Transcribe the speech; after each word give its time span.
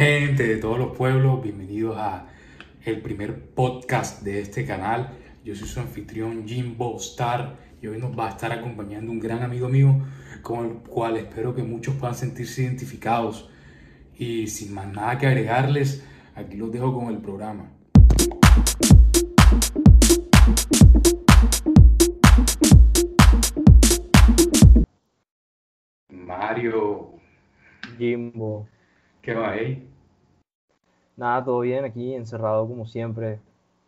Gente 0.00 0.46
de 0.46 0.56
todos 0.56 0.78
los 0.78 0.96
pueblos, 0.96 1.42
bienvenidos 1.42 1.98
a 1.98 2.26
el 2.86 3.02
primer 3.02 3.38
podcast 3.50 4.22
de 4.22 4.40
este 4.40 4.64
canal. 4.64 5.10
Yo 5.44 5.54
soy 5.54 5.68
su 5.68 5.78
anfitrión 5.78 6.48
Jimbo 6.48 6.96
Star 6.96 7.58
y 7.82 7.86
hoy 7.86 7.98
nos 7.98 8.18
va 8.18 8.28
a 8.28 8.30
estar 8.30 8.50
acompañando 8.50 9.12
un 9.12 9.20
gran 9.20 9.42
amigo 9.42 9.68
mío 9.68 10.00
con 10.40 10.64
el 10.64 10.72
cual 10.76 11.18
espero 11.18 11.54
que 11.54 11.62
muchos 11.62 11.96
puedan 11.96 12.14
sentirse 12.14 12.62
identificados. 12.62 13.50
Y 14.16 14.46
sin 14.46 14.72
más 14.72 14.90
nada 14.90 15.18
que 15.18 15.26
agregarles, 15.26 16.02
aquí 16.34 16.56
los 16.56 16.72
dejo 16.72 16.94
con 16.94 17.08
el 17.08 17.18
programa. 17.18 17.70
Mario, 26.08 27.16
Jimbo. 27.98 28.66
¿Qué 29.22 29.34
va 29.34 29.50
ahí? 29.52 29.86
Nada, 31.16 31.44
todo 31.44 31.60
bien 31.60 31.84
aquí, 31.84 32.14
encerrado 32.14 32.66
como 32.66 32.84
siempre, 32.86 33.40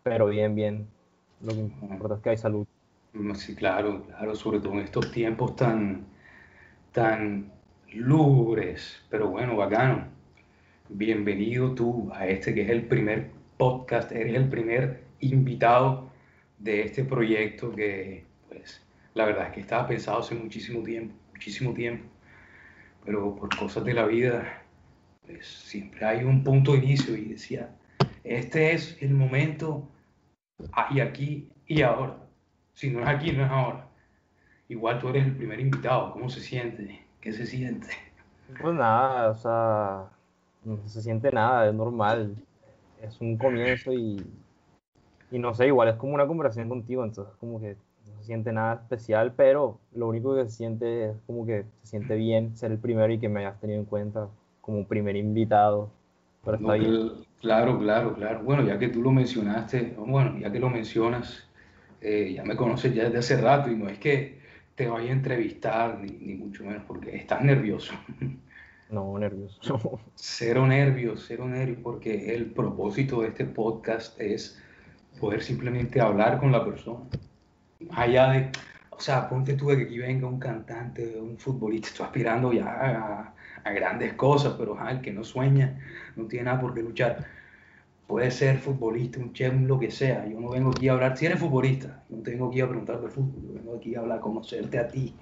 pero 0.04 0.26
bien, 0.28 0.54
bien. 0.54 0.88
Lo 1.40 1.52
que 1.54 1.60
importa 1.60 2.16
es 2.16 2.22
que 2.22 2.30
hay 2.30 2.36
salud. 2.36 2.66
Mm, 3.14 3.34
Sí, 3.34 3.54
claro, 3.54 4.04
claro, 4.06 4.34
sobre 4.34 4.60
todo 4.60 4.74
en 4.74 4.80
estos 4.80 5.10
tiempos 5.12 5.56
tan, 5.56 6.06
tan 6.92 7.52
lúgubres, 7.92 9.02
pero 9.10 9.28
bueno, 9.30 9.56
bacano. 9.56 10.08
Bienvenido 10.88 11.74
tú 11.74 12.10
a 12.14 12.26
este 12.28 12.54
que 12.54 12.62
es 12.62 12.70
el 12.70 12.86
primer 12.88 13.30
podcast, 13.58 14.12
eres 14.12 14.34
el 14.36 14.48
primer 14.50 15.04
invitado 15.20 16.10
de 16.58 16.82
este 16.82 17.04
proyecto 17.04 17.72
que, 17.74 18.24
pues, 18.48 18.82
la 19.14 19.26
verdad 19.26 19.48
es 19.48 19.52
que 19.54 19.60
estaba 19.60 19.88
pensado 19.88 20.20
hace 20.20 20.34
muchísimo 20.34 20.82
tiempo, 20.84 21.14
muchísimo 21.34 21.74
tiempo, 21.74 22.04
pero 23.04 23.34
por 23.36 23.56
cosas 23.56 23.84
de 23.84 23.94
la 23.94 24.06
vida, 24.06 24.61
pues 25.26 25.46
siempre 25.46 26.04
hay 26.04 26.24
un 26.24 26.42
punto 26.42 26.72
de 26.72 26.78
inicio 26.78 27.16
y 27.16 27.26
decía, 27.26 27.74
este 28.24 28.72
es 28.72 29.00
el 29.00 29.14
momento, 29.14 29.88
y 30.90 31.00
aquí 31.00 31.50
y 31.66 31.82
ahora. 31.82 32.16
Si 32.74 32.90
no 32.90 33.00
es 33.00 33.08
aquí, 33.08 33.32
no 33.32 33.44
es 33.44 33.50
ahora. 33.50 33.88
Igual 34.68 34.98
tú 34.98 35.08
eres 35.08 35.26
el 35.26 35.36
primer 35.36 35.60
invitado, 35.60 36.12
¿cómo 36.12 36.28
se 36.28 36.40
siente? 36.40 37.04
¿Qué 37.20 37.32
se 37.32 37.46
siente? 37.46 37.88
Pues 38.60 38.74
nada, 38.74 39.30
o 39.30 39.34
sea, 39.34 40.10
no 40.64 40.88
se 40.88 41.02
siente 41.02 41.30
nada, 41.30 41.68
es 41.68 41.74
normal. 41.74 42.36
Es 43.00 43.20
un 43.20 43.36
comienzo 43.36 43.92
y, 43.92 44.24
y 45.30 45.38
no 45.38 45.54
sé, 45.54 45.66
igual 45.66 45.88
es 45.88 45.96
como 45.96 46.14
una 46.14 46.26
conversación 46.26 46.68
contigo, 46.68 47.04
entonces 47.04 47.34
como 47.38 47.60
que 47.60 47.76
no 48.06 48.18
se 48.18 48.24
siente 48.24 48.52
nada 48.52 48.74
especial, 48.74 49.32
pero 49.34 49.78
lo 49.92 50.08
único 50.08 50.34
que 50.36 50.44
se 50.44 50.50
siente 50.50 51.10
es 51.10 51.16
como 51.26 51.44
que 51.44 51.64
se 51.82 51.90
siente 51.90 52.16
bien 52.16 52.56
ser 52.56 52.72
el 52.72 52.78
primero 52.78 53.12
y 53.12 53.18
que 53.18 53.28
me 53.28 53.40
hayas 53.40 53.60
tenido 53.60 53.80
en 53.80 53.86
cuenta 53.86 54.28
como 54.62 54.86
primer 54.88 55.16
invitado. 55.16 55.90
Pero 56.44 56.56
está 56.56 56.68
No, 56.68 56.78
bien. 56.78 56.90
cl- 56.92 57.26
claro, 57.40 57.78
claro, 57.78 58.14
claro. 58.14 58.42
Bueno, 58.44 58.64
ya 58.66 58.78
que 58.78 58.88
tú 58.88 59.02
lo 59.02 59.12
mencionaste, 59.12 59.94
bueno, 59.98 60.38
ya 60.38 60.50
que 60.52 60.60
lo 60.60 60.70
mencionas, 60.70 61.48
eh, 62.00 62.32
ya 62.34 62.44
me 62.44 62.56
conoces 62.56 62.94
ya 62.94 63.04
desde 63.04 63.18
hace 63.18 63.42
rato 63.42 63.70
y 63.70 63.76
no 63.76 63.88
es 63.90 63.98
que 63.98 64.40
te 64.74 64.88
vaya 64.88 65.10
a 65.10 65.12
entrevistar, 65.14 65.98
ni, 66.00 66.10
ni 66.12 66.34
mucho 66.34 66.64
menos, 66.64 66.84
porque 66.86 67.16
estás 67.16 67.42
nervioso. 67.44 67.94
No, 68.90 69.18
nervioso. 69.18 70.00
Cero 70.16 70.66
nervios, 70.66 71.24
cero 71.26 71.48
nervios, 71.48 71.78
porque 71.82 72.34
el 72.34 72.52
propósito 72.52 73.22
de 73.22 73.28
este 73.28 73.46
podcast 73.46 74.20
es 74.20 74.62
poder 75.18 75.42
simplemente 75.42 76.00
hablar 76.00 76.38
con 76.38 76.52
la 76.52 76.64
persona. 76.64 77.08
Allá 77.90 78.32
de, 78.32 78.50
o 78.90 79.00
sea, 79.00 79.28
ponte 79.28 79.54
tú 79.54 79.68
de 79.68 79.78
que 79.78 79.84
aquí 79.84 79.98
venga 79.98 80.26
un 80.28 80.38
cantante, 80.38 81.18
un 81.20 81.38
futbolista, 81.38 81.88
estoy 81.88 82.06
aspirando 82.06 82.52
ya 82.52 82.66
a, 82.66 83.34
a 83.64 83.70
grandes 83.72 84.14
cosas, 84.14 84.54
pero 84.58 84.74
ajá, 84.78 84.92
el 84.92 85.00
que 85.00 85.12
no 85.12 85.24
sueña 85.24 85.78
no 86.16 86.26
tiene 86.26 86.46
nada 86.46 86.60
por 86.60 86.74
qué 86.74 86.82
luchar. 86.82 87.26
Puede 88.06 88.30
ser 88.30 88.58
futbolista, 88.58 89.20
un 89.20 89.32
chef, 89.32 89.54
lo 89.62 89.78
que 89.78 89.90
sea. 89.90 90.26
Yo 90.26 90.38
no 90.40 90.50
vengo 90.50 90.70
aquí 90.70 90.88
a 90.88 90.92
hablar, 90.92 91.16
si 91.16 91.26
eres 91.26 91.38
futbolista, 91.38 92.04
no 92.10 92.22
tengo 92.22 92.48
aquí 92.48 92.60
a 92.60 92.68
preguntar 92.68 93.00
de 93.00 93.08
fútbol, 93.08 93.42
yo 93.42 93.54
vengo 93.54 93.76
aquí 93.76 93.94
a 93.94 94.00
hablar, 94.00 94.18
a 94.18 94.20
conocerte 94.20 94.78
a 94.78 94.88
ti, 94.88 95.14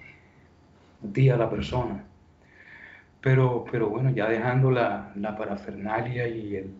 a 1.04 1.12
ti, 1.12 1.28
a 1.30 1.36
la 1.36 1.48
persona. 1.48 2.04
Pero, 3.20 3.64
pero 3.70 3.90
bueno, 3.90 4.10
ya 4.10 4.28
dejando 4.28 4.70
la, 4.70 5.12
la 5.14 5.36
parafernalia 5.36 6.26
y 6.26 6.56
el, 6.56 6.74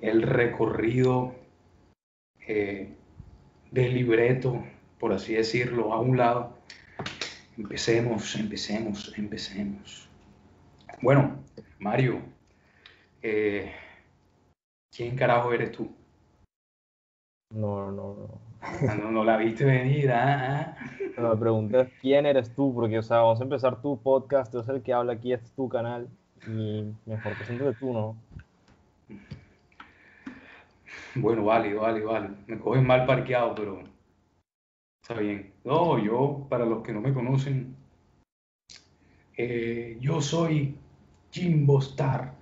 el 0.00 0.22
recorrido 0.22 1.34
eh, 2.46 2.94
del 3.70 3.94
libreto, 3.94 4.62
por 4.98 5.12
así 5.12 5.34
decirlo, 5.34 5.92
a 5.92 6.00
un 6.00 6.16
lado, 6.16 6.56
empecemos, 7.56 8.36
empecemos, 8.36 9.12
empecemos. 9.16 10.07
Bueno, 11.02 11.44
Mario, 11.78 12.20
eh, 13.22 13.72
¿quién 14.94 15.16
carajo 15.16 15.52
eres 15.52 15.72
tú? 15.72 15.90
No, 17.54 17.90
no, 17.90 18.14
no. 18.14 18.48
Ah, 18.60 18.94
No, 19.00 19.10
no 19.10 19.24
la 19.24 19.36
viste 19.36 19.64
venir, 19.64 20.10
ah, 20.10 20.74
ah. 20.80 20.86
Pero 21.14 21.30
me 21.30 21.36
preguntas 21.36 21.88
quién 22.00 22.26
eres 22.26 22.52
tú, 22.54 22.74
porque, 22.74 22.98
o 22.98 23.02
sea, 23.02 23.18
vamos 23.18 23.40
a 23.40 23.44
empezar 23.44 23.80
tu 23.80 24.00
podcast, 24.00 24.52
yo 24.52 24.62
soy 24.62 24.76
el 24.76 24.82
que 24.82 24.92
habla 24.92 25.12
aquí, 25.14 25.32
este 25.32 25.46
es 25.46 25.52
tu 25.52 25.68
canal, 25.68 26.08
y 26.46 26.92
mejor 27.06 27.34
preséntate 27.36 27.74
tú, 27.78 27.92
¿no? 27.92 28.16
Bueno, 31.14 31.44
vale, 31.44 31.74
vale, 31.74 32.04
vale. 32.04 32.30
Me 32.46 32.58
cogen 32.58 32.86
mal 32.86 33.06
parqueado, 33.06 33.54
pero 33.54 33.82
está 35.02 35.20
bien. 35.20 35.52
No, 35.64 35.98
yo, 35.98 36.46
para 36.48 36.64
los 36.64 36.82
que 36.82 36.92
no 36.92 37.00
me 37.00 37.14
conocen, 37.14 37.74
eh, 39.38 39.96
yo 40.00 40.20
soy 40.20 40.76
Jimbo 41.30 41.78
Star. 41.78 42.34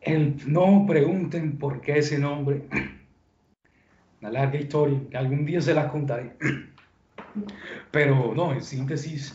El, 0.00 0.36
no 0.46 0.84
pregunten 0.86 1.58
por 1.58 1.80
qué 1.80 1.98
ese 1.98 2.18
nombre. 2.18 2.62
Una 4.20 4.30
larga 4.30 4.58
historia, 4.58 5.00
que 5.10 5.16
algún 5.16 5.44
día 5.44 5.60
se 5.60 5.74
las 5.74 5.90
contaré. 5.90 6.36
Pero 7.90 8.32
no, 8.36 8.52
en 8.52 8.62
síntesis, 8.62 9.32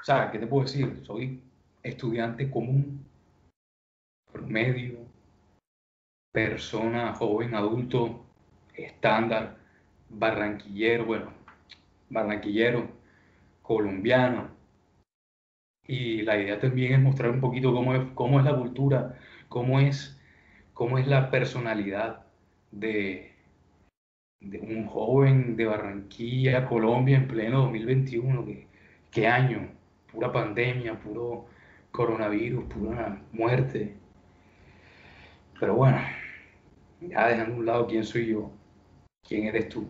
o 0.00 0.04
sea, 0.04 0.30
¿qué 0.30 0.38
te 0.38 0.46
puedo 0.46 0.64
decir? 0.64 1.00
Soy 1.02 1.42
estudiante 1.82 2.48
común, 2.48 3.04
promedio, 4.32 4.98
persona, 6.30 7.14
joven, 7.14 7.56
adulto, 7.56 8.24
estándar, 8.74 9.56
barranquillero, 10.08 11.04
bueno, 11.04 11.32
barranquillero, 12.10 13.03
colombiano. 13.64 14.50
Y 15.86 16.22
la 16.22 16.36
idea 16.40 16.60
también 16.60 16.92
es 16.94 17.00
mostrar 17.00 17.30
un 17.30 17.40
poquito 17.40 17.72
cómo 17.72 17.94
es, 17.94 18.02
cómo 18.14 18.38
es 18.38 18.44
la 18.44 18.56
cultura, 18.56 19.18
cómo 19.48 19.80
es, 19.80 20.20
cómo 20.74 20.98
es 20.98 21.06
la 21.06 21.30
personalidad 21.30 22.26
de, 22.70 23.32
un 24.40 24.86
joven 24.86 25.56
de 25.56 25.64
Barranquilla, 25.66 26.66
Colombia, 26.68 27.16
en 27.16 27.28
pleno 27.28 27.62
2021. 27.62 28.44
¿Qué, 28.46 28.66
qué 29.10 29.26
año? 29.26 29.68
Pura 30.12 30.32
pandemia, 30.32 30.98
puro 31.00 31.46
coronavirus, 31.90 32.64
pura 32.66 33.22
muerte. 33.32 33.94
Pero 35.58 35.74
bueno, 35.76 35.98
ya 37.00 37.28
dejando 37.28 37.54
a 37.54 37.58
un 37.58 37.66
lado 37.66 37.86
quién 37.86 38.04
soy 38.04 38.26
yo, 38.26 38.50
quién 39.26 39.46
eres 39.46 39.68
tú. 39.68 39.88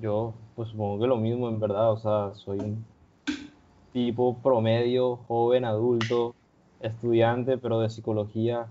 Yo, 0.00 0.32
pues 0.54 0.68
supongo 0.68 1.00
que 1.00 1.06
lo 1.06 1.16
mismo, 1.16 1.48
en 1.48 1.60
verdad, 1.60 1.92
o 1.92 1.98
sea, 1.98 2.34
soy 2.34 2.58
un 2.58 2.84
tipo 3.92 4.36
promedio, 4.42 5.16
joven, 5.28 5.64
adulto, 5.64 6.34
estudiante, 6.80 7.58
pero 7.58 7.80
de 7.80 7.90
psicología, 7.90 8.68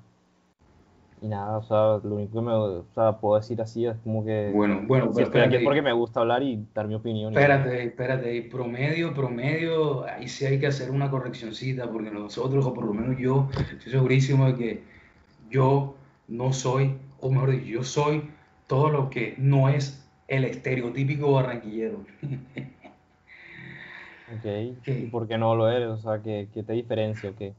y 1.21 1.27
nada, 1.27 1.57
o 1.57 1.63
sea, 1.63 2.07
lo 2.07 2.15
único 2.15 2.39
que 2.39 2.45
me, 2.45 2.53
o 2.53 2.85
sea, 2.93 3.17
puedo 3.17 3.35
decir 3.35 3.59
así 3.61 3.85
es 3.85 3.95
como 4.03 4.23
que 4.23 4.51
Bueno, 4.53 4.83
bueno, 4.85 5.11
si 5.13 5.23
estoy 5.23 5.41
aquí 5.41 5.55
es 5.55 5.63
porque 5.63 5.81
me 5.81 5.93
gusta 5.93 6.19
hablar 6.19 6.43
y 6.43 6.63
dar 6.73 6.87
mi 6.87 6.93
opinión. 6.93 7.33
y 7.33 7.37
espérate, 7.37 7.83
espérate, 7.83 8.41
promedio, 8.43 9.13
promedio, 9.13 10.05
ahí 10.05 10.27
sí 10.27 10.45
hay 10.45 10.59
que 10.59 10.67
hacer 10.67 10.91
una 10.91 11.09
correccioncita, 11.09 11.91
porque 11.91 12.11
nosotros, 12.11 12.65
o 12.65 12.73
por 12.73 12.85
lo 12.85 12.93
menos 12.93 13.17
yo, 13.17 13.49
estoy 13.71 13.91
segurísimo 13.91 14.45
de 14.45 14.55
que 14.55 14.83
yo 15.49 15.95
no 16.27 16.53
soy, 16.53 16.97
o 17.19 17.31
mejor 17.31 17.51
dicho, 17.51 17.65
yo 17.65 17.83
soy 17.83 18.29
todo 18.67 18.89
lo 18.89 19.09
que 19.09 19.35
no 19.39 19.69
es 19.69 20.06
el 20.27 20.45
estereotípico 20.45 21.31
barranquillero. 21.33 22.05
Ok, 24.29 24.45
¿y 24.85 25.05
por 25.07 25.27
qué 25.27 25.37
no 25.37 25.55
lo 25.55 25.69
eres? 25.69 25.87
O 25.87 25.97
sea, 25.97 26.21
¿qué, 26.21 26.49
qué 26.53 26.61
te 26.63 26.73
diferencia 26.73 27.29
o 27.29 27.35
qué? 27.35 27.55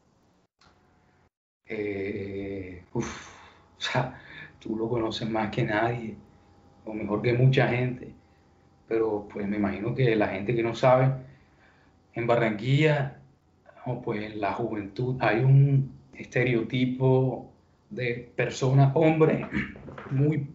eh, 1.69 2.85
uf, 2.93 3.29
o 3.77 3.81
sea, 3.81 4.21
tú 4.59 4.77
lo 4.77 4.89
conoces 4.89 5.29
más 5.29 5.51
que 5.51 5.65
nadie, 5.65 6.17
o 6.85 6.93
mejor 6.95 7.23
que 7.23 7.33
mucha 7.35 7.69
gente, 7.69 8.15
pero 8.89 9.29
pues 9.33 9.47
me 9.49 9.57
imagino 9.59 9.95
que 9.95 10.17
la 10.17 10.29
gente 10.29 10.55
que 10.55 10.63
no 10.63 10.75
sabe, 10.75 11.13
en 12.15 12.27
Barranquilla, 12.27 13.21
o 13.87 14.03
pues 14.03 14.23
en 14.23 14.41
la 14.41 14.53
juventud, 14.55 15.17
hay 15.21 15.41
un 15.45 15.93
estereotipo 16.15 17.51
de 17.91 18.33
persona, 18.37 18.93
hombre, 18.95 19.47
muy 20.11 20.49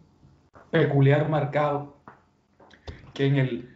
peculiar 0.72 1.30
marcado, 1.30 1.93
que 3.14 3.26
en 3.26 3.38
el, 3.38 3.70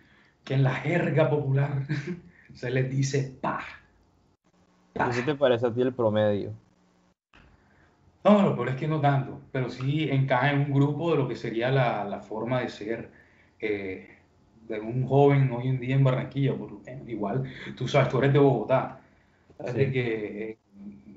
que 0.43 0.53
en 0.55 0.63
la 0.63 0.75
jerga 0.75 1.29
popular 1.29 1.85
se 2.53 2.69
les 2.69 2.89
dice 2.89 3.37
pa, 3.41 3.61
¿Qué 5.13 5.21
te 5.21 5.35
parece 5.35 5.67
a 5.67 5.73
ti 5.73 5.81
el 5.81 5.93
promedio? 5.93 6.53
No, 8.23 8.41
lo 8.41 8.55
peor 8.55 8.69
es 8.69 8.75
que 8.75 8.87
no 8.87 8.99
tanto, 8.99 9.39
pero 9.51 9.69
sí 9.69 10.09
encaja 10.09 10.51
en 10.51 10.61
un 10.61 10.73
grupo 10.73 11.11
de 11.11 11.17
lo 11.17 11.27
que 11.27 11.35
sería 11.35 11.71
la, 11.71 12.03
la 12.03 12.19
forma 12.19 12.61
de 12.61 12.69
ser 12.69 13.09
eh, 13.59 14.17
de 14.67 14.79
un 14.79 15.07
joven 15.07 15.51
hoy 15.51 15.67
en 15.67 15.79
día 15.79 15.95
en 15.95 16.03
Barranquilla. 16.03 16.55
Por, 16.55 16.81
igual, 17.07 17.43
tú 17.75 17.87
sabes, 17.87 18.09
tú 18.09 18.17
eres 18.17 18.33
de 18.33 18.39
Bogotá, 18.39 18.99
sabes 19.57 19.75
de 19.75 19.91
que 19.91 20.57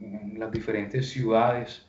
en 0.01 0.39
las 0.39 0.53
diferentes 0.53 1.11
ciudades 1.11 1.87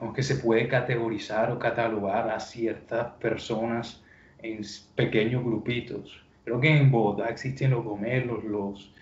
¿no? 0.00 0.12
que 0.12 0.22
se 0.22 0.36
puede 0.36 0.66
categorizar 0.66 1.52
o 1.52 1.58
catalogar 1.58 2.30
a 2.30 2.40
ciertas 2.40 3.12
personas 3.20 4.01
en 4.42 4.62
pequeños 4.94 5.44
grupitos. 5.44 6.24
Creo 6.44 6.60
que 6.60 6.76
en 6.76 6.90
Bogotá 6.90 7.28
existen 7.28 7.70
los 7.70 7.84
gomelos, 7.84 8.42
los, 8.44 8.94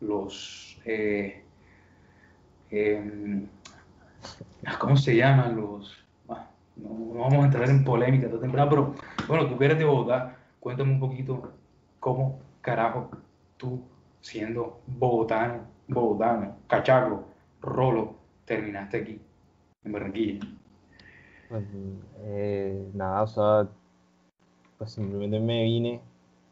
los 0.00 0.80
eh, 0.84 1.42
em, 2.70 3.46
¿cómo 4.78 4.96
se 4.96 5.16
llaman? 5.16 5.56
Los, 5.56 6.04
no, 6.76 7.20
vamos 7.20 7.34
a 7.34 7.46
entrar 7.46 7.68
en 7.70 7.84
polémica 7.84 8.26
esta 8.26 8.40
temporada, 8.40 8.68
pero 8.68 8.94
bueno, 9.28 9.48
tú 9.48 9.56
que 9.58 9.64
eres 9.64 9.78
de 9.78 9.84
Bogotá, 9.84 10.36
cuéntame 10.60 10.92
un 10.92 11.00
poquito 11.00 11.52
cómo 12.00 12.40
carajo 12.60 13.10
tú, 13.56 13.82
siendo 14.20 14.80
bogotano, 14.86 15.62
bogotano, 15.88 16.56
cachaco, 16.66 17.24
rolo, 17.60 18.16
terminaste 18.44 18.98
aquí, 18.98 19.20
en 19.84 19.92
Barranquilla. 19.92 20.46
Pues, 21.48 21.64
eh, 22.24 22.90
nada, 22.94 23.22
o 23.22 23.26
sea, 23.26 23.68
pues 24.78 24.92
simplemente 24.92 25.40
me 25.40 25.64
vine, 25.64 26.00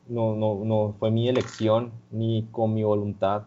no, 0.08 0.34
no, 0.36 0.64
no 0.64 0.94
fue 0.98 1.10
mi 1.10 1.28
elección 1.28 1.92
ni 2.10 2.44
con 2.50 2.74
mi 2.74 2.84
voluntad. 2.84 3.44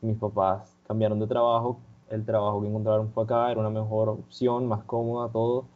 Mis 0.00 0.16
papás 0.16 0.76
cambiaron 0.86 1.18
de 1.20 1.26
trabajo, 1.26 1.78
el 2.10 2.24
trabajo 2.24 2.60
que 2.60 2.68
encontraron 2.68 3.10
fue 3.12 3.24
acá, 3.24 3.50
era 3.50 3.60
una 3.60 3.70
mejor 3.70 4.08
opción, 4.08 4.66
más 4.66 4.84
cómoda, 4.84 5.28
todo. 5.30 5.66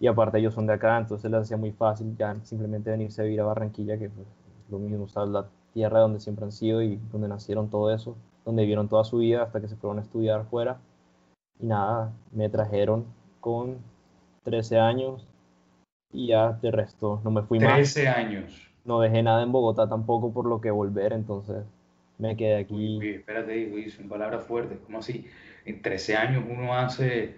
Y 0.00 0.06
aparte 0.06 0.38
ellos 0.38 0.54
son 0.54 0.66
de 0.66 0.74
acá, 0.74 0.98
entonces 0.98 1.30
les 1.30 1.42
hacía 1.42 1.56
muy 1.56 1.72
fácil 1.72 2.16
ya 2.18 2.36
simplemente 2.44 2.90
venirse 2.90 3.22
a 3.22 3.24
vivir 3.24 3.40
a 3.40 3.44
Barranquilla, 3.44 3.98
que 3.98 4.10
pues, 4.10 4.26
lo 4.70 4.78
mismo, 4.78 5.04
o 5.04 5.08
sea, 5.08 5.24
la 5.26 5.46
tierra 5.72 6.00
donde 6.00 6.20
siempre 6.20 6.44
han 6.44 6.52
sido 6.52 6.82
y 6.82 6.96
donde 7.12 7.28
nacieron 7.28 7.68
todo 7.70 7.90
eso, 7.90 8.16
donde 8.44 8.62
vivieron 8.62 8.88
toda 8.88 9.04
su 9.04 9.18
vida 9.18 9.42
hasta 9.42 9.60
que 9.60 9.68
se 9.68 9.76
fueron 9.76 9.98
a 9.98 10.02
estudiar 10.02 10.44
fuera. 10.46 10.78
Y 11.58 11.66
nada, 11.66 12.12
me 12.32 12.48
trajeron 12.48 13.06
con 13.40 13.78
13 14.44 14.78
años 14.78 15.26
y 16.16 16.28
ya 16.28 16.52
de 16.52 16.70
resto 16.70 17.20
no 17.22 17.30
me 17.30 17.42
fui 17.42 17.58
13 17.58 17.70
más. 17.70 17.92
13 17.92 18.08
años. 18.08 18.68
No 18.84 19.00
dejé 19.00 19.22
nada 19.22 19.42
en 19.42 19.52
Bogotá 19.52 19.88
tampoco 19.88 20.32
por 20.32 20.46
lo 20.46 20.60
que 20.60 20.70
volver, 20.70 21.12
entonces 21.12 21.64
me 22.18 22.36
quedé 22.36 22.56
aquí. 22.56 22.74
Uy, 22.74 22.98
uy 22.98 23.10
espérate, 23.16 23.70
uy, 23.72 23.90
son 23.90 24.08
palabras 24.08 24.42
fuertes, 24.44 24.78
¿cómo 24.86 24.98
así? 24.98 25.26
En 25.66 25.82
13 25.82 26.16
años 26.16 26.44
uno 26.48 26.72
hace, 26.72 27.36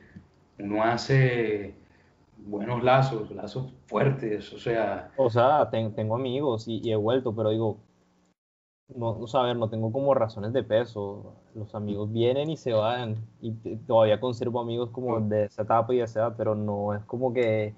uno 0.58 0.84
hace 0.84 1.74
buenos 2.36 2.84
lazos, 2.84 3.30
lazos 3.32 3.72
fuertes, 3.86 4.52
o 4.52 4.58
sea... 4.58 5.10
O 5.16 5.28
sea, 5.28 5.68
tengo 5.70 6.14
amigos 6.14 6.68
y, 6.68 6.88
he 6.90 6.96
vuelto, 6.96 7.34
pero 7.34 7.50
digo, 7.50 7.78
no, 8.94 9.18
no 9.18 9.26
saber, 9.26 9.56
no 9.56 9.68
tengo 9.68 9.90
como 9.90 10.14
razones 10.14 10.52
de 10.52 10.62
peso. 10.62 11.34
Los 11.54 11.74
amigos 11.74 12.12
vienen 12.12 12.48
y 12.48 12.56
se 12.56 12.72
van 12.72 13.16
y 13.40 13.50
todavía 13.86 14.20
conservo 14.20 14.60
amigos 14.60 14.90
como 14.90 15.20
de 15.20 15.46
esa 15.46 15.62
etapa 15.62 15.92
y 15.92 15.98
de 15.98 16.04
esa 16.04 16.20
edad, 16.20 16.34
pero 16.36 16.54
no 16.54 16.94
es 16.94 17.02
como 17.04 17.34
que, 17.34 17.74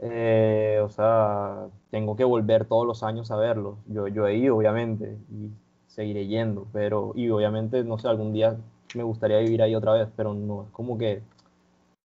eh, 0.00 0.80
o 0.82 0.88
sea, 0.88 1.66
tengo 1.90 2.16
que 2.16 2.24
volver 2.24 2.64
todos 2.66 2.86
los 2.86 3.02
años 3.02 3.30
a 3.30 3.36
verlos. 3.36 3.78
Yo, 3.86 4.08
yo 4.08 4.26
he 4.26 4.36
ido, 4.36 4.56
obviamente, 4.56 5.16
y 5.30 5.50
seguiré 5.86 6.26
yendo, 6.26 6.66
pero, 6.72 7.12
y 7.16 7.28
obviamente, 7.30 7.82
no 7.84 7.98
sé, 7.98 8.08
algún 8.08 8.32
día 8.32 8.56
me 8.94 9.02
gustaría 9.02 9.38
vivir 9.38 9.62
ahí 9.62 9.74
otra 9.74 9.92
vez, 9.92 10.08
pero 10.16 10.34
no 10.34 10.64
es 10.64 10.70
como 10.70 10.96
que 10.96 11.22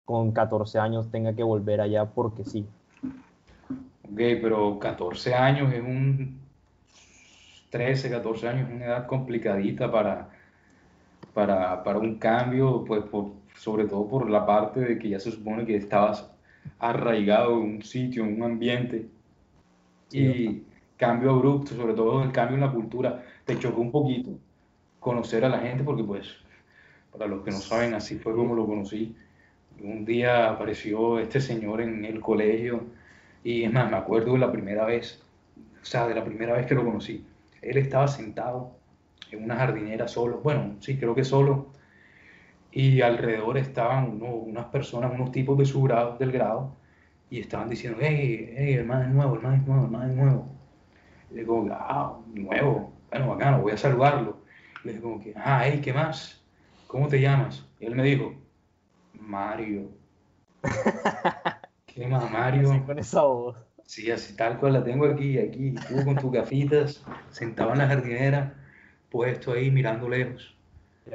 con 0.05 0.33
14 0.33 0.79
años 0.79 1.11
tenga 1.11 1.35
que 1.35 1.43
volver 1.43 1.81
allá 1.81 2.05
porque 2.07 2.45
sí. 2.45 2.67
Ok, 4.13 4.19
pero 4.43 4.79
14 4.79 5.35
años 5.35 5.73
es 5.73 5.81
un 5.81 6.41
13, 7.71 8.11
14 8.11 8.49
años 8.49 8.69
es 8.69 8.75
una 8.75 8.87
edad 8.87 9.07
complicadita 9.07 9.91
para, 9.91 10.29
para, 11.33 11.83
para 11.85 11.99
un 11.99 12.19
cambio, 12.19 12.85
pues 12.85 13.05
por, 13.05 13.33
sobre 13.57 13.85
todo 13.85 14.07
por 14.09 14.29
la 14.29 14.45
parte 14.45 14.81
de 14.81 14.99
que 14.99 15.09
ya 15.09 15.21
se 15.21 15.31
supone 15.31 15.65
que 15.65 15.77
estabas 15.77 16.29
arraigado 16.79 17.61
en 17.61 17.77
un 17.77 17.83
sitio, 17.83 18.25
en 18.25 18.37
un 18.37 18.43
ambiente. 18.43 19.07
y 20.13 20.63
cambio 20.97 21.31
abrupto, 21.31 21.75
sobre 21.75 21.95
todo 21.95 22.23
el 22.23 22.33
cambio 22.33 22.57
en 22.57 22.63
la 22.63 22.73
cultura, 22.73 23.25
te 23.45 23.59
chocó 23.59 23.81
un 23.81 23.91
poquito 23.91 24.31
conocer 24.99 25.45
a 25.45 25.49
la 25.49 25.61
gente 25.61 25.83
porque 25.85 26.05
pues, 26.05 26.37
para 27.13 27.27
los 27.27 27.43
que 27.43 27.51
no 27.51 27.59
saben, 27.59 27.95
así 27.95 28.19
fue 28.19 28.35
como 28.35 28.55
lo 28.55 28.67
conocí. 28.67 29.17
Un 29.83 30.05
día 30.05 30.51
apareció 30.51 31.19
este 31.19 31.41
señor 31.41 31.81
en 31.81 32.05
el 32.05 32.21
colegio 32.21 32.85
y 33.45 33.65
es 33.65 33.73
más, 33.73 33.91
me 33.91 33.97
acuerdo 33.97 34.35
de 34.35 34.41
la 34.41 34.53
primera 34.53 34.85
vez, 34.85 35.23
o 35.81 35.85
sea, 35.85 36.07
de 36.07 36.15
la 36.15 36.25
primera 36.25 36.55
vez 36.55 36.67
que 36.67 36.75
lo 36.75 36.85
conocí 36.85 37.25
él 37.63 37.77
estaba 37.77 38.09
sentado 38.09 38.73
en 39.31 39.45
una 39.45 39.57
jardinera 39.57 40.09
solo, 40.09 40.41
bueno, 40.43 40.77
sí, 40.81 40.97
creo 40.97 41.15
que 41.15 41.25
solo, 41.25 41.67
y 42.73 43.01
alrededor 43.01 43.59
estaban 43.59 44.21
unas 44.23 44.67
personas, 44.67 45.13
unos 45.13 45.33
tipos 45.33 45.59
de 45.59 45.65
su 45.65 45.83
grado, 45.83 46.17
del 46.19 46.33
grado, 46.33 46.77
y 47.29 47.41
estaban 47.41 47.69
diciendo, 47.69 47.99
hey, 48.01 48.55
hey, 48.57 48.75
hermano 48.75 49.05
es 49.05 49.11
nuevo, 49.11 49.35
hermano 49.37 49.57
es 49.57 49.67
nuevo, 49.67 49.85
hermano 49.85 50.11
es 50.11 50.17
nuevo. 50.17 50.49
Y 51.31 51.35
le 51.35 51.41
digo, 51.41 51.69
ah, 51.73 52.19
nuevo, 52.35 52.93
bueno, 53.11 53.29
bacano, 53.29 53.63
voy 53.63 53.73
a 53.73 53.77
saludarlo. 53.77 54.41
Y 54.85 54.89
le 54.89 54.95
digo, 54.95 55.21
ah, 55.37 55.63
hey, 55.65 55.81
¿qué 55.83 55.93
más? 55.93 56.45
¿Cómo 56.87 57.09
te 57.09 57.21
llamas? 57.21 57.67
Y 57.79 57.87
él 57.87 57.95
me 57.95 58.03
dijo, 58.03 58.35
Mario. 59.13 59.91
¿Qué 61.87 62.07
más, 62.07 62.31
Mario? 62.31 62.85
con 62.85 62.99
esa 62.99 63.23
voz. 63.23 63.57
Sí, 63.85 64.11
así 64.11 64.37
tal 64.37 64.59
cual 64.59 64.75
la 64.75 64.85
tengo 64.85 65.07
aquí, 65.07 65.39
aquí, 65.39 65.75
tú 65.89 66.05
con 66.05 66.17
tus 66.17 66.31
gafitas, 66.31 67.05
sentado 67.31 67.73
en 67.73 67.79
la 67.79 67.89
jardinera, 67.89 68.55
puesto 69.11 69.53
ahí 69.53 69.71
mirando 69.71 70.09
lejos. 70.09 70.57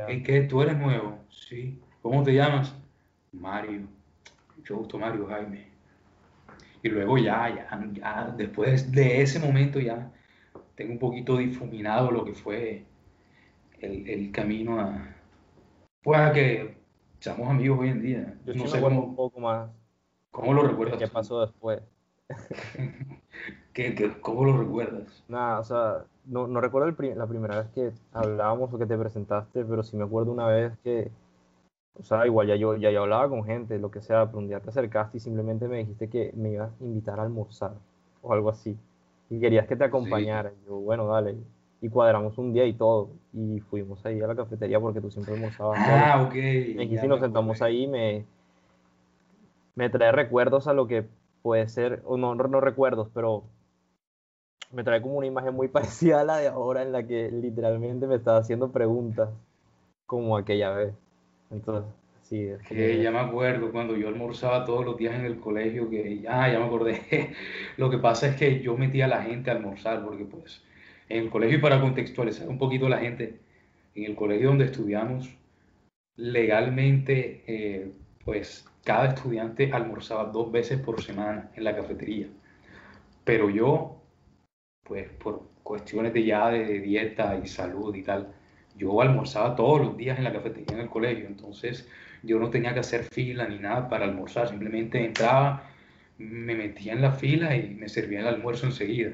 ¿Y 0.09 0.24
qué? 0.24 0.42
¿Tú 0.42 0.62
eres 0.62 0.77
nuevo? 0.77 1.19
Sí. 1.30 1.80
¿Cómo 2.01 2.24
te 2.24 2.33
llamas? 2.33 2.75
Mario. 3.31 3.88
Mucho 4.57 4.77
gusto, 4.77 4.97
Mario 4.97 5.27
Jaime. 5.27 5.69
Y 6.83 6.89
luego 6.89 7.18
ya, 7.18 7.50
ya, 7.50 7.89
ya, 7.94 8.33
después 8.38 8.92
de 8.92 9.21
ese 9.21 9.39
momento 9.39 9.80
ya 9.80 10.12
tengo 10.75 10.94
un 10.94 11.00
poquito 11.00 11.38
difuminado 11.38 12.12
lo 12.12 12.24
que 12.24 12.33
fue 12.33 12.86
el, 13.80 14.07
el 14.07 14.31
camino 14.31 14.80
a... 14.80 15.15
Pues 16.04 16.19
a 16.19 16.31
que 16.31 16.78
seamos 17.19 17.49
amigos 17.49 17.80
hoy 17.80 17.90
en 17.90 18.02
día. 18.02 18.37
Yo 18.45 18.54
no 18.54 18.68
sé 18.68 18.80
cómo, 18.80 19.02
un 19.02 19.16
poco 19.16 19.40
más. 19.40 19.69
¿Cómo 20.30 20.54
lo 20.54 20.68
recuerdas? 20.68 20.99
¿Qué 20.99 21.07
pasó 21.07 21.42
después? 21.42 21.81
¿Qué, 23.73 24.14
cómo 24.21 24.45
lo 24.45 24.57
recuerdas? 24.57 25.23
Nada, 25.28 25.59
o 25.59 25.64
sea, 25.64 26.06
no, 26.28 26.48
no 26.48 26.62
recuerdo 26.62 26.90
la 26.90 27.28
primera 27.28 27.58
vez 27.60 27.68
que 27.70 27.92
hablábamos 28.12 28.74
o 28.74 28.80
que 28.80 28.86
te 28.86 28.98
presentaste, 28.98 29.64
pero 29.66 29.84
sí 29.84 29.96
me 29.98 30.04
acuerdo 30.04 30.32
una 30.32 30.48
vez 30.48 30.74
que, 30.84 31.12
o 32.00 32.04
sea, 32.04 32.26
igual 32.26 32.48
ya 32.48 32.56
yo, 32.56 32.76
ya 32.76 32.92
yo 32.92 33.04
hablaba 33.04 33.30
con 33.30 33.44
gente, 33.46 33.80
lo 33.80 33.92
que 33.92 34.02
sea, 34.02 34.26
pero 34.28 34.40
un 34.40 34.48
día 34.48 34.60
te 34.60 34.70
acercaste 34.70 35.18
y 35.18 35.20
simplemente 35.20 35.68
me 35.68 35.78
dijiste 35.78 36.10
que 36.10 36.32
me 36.36 36.52
ibas 36.52 36.72
a 36.80 36.84
invitar 36.84 37.20
a 37.20 37.24
almorzar 37.24 37.74
o 38.22 38.34
algo 38.34 38.50
así. 38.50 38.78
Y 39.30 39.40
querías 39.40 39.68
que 39.68 39.76
te 39.76 39.84
acompañara. 39.84 40.52
Y 40.52 40.68
yo, 40.68 40.76
bueno, 40.76 41.08
dale. 41.08 41.36
Y 41.82 41.90
cuadramos 41.90 42.38
un 42.38 42.54
día 42.54 42.66
y 42.66 42.74
todo. 42.74 43.10
Y 43.34 43.60
fuimos 43.62 44.06
ahí 44.06 44.22
a 44.22 44.28
la 44.28 44.36
cafetería 44.36 44.80
porque 44.80 45.02
tú 45.02 45.10
siempre 45.10 45.34
almorzabas. 45.34 45.80
Ah, 45.82 46.24
ok. 46.28 46.36
y 46.36 47.08
nos 47.08 47.20
sentamos 47.20 47.62
ahí 47.62 47.84
y 47.84 47.88
me, 47.88 48.26
me 49.76 49.90
trae 49.90 50.12
recuerdos 50.12 50.68
a 50.68 50.74
lo 50.74 50.88
que 50.88 51.06
puede 51.42 51.68
ser, 51.68 52.02
o 52.06 52.18
no, 52.18 52.34
no 52.34 52.60
recuerdos, 52.60 53.10
pero 53.14 53.44
me 54.72 54.84
trae 54.84 55.02
como 55.02 55.16
una 55.16 55.28
imagen 55.28 55.54
muy 55.54 55.68
parecida 55.69 56.22
a 56.22 56.24
la 56.24 56.38
de 56.38 56.48
ahora 56.48 56.81
en 56.81 56.92
la 56.92 57.06
que 57.06 57.30
literalmente 57.31 58.07
me 58.07 58.16
estaba 58.16 58.40
haciendo 58.40 58.72
preguntas 58.72 59.30
como 60.06 60.38
aquella 60.38 60.72
vez. 60.72 60.94
Entonces, 61.52 61.92
sí. 62.24 62.44
Es 62.44 62.62
que 62.68 63.02
ya 63.02 63.12
me 63.12 63.19
acuerdo 63.19 63.72
cuando 63.72 63.95
yo 63.95 64.07
almorzaba 64.07 64.66
todos 64.66 64.86
los 64.86 64.98
días 64.98 65.16
en 65.16 65.26
el 65.26 65.40
colegio, 65.40 65.90
que 65.90 66.19
ya, 66.19 66.52
ya 66.52 66.60
me 66.60 66.66
acordé. 66.66 67.02
Lo 67.78 67.90
que 67.90 67.98
pasa 67.98 68.28
es 68.28 68.36
que 68.36 68.62
yo 68.62 68.78
metía 68.78 69.06
a 69.06 69.10
la 69.10 69.24
gente 69.24 69.50
a 69.50 69.54
almorzar, 69.54 70.04
porque 70.04 70.26
pues 70.26 70.64
en 71.10 71.24
el 71.24 71.30
colegio, 71.30 71.57
y 71.57 71.62
para 71.62 71.81
contextualizar 71.81 72.48
un 72.48 72.57
poquito 72.57 72.88
a 72.88 72.90
la 72.90 73.00
gente, 73.00 73.40
en 73.95 74.06
el 74.06 74.16
colegio 74.16 74.50
donde 74.50 74.66
estudiamos, 74.66 75.30
legalmente, 76.16 77.44
eh, 77.48 77.92
pues 78.24 78.66
cada 78.84 79.10
estudiante 79.10 79.72
almorzaba 79.72 80.26
dos 80.26 80.52
veces 80.52 80.80
por 80.80 81.02
semana 81.02 81.52
en 81.56 81.64
la 81.64 81.76
cafetería. 81.76 82.28
Pero 83.24 83.50
yo, 83.50 83.94
pues 84.85 85.09
por 85.09 85.44
cuestiones 85.63 86.13
de 86.13 86.23
ya 86.23 86.49
de 86.49 86.80
dieta 86.80 87.39
y 87.44 87.47
salud 87.47 87.94
y 87.95 88.04
tal, 88.04 88.33
yo 88.77 89.01
almorzaba 89.01 89.56
todos 89.56 89.81
los 89.81 89.97
días 89.97 90.18
en 90.18 90.23
la 90.23 90.33
cafetería 90.33 90.75
en 90.75 90.81
el 90.81 90.89
colegio. 90.89 91.27
Entonces 91.27 91.89
yo 92.23 92.39
no 92.39 92.49
tenía 92.49 92.73
que 92.73 92.81
hacer 92.81 93.04
fila 93.04 93.47
ni 93.47 93.59
nada 93.59 93.89
para 93.89 94.06
almorzar. 94.06 94.47
Simplemente 94.47 95.04
entraba, 95.04 95.63
me 96.18 96.56
metía 96.56 96.94
en 96.94 97.01
la 97.01 97.11
fila 97.11 97.56
y 97.56 97.73
me 97.73 97.89
servía 97.89 98.19
el 98.19 98.27
almuerzo 98.27 98.68
enseguida. 98.68 99.11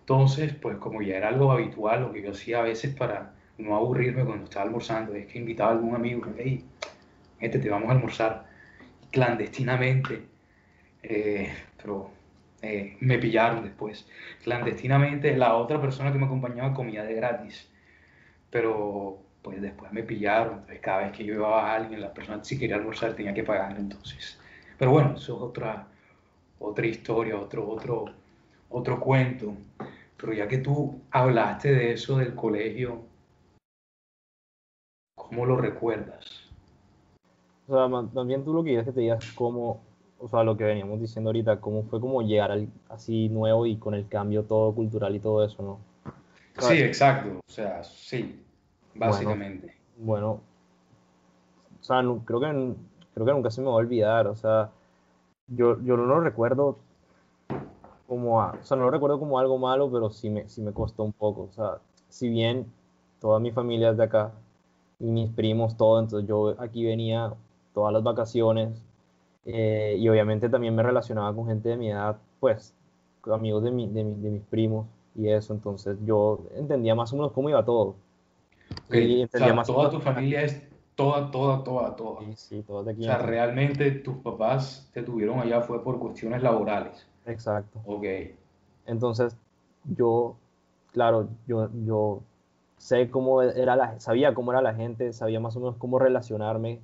Entonces, 0.00 0.54
pues 0.54 0.76
como 0.78 1.02
ya 1.02 1.16
era 1.16 1.28
algo 1.28 1.50
habitual, 1.50 2.02
lo 2.02 2.12
que 2.12 2.22
yo 2.22 2.32
hacía 2.32 2.60
a 2.60 2.62
veces 2.62 2.94
para 2.94 3.34
no 3.58 3.74
aburrirme 3.74 4.24
cuando 4.24 4.44
estaba 4.44 4.66
almorzando, 4.66 5.14
es 5.14 5.26
que 5.26 5.38
invitaba 5.38 5.70
a 5.70 5.74
algún 5.74 5.94
amigo, 5.94 6.22
hey, 6.36 6.64
este 7.40 7.58
te 7.58 7.70
vamos 7.70 7.88
a 7.88 7.92
almorzar 7.92 8.46
clandestinamente, 9.10 10.22
eh, 11.02 11.52
pero 11.82 12.10
eh, 12.64 12.96
me 13.00 13.18
pillaron 13.18 13.62
después. 13.62 14.06
Clandestinamente 14.42 15.36
la 15.36 15.54
otra 15.54 15.78
persona 15.80 16.10
que 16.10 16.18
me 16.18 16.24
acompañaba 16.24 16.72
comía 16.72 17.04
de 17.04 17.14
gratis, 17.14 17.70
pero 18.50 19.18
pues 19.42 19.60
después 19.60 19.92
me 19.92 20.02
pillaron, 20.02 20.60
entonces 20.60 20.80
cada 20.80 21.02
vez 21.02 21.12
que 21.12 21.24
yo 21.26 21.34
iba 21.34 21.70
a 21.70 21.74
alguien, 21.74 22.00
la 22.00 22.14
persona 22.14 22.42
si 22.42 22.58
quería 22.58 22.76
almorzar 22.76 23.14
tenía 23.14 23.34
que 23.34 23.44
pagar 23.44 23.76
entonces. 23.76 24.40
Pero 24.78 24.92
bueno, 24.92 25.14
eso 25.16 25.36
es 25.36 25.42
otra, 25.42 25.86
otra 26.58 26.86
historia, 26.86 27.38
otro, 27.38 27.68
otro, 27.68 28.06
otro 28.70 28.98
cuento. 28.98 29.54
Pero 30.16 30.32
ya 30.32 30.48
que 30.48 30.58
tú 30.58 31.02
hablaste 31.10 31.74
de 31.74 31.92
eso 31.92 32.16
del 32.16 32.34
colegio, 32.34 33.02
¿cómo 35.14 35.44
lo 35.44 35.58
recuerdas? 35.58 36.50
O 37.66 37.74
sea, 37.74 38.10
también 38.14 38.42
tú 38.42 38.54
lo 38.54 38.64
que 38.64 38.82
que 38.82 38.92
te 38.92 39.00
digas 39.00 39.32
cómo, 39.32 39.82
o 40.18 40.28
sea, 40.28 40.42
lo 40.42 40.56
que 40.56 40.64
veníamos 40.64 41.00
diciendo 41.00 41.28
ahorita, 41.30 41.60
cómo 41.60 41.82
fue 41.84 42.00
como 42.00 42.22
llegar 42.22 42.50
al, 42.50 42.68
así 42.88 43.28
nuevo 43.28 43.66
y 43.66 43.76
con 43.76 43.94
el 43.94 44.08
cambio 44.08 44.44
todo 44.44 44.72
cultural 44.74 45.14
y 45.14 45.20
todo 45.20 45.44
eso, 45.44 45.62
¿no? 45.62 45.78
sí, 46.58 46.80
exacto, 46.80 47.40
o 47.46 47.50
sea, 47.50 47.82
sí, 47.82 48.42
básicamente. 48.94 49.74
Bueno, 49.96 50.40
o 51.80 51.84
sea, 51.84 52.02
creo, 52.24 52.40
que, 52.40 52.74
creo 53.14 53.26
que 53.26 53.32
nunca 53.32 53.50
se 53.50 53.60
me 53.60 53.66
va 53.66 53.74
a 53.74 53.76
olvidar, 53.76 54.26
o 54.26 54.36
sea, 54.36 54.70
yo, 55.48 55.80
yo 55.82 55.96
no 55.96 56.06
lo 56.06 56.20
recuerdo 56.20 56.78
como, 58.06 58.38
o 58.38 58.62
sea, 58.62 58.76
no 58.76 58.84
lo 58.84 58.90
recuerdo 58.90 59.18
como 59.18 59.38
algo 59.38 59.58
malo, 59.58 59.90
pero 59.90 60.10
sí 60.10 60.30
me, 60.30 60.48
sí 60.48 60.62
me 60.62 60.72
costó 60.72 61.02
un 61.02 61.12
poco, 61.12 61.42
o 61.42 61.52
sea, 61.52 61.78
si 62.08 62.28
bien 62.28 62.72
toda 63.20 63.40
mi 63.40 63.50
familia 63.50 63.90
es 63.90 63.96
de 63.96 64.04
acá 64.04 64.32
y 64.98 65.06
mis 65.06 65.30
primos, 65.30 65.76
todo, 65.76 66.00
entonces 66.00 66.28
yo 66.28 66.54
aquí 66.60 66.84
venía 66.84 67.34
todas 67.72 67.92
las 67.92 68.02
vacaciones 68.02 68.80
eh, 69.46 69.96
y 69.98 70.08
obviamente 70.08 70.48
también 70.48 70.74
me 70.74 70.82
relacionaba 70.82 71.34
con 71.34 71.46
gente 71.46 71.68
de 71.68 71.76
mi 71.76 71.90
edad, 71.90 72.16
pues 72.40 72.74
amigos 73.32 73.64
de, 73.64 73.70
mi, 73.70 73.88
de, 73.88 74.04
mis 74.04 74.42
primos 74.42 74.86
y 75.14 75.28
eso, 75.28 75.54
entonces 75.54 75.96
yo 76.04 76.40
entendía 76.54 76.94
más 76.94 77.12
o 77.12 77.16
menos 77.16 77.32
cómo 77.32 77.48
iba 77.48 77.64
todo. 77.64 77.94
Y 78.90 79.22
entendía 79.22 79.54
más 79.54 79.66
toda 79.66 79.90
tu 79.90 80.00
familia 80.00 80.42
es 80.42 80.62
toda, 80.94 81.30
toda, 81.30 81.62
toda, 81.64 81.96
toda. 81.96 82.20
Sí, 82.20 82.34
sí, 82.36 82.62
toda 82.62 82.82
de 82.82 82.92
aquí. 82.92 83.02
O 83.02 83.04
sea, 83.04 83.18
realmente 83.18 83.90
tus 83.90 84.16
papás 84.18 84.90
te 84.92 85.02
tuvieron 85.02 85.40
allá 85.40 85.60
fue 85.62 85.82
por 85.82 85.98
cuestiones 85.98 86.42
laborales. 86.42 87.06
Exacto. 87.26 87.80
Ok. 87.86 88.04
Entonces, 88.86 89.36
yo, 89.84 90.36
claro, 90.92 91.28
yo, 91.46 91.70
yo 91.84 92.22
sé 92.76 93.10
cómo 93.10 93.42
era 93.42 93.76
la, 93.76 93.98
sabía 94.00 94.34
cómo 94.34 94.52
era 94.52 94.60
la 94.60 94.74
gente, 94.74 95.12
sabía 95.12 95.40
más 95.40 95.56
o 95.56 95.60
menos 95.60 95.76
cómo 95.76 95.98
relacionarme. 95.98 96.80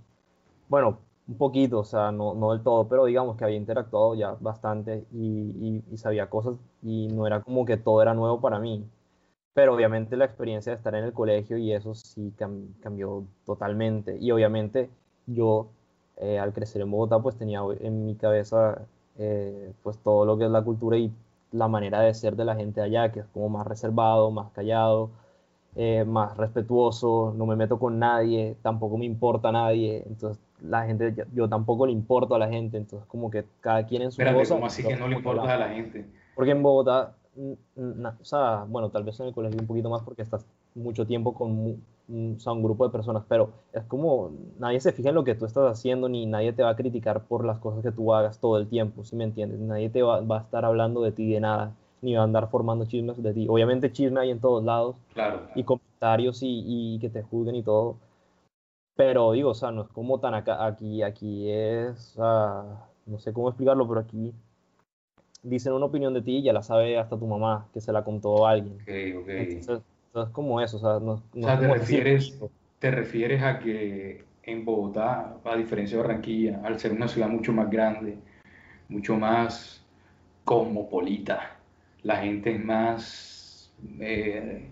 Bueno, 0.69 0.99
un 1.31 1.37
poquito, 1.39 1.79
o 1.81 1.85
sea, 1.85 2.11
no, 2.13 2.35
no 2.35 2.53
del 2.53 2.63
todo, 2.63 2.89
pero 2.89 3.05
digamos 3.07 3.37
que 3.37 3.45
había 3.45 3.57
interactuado 3.57 4.15
ya 4.17 4.33
bastante 4.41 5.07
y, 5.13 5.83
sabía 5.97 6.29
cosas 6.29 6.57
y 6.83 7.09
no 7.09 7.27
era 7.27 7.41
como 7.43 7.65
que 7.65 7.77
todo 7.77 8.03
era 8.03 8.15
nuevo 8.15 8.41
para 8.41 8.59
mí. 8.59 8.85
Pero 9.55 9.75
obviamente 9.75 10.17
la 10.17 10.25
experiencia 10.27 10.73
de 10.73 10.79
estar 10.79 10.95
en 10.95 11.05
el 11.05 11.13
colegio 11.13 11.57
y 11.59 11.73
eso 11.73 11.95
sí 11.95 12.33
cambió 12.37 13.25
totalmente. 13.45 14.19
Y 14.21 14.31
obviamente 14.33 14.91
yo 15.27 15.69
eh, 16.17 16.39
al 16.39 16.53
crecer 16.53 16.83
en 16.83 16.91
Bogotá 16.91 17.21
pues 17.21 17.37
tenía 17.37 17.61
en 17.81 18.07
mi 18.07 18.17
cabeza 18.17 18.87
eh, 19.19 19.73
pues 19.83 19.99
todo 19.99 20.25
lo 20.25 20.39
que 20.39 20.47
es 20.47 20.51
la 20.51 20.63
cultura 20.63 20.97
y 20.99 21.13
la 21.53 21.69
manera 21.69 22.01
de 22.01 22.15
ser 22.15 22.37
de 22.37 22.45
la 22.45 22.57
gente 22.57 22.81
allá, 22.81 23.13
que 23.13 23.21
es 23.21 23.27
como 23.27 23.49
más 23.49 23.67
reservado, 23.67 24.31
más 24.31 24.51
callado, 24.53 25.11
eh, 25.77 26.05
más 26.05 26.37
respetuoso, 26.37 27.35
no 27.37 27.47
me 27.47 27.57
meto 27.57 27.79
con 27.79 27.99
nadie, 27.99 28.57
tampoco 28.63 28.99
me 28.99 29.07
importa 29.07 29.53
nadie, 29.53 30.03
entonces 30.07 30.43
la 30.63 30.87
gente, 30.87 31.15
yo 31.33 31.49
tampoco 31.49 31.87
le 31.87 31.93
importo 31.93 32.35
a 32.35 32.39
la 32.39 32.49
gente, 32.49 32.77
entonces 32.77 33.07
como 33.09 33.31
que 33.31 33.45
cada 33.61 33.87
quien 33.87 34.03
en 34.03 34.13
su 34.13 34.21
Espérate, 34.21 34.39
cosa. 34.39 34.55
¿cómo 34.55 34.67
así 34.67 34.83
que 34.83 34.97
no 34.97 35.09
le 35.09 35.17
importa 35.17 35.55
a 35.55 35.57
la 35.57 35.69
gente? 35.69 36.07
Porque 36.35 36.53
en 36.53 36.63
Bogotá, 36.63 37.15
o 37.37 38.25
sea, 38.25 38.65
bueno, 38.69 38.91
tal 38.91 39.05
vez 39.05 39.19
en 39.21 39.27
el 39.27 39.35
colegio 39.35 39.61
un 39.61 39.67
poquito 39.67 39.91
más 39.91 40.03
porque 40.03 40.23
estás 40.23 40.47
mucho 40.75 41.07
tiempo 41.07 41.35
con 41.35 41.51
un, 42.09 42.37
o 42.37 42.41
sea, 42.41 42.53
un 42.53 42.63
grupo 42.63 42.87
de 42.87 42.93
personas, 42.93 43.25
pero 43.29 43.51
es 43.73 43.85
como 43.85 44.31
nadie 44.59 44.81
se 44.81 44.93
fija 44.93 45.11
en 45.11 45.15
lo 45.15 45.25
que 45.25 45.35
tú 45.35 45.47
estás 45.47 45.71
haciendo, 45.71 46.09
ni 46.09 46.27
nadie 46.27 46.53
te 46.53 46.63
va 46.63 46.71
a 46.71 46.77
criticar 46.77 47.25
por 47.25 47.45
las 47.45 47.59
cosas 47.59 47.83
que 47.83 47.93
tú 47.93 48.13
hagas 48.15 48.39
todo 48.39 48.59
el 48.59 48.69
tiempo, 48.69 49.05
¿sí 49.05 49.17
me 49.17 49.25
entiendes? 49.25 49.61
Nadie 49.61 49.91
te 49.91 50.03
va, 50.03 50.21
va 50.21 50.39
a 50.39 50.41
estar 50.43 50.65
hablando 50.65 51.03
de 51.03 51.13
ti 51.13 51.33
de 51.33 51.41
nada 51.41 51.73
ni 52.03 52.15
va 52.15 52.23
a 52.23 52.25
andar 52.25 52.49
formando 52.51 52.87
chismes 52.87 53.23
de 53.23 53.35
ti. 53.35 53.47
Obviamente 53.49 53.93
chisme 53.93 54.21
hay 54.21 54.31
en 54.31 54.41
todos 54.41 54.65
lados. 54.65 54.97
Claro. 55.15 55.43
Y 55.55 55.65
comentarios 55.65 56.43
y, 56.43 56.65
y, 56.67 56.99
que 56.99 57.11
te 57.11 57.23
juzguen 57.23 57.57
y 57.57 57.63
todo. 57.63 57.97
Pero 59.01 59.33
digo, 59.33 59.49
o 59.49 59.55
sea, 59.55 59.71
no 59.71 59.85
es 59.85 59.89
como 59.89 60.21
tan 60.21 60.35
acá, 60.35 60.67
aquí, 60.67 61.03
aquí 61.03 61.51
es, 61.51 62.19
no 62.19 63.19
sé 63.19 63.33
cómo 63.33 63.49
explicarlo, 63.49 63.89
pero 63.89 64.01
aquí 64.01 64.35
dicen 65.43 65.73
una 65.73 65.87
opinión 65.87 66.13
de 66.13 66.21
ti 66.21 66.37
y 66.37 66.43
ya 66.43 66.53
la 66.53 66.63
sabe 66.63 66.99
hasta 66.99 67.19
tu 67.19 67.27
mamá, 67.27 67.67
que 67.73 67.81
se 67.81 67.93
la 67.93 68.05
contó 68.05 68.47
a 68.47 68.51
alguien. 68.51 68.75
Ok, 68.75 69.23
ok. 69.23 69.29
Entonces, 69.29 69.85
es 70.15 70.29
como 70.33 70.61
eso, 70.61 70.77
o 70.77 70.81
sea, 70.81 71.01
no, 71.01 71.13
o 71.13 71.43
sea, 71.43 71.59
te, 71.59 71.67
refieres, 71.67 72.39
te 72.79 72.91
refieres 72.91 73.43
a 73.43 73.59
que 73.59 74.23
en 74.43 74.67
Bogotá, 74.67 75.39
a 75.45 75.57
diferencia 75.57 75.97
de 75.97 76.03
Barranquilla, 76.03 76.61
al 76.63 76.79
ser 76.79 76.93
una 76.93 77.09
ciudad 77.09 77.31
mucho 77.31 77.55
más 77.55 77.71
grande, 77.71 78.19
mucho 78.91 79.17
más 79.17 79.83
cosmopolita, 80.45 81.57
la 82.03 82.17
gente 82.17 82.55
es 82.55 82.63
más 82.63 83.73
eh, 83.99 84.69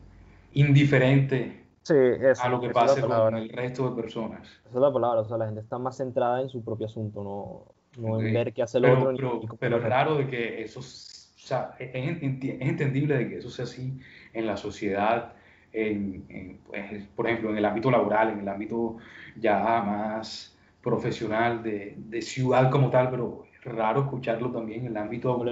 indiferente 0.52 1.57
a 1.90 2.48
lo 2.48 2.60
que 2.60 2.70
pase 2.70 3.00
con 3.00 3.36
el 3.36 3.48
resto 3.48 3.90
de 3.90 4.02
personas. 4.02 4.46
Esa 4.66 4.74
es 4.74 4.80
la 4.80 4.92
palabra, 4.92 5.20
o 5.20 5.24
sea, 5.24 5.36
la 5.36 5.46
gente 5.46 5.60
está 5.60 5.78
más 5.78 5.96
centrada 5.96 6.40
en 6.40 6.48
su 6.48 6.62
propio 6.62 6.86
asunto, 6.86 7.22
no, 7.22 8.02
no 8.02 8.20
en 8.20 8.32
ver 8.32 8.52
qué 8.52 8.62
hace 8.62 8.78
el 8.78 8.86
otro. 8.86 9.40
Pero, 9.58 9.78
es 9.78 9.82
raro 9.82 10.16
de 10.16 10.26
que 10.26 10.62
eso, 10.62 10.80
o 10.80 10.82
sea, 10.82 11.74
es, 11.78 11.90
entendible 11.94 13.18
de 13.18 13.28
que 13.28 13.38
eso 13.38 13.50
sea 13.50 13.64
así 13.64 13.98
en 14.32 14.46
la 14.46 14.56
sociedad, 14.56 15.32
en, 15.72 16.60
pues, 16.66 17.06
por 17.14 17.26
ejemplo, 17.26 17.50
en 17.50 17.58
el 17.58 17.64
ámbito 17.64 17.90
laboral, 17.90 18.30
en 18.30 18.40
el 18.40 18.48
ámbito 18.48 18.96
ya 19.36 19.58
más 19.82 20.56
profesional 20.82 21.62
de, 21.62 21.94
de 21.96 22.22
ciudad 22.22 22.70
como 22.70 22.90
tal, 22.90 23.10
pero 23.10 23.44
es 23.52 23.64
raro 23.64 24.02
escucharlo 24.02 24.50
también 24.50 24.80
en 24.80 24.86
el 24.88 24.96
ámbito 24.96 25.44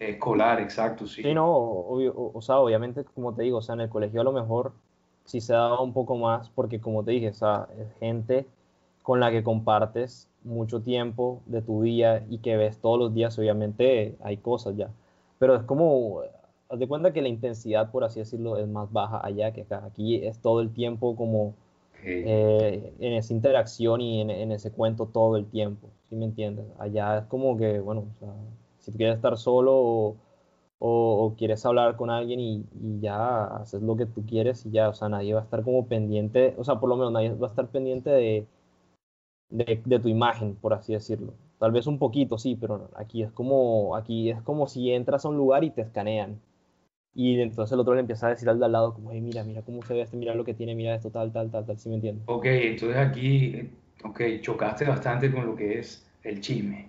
Escolar, 0.00 0.60
exacto, 0.60 1.06
sí. 1.06 1.22
Sí, 1.22 1.34
no, 1.34 1.46
o, 1.46 2.40
sea, 2.40 2.58
obviamente, 2.58 3.04
como 3.04 3.34
te 3.34 3.42
digo, 3.42 3.58
o 3.58 3.62
sea, 3.62 3.74
en 3.74 3.82
el 3.82 3.90
colegio 3.90 4.22
a 4.22 4.24
lo 4.24 4.32
mejor 4.32 4.72
sí 5.24 5.40
se 5.40 5.52
da 5.52 5.80
un 5.80 5.92
poco 5.92 6.16
más, 6.16 6.50
porque 6.50 6.80
como 6.80 7.04
te 7.04 7.12
dije, 7.12 7.28
o 7.28 7.34
sea, 7.34 7.68
es 7.78 7.92
gente 7.98 8.46
con 9.02 9.20
la 9.20 9.30
que 9.30 9.42
compartes 9.42 10.28
mucho 10.44 10.80
tiempo 10.80 11.40
de 11.46 11.62
tu 11.62 11.82
día 11.82 12.24
y 12.28 12.38
que 12.38 12.56
ves 12.56 12.78
todos 12.78 12.98
los 12.98 13.14
días, 13.14 13.38
obviamente 13.38 14.16
hay 14.22 14.36
cosas 14.38 14.76
ya. 14.76 14.90
Pero 15.38 15.56
es 15.56 15.62
como, 15.62 16.22
haz 16.68 16.78
de 16.78 16.88
cuenta 16.88 17.12
que 17.12 17.22
la 17.22 17.28
intensidad, 17.28 17.90
por 17.90 18.04
así 18.04 18.20
decirlo, 18.20 18.56
es 18.56 18.68
más 18.68 18.92
baja 18.92 19.20
allá 19.24 19.52
que 19.52 19.62
acá. 19.62 19.84
Aquí 19.86 20.16
es 20.16 20.38
todo 20.40 20.60
el 20.60 20.72
tiempo 20.72 21.16
como 21.16 21.54
eh, 22.04 22.92
en 22.98 23.12
esa 23.12 23.32
interacción 23.32 24.00
y 24.00 24.20
en, 24.20 24.30
en, 24.30 24.52
ese 24.52 24.70
cuento 24.70 25.06
todo 25.06 25.36
el 25.36 25.46
tiempo, 25.46 25.88
¿sí 26.08 26.16
me 26.16 26.24
entiendes? 26.24 26.66
Allá 26.78 27.18
es 27.18 27.24
como 27.26 27.58
que, 27.58 27.78
bueno, 27.80 28.04
o 28.16 28.18
sea, 28.18 28.32
si 28.78 28.92
quieres 28.92 29.16
estar 29.16 29.36
solo 29.36 29.72
o, 29.74 30.16
o, 30.82 31.34
quieres 31.36 31.64
hablar 31.66 31.96
con 31.96 32.10
alguien 32.10 32.40
y, 32.40 32.64
y, 32.80 33.00
ya 33.00 33.44
haces 33.44 33.82
lo 33.82 33.96
que 33.96 34.06
tú 34.06 34.24
quieres 34.26 34.64
y 34.66 34.70
ya, 34.70 34.88
o 34.88 34.94
sea, 34.94 35.08
nadie 35.10 35.34
va 35.34 35.40
a 35.40 35.44
estar 35.44 35.62
como 35.62 35.86
pendiente, 35.86 36.54
o 36.56 36.64
sea, 36.64 36.80
por 36.80 36.88
lo 36.88 36.96
menos 36.96 37.12
nadie 37.12 37.34
va 37.34 37.46
a 37.48 37.50
estar 37.50 37.68
pendiente 37.68 38.08
de, 38.10 38.46
de, 39.50 39.82
de 39.84 39.98
tu 40.00 40.08
imagen, 40.08 40.56
por 40.56 40.72
así 40.72 40.94
decirlo. 40.94 41.34
Tal 41.58 41.72
vez 41.72 41.86
un 41.86 41.98
poquito, 41.98 42.38
sí, 42.38 42.56
pero 42.58 42.88
aquí 42.96 43.22
es 43.22 43.30
como, 43.30 43.94
aquí 43.94 44.30
es 44.30 44.40
como 44.42 44.66
si 44.66 44.90
entras 44.90 45.24
a 45.26 45.28
un 45.28 45.36
lugar 45.36 45.64
y 45.64 45.70
te 45.70 45.82
escanean. 45.82 46.40
Y 47.14 47.38
entonces 47.40 47.72
el 47.72 47.80
otro 47.80 47.94
le 47.94 48.00
empieza 48.00 48.28
a 48.28 48.30
decir 48.30 48.48
al 48.48 48.58
de 48.58 48.64
al 48.64 48.72
lado, 48.72 48.94
como, 48.94 49.10
hey, 49.12 49.20
mira, 49.20 49.44
mira 49.44 49.62
cómo 49.62 49.82
se 49.82 49.92
ve 49.92 50.00
este, 50.02 50.16
mira 50.16 50.34
lo 50.34 50.44
que 50.44 50.54
tiene, 50.54 50.74
mira 50.74 50.94
esto, 50.94 51.10
tal, 51.10 51.32
tal, 51.32 51.50
tal, 51.50 51.66
tal, 51.66 51.78
¿sí 51.78 51.90
me 51.90 51.96
entiendes? 51.96 52.24
Ok, 52.26 52.46
entonces 52.46 52.96
aquí, 52.96 53.68
ok, 54.02 54.22
chocaste 54.40 54.86
bastante 54.86 55.30
con 55.30 55.44
lo 55.44 55.54
que 55.54 55.80
es 55.80 56.08
el 56.22 56.40
chisme. 56.40 56.88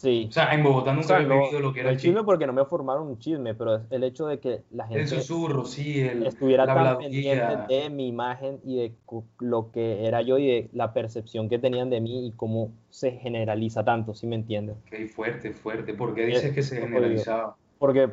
Sí. 0.00 0.28
O 0.30 0.32
sea, 0.32 0.54
en 0.54 0.62
Bogotá 0.62 0.94
nunca 0.94 1.20
he 1.20 1.26
vivido 1.26 1.60
lo 1.60 1.74
que 1.74 1.80
era 1.80 1.90
el 1.90 1.98
chisme. 1.98 2.24
porque 2.24 2.46
no 2.46 2.54
me 2.54 2.64
formaron 2.64 3.06
un 3.06 3.18
chisme, 3.18 3.54
pero 3.54 3.76
es 3.76 3.82
el 3.90 4.02
hecho 4.02 4.26
de 4.26 4.40
que 4.40 4.62
la 4.70 4.86
gente 4.86 5.02
el 5.02 5.08
susurro, 5.08 5.66
sí, 5.66 6.00
el, 6.00 6.26
estuviera 6.26 6.64
tan 6.64 6.96
pendiente 6.96 7.58
de 7.68 7.90
mi 7.90 8.08
imagen 8.08 8.60
y 8.64 8.76
de 8.76 8.94
lo 9.40 9.70
que 9.70 10.06
era 10.06 10.22
yo 10.22 10.38
y 10.38 10.46
de 10.46 10.70
la 10.72 10.94
percepción 10.94 11.50
que 11.50 11.58
tenían 11.58 11.90
de 11.90 12.00
mí 12.00 12.28
y 12.28 12.32
cómo 12.32 12.72
se 12.88 13.12
generaliza 13.12 13.84
tanto, 13.84 14.14
¿sí 14.14 14.26
me 14.26 14.36
entiendes? 14.36 14.78
Qué 14.86 15.06
fuerte, 15.06 15.52
fuerte. 15.52 15.92
¿Por 15.92 16.14
qué 16.14 16.24
dices 16.24 16.54
que 16.54 16.62
se 16.62 16.80
generalizaba? 16.80 17.56
Porque, 17.78 18.08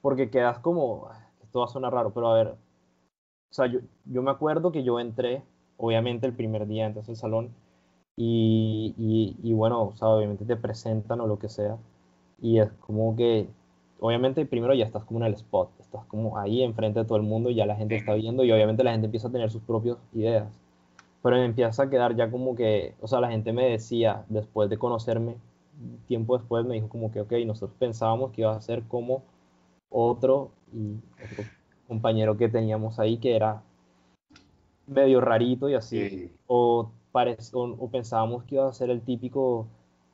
porque 0.00 0.30
quedas 0.30 0.58
como, 0.60 1.10
esto 1.42 1.58
va 1.58 1.66
a 1.66 1.68
sonar 1.68 1.92
raro, 1.92 2.14
pero 2.14 2.28
a 2.28 2.34
ver, 2.34 2.46
o 2.48 3.52
sea, 3.52 3.66
yo, 3.66 3.80
yo 4.06 4.22
me 4.22 4.30
acuerdo 4.30 4.72
que 4.72 4.82
yo 4.84 4.98
entré, 5.00 5.42
obviamente 5.76 6.26
el 6.26 6.32
primer 6.32 6.66
día 6.66 6.86
entonces 6.86 7.10
al 7.10 7.16
salón, 7.16 7.50
y, 8.16 9.36
y, 9.42 9.52
bueno, 9.52 9.82
o 9.82 9.96
sea, 9.96 10.08
obviamente 10.08 10.44
te 10.44 10.56
presentan 10.56 11.20
o 11.20 11.26
lo 11.26 11.38
que 11.38 11.48
sea. 11.48 11.76
Y 12.40 12.58
es 12.58 12.70
como 12.80 13.14
que 13.16 13.48
obviamente 14.00 14.44
primero 14.46 14.74
ya 14.74 14.84
estás 14.84 15.04
como 15.04 15.20
en 15.20 15.26
el 15.26 15.34
spot, 15.34 15.70
estás 15.80 16.04
como 16.06 16.38
ahí 16.38 16.62
enfrente 16.62 17.00
de 17.00 17.04
todo 17.06 17.16
el 17.16 17.24
mundo, 17.24 17.50
ya 17.50 17.66
la 17.66 17.76
gente 17.76 17.96
está 17.96 18.14
viendo 18.14 18.44
y 18.44 18.52
obviamente 18.52 18.84
la 18.84 18.92
gente 18.92 19.06
empieza 19.06 19.28
a 19.28 19.32
tener 19.32 19.50
sus 19.50 19.62
propias 19.62 19.96
ideas. 20.12 20.46
Pero 21.22 21.36
me 21.36 21.44
empieza 21.44 21.82
a 21.82 21.90
quedar 21.90 22.14
ya 22.16 22.30
como 22.30 22.54
que, 22.54 22.94
o 23.00 23.08
sea, 23.08 23.20
la 23.20 23.30
gente 23.30 23.52
me 23.52 23.70
decía, 23.70 24.24
después 24.28 24.70
de 24.70 24.78
conocerme, 24.78 25.36
tiempo 26.06 26.38
después 26.38 26.64
me 26.64 26.74
dijo 26.74 26.88
como 26.88 27.10
que, 27.10 27.20
ok, 27.20 27.32
nosotros 27.46 27.76
pensábamos 27.78 28.32
que 28.32 28.42
iba 28.42 28.54
a 28.54 28.60
ser 28.60 28.82
como 28.84 29.22
otro 29.90 30.50
y 30.72 30.96
otro 31.24 31.44
compañero 31.88 32.36
que 32.36 32.48
teníamos 32.48 32.98
ahí 32.98 33.18
que 33.18 33.36
era 33.36 33.62
medio 34.86 35.20
rarito 35.20 35.68
y 35.68 35.74
así. 35.74 36.30
O, 36.46 36.90
o, 37.52 37.88
pensábamos 37.90 38.44
que 38.44 38.56
iba 38.56 38.68
a 38.68 38.72
ser 38.72 38.90
el 38.90 39.00
típico 39.00 39.66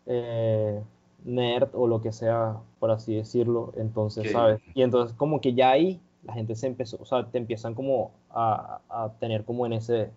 eh, 0.07 0.81
nerd 1.25 1.71
o 1.75 1.87
lo 1.87 2.01
que 2.01 2.13
sea, 2.13 2.59
por 2.79 2.91
así 2.91 3.15
decirlo. 3.17 3.73
Entonces, 3.77 4.33
¿sabes? 4.33 4.61
Y 4.75 4.83
entonces 4.83 5.17
como 5.17 5.41
que 5.41 5.55
ya 5.55 5.71
ahí 5.71 6.01
la 6.25 6.35
gente 6.35 6.55
se 6.55 6.67
empezó, 6.67 6.99
o 7.01 7.05
sea, 7.05 7.27
te 7.27 7.39
empiezan 7.39 7.75
como 7.75 8.13
a, 8.31 8.81
a 8.89 9.13
tener 9.19 9.45
como 9.45 9.67
en 9.67 9.73
ese, 9.73 10.11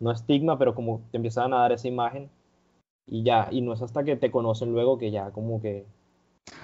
no 0.00 0.10
estigma, 0.10 0.58
pero 0.58 0.74
como 0.74 1.02
te 1.10 1.18
empiezan 1.18 1.52
a 1.52 1.58
dar 1.58 1.72
esa 1.72 1.88
imagen 1.88 2.30
y 3.06 3.22
ya, 3.22 3.48
y 3.50 3.60
no 3.60 3.72
es 3.72 3.82
hasta 3.82 4.04
que 4.04 4.16
te 4.16 4.30
conocen 4.30 4.72
luego 4.72 4.98
que 4.98 5.10
ya 5.10 5.30
como 5.30 5.60
que... 5.60 5.86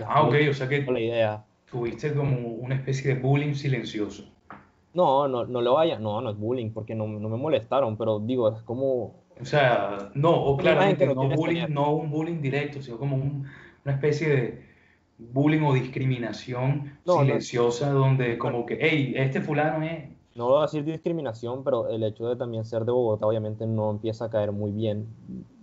ah, 0.07 0.23
ok, 0.23 0.35
o 0.51 0.55
sea 0.55 0.69
que 0.69 0.83
la 0.83 1.01
idea. 1.01 1.45
tuviste 1.71 2.15
como 2.15 2.37
una 2.49 2.75
especie 2.75 3.15
de 3.15 3.21
bullying 3.21 3.55
silencioso. 3.55 4.25
No, 4.95 5.27
no, 5.27 5.45
no 5.45 5.61
lo 5.61 5.75
vaya, 5.75 5.99
no, 5.99 6.21
no 6.21 6.31
es 6.31 6.39
bullying, 6.39 6.71
porque 6.71 6.95
no, 6.95 7.07
no 7.09 7.29
me 7.29 7.37
molestaron, 7.37 7.97
pero 7.97 8.21
digo, 8.21 8.49
es 8.49 8.63
como... 8.63 9.25
O 9.41 9.45
sea, 9.45 10.11
no, 10.15 10.31
o 10.31 10.57
claramente 10.57 11.05
no, 11.07 11.29
bullying, 11.29 11.67
no 11.69 11.93
un 11.93 12.11
bullying 12.11 12.41
directo, 12.41 12.81
sino 12.81 12.99
como 12.99 13.17
una 13.17 13.93
especie 13.93 14.29
de 14.29 14.65
bullying 15.19 15.63
o 15.63 15.75
discriminación 15.75 16.99
silenciosa 17.05 17.91
donde 17.91 18.39
como 18.39 18.65
que, 18.65 18.79
hey, 18.81 19.15
este 19.17 19.41
fulano 19.41 19.85
es... 19.85 20.09
No 20.37 20.49
voy 20.49 20.59
a 20.59 20.63
decir 20.63 20.85
discriminación, 20.85 21.65
pero 21.65 21.89
el 21.89 22.03
hecho 22.05 22.29
de 22.29 22.37
también 22.37 22.65
ser 22.65 22.85
de 22.85 22.93
Bogotá 22.93 23.27
obviamente 23.27 23.67
no 23.67 23.91
empieza 23.91 24.27
a 24.27 24.31
caer 24.31 24.53
muy 24.53 24.71
bien, 24.71 25.07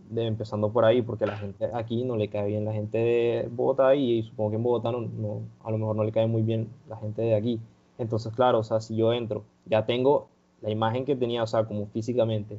de, 0.09 0.25
empezando 0.25 0.71
por 0.71 0.83
ahí, 0.83 1.01
porque 1.01 1.25
la 1.25 1.37
gente 1.37 1.69
aquí 1.73 2.03
no 2.03 2.17
le 2.17 2.29
cae 2.29 2.47
bien 2.47 2.65
la 2.65 2.73
gente 2.73 2.97
de 2.97 3.49
Bogotá 3.49 3.95
y, 3.95 4.23
supongo 4.23 4.51
que 4.51 4.55
en 4.57 4.63
Bogotá 4.63 4.91
no, 4.91 5.01
no, 5.01 5.41
a 5.63 5.71
lo 5.71 5.77
mejor 5.77 5.95
no 5.95 6.03
le 6.03 6.11
cae 6.11 6.27
muy 6.27 6.41
bien 6.41 6.67
la 6.89 6.97
gente 6.97 7.21
de 7.21 7.35
aquí. 7.35 7.59
Entonces, 8.01 8.33
claro, 8.33 8.59
o 8.59 8.63
sea, 8.63 8.81
si 8.81 8.95
yo 8.95 9.13
entro, 9.13 9.45
ya 9.65 9.85
tengo 9.85 10.27
la 10.61 10.71
imagen 10.71 11.05
que 11.05 11.15
tenía, 11.15 11.43
o 11.43 11.47
sea, 11.47 11.65
como 11.65 11.85
físicamente, 11.85 12.57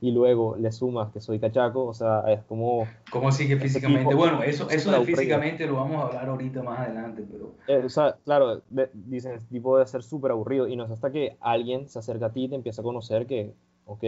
y 0.00 0.12
luego 0.12 0.54
le 0.56 0.70
sumas 0.70 1.10
que 1.12 1.20
soy 1.20 1.40
cachaco, 1.40 1.84
o 1.84 1.94
sea, 1.94 2.20
es 2.28 2.44
como... 2.44 2.86
¿Cómo 3.10 3.28
así 3.28 3.48
que 3.48 3.56
físicamente? 3.56 4.14
bueno, 4.14 4.42
eso, 4.44 4.70
eso 4.70 4.92
de 4.92 5.04
físicamente 5.04 5.66
lo 5.66 5.76
vamos 5.76 5.96
a 5.96 6.06
hablar 6.06 6.28
ahorita 6.28 6.62
más 6.62 6.78
adelante, 6.78 7.24
pero... 7.28 7.54
Eh, 7.66 7.84
o 7.84 7.88
sea, 7.88 8.16
claro, 8.24 8.62
dicen, 8.92 9.32
este 9.32 9.48
tipo 9.52 9.78
de 9.78 9.86
ser 9.86 10.04
súper 10.04 10.30
aburrido, 10.30 10.68
y 10.68 10.76
no 10.76 10.84
es 10.84 10.92
hasta 10.92 11.10
que 11.10 11.36
alguien 11.40 11.88
se 11.88 11.98
acerca 11.98 12.26
a 12.26 12.32
ti 12.32 12.44
y 12.44 12.48
te 12.48 12.54
empieza 12.54 12.82
a 12.82 12.84
conocer 12.84 13.26
que, 13.26 13.52
ok, 13.86 14.04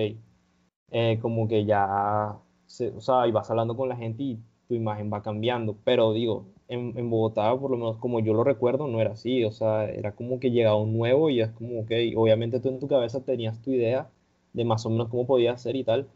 eh, 0.93 1.19
como 1.21 1.49
que 1.49 1.65
ya, 1.65 2.37
o 2.37 3.01
sea, 3.01 3.27
y 3.27 3.33
vas 3.33 3.51
hablando 3.51 3.77
con 3.77 3.89
la 3.89 3.97
gente 3.97 4.23
y 4.23 4.39
tu 4.69 4.75
imagen 4.75 5.13
va 5.13 5.21
cambiando, 5.21 5.77
pero 5.83 6.13
digo, 6.13 6.47
en, 6.69 6.93
en, 6.97 7.11
Bogotá, 7.11 7.57
por 7.57 7.71
lo 7.71 7.77
menos 7.77 7.97
como 7.99 8.21
yo 8.21 8.35
lo 8.35 8.45
recuerdo, 8.45 8.89
no 8.89 9.01
era 9.01 9.13
así, 9.13 9.45
o 9.45 9.53
sea, 9.53 9.85
era 9.91 10.13
como 10.13 10.41
que 10.41 10.51
llegaba 10.51 10.77
un 10.77 10.97
nuevo 10.97 11.31
y 11.31 11.41
es 11.41 11.51
como, 11.51 11.87
que 11.87 12.13
obviamente 12.17 12.61
tú 12.61 12.69
en 12.69 12.81
tu 12.81 12.89
cabeza 12.89 13.21
tenías 13.21 13.61
tu 13.63 13.73
idea 13.73 14.09
de 14.53 14.65
más 14.65 14.85
o 14.87 14.91
menos 14.91 15.09
cómo 15.09 15.27
podía 15.27 15.57
ser 15.57 15.77
y 15.77 15.85
tal, 15.85 16.07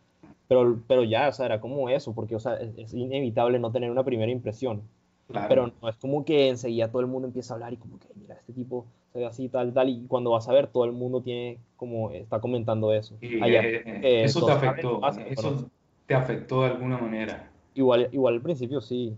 pero, 0.49 0.81
pero 0.89 1.05
ya, 1.05 1.29
o 1.29 1.33
sea, 1.33 1.47
era 1.47 1.61
como 1.61 1.89
eso, 1.89 2.13
porque, 2.15 2.35
o 2.35 2.41
sea, 2.41 2.55
es, 2.55 2.93
inevitable 2.95 3.59
no 3.59 3.71
tener 3.71 3.91
una 3.91 4.05
primera 4.05 4.33
impresión, 4.33 4.83
pero 5.49 5.73
no 5.81 5.89
es 5.89 5.97
como 5.97 6.25
que 6.25 6.49
enseguida 6.49 6.91
todo 6.91 7.01
el 7.01 7.07
mundo 7.07 7.29
empieza 7.29 7.55
a 7.55 7.57
hablar 7.57 7.73
y 7.73 7.77
como 7.77 8.01
que, 8.01 8.09
mira, 8.17 8.35
este 8.35 8.53
tipo 8.53 8.87
se 9.13 9.21
ve 9.21 9.27
así, 9.27 9.49
tal, 9.49 9.73
tal, 9.73 9.89
y 9.89 10.07
cuando 10.09 10.31
vas 10.31 10.49
a 10.49 10.53
ver, 10.53 10.67
todo 10.67 10.85
el 10.85 10.93
mundo 10.93 11.21
tiene 11.21 11.59
como, 11.77 12.11
está 12.11 12.41
comentando 12.41 12.93
eso. 12.93 13.15
Eh, 13.21 14.23
eso 14.25 14.45
te 14.45 14.53
afectó, 14.53 15.01
eso 15.29 15.71
te 16.07 16.15
afectó 16.15 16.63
de 16.63 16.71
alguna 16.71 16.99
manera. 16.99 17.51
Igual, 17.75 18.09
igual 18.11 18.35
al 18.35 18.43
principio 18.43 18.81
sí, 18.81 19.17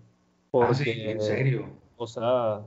porque, 0.52 0.70
ah, 0.70 0.74
sí, 0.74 0.90
¿en 0.90 1.20
serio? 1.20 1.66
O 1.96 2.06
sea, 2.06 2.60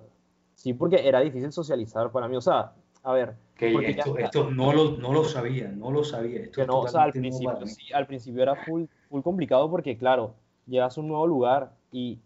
sí, 0.55 0.73
porque 0.73 1.07
era 1.07 1.19
difícil 1.21 1.51
socializar 1.51 2.11
para 2.11 2.27
mí. 2.27 2.35
O 2.35 2.41
sea, 2.41 2.73
a 3.03 3.13
ver. 3.13 3.35
Que 3.55 3.73
esto, 3.91 4.17
esto 4.17 4.49
no, 4.49 4.73
lo, 4.73 4.97
no 4.97 5.13
lo 5.13 5.23
sabía, 5.23 5.69
no 5.69 5.91
lo 5.91 6.03
sabía. 6.03 6.41
Esto 6.41 6.65
no, 6.65 6.79
o 6.79 6.87
sea, 6.87 7.03
al 7.03 7.11
principio, 7.11 7.65
sí, 7.67 7.93
al 7.93 8.07
principio 8.07 8.41
era 8.41 8.55
full, 8.55 8.85
full 9.07 9.21
complicado 9.21 9.69
porque, 9.69 9.97
claro, 9.97 10.33
llegas 10.65 10.97
a 10.97 11.01
un 11.01 11.09
nuevo 11.09 11.27
lugar 11.27 11.73
y 11.91 12.19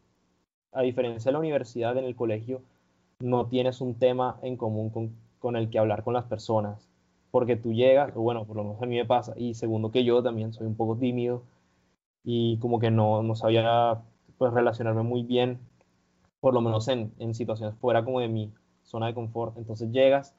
a 0.72 0.82
diferencia 0.82 1.30
de 1.30 1.34
la 1.34 1.40
universidad, 1.40 1.98
en 1.98 2.06
el 2.06 2.16
colegio, 2.16 2.62
no 3.20 3.48
tienes 3.48 3.82
un 3.82 3.96
tema 3.96 4.40
en 4.42 4.56
común 4.56 4.90
con, 4.90 5.14
con 5.40 5.58
el 5.58 5.70
que 5.70 5.78
hablar 5.78 6.04
con 6.04 6.14
las 6.14 6.24
personas. 6.24 6.90
Porque 7.32 7.58
tú 7.58 7.74
llegas, 7.74 8.14
o 8.16 8.22
bueno, 8.22 8.46
por 8.46 8.56
lo 8.56 8.64
menos 8.64 8.82
a 8.82 8.86
mí 8.86 8.96
me 8.96 9.06
pasa, 9.06 9.34
y 9.36 9.56
segundo 9.56 9.92
que 9.92 10.06
yo 10.06 10.24
también 10.24 10.54
soy 10.54 10.68
un 10.68 10.76
poco 10.76 10.96
tímido 10.96 11.44
y 12.24 12.58
como 12.60 12.80
que 12.80 12.92
no, 12.92 13.24
no 13.24 13.36
sabía 13.36 14.02
pues 14.40 14.54
relacionarme 14.54 15.04
muy 15.04 15.24
bien, 15.24 15.60
por 16.40 16.54
lo 16.54 16.62
menos 16.62 16.88
en, 16.88 17.14
en 17.20 17.36
situaciones 17.36 17.76
fuera 17.78 18.04
como 18.06 18.20
de 18.22 18.30
mi 18.30 18.52
zona 18.84 19.08
de 19.08 19.14
confort. 19.14 19.58
Entonces 19.58 19.92
llegas 19.92 20.36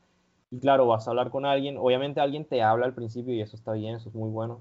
y 0.51 0.59
claro, 0.59 0.87
vas 0.87 1.07
a 1.07 1.11
hablar 1.11 1.31
con 1.31 1.47
alguien, 1.47 1.77
obviamente 1.79 2.21
alguien 2.21 2.45
te 2.45 2.63
habla 2.63 2.87
al 2.87 2.95
principio 2.95 3.35
y 3.35 3.41
eso 3.41 3.57
está 3.57 3.73
bien, 3.73 3.97
eso 3.97 4.09
es 4.09 4.15
muy 4.15 4.31
bueno. 4.31 4.61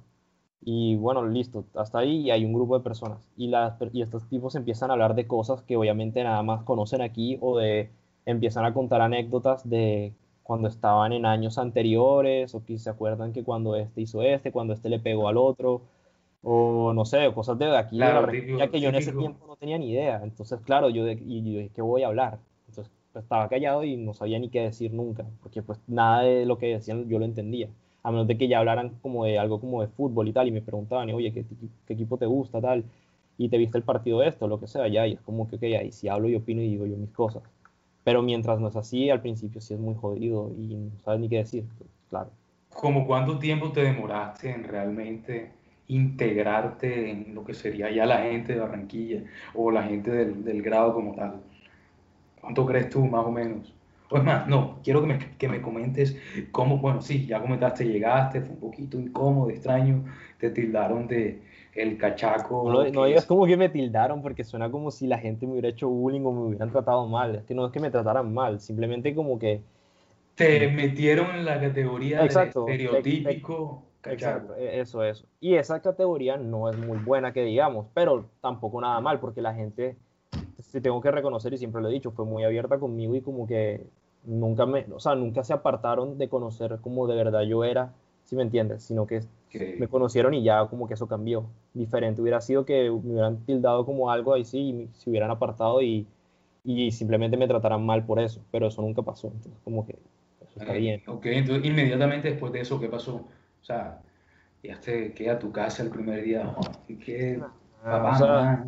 Y 0.62 0.96
bueno, 0.98 1.26
listo, 1.26 1.66
hasta 1.76 2.00
ahí 2.00 2.22
y 2.22 2.32
hay 2.32 2.46
un 2.46 2.54
grupo 2.54 2.78
de 2.78 2.84
personas. 2.84 3.28
Y, 3.38 3.48
las, 3.48 3.76
y 3.94 4.02
estos 4.02 4.28
tipos 4.30 4.56
empiezan 4.56 4.90
a 4.92 4.94
hablar 4.94 5.16
de 5.16 5.28
cosas 5.28 5.64
que 5.64 5.78
obviamente 5.78 6.24
nada 6.24 6.44
más 6.44 6.64
conocen 6.64 7.02
aquí 7.02 7.38
o 7.42 7.58
de 7.58 7.92
empiezan 8.26 8.66
a 8.66 8.74
contar 8.74 9.02
anécdotas 9.02 9.68
de 9.68 10.14
cuando 10.44 10.68
estaban 10.68 11.14
en 11.14 11.26
años 11.26 11.58
anteriores 11.58 12.54
o 12.56 12.64
que 12.66 12.78
se 12.78 12.90
acuerdan 12.90 13.34
que 13.34 13.44
cuando 13.44 13.76
este 13.76 14.02
hizo 14.02 14.22
este, 14.22 14.52
cuando 14.52 14.74
este 14.74 14.90
le 14.90 15.00
pegó 15.00 15.28
al 15.28 15.38
otro 15.38 15.82
o 16.42 16.94
no 16.94 17.06
sé, 17.06 17.32
cosas 17.34 17.58
de 17.60 17.76
aquí, 17.78 17.98
ya 17.98 18.70
que 18.70 18.80
yo 18.80 18.90
en 18.90 18.96
ese 18.96 19.12
tiempo 19.12 19.46
no 19.48 19.56
tenía 19.56 19.78
ni 19.78 19.92
idea. 19.92 20.22
Entonces, 20.24 20.60
claro, 20.64 20.90
yo, 20.90 21.06
de, 21.06 21.14
y 21.14 21.66
yo 21.66 21.70
¿qué 21.74 21.82
voy 21.82 22.04
a 22.04 22.08
hablar? 22.08 22.40
Entonces, 22.68 22.92
pues, 23.12 23.24
estaba 23.24 23.50
callado 23.50 23.84
y 23.84 23.98
no 23.98 24.14
sabía 24.14 24.40
ni 24.40 24.50
qué 24.50 24.62
decir 24.62 24.94
nunca, 24.94 25.26
porque 25.42 25.62
pues 25.62 25.80
nada 25.88 26.22
de 26.22 26.46
lo 26.46 26.58
que 26.58 26.68
decían 26.68 27.08
yo 27.10 27.20
lo 27.20 27.26
entendía. 27.26 27.70
A 28.04 28.12
menos 28.12 28.28
de 28.28 28.38
que 28.38 28.48
ya 28.48 28.60
hablaran 28.60 28.92
como 29.02 29.26
de 29.26 29.38
algo 29.38 29.60
como 29.60 29.82
de 29.82 29.88
fútbol 29.90 30.28
y 30.28 30.34
tal, 30.34 30.48
y 30.48 30.52
me 30.52 30.62
preguntaban, 30.62 31.10
oye, 31.10 31.34
¿qué, 31.34 31.44
qué 31.86 31.94
equipo 31.94 32.18
te 32.18 32.26
gusta, 32.26 32.62
tal? 32.62 32.86
Y 33.38 33.50
te 33.50 33.58
viste 33.58 33.78
el 33.78 33.84
partido 33.84 34.20
de 34.20 34.30
esto, 34.30 34.48
lo 34.48 34.60
que 34.60 34.68
sea, 34.68 34.88
ya, 34.88 35.06
y 35.08 35.14
es 35.14 35.22
como 35.22 35.50
que, 35.50 35.58
ok, 35.58 35.64
ahí 35.64 35.92
sí 35.92 36.08
hablo 36.08 36.30
y 36.30 36.36
opino 36.36 36.62
y 36.62 36.70
digo 36.70 36.86
yo 36.86 36.96
mis 36.96 37.12
cosas. 37.12 37.44
Pero 38.04 38.22
mientras 38.22 38.60
no 38.60 38.70
es 38.70 38.76
así, 38.76 39.10
al 39.10 39.22
principio 39.22 39.60
sí 39.60 39.74
es 39.74 39.80
muy 39.80 39.96
jodido 39.96 40.50
y 40.58 40.76
no 40.76 40.92
sabes 41.04 41.20
ni 41.20 41.30
qué 41.30 41.38
decir, 41.38 41.66
pues, 41.78 41.90
claro. 42.10 42.30
¿Cómo 42.74 43.06
cuánto 43.06 43.38
tiempo 43.40 43.72
te 43.72 43.82
demoraste 43.82 44.52
en 44.52 44.64
realmente 44.64 45.52
integrarte 45.90 47.12
en 47.12 47.36
lo 47.36 47.44
que 47.44 47.54
sería 47.54 47.92
ya 47.92 48.06
la 48.06 48.20
gente 48.20 48.54
de 48.54 48.60
Barranquilla 48.60 49.24
o 49.54 49.72
la 49.72 49.84
gente 49.84 50.12
del, 50.12 50.44
del 50.44 50.62
grado 50.62 50.94
como 50.94 51.14
tal. 51.16 51.42
¿Cuánto 52.40 52.66
crees 52.66 52.90
tú, 52.90 53.06
más 53.06 53.26
o 53.26 53.32
menos? 53.32 53.74
O 54.10 54.18
es 54.18 54.24
más, 54.24 54.48
no, 54.48 54.80
quiero 54.84 55.02
que 55.02 55.08
me, 55.08 55.20
que 55.38 55.48
me, 55.48 55.62
comentes 55.62 56.18
cómo, 56.52 56.78
bueno, 56.78 57.02
sí, 57.02 57.26
ya 57.28 57.42
comentaste, 57.42 57.86
llegaste, 57.86 58.42
fue 58.42 58.52
un 58.52 58.60
poquito 58.60 59.00
incómodo, 59.00 59.50
extraño, 59.50 60.06
te 60.40 60.50
tildaron 60.50 61.08
de 61.08 61.42
el 61.76 61.98
cachaco. 61.98 62.72
No, 62.72 62.90
no 62.90 63.06
digas 63.06 63.26
como 63.26 63.46
que 63.46 63.58
me 63.58 63.70
tildaron 63.70 64.22
porque 64.22 64.44
suena 64.44 64.70
como 64.72 64.90
si 64.92 65.06
la 65.08 65.20
gente 65.20 65.46
me 65.46 65.54
hubiera 65.54 65.70
hecho 65.70 65.90
bullying 65.90 66.22
o 66.22 66.32
me 66.32 66.42
hubieran 66.42 66.72
tratado 66.72 67.08
mal. 67.08 67.36
Es 67.36 67.44
que 67.44 67.54
no 67.54 67.68
es 67.68 67.72
que 67.72 67.80
me 67.80 67.92
trataran 67.92 68.34
mal, 68.34 68.60
simplemente 68.60 69.14
como 69.14 69.38
que... 69.38 69.62
Te 70.36 70.70
metieron 70.70 71.36
en 71.36 71.46
la 71.46 71.60
categoría 71.60 72.22
de 72.22 72.28
estereotípico. 72.28 73.84
Exacto, 74.06 74.56
e, 74.56 74.80
eso, 74.80 75.04
eso. 75.04 75.26
Y 75.40 75.56
esa 75.56 75.82
categoría 75.82 76.38
no 76.38 76.70
es 76.70 76.78
muy 76.78 76.98
buena 77.00 77.34
que 77.34 77.44
digamos, 77.44 77.88
pero 77.94 78.26
tampoco 78.42 78.80
nada 78.82 79.00
mal, 79.02 79.20
porque 79.20 79.42
la 79.42 79.54
gente, 79.54 79.98
si 80.60 80.82
tengo 80.82 81.02
que 81.02 81.12
reconocer 81.12 81.54
y 81.54 81.58
siempre 81.58 81.82
lo 81.82 81.90
he 81.90 81.94
dicho, 81.94 82.12
fue 82.12 82.26
muy 82.26 82.44
abierta 82.44 82.80
conmigo 82.80 83.16
y 83.16 83.22
como 83.22 83.46
que 83.46 83.86
nunca 84.24 84.66
me, 84.66 84.86
o 84.94 85.00
sea, 85.00 85.16
nunca 85.16 85.44
se 85.44 85.54
apartaron 85.54 86.18
de 86.18 86.30
conocer 86.30 86.80
como 86.82 87.08
de 87.08 87.16
verdad 87.16 87.42
yo 87.42 87.64
era, 87.64 87.94
si 88.24 88.36
me 88.36 88.44
entiendes, 88.44 88.84
sino 88.84 89.08
que 89.08 89.22
me 89.78 89.88
conocieron 89.88 90.34
y 90.34 90.44
ya 90.44 90.66
como 90.68 90.88
que 90.88 90.94
eso 90.94 91.08
cambió. 91.08 91.46
Diferente 91.74 92.22
hubiera 92.22 92.42
sido 92.42 92.66
que 92.66 92.84
me 92.84 93.14
hubieran 93.14 93.38
tildado 93.46 93.86
como 93.86 94.12
algo 94.12 94.34
ahí 94.34 94.46
sí 94.46 94.60
y 94.60 94.90
se 94.94 95.10
hubieran 95.10 95.32
apartado 95.32 95.82
y, 95.82 96.06
y 96.64 96.92
simplemente 96.92 97.38
me 97.38 97.48
trataran 97.48 97.86
mal 97.86 98.06
por 98.06 98.20
eso, 98.20 98.42
pero 98.52 98.68
eso 98.68 98.82
nunca 98.82 99.02
pasó, 99.02 99.28
entonces 99.28 99.60
como 99.64 99.86
que 99.86 99.98
eso 100.42 100.60
está 100.60 100.74
bien. 100.74 101.02
Ok, 101.08 101.26
entonces 101.28 101.66
inmediatamente 101.66 102.30
después 102.30 102.52
de 102.52 102.62
eso, 102.62 102.80
¿qué 102.80 102.88
pasó? 102.88 103.26
O 103.62 103.66
sea, 103.66 104.02
ya 104.64 104.80
te 104.80 105.14
queda 105.14 105.34
a 105.34 105.40
tu 105.40 105.52
casa 105.52 105.84
el 105.84 105.90
primer 105.90 106.24
día, 106.24 106.54
¿qué? 107.06 107.42
Papá, 107.84 108.66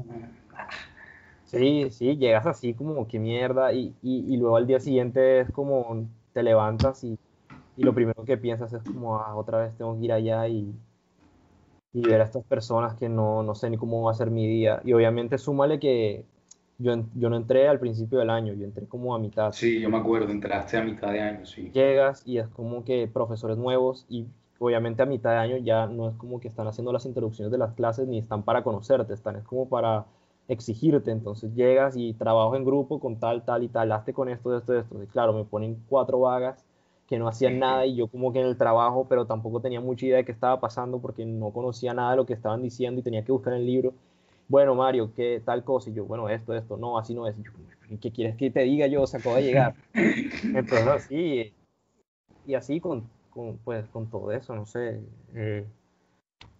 sí, 1.45 1.89
sí, 1.91 2.17
llegas 2.17 2.45
así 2.45 2.73
como, 2.73 3.07
qué 3.07 3.19
mierda, 3.19 3.73
y, 3.73 3.93
y, 4.01 4.33
y, 4.33 4.37
luego 4.37 4.55
al 4.55 4.67
día 4.67 4.79
siguiente 4.79 5.41
es 5.41 5.51
como, 5.51 6.07
te 6.33 6.43
levantas 6.43 7.03
y, 7.03 7.17
y 7.75 7.83
lo 7.83 7.93
primero 7.93 8.23
que 8.23 8.37
piensas 8.37 8.71
es 8.73 8.83
como, 8.83 9.17
ah, 9.17 9.35
otra 9.35 9.59
vez 9.59 9.75
tengo 9.77 9.97
que 9.97 10.05
ir 10.05 10.13
allá 10.13 10.47
y, 10.47 10.73
y 11.93 12.01
ver 12.01 12.21
a 12.21 12.25
estas 12.25 12.45
personas 12.45 12.95
que 12.95 13.09
no, 13.09 13.43
no 13.43 13.53
sé 13.53 13.69
ni 13.69 13.77
cómo 13.77 14.03
va 14.03 14.11
a 14.11 14.15
ser 14.15 14.31
mi 14.31 14.47
día. 14.47 14.81
Y 14.85 14.93
obviamente 14.93 15.37
súmale 15.37 15.79
que 15.79 16.25
yo, 16.77 17.03
yo 17.15 17.29
no 17.29 17.35
entré 17.35 17.67
al 17.67 17.79
principio 17.79 18.19
del 18.19 18.29
año, 18.29 18.53
yo 18.53 18.65
entré 18.65 18.87
como 18.87 19.13
a 19.13 19.19
mitad. 19.19 19.51
Sí, 19.51 19.81
yo 19.81 19.89
me 19.89 19.97
acuerdo, 19.97 20.31
entraste 20.31 20.77
a 20.77 20.83
mitad 20.83 21.11
de 21.11 21.19
año, 21.19 21.45
sí. 21.45 21.69
Llegas 21.73 22.23
y 22.25 22.37
es 22.37 22.47
como 22.47 22.85
que 22.85 23.09
profesores 23.11 23.57
nuevos 23.57 24.05
y 24.09 24.27
obviamente 24.61 25.01
a 25.01 25.05
mitad 25.05 25.31
de 25.31 25.37
año 25.37 25.57
ya 25.57 25.87
no 25.87 26.09
es 26.09 26.15
como 26.15 26.39
que 26.39 26.47
están 26.47 26.67
haciendo 26.67 26.93
las 26.93 27.05
introducciones 27.05 27.51
de 27.51 27.57
las 27.57 27.73
clases 27.73 28.07
ni 28.07 28.19
están 28.19 28.43
para 28.43 28.63
conocerte, 28.63 29.13
están 29.13 29.35
es 29.35 29.43
como 29.43 29.67
para 29.67 30.05
exigirte, 30.47 31.11
entonces 31.11 31.53
llegas 31.55 31.95
y 31.97 32.13
trabajo 32.13 32.55
en 32.55 32.63
grupo 32.63 32.99
con 32.99 33.17
tal, 33.19 33.43
tal 33.43 33.63
y 33.63 33.67
tal, 33.67 33.91
hazte 33.91 34.13
con 34.13 34.29
esto, 34.29 34.55
esto, 34.55 34.77
esto, 34.77 35.01
y 35.03 35.07
claro, 35.07 35.33
me 35.33 35.45
ponen 35.45 35.81
cuatro 35.89 36.19
vagas 36.19 36.63
que 37.07 37.17
no 37.17 37.27
hacían 37.27 37.59
nada 37.59 37.85
y 37.85 37.95
yo 37.95 38.07
como 38.07 38.31
que 38.31 38.39
en 38.39 38.47
el 38.47 38.57
trabajo, 38.57 39.05
pero 39.09 39.25
tampoco 39.25 39.59
tenía 39.59 39.81
mucha 39.81 40.05
idea 40.05 40.17
de 40.17 40.25
qué 40.25 40.31
estaba 40.31 40.59
pasando 40.59 40.99
porque 40.99 41.25
no 41.25 41.51
conocía 41.51 41.93
nada 41.93 42.11
de 42.11 42.17
lo 42.17 42.25
que 42.25 42.33
estaban 42.33 42.61
diciendo 42.61 43.01
y 43.01 43.03
tenía 43.03 43.25
que 43.25 43.31
buscar 43.31 43.53
en 43.53 43.59
el 43.59 43.65
libro 43.65 43.93
bueno, 44.51 44.75
Mario, 44.75 45.13
¿qué 45.15 45.41
tal 45.45 45.63
cosa? 45.63 45.89
Y 45.89 45.93
yo, 45.93 46.03
bueno, 46.03 46.27
esto, 46.27 46.53
esto, 46.53 46.75
no, 46.75 46.97
así 46.97 47.13
no 47.13 47.25
es. 47.25 47.35
Y 47.89 47.95
¿qué 47.99 48.11
quieres 48.11 48.35
que 48.35 48.51
te 48.51 48.59
diga 48.63 48.85
yo? 48.85 49.07
Se 49.07 49.15
acaba 49.15 49.37
de 49.37 49.43
llegar. 49.43 49.75
Entonces, 50.43 50.87
así, 50.87 51.53
y 52.45 52.53
así 52.53 52.81
con, 52.81 53.09
con, 53.31 53.57
pues, 53.57 53.87
con 53.87 54.09
todo 54.09 54.31
eso, 54.31 54.55
no 54.55 54.65
sé. 54.65 55.01
Eh, 55.33 55.65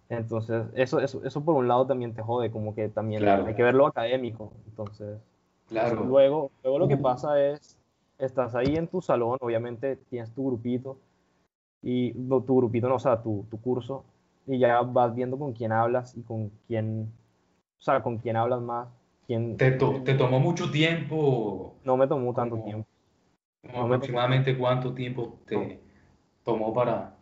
entonces, 0.08 0.64
eso, 0.74 0.98
eso, 1.00 1.24
eso 1.24 1.44
por 1.44 1.54
un 1.54 1.68
lado 1.68 1.86
también 1.86 2.14
te 2.14 2.22
jode, 2.22 2.50
como 2.50 2.74
que 2.74 2.88
también 2.88 3.26
hay 3.26 3.54
que 3.54 3.62
verlo 3.62 3.86
académico. 3.86 4.52
Entonces, 4.66 5.18
claro. 5.68 6.04
luego, 6.04 6.50
luego 6.62 6.78
lo 6.80 6.88
que 6.88 6.96
pasa 6.96 7.40
es, 7.40 7.78
estás 8.18 8.54
ahí 8.54 8.76
en 8.76 8.88
tu 8.88 9.00
salón, 9.00 9.38
obviamente 9.40 9.96
tienes 10.10 10.32
tu 10.32 10.46
grupito, 10.46 10.98
y 11.82 12.12
tu 12.12 12.56
grupito, 12.56 12.88
no, 12.88 12.96
o 12.96 12.98
sea, 12.98 13.22
tu, 13.22 13.46
tu 13.50 13.60
curso, 13.60 14.04
y 14.46 14.58
ya 14.58 14.80
vas 14.82 15.14
viendo 15.14 15.38
con 15.38 15.52
quién 15.52 15.72
hablas 15.72 16.16
y 16.16 16.22
con 16.22 16.50
quién 16.66 17.12
o 17.82 17.84
sea, 17.84 18.00
con 18.00 18.18
quién 18.18 18.36
hablas 18.36 18.60
más. 18.60 18.86
Quién, 19.26 19.56
¿Te, 19.56 19.72
¿Te, 19.72 20.14
tomó 20.14 20.38
mucho 20.38 20.70
tiempo? 20.70 21.74
No 21.82 21.96
me 21.96 22.06
tomó 22.06 22.32
tanto 22.32 22.62
tiempo. 22.62 22.86
¿Aproximadamente 23.74 24.56
cuánto 24.56 24.94
tiempo 24.94 25.40
te 25.46 25.80
tomó 26.44 26.72
para 26.72 27.14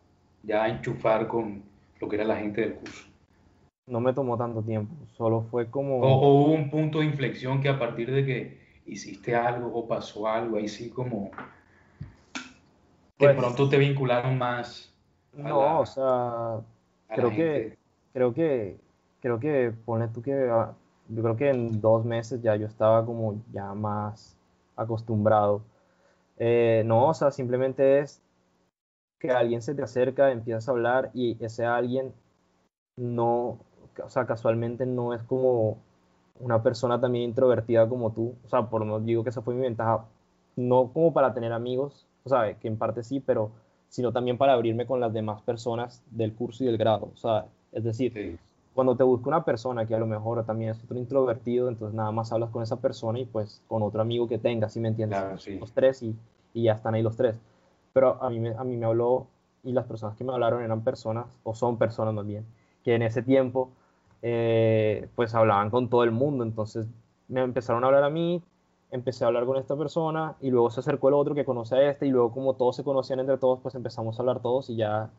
ya 0.43 0.69
enchufar 0.69 1.27
con 1.29 1.63
lo 2.01 2.09
que 2.09 2.17
era 2.17 2.25
la 2.25 2.37
gente 2.37 2.61
del 2.61 2.75
curso? 2.75 3.09
No 3.87 4.01
me 4.01 4.13
tomó 4.13 4.37
tanto 4.37 4.63
tiempo, 4.63 4.95
solo 5.17 5.43
fue 5.51 5.69
como... 5.69 6.01
O, 6.01 6.45
hubo 6.45 6.53
un 6.53 6.71
punto 6.71 7.01
de 7.01 7.07
inflexión 7.07 7.61
que 7.61 7.69
a 7.69 7.79
partir 7.79 8.11
de 8.11 8.25
que 8.25 8.61
hiciste 8.87 9.35
algo 9.35 9.75
o 9.75 9.87
pasó 9.87 10.27
algo, 10.29 10.57
ahí 10.57 10.69
sí 10.69 10.91
como... 10.91 11.31
De 13.19 13.27
pues 13.27 13.37
pronto 13.37 13.69
te 13.69 13.77
vincularon 13.77 14.39
más. 14.39 14.95
No, 15.35 15.81
o 15.81 15.87
sea, 15.87 16.61
creo 17.09 17.31
que, 17.31 17.77
creo 18.13 18.33
que 18.33 18.79
creo 19.21 19.39
que, 19.39 19.73
pone 19.85 20.09
tú 20.09 20.23
que, 20.23 20.49
ah, 20.51 20.73
yo 21.09 21.23
creo 21.23 21.37
que 21.37 21.51
en 21.51 21.81
dos 21.81 22.05
meses 22.05 22.43
ya 22.43 22.57
yo 22.57 22.67
estaba 22.67 23.05
como 23.05 23.41
ya 23.53 23.75
más 23.75 24.37
acostumbrado. 24.77 25.63
Eh, 26.39 26.83
no, 26.87 27.09
o 27.09 27.15
sea, 27.15 27.31
simplemente 27.31 28.01
es 28.01 28.23
que 29.21 29.31
alguien 29.31 29.63
se 29.63 29.75
te 29.75 29.83
acerca, 29.83 30.33
empiezas 30.33 30.69
a 30.69 30.73
hablar 30.73 31.11
y 31.15 31.37
ese 31.45 31.65
alguien 31.65 32.13
no, 32.97 33.59
o 34.03 34.09
sea, 34.09 34.27
casualmente 34.27 34.87
no 34.87 35.15
es 35.15 35.23
como 35.23 35.79
una 36.41 36.63
persona 36.63 37.01
también 37.01 37.27
introvertida 37.29 37.89
como 37.89 38.13
tú. 38.13 38.35
O 38.45 38.49
sea, 38.49 38.63
por 38.63 38.85
menos 38.85 39.05
digo 39.05 39.23
que 39.23 39.31
esa 39.31 39.43
fue 39.43 39.55
mi 39.55 39.61
ventaja. 39.61 40.07
No 40.57 40.91
como 40.93 41.13
para 41.13 41.33
tener 41.35 41.53
amigos, 41.53 42.07
o 42.25 42.29
sea, 42.29 42.55
que 42.59 42.67
en 42.67 42.77
parte 42.77 43.03
sí, 43.03 43.21
pero 43.21 43.53
sino 43.89 44.13
también 44.13 44.39
para 44.39 44.55
abrirme 44.55 44.87
con 44.87 45.01
las 45.01 45.13
demás 45.13 45.43
personas 45.43 46.03
del 46.11 46.33
curso 46.33 46.65
y 46.65 46.67
del 46.69 46.79
grado. 46.79 47.11
O 47.13 47.17
sea, 47.17 47.47
es 47.73 47.85
decir, 47.85 48.39
cuando 48.75 48.97
te 48.97 49.03
busca 49.03 49.29
una 49.29 49.45
persona 49.45 49.85
que 49.85 49.95
a 49.95 49.99
lo 49.99 50.07
mejor 50.07 50.45
también 50.47 50.71
es 50.71 50.83
otro 50.83 50.97
introvertido, 50.97 51.69
entonces 51.69 51.95
nada 51.95 52.13
más 52.13 52.33
hablas 52.33 52.51
con 52.51 52.63
esa 52.63 52.77
persona 52.77 53.19
y 53.19 53.27
pues 53.27 53.63
con 53.69 53.83
otro 53.83 54.01
amigo 54.01 54.29
que 54.29 54.39
tengas, 54.39 54.73
¿sí 54.73 54.81
me 54.81 54.89
entiendes? 54.89 55.21
Los 55.59 55.73
tres 55.73 56.03
y, 56.03 56.15
y, 56.55 56.65
ya 56.65 56.75
están 56.75 56.95
ahí 56.95 57.03
los 57.03 57.17
tres. 57.17 57.37
Pero 57.93 58.23
a 58.23 58.31
mí, 58.31 58.49
a 58.49 58.65
mí 58.65 58.77
me 58.77 58.87
habló 58.87 59.27
y 59.63 59.73
las 59.73 59.87
personas 59.87 60.17
que 60.17 60.25
me 60.25 60.33
hablaron 60.33 60.63
eran 60.63 60.83
personas, 60.83 61.27
o 61.45 61.55
son 61.55 61.77
personas 61.79 62.15
más 62.15 62.27
bien, 62.27 62.47
que 62.85 62.95
en 62.95 63.03
ese 63.03 63.23
tiempo 63.23 63.71
eh, 64.23 65.09
pues 65.17 65.35
hablaban 65.35 65.71
con 65.71 65.89
todo 65.89 66.05
el 66.05 66.11
mundo, 66.13 66.45
entonces 66.45 66.87
me 67.29 67.43
empezaron 67.43 67.85
a 67.85 67.89
hablar 67.89 68.05
a 68.05 68.11
mí, 68.11 68.43
empecé 68.91 69.25
a 69.25 69.29
hablar 69.29 69.47
con 69.47 69.57
esta 69.57 69.77
persona 69.77 70.37
y 70.41 70.51
luego 70.51 70.71
se 70.71 70.81
acercó 70.81 71.09
el 71.09 71.15
otro 71.15 71.35
que 71.35 71.45
conoce 71.45 71.77
a 71.77 71.91
este 71.91 72.07
y 72.07 72.11
luego 72.11 72.33
como 72.33 72.55
todos 72.55 72.77
se 72.77 72.85
conocían 72.85 73.21
entre 73.21 73.39
todos, 73.39 73.61
pues 73.61 73.75
empezamos 73.75 74.19
a 74.19 74.23
hablar 74.23 74.41
todos 74.41 74.71
y 74.71 74.77
ya 74.77 75.11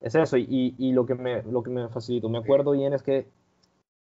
es 0.00 0.14
eso, 0.16 0.36
y, 0.36 0.74
y, 0.78 0.92
lo, 0.92 1.06
que 1.06 1.14
me, 1.14 1.42
lo 1.44 1.62
que 1.62 1.70
me 1.70 1.88
facilitó, 1.88 2.28
me 2.28 2.38
acuerdo 2.38 2.72
bien, 2.72 2.92
es 2.92 3.02
que 3.04 3.26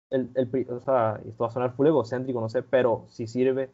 el, 0.10 0.30
el, 0.36 0.68
o 0.72 0.80
sea, 0.82 1.20
esto 1.28 1.44
va 1.44 1.48
a 1.50 1.52
sonar 1.52 1.74
full 1.74 1.88
egocéntrico, 1.88 2.42
no 2.42 2.50
sé, 2.50 2.64
pero 2.64 3.06
si 3.10 3.28
sirve, 3.28 3.70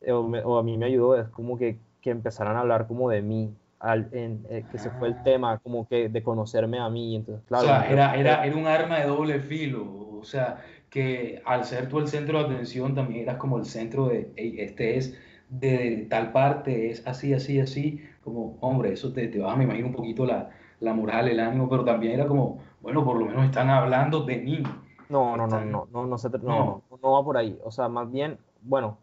eh, 0.00 0.12
o, 0.12 0.58
a 0.58 0.62
mí 0.62 0.78
me 0.78 0.86
ayudó, 0.86 1.16
es 1.16 1.28
como 1.30 1.58
que, 1.58 1.78
que 2.02 2.10
empezaran 2.10 2.56
a 2.56 2.60
hablar 2.60 2.86
como 2.86 3.08
de 3.08 3.22
mí, 3.22 3.54
al, 3.80 4.08
en, 4.12 4.44
eh, 4.50 4.64
que 4.70 4.78
se 4.78 4.90
fue 4.90 5.08
el 5.08 5.14
ah. 5.14 5.22
tema, 5.22 5.58
como 5.58 5.88
que 5.88 6.08
de 6.08 6.22
conocerme 6.22 6.78
a 6.78 6.88
mí, 6.90 7.16
entonces, 7.16 7.44
claro. 7.46 7.64
O 7.64 7.66
sea, 7.66 7.90
era, 7.90 8.14
era, 8.14 8.44
era 8.44 8.56
un 8.56 8.66
arma 8.66 8.98
de 8.98 9.06
doble 9.06 9.40
filo, 9.40 9.84
o 10.18 10.24
sea, 10.24 10.58
que 10.90 11.40
al 11.44 11.64
ser 11.64 11.88
tú 11.88 11.98
el 11.98 12.06
centro 12.06 12.38
de 12.38 12.54
atención 12.54 12.94
también 12.94 13.22
eras 13.22 13.36
como 13.36 13.56
el 13.56 13.64
centro 13.64 14.08
de, 14.08 14.32
este 14.36 14.98
es 14.98 15.18
de 15.48 16.06
tal 16.10 16.32
parte, 16.32 16.90
es 16.90 17.06
así, 17.06 17.32
así, 17.32 17.58
así, 17.58 18.02
como, 18.22 18.58
hombre, 18.60 18.92
eso 18.92 19.12
te, 19.12 19.28
te 19.28 19.40
va, 19.40 19.56
me 19.56 19.64
imagino 19.64 19.88
un 19.88 19.94
poquito 19.94 20.26
la, 20.26 20.50
la 20.80 20.92
moral, 20.94 21.28
el 21.28 21.40
ánimo, 21.40 21.68
pero 21.68 21.84
también 21.84 22.12
era 22.14 22.26
como, 22.26 22.58
bueno, 22.80 23.04
por 23.04 23.18
lo 23.18 23.26
menos 23.26 23.44
están 23.44 23.70
hablando 23.70 24.24
de 24.24 24.36
mí. 24.38 24.62
No, 25.08 25.36
no, 25.36 25.46
no, 25.46 25.64
no, 25.64 25.88
no, 25.92 26.06
no, 26.06 26.18
se, 26.18 26.28
no, 26.30 26.82
no, 26.90 26.98
no, 27.02 27.12
va 27.12 27.24
por 27.24 27.36
ahí. 27.36 27.58
O 27.64 27.70
sea, 27.70 27.88
más 27.88 28.10
bien, 28.10 28.38
bueno, 28.62 28.98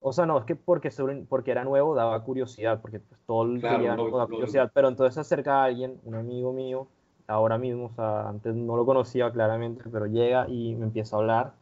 o 0.00 0.12
sea, 0.12 0.26
no, 0.26 0.38
es 0.38 0.44
que 0.44 0.56
porque, 0.56 0.90
porque 1.28 1.50
era 1.50 1.64
nuevo 1.64 1.94
daba 1.94 2.22
curiosidad, 2.22 2.80
porque 2.80 3.00
pues, 3.00 3.20
todo 3.26 3.44
el 3.44 3.60
claro, 3.60 4.10
daba 4.10 4.26
curiosidad, 4.26 4.70
pero 4.72 4.88
entonces 4.88 5.14
se 5.14 5.20
acerca 5.20 5.62
a 5.62 5.64
alguien, 5.64 6.00
un 6.04 6.14
amigo 6.14 6.52
mío, 6.52 6.86
ahora 7.26 7.58
mismo, 7.58 7.86
o 7.86 7.94
sea, 7.94 8.28
antes 8.28 8.54
no 8.54 8.76
lo 8.76 8.86
conocía 8.86 9.30
claramente, 9.30 9.84
pero 9.90 10.06
llega 10.06 10.48
y 10.48 10.74
me 10.74 10.84
empieza 10.84 11.16
a 11.16 11.18
hablar 11.20 11.52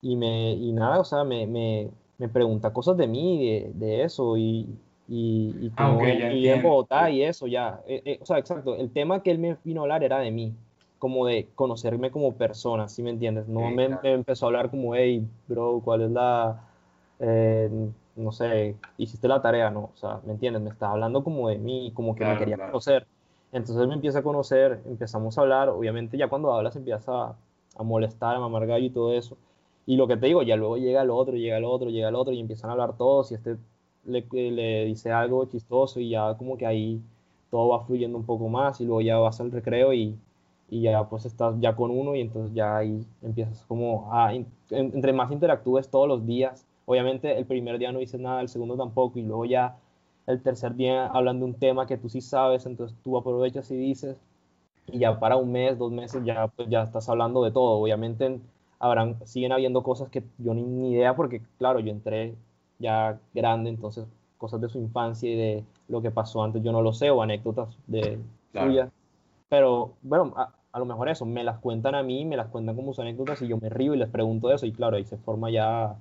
y, 0.00 0.16
me, 0.16 0.52
y 0.52 0.72
nada, 0.72 1.00
o 1.00 1.04
sea, 1.04 1.24
me, 1.24 1.46
me, 1.46 1.90
me 2.18 2.28
pregunta 2.28 2.72
cosas 2.72 2.96
de 2.96 3.06
mí, 3.06 3.44
de, 3.44 3.70
de 3.74 4.02
eso, 4.04 4.36
y, 4.36 4.68
y, 5.08 5.54
y, 5.60 5.72
ah, 5.76 5.96
en 6.00 6.62
Bogotá 6.62 7.10
y 7.10 7.22
eso 7.22 7.46
ya. 7.46 7.80
Eh, 7.86 8.02
eh, 8.04 8.18
o 8.20 8.26
sea, 8.26 8.38
exacto, 8.38 8.74
el 8.76 8.90
tema 8.90 9.22
que 9.22 9.30
él 9.30 9.38
me 9.38 9.56
vino 9.64 9.80
a 9.80 9.84
hablar 9.84 10.02
era 10.02 10.18
de 10.18 10.30
mí, 10.30 10.54
como 10.98 11.26
de 11.26 11.48
conocerme 11.54 12.10
como 12.10 12.34
persona, 12.34 12.88
¿sí 12.88 13.02
me 13.02 13.10
entiendes? 13.10 13.48
No 13.48 13.70
me, 13.70 13.98
empezó 14.02 14.46
a 14.46 14.48
hablar 14.48 14.70
como, 14.70 14.94
hey, 14.94 15.26
bro, 15.46 15.80
¿cuál 15.84 16.02
es 16.02 16.10
la, 16.10 16.62
eh, 17.20 17.70
no 18.16 18.32
sé, 18.32 18.76
hiciste 18.96 19.28
la 19.28 19.42
tarea, 19.42 19.70
¿no? 19.70 19.90
O 19.94 19.96
sea, 19.96 20.20
¿me 20.24 20.32
entiendes? 20.32 20.62
Me 20.62 20.70
está 20.70 20.90
hablando 20.90 21.22
como 21.24 21.48
de 21.48 21.58
mí, 21.58 21.92
como 21.94 22.14
que 22.14 22.24
me 22.24 22.36
quería 22.36 22.58
conocer. 22.58 23.06
Entonces 23.52 23.86
me 23.88 23.94
empieza 23.94 24.20
a 24.20 24.22
conocer, 24.22 24.82
empezamos 24.86 25.38
a 25.38 25.42
hablar, 25.42 25.68
obviamente 25.68 26.16
ya 26.18 26.28
cuando 26.28 26.52
hablas 26.52 26.76
empieza 26.76 27.12
a, 27.30 27.36
a 27.76 27.82
molestar, 27.82 28.36
a 28.36 28.40
mamar 28.40 28.66
gallo 28.66 28.86
y 28.86 28.90
todo 28.90 29.12
eso. 29.12 29.36
Y 29.86 29.96
lo 29.96 30.08
que 30.08 30.16
te 30.16 30.26
digo, 30.26 30.42
ya 30.42 30.56
luego 30.56 30.76
llega 30.78 31.02
el 31.02 31.10
otro, 31.10 31.36
llega 31.36 31.58
el 31.58 31.64
otro, 31.64 31.90
llega 31.90 32.08
el 32.08 32.14
otro 32.16 32.32
y 32.34 32.40
empiezan 32.40 32.70
a 32.70 32.72
hablar 32.72 32.96
todos 32.96 33.30
y 33.32 33.34
este 33.36 33.56
le, 34.04 34.26
le 34.50 34.84
dice 34.86 35.12
algo 35.12 35.44
chistoso 35.46 36.00
y 36.00 36.10
ya 36.10 36.34
como 36.36 36.56
que 36.56 36.66
ahí 36.66 37.02
todo 37.50 37.68
va 37.68 37.84
fluyendo 37.84 38.18
un 38.18 38.26
poco 38.26 38.48
más 38.48 38.80
y 38.80 38.84
luego 38.84 39.00
ya 39.00 39.18
vas 39.18 39.40
al 39.40 39.52
recreo 39.52 39.92
y, 39.92 40.18
y 40.68 40.82
ya 40.82 41.08
pues 41.08 41.24
estás 41.24 41.54
ya 41.60 41.76
con 41.76 41.90
uno 41.90 42.14
y 42.14 42.20
entonces 42.20 42.54
ya 42.54 42.76
ahí 42.78 43.06
empiezas 43.22 43.64
como 43.66 44.12
a, 44.12 44.32
entre 44.70 45.12
más 45.12 45.30
interactúes 45.32 45.88
todos 45.88 46.08
los 46.08 46.26
días, 46.26 46.65
obviamente 46.86 47.38
el 47.38 47.44
primer 47.44 47.78
día 47.78 47.92
no 47.92 47.98
dices 47.98 48.20
nada, 48.20 48.40
el 48.40 48.48
segundo 48.48 48.76
tampoco 48.76 49.18
y 49.18 49.22
luego 49.22 49.44
ya 49.44 49.76
el 50.26 50.42
tercer 50.42 50.74
día 50.74 51.06
hablan 51.06 51.38
de 51.38 51.44
un 51.44 51.54
tema 51.54 51.86
que 51.86 51.98
tú 51.98 52.08
sí 52.08 52.20
sabes, 52.20 52.66
entonces 52.66 52.96
tú 53.04 53.16
aprovechas 53.18 53.70
y 53.70 53.76
dices 53.76 54.16
y 54.86 54.98
ya 54.98 55.18
para 55.20 55.36
un 55.36 55.52
mes, 55.52 55.78
dos 55.78 55.92
meses 55.92 56.24
ya 56.24 56.48
pues 56.48 56.68
ya 56.68 56.82
estás 56.82 57.08
hablando 57.08 57.44
de 57.44 57.50
todo, 57.52 57.78
obviamente 57.80 58.40
habrán, 58.78 59.16
siguen 59.26 59.52
habiendo 59.52 59.82
cosas 59.82 60.08
que 60.08 60.22
yo 60.38 60.54
ni, 60.54 60.62
ni 60.62 60.92
idea 60.92 61.14
porque 61.14 61.42
claro, 61.58 61.80
yo 61.80 61.90
entré 61.90 62.34
ya 62.78 63.18
grande, 63.34 63.70
entonces 63.70 64.06
cosas 64.38 64.60
de 64.60 64.68
su 64.68 64.78
infancia 64.78 65.30
y 65.30 65.36
de 65.36 65.64
lo 65.88 66.02
que 66.02 66.10
pasó 66.10 66.42
antes 66.42 66.62
yo 66.62 66.72
no 66.72 66.82
lo 66.82 66.92
sé, 66.92 67.10
o 67.10 67.22
anécdotas 67.22 67.76
de 67.86 68.18
suyas. 68.52 68.90
Pero 69.48 69.92
bueno, 70.02 70.34
a, 70.36 70.78
lo 70.78 70.84
mejor 70.84 71.08
eso, 71.08 71.24
me 71.24 71.44
las 71.44 71.58
cuentan 71.58 71.94
a 71.94 72.02
mí, 72.02 72.24
me 72.24 72.36
las 72.36 72.48
cuentan 72.48 72.76
como 72.76 72.92
sus 72.92 73.00
anécdotas 73.00 73.40
y 73.42 73.48
yo 73.48 73.56
me 73.58 73.68
río 73.68 73.94
y 73.94 73.98
les 73.98 74.10
pregunto 74.10 74.52
eso 74.52 74.66
y 74.66 74.72
claro, 74.72 74.96
ahí 74.96 75.04
se 75.04 75.16
forma 75.16 75.50
ya 75.50 75.96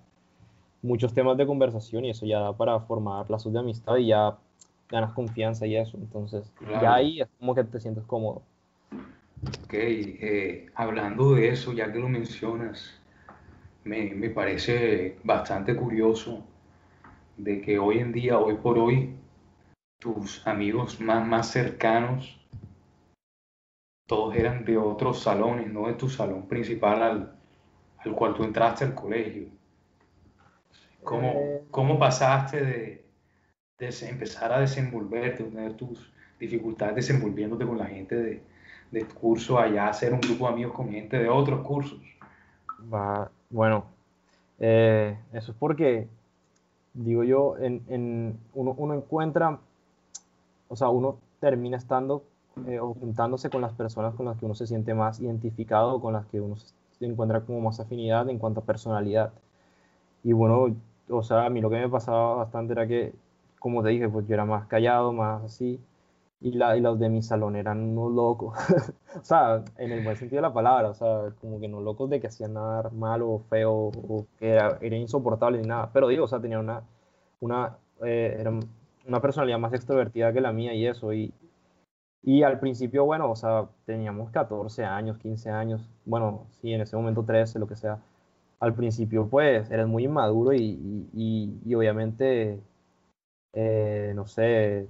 muchos 0.86 1.14
temas 1.14 1.36
de 1.38 1.46
conversación 1.46 2.06
y 2.06 2.12
eso 2.12 2.26
ya 2.26 2.40
da 2.40 2.54
para 2.54 2.80
formar 2.80 3.26
plazos 3.26 3.52
de 3.52 3.60
amistad 3.60 3.98
y 3.98 4.08
ya 4.08 4.38
ganas 4.90 5.14
confianza 5.14 5.66
y 5.66 5.76
eso. 5.76 5.98
Entonces, 5.98 6.52
ya 6.82 6.94
ahí 6.94 7.22
es 7.22 7.28
como 7.40 7.56
que 7.56 7.64
te 7.64 7.80
sientes 7.80 8.04
cómodo. 8.06 8.42
Ok, 9.66 9.74
eh, 9.74 10.68
hablando 10.76 11.34
de 11.34 11.50
eso, 11.50 11.74
ya 11.74 11.92
que 11.92 12.00
lo 12.00 12.08
mencionas, 12.08 13.00
me, 13.84 14.14
me 14.14 14.30
parece 14.30 15.18
bastante 15.24 15.76
curioso 15.76 16.44
de 17.38 17.62
que 17.62 17.78
hoy 17.78 18.00
en 18.00 18.12
día, 18.12 18.38
hoy 18.38 18.56
por 18.56 18.78
hoy, 18.78 19.16
tus 20.00 20.46
amigos 20.48 21.02
más, 21.02 21.28
más 21.28 21.48
cercanos, 21.48 22.40
todos 24.08 24.36
eran 24.36 24.64
de 24.66 24.78
otros 24.78 25.20
salones, 25.20 25.72
no 25.72 25.88
de 25.88 25.94
tu 25.94 26.10
salón 26.10 26.48
principal 26.48 27.02
al, 27.02 27.36
al 27.98 28.12
cual 28.14 28.36
tú 28.36 28.44
entraste 28.44 28.86
al 28.86 28.94
colegio. 28.94 29.48
¿Cómo, 31.06 31.32
eh, 31.36 31.64
cómo 31.72 31.98
pasaste 31.98 32.66
de, 32.66 33.06
de, 33.78 34.10
empezar 34.10 34.52
a 34.52 34.60
desenvolverte, 34.60 35.44
tener 35.44 35.74
tus 35.76 36.12
dificultades 36.40 36.96
desenvolviéndote 36.96 37.66
con 37.66 37.78
la 37.78 37.86
gente 37.86 38.16
de, 38.16 38.44
de 38.92 39.06
curso 39.06 39.60
allá, 39.60 39.88
hacer 39.88 40.14
un 40.14 40.20
grupo 40.20 40.48
de 40.48 40.54
amigos 40.54 40.74
con 40.74 40.92
gente 40.92 41.18
de 41.18 41.30
otros 41.30 41.66
cursos? 41.66 42.00
Va, 42.94 43.32
bueno, 43.50 43.86
eh, 44.60 45.18
eso 45.34 45.52
es 45.52 45.58
porque, 45.58 46.08
digo 46.94 47.24
yo, 47.24 47.58
en, 47.58 47.84
en 47.88 48.40
uno, 48.54 48.74
uno, 48.78 48.94
encuentra, 48.94 49.60
o 50.68 50.76
sea, 50.76 50.90
uno 50.90 51.18
termina 51.40 51.78
estando 51.78 52.24
eh, 52.68 52.80
o 52.80 52.94
juntándose 52.94 53.50
con 53.50 53.62
las 53.62 53.74
personas 53.74 54.16
con 54.16 54.26
las 54.26 54.38
que 54.38 54.46
uno 54.46 54.56
se 54.56 54.68
siente 54.68 54.94
más 54.94 55.20
identificado, 55.20 56.00
con 56.00 56.14
las 56.14 56.26
que 56.28 56.40
uno 56.40 56.56
se 56.56 57.06
encuentra 57.06 57.42
como 57.42 57.62
más 57.62 57.80
afinidad 57.80 58.30
en 58.30 58.40
cuanto 58.40 58.62
a 58.62 58.64
personalidad. 58.64 59.34
Y 60.24 60.34
bueno, 60.34 60.74
o 61.10 61.24
sea, 61.24 61.46
a 61.46 61.50
mí 61.50 61.62
lo 61.62 61.70
que 61.70 61.78
me 61.78 61.90
pasaba 61.90 62.36
bastante 62.36 62.74
era 62.74 62.88
que, 62.88 63.14
como 63.60 63.84
te 63.84 63.90
dije, 63.90 64.10
pues 64.10 64.28
yo 64.28 64.34
era 64.34 64.46
más 64.46 64.68
callado, 64.68 65.14
más 65.14 65.44
así, 65.44 65.80
y, 66.42 66.52
la, 66.52 66.76
los 66.76 67.00
de 67.00 67.10
mi 67.10 67.22
salón 67.22 67.56
eran 67.56 67.82
unos 67.82 68.14
locos, 68.14 68.58
o 69.20 69.24
sea, 69.24 69.64
en 69.78 69.92
el 69.92 70.04
buen 70.04 70.16
sentido 70.18 70.38
de 70.42 70.48
la 70.48 70.54
palabra, 70.54 70.90
o 70.90 70.94
sea, 70.94 71.34
como 71.42 71.60
que 71.60 71.68
no 71.68 71.82
locos 71.82 72.10
de 72.10 72.20
que 72.20 72.28
hacían 72.28 72.54
nada 72.54 72.90
malo 72.92 73.30
o 73.30 73.40
feo 73.40 73.74
o 73.74 74.28
que 74.38 74.52
era, 74.52 74.78
era 74.82 74.96
insoportable 74.98 75.60
ni 75.60 75.68
nada, 75.68 75.90
pero 75.94 76.08
digo, 76.08 76.26
o 76.26 76.28
sea, 76.28 76.40
tenían 76.42 76.62
una, 76.62 76.84
una, 77.40 77.78
eh, 78.04 78.44
una 79.08 79.22
personalidad 79.22 79.60
más 79.60 79.74
extrovertida 79.74 80.34
que 80.34 80.42
la 80.42 80.52
mía 80.52 80.74
y 80.74 80.88
eso, 80.88 81.14
y, 81.14 81.34
y 82.24 82.44
al 82.44 82.60
principio, 82.60 83.06
bueno, 83.06 83.30
o 83.30 83.36
sea, 83.36 83.70
teníamos 83.86 84.32
14 84.32 84.84
años, 84.84 85.18
15 85.20 85.52
años, 85.52 85.88
bueno, 86.06 86.48
sí, 86.60 86.74
en 86.74 86.82
ese 86.82 86.96
momento 86.96 87.24
13, 87.24 87.60
lo 87.60 87.68
que 87.68 87.76
sea. 87.76 88.00
Al 88.60 88.74
principio, 88.74 89.28
pues, 89.28 89.70
eres 89.70 89.88
muy 89.88 90.06
inmaduro 90.06 90.54
y, 90.54 91.08
y, 91.14 91.60
y 91.66 91.76
obviamente, 91.76 92.60
eh, 93.54 94.14
no 94.16 94.26
sé, 94.26 94.88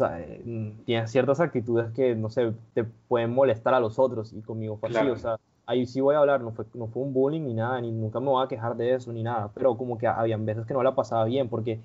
eh, 0.00 0.76
tienes 0.84 1.10
ciertas 1.10 1.40
actitudes 1.40 1.92
que, 1.92 2.14
no 2.14 2.30
sé, 2.30 2.52
te 2.72 2.84
pueden 2.84 3.32
molestar 3.32 3.74
a 3.74 3.80
los 3.80 3.98
otros 3.98 4.32
y 4.32 4.40
conmigo 4.40 4.76
fue 4.76 4.88
así, 4.88 5.08
o 5.08 5.16
sea, 5.16 5.36
ahí 5.66 5.86
sí 5.86 6.00
voy 6.00 6.14
a 6.14 6.18
hablar, 6.18 6.40
no 6.40 6.52
fue, 6.52 6.64
no 6.74 6.86
fue 6.86 7.02
un 7.02 7.12
bullying 7.12 7.42
ni 7.42 7.54
nada, 7.54 7.80
ni 7.80 7.92
nunca 7.92 8.20
me 8.20 8.26
voy 8.26 8.44
a 8.44 8.48
quejar 8.48 8.76
de 8.76 8.94
eso 8.94 9.12
ni 9.12 9.22
nada, 9.22 9.50
pero 9.54 9.76
como 9.76 9.98
que 9.98 10.06
habían 10.06 10.44
veces 10.46 10.66
que 10.66 10.74
no 10.74 10.82
la 10.82 10.94
pasaba 10.94 11.24
bien 11.24 11.48
porque 11.48 11.80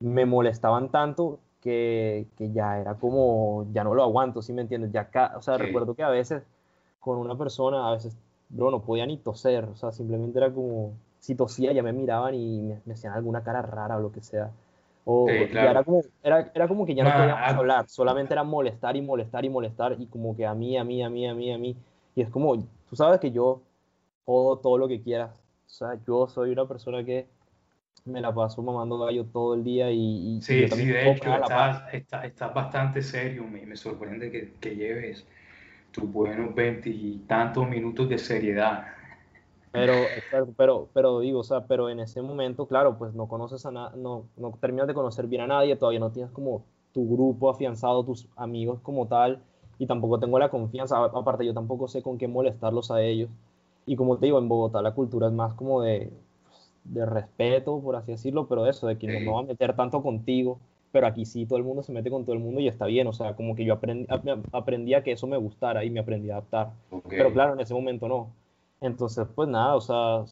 me 0.00 0.26
molestaban 0.26 0.90
tanto 0.90 1.38
que, 1.60 2.26
que, 2.36 2.52
ya 2.52 2.78
era 2.78 2.94
como, 2.94 3.66
ya 3.72 3.84
no 3.84 3.94
lo 3.94 4.02
aguanto, 4.02 4.42
¿sí 4.42 4.52
me 4.52 4.62
entiendes? 4.62 4.92
Ya 4.92 5.10
o 5.36 5.42
sea, 5.42 5.58
recuerdo 5.58 5.94
que 5.94 6.02
a 6.02 6.08
veces 6.08 6.42
con 7.00 7.18
una 7.18 7.36
persona, 7.36 7.88
a 7.88 7.92
veces, 7.92 8.16
bro, 8.50 8.70
no 8.70 8.82
podía 8.82 9.06
ni 9.06 9.16
toser, 9.16 9.64
o 9.64 9.76
sea, 9.76 9.92
simplemente 9.92 10.38
era 10.38 10.52
como, 10.52 10.94
si 11.18 11.34
tosía 11.34 11.72
ya 11.72 11.82
me 11.82 11.92
miraban 11.92 12.34
y 12.34 12.60
me, 12.84 12.92
hacían 12.92 13.14
alguna 13.14 13.42
cara 13.42 13.62
rara 13.62 13.96
o 13.96 14.00
lo 14.00 14.12
que 14.12 14.20
sea. 14.20 14.50
O 15.04 15.28
era, 15.28 15.82
como, 15.82 16.02
era, 16.22 16.52
era, 16.54 16.68
como 16.68 16.84
que 16.84 16.94
ya 16.94 17.04
no 17.04 17.10
podíamos 17.10 17.40
ah, 17.42 17.56
hablar, 17.56 17.88
solamente 17.88 18.34
era 18.34 18.44
molestar 18.44 18.96
y 18.96 19.02
molestar 19.02 19.44
y 19.44 19.48
molestar 19.48 19.96
y 19.98 20.06
como 20.06 20.36
que 20.36 20.46
a 20.46 20.54
mí, 20.54 20.76
a 20.76 20.84
mí, 20.84 21.02
a 21.02 21.08
mí, 21.08 21.26
a 21.26 21.34
mí, 21.34 21.52
a 21.52 21.58
mí. 21.58 21.76
Y 22.14 22.20
es 22.20 22.28
como, 22.28 22.54
tú 22.88 22.96
sabes 22.96 23.18
que 23.18 23.30
yo 23.30 23.62
puedo 24.24 24.58
todo 24.58 24.76
lo 24.76 24.88
que 24.88 25.00
quieras. 25.00 25.40
O 25.66 25.70
sea, 25.70 25.98
yo 26.06 26.28
soy 26.28 26.50
una 26.50 26.66
persona 26.66 27.02
que 27.02 27.26
me 28.04 28.20
la 28.20 28.34
paso 28.34 28.62
mamando 28.62 28.98
gallo 28.98 29.24
todo 29.24 29.54
el 29.54 29.64
día 29.64 29.90
y... 29.90 30.40
sí, 30.42 30.68
sí, 30.68 30.86
de 30.86 31.12
hecho, 31.12 31.34
estás, 31.34 31.82
está, 31.92 32.48
bastante 32.48 33.02
serio, 33.02 33.44
me, 33.44 33.64
me 33.66 33.76
sorprende 33.76 34.30
que, 34.30 34.52
que, 34.60 34.74
lleves 34.74 35.26
tus 35.90 36.10
buenos 36.10 36.54
tantos 37.26 37.68
minutos 37.68 38.08
de 38.08 38.18
seriedad. 38.18 38.84
Pero, 39.72 40.06
pero, 40.56 40.88
pero 40.92 41.20
digo, 41.20 41.40
o 41.40 41.44
sea, 41.44 41.66
pero 41.66 41.88
en 41.88 42.00
ese 42.00 42.20
momento, 42.22 42.66
claro, 42.66 42.98
pues 42.98 43.14
no 43.14 43.28
conoces 43.28 43.64
a 43.66 43.70
nada, 43.70 43.92
no, 43.96 44.24
no 44.36 44.52
terminas 44.60 44.88
de 44.88 44.94
conocer 44.94 45.26
bien 45.28 45.42
a 45.42 45.46
nadie, 45.46 45.76
todavía 45.76 46.00
no 46.00 46.10
tienes 46.10 46.32
como 46.32 46.64
tu 46.92 47.08
grupo 47.08 47.50
afianzado, 47.50 48.04
tus 48.04 48.28
amigos 48.34 48.80
como 48.82 49.06
tal, 49.06 49.40
y 49.78 49.86
tampoco 49.86 50.18
tengo 50.18 50.38
la 50.38 50.50
confianza, 50.50 51.04
aparte 51.04 51.46
yo 51.46 51.54
tampoco 51.54 51.86
sé 51.86 52.02
con 52.02 52.18
qué 52.18 52.26
molestarlos 52.26 52.90
a 52.90 53.00
ellos. 53.00 53.30
Y 53.86 53.96
como 53.96 54.18
te 54.18 54.26
digo, 54.26 54.38
en 54.38 54.48
Bogotá 54.48 54.82
la 54.82 54.92
cultura 54.92 55.28
es 55.28 55.32
más 55.32 55.54
como 55.54 55.82
de, 55.82 56.12
de 56.84 57.06
respeto, 57.06 57.80
por 57.80 57.96
así 57.96 58.12
decirlo, 58.12 58.48
pero 58.48 58.66
eso, 58.66 58.86
de 58.88 58.98
que 58.98 59.06
no 59.24 59.34
va 59.34 59.40
a 59.40 59.44
meter 59.44 59.76
tanto 59.76 60.02
contigo, 60.02 60.58
pero 60.92 61.06
aquí 61.06 61.24
sí 61.24 61.46
todo 61.46 61.58
el 61.58 61.64
mundo 61.64 61.82
se 61.82 61.92
mete 61.92 62.10
con 62.10 62.24
todo 62.24 62.34
el 62.34 62.40
mundo 62.40 62.60
y 62.60 62.68
está 62.68 62.86
bien, 62.86 63.06
o 63.06 63.12
sea, 63.12 63.34
como 63.34 63.54
que 63.54 63.64
yo 63.64 63.74
aprendí, 63.74 64.06
aprendí 64.52 64.94
a 64.94 65.02
que 65.02 65.12
eso 65.12 65.26
me 65.26 65.36
gustara 65.36 65.84
y 65.84 65.90
me 65.90 66.00
aprendí 66.00 66.30
a 66.30 66.34
adaptar, 66.34 66.70
pero 67.08 67.32
claro, 67.32 67.54
en 67.54 67.60
ese 67.60 67.74
momento 67.74 68.08
no. 68.08 68.30
Entonces, 68.80 69.26
pues 69.34 69.48
nada, 69.48 69.76
o 69.76 69.80
sea, 69.80 70.24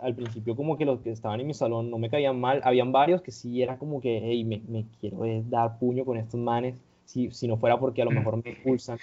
al 0.00 0.14
principio 0.14 0.54
como 0.54 0.76
que 0.76 0.84
los 0.84 1.00
que 1.00 1.10
estaban 1.10 1.40
en 1.40 1.46
mi 1.46 1.54
salón 1.54 1.90
no 1.90 1.98
me 1.98 2.10
caían 2.10 2.38
mal, 2.38 2.60
habían 2.64 2.92
varios 2.92 3.22
que 3.22 3.32
sí 3.32 3.62
era 3.62 3.78
como 3.78 4.00
que, 4.00 4.20
hey, 4.22 4.44
me, 4.44 4.60
me 4.68 4.84
quiero 5.00 5.18
dar 5.48 5.78
puño 5.78 6.04
con 6.04 6.18
estos 6.18 6.38
manes, 6.38 6.80
si, 7.04 7.30
si 7.30 7.48
no 7.48 7.56
fuera 7.56 7.78
porque 7.78 8.02
a 8.02 8.04
lo 8.04 8.10
mejor 8.10 8.42
me 8.42 8.50
expulsan. 8.50 8.98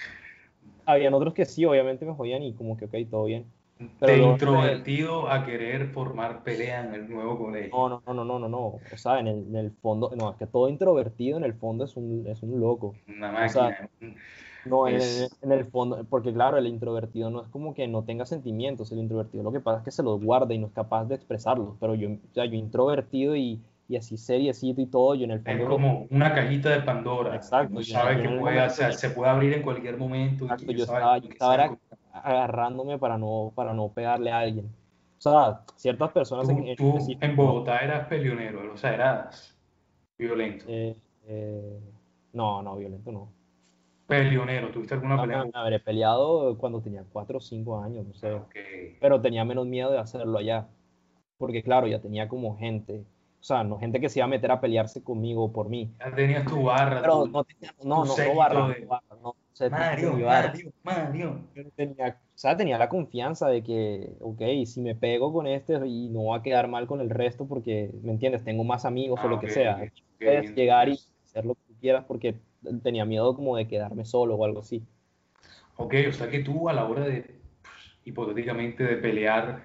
Habían 0.84 1.14
otros 1.14 1.34
que 1.34 1.44
sí, 1.44 1.64
obviamente 1.64 2.04
me 2.04 2.14
jodían 2.14 2.42
y 2.42 2.52
como 2.52 2.76
que, 2.76 2.86
ok, 2.86 2.94
todo 3.10 3.24
bien 3.24 3.44
de 4.00 4.18
introvertido 4.18 5.30
a 5.30 5.44
querer 5.44 5.88
formar 5.88 6.42
pelea 6.42 6.84
en 6.84 6.94
el 6.94 7.10
nuevo 7.10 7.38
colegio. 7.38 7.70
No, 7.72 8.02
no, 8.06 8.14
no, 8.14 8.24
no, 8.24 8.38
no, 8.38 8.48
no. 8.48 8.58
O 8.58 8.96
sea, 8.96 9.20
en 9.20 9.28
el, 9.28 9.46
en 9.48 9.56
el 9.56 9.70
fondo, 9.70 10.10
no, 10.16 10.30
es 10.30 10.36
que 10.36 10.46
todo 10.46 10.68
introvertido 10.68 11.38
en 11.38 11.44
el 11.44 11.54
fondo 11.54 11.84
es 11.84 11.96
un, 11.96 12.24
es 12.26 12.42
un 12.42 12.60
loco. 12.60 12.94
Una 13.08 13.32
máquina. 13.32 13.88
no, 14.64 14.88
en, 14.88 15.00
el, 15.50 15.64
fondo, 15.66 16.04
porque 16.08 16.32
claro, 16.32 16.58
el 16.58 16.66
introvertido 16.66 17.30
no 17.30 17.42
es 17.42 17.48
como 17.48 17.74
que 17.74 17.88
no 17.88 18.04
tenga 18.04 18.26
sentimientos, 18.26 18.92
el 18.92 18.98
introvertido 18.98 19.42
lo 19.42 19.52
que 19.52 19.60
pasa 19.60 19.78
es 19.78 19.84
que 19.84 19.90
se 19.90 20.02
los 20.02 20.22
guarda 20.22 20.54
y 20.54 20.58
no 20.58 20.66
es 20.66 20.72
capaz 20.72 21.04
de 21.04 21.14
expresarlos, 21.14 21.76
pero 21.80 21.94
yo, 21.94 22.10
o 22.10 22.34
sea, 22.34 22.44
yo 22.44 22.54
introvertido 22.54 23.36
y, 23.36 23.60
y 23.88 23.96
así 23.96 24.16
seriecito 24.16 24.80
y 24.80 24.86
todo, 24.86 25.14
yo 25.14 25.24
en 25.24 25.32
el 25.32 25.42
fondo... 25.42 25.62
Es 25.62 25.68
como 25.68 26.06
una 26.10 26.34
cajita 26.34 26.70
de 26.70 26.80
Pandora. 26.80 27.36
Exacto. 27.36 27.74
No 27.74 27.82
sabe 27.82 28.22
que 28.22 28.28
puede, 28.28 28.70
se 28.70 29.10
puede 29.10 29.30
abrir 29.30 29.52
en 29.52 29.62
cualquier 29.62 29.98
momento. 29.98 30.44
Exacto, 30.44 30.72
yo, 30.72 30.84
estaba, 30.84 31.18
yo 31.18 31.28
estaba, 31.28 31.76
agarrándome 32.12 32.98
para 32.98 33.18
no, 33.18 33.52
para 33.54 33.72
no 33.74 33.88
pegarle 33.88 34.30
a 34.30 34.40
alguien. 34.40 34.66
O 35.18 35.20
sea, 35.20 35.60
ciertas 35.76 36.10
personas... 36.10 36.46
Tú, 36.46 36.52
en, 36.52 36.76
tú 36.76 36.98
en, 37.20 37.36
Bogotá 37.36 37.78
eras 37.78 38.08
peleonero, 38.08 38.72
o 38.72 38.76
sea, 38.76 38.94
eras 38.94 39.56
violento. 40.18 40.64
Eh, 40.68 40.96
eh, 41.26 41.80
no, 42.32 42.62
no, 42.62 42.76
violento 42.76 43.12
no. 43.12 43.28
Peleonero, 44.06 44.70
¿tuviste 44.70 44.94
alguna 44.94 45.20
pelea? 45.20 45.44
habré 45.54 45.80
peleado 45.80 46.58
cuando 46.58 46.80
tenía 46.80 47.04
4 47.12 47.38
o 47.38 47.40
5 47.40 47.80
años, 47.80 48.06
no 48.06 48.14
sé. 48.14 48.40
Pero 49.00 49.20
tenía 49.20 49.44
menos 49.44 49.66
miedo 49.66 49.90
de 49.90 49.98
hacerlo 49.98 50.38
allá. 50.38 50.66
Porque 51.38 51.62
claro, 51.62 51.86
ya 51.86 52.00
tenía 52.00 52.28
como 52.28 52.56
gente. 52.58 53.04
O 53.40 53.44
sea, 53.44 53.64
no 53.64 53.78
gente 53.78 54.00
que 54.00 54.08
se 54.08 54.18
iba 54.18 54.26
a 54.26 54.28
meter 54.28 54.50
a 54.50 54.60
pelearse 54.60 55.02
conmigo 55.02 55.52
por 55.52 55.68
mí. 55.68 55.90
Ya 55.98 56.14
tenías 56.14 56.44
tu 56.44 56.64
barra. 56.64 57.00
Pero 57.00 57.26
no, 57.26 57.44
tenía, 57.44 57.74
no, 57.82 58.04
no, 58.04 58.16
no, 58.16 58.34
barra, 58.36 58.60
no, 58.60 58.86
barra, 58.86 59.11
no, 59.60 59.68
Mario, 59.70 60.16
Mario, 60.16 60.72
Mario. 60.82 61.40
Tenía, 61.76 62.08
o 62.08 62.38
sea, 62.38 62.56
tenía 62.56 62.78
la 62.78 62.88
confianza 62.88 63.48
de 63.48 63.62
que, 63.62 64.16
ok, 64.20 64.40
si 64.66 64.80
me 64.80 64.94
pego 64.94 65.32
con 65.32 65.46
este 65.46 65.74
y 65.86 66.08
no 66.08 66.26
va 66.26 66.38
a 66.38 66.42
quedar 66.42 66.68
mal 66.68 66.86
con 66.86 67.00
el 67.00 67.10
resto 67.10 67.46
porque, 67.46 67.90
¿me 68.02 68.12
entiendes? 68.12 68.44
Tengo 68.44 68.64
más 68.64 68.84
amigos 68.84 69.20
o 69.22 69.28
lo 69.28 69.40
que 69.40 69.48
sea. 69.48 69.90
Puedes 70.18 70.54
llegar 70.54 70.88
y 70.88 70.98
hacer 71.24 71.44
lo 71.44 71.54
que 71.54 71.62
tú 71.68 71.74
quieras 71.80 72.04
porque 72.06 72.36
tenía 72.82 73.04
miedo 73.04 73.34
como 73.34 73.56
de 73.56 73.66
quedarme 73.66 74.04
solo 74.04 74.36
o 74.36 74.44
algo 74.44 74.60
así. 74.60 74.82
Ok, 75.76 75.94
o 76.08 76.12
sea 76.12 76.28
que 76.28 76.40
tú 76.40 76.68
a 76.68 76.72
la 76.72 76.84
hora 76.84 77.04
de, 77.04 77.40
pues, 77.62 77.96
hipotéticamente, 78.04 78.84
de 78.84 78.96
pelear, 78.96 79.64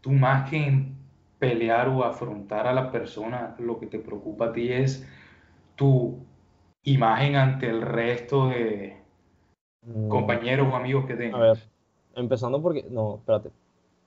tú 0.00 0.12
más 0.12 0.48
que 0.48 0.56
en 0.56 0.96
pelear 1.38 1.88
o 1.88 2.04
afrontar 2.04 2.66
a 2.66 2.72
la 2.72 2.92
persona, 2.92 3.56
lo 3.58 3.80
que 3.80 3.86
te 3.86 3.98
preocupa 3.98 4.46
a 4.46 4.52
ti 4.52 4.70
es 4.72 5.06
tu 5.74 6.24
imagen 6.82 7.36
ante 7.36 7.68
el 7.68 7.82
resto 7.82 8.48
de. 8.48 8.99
Compañeros 10.08 10.68
o 10.70 10.76
amigos 10.76 11.06
que 11.06 11.14
tengas? 11.14 11.40
A 11.40 11.42
ver, 11.42 11.58
empezando 12.14 12.60
porque, 12.60 12.86
no, 12.90 13.16
espérate. 13.16 13.50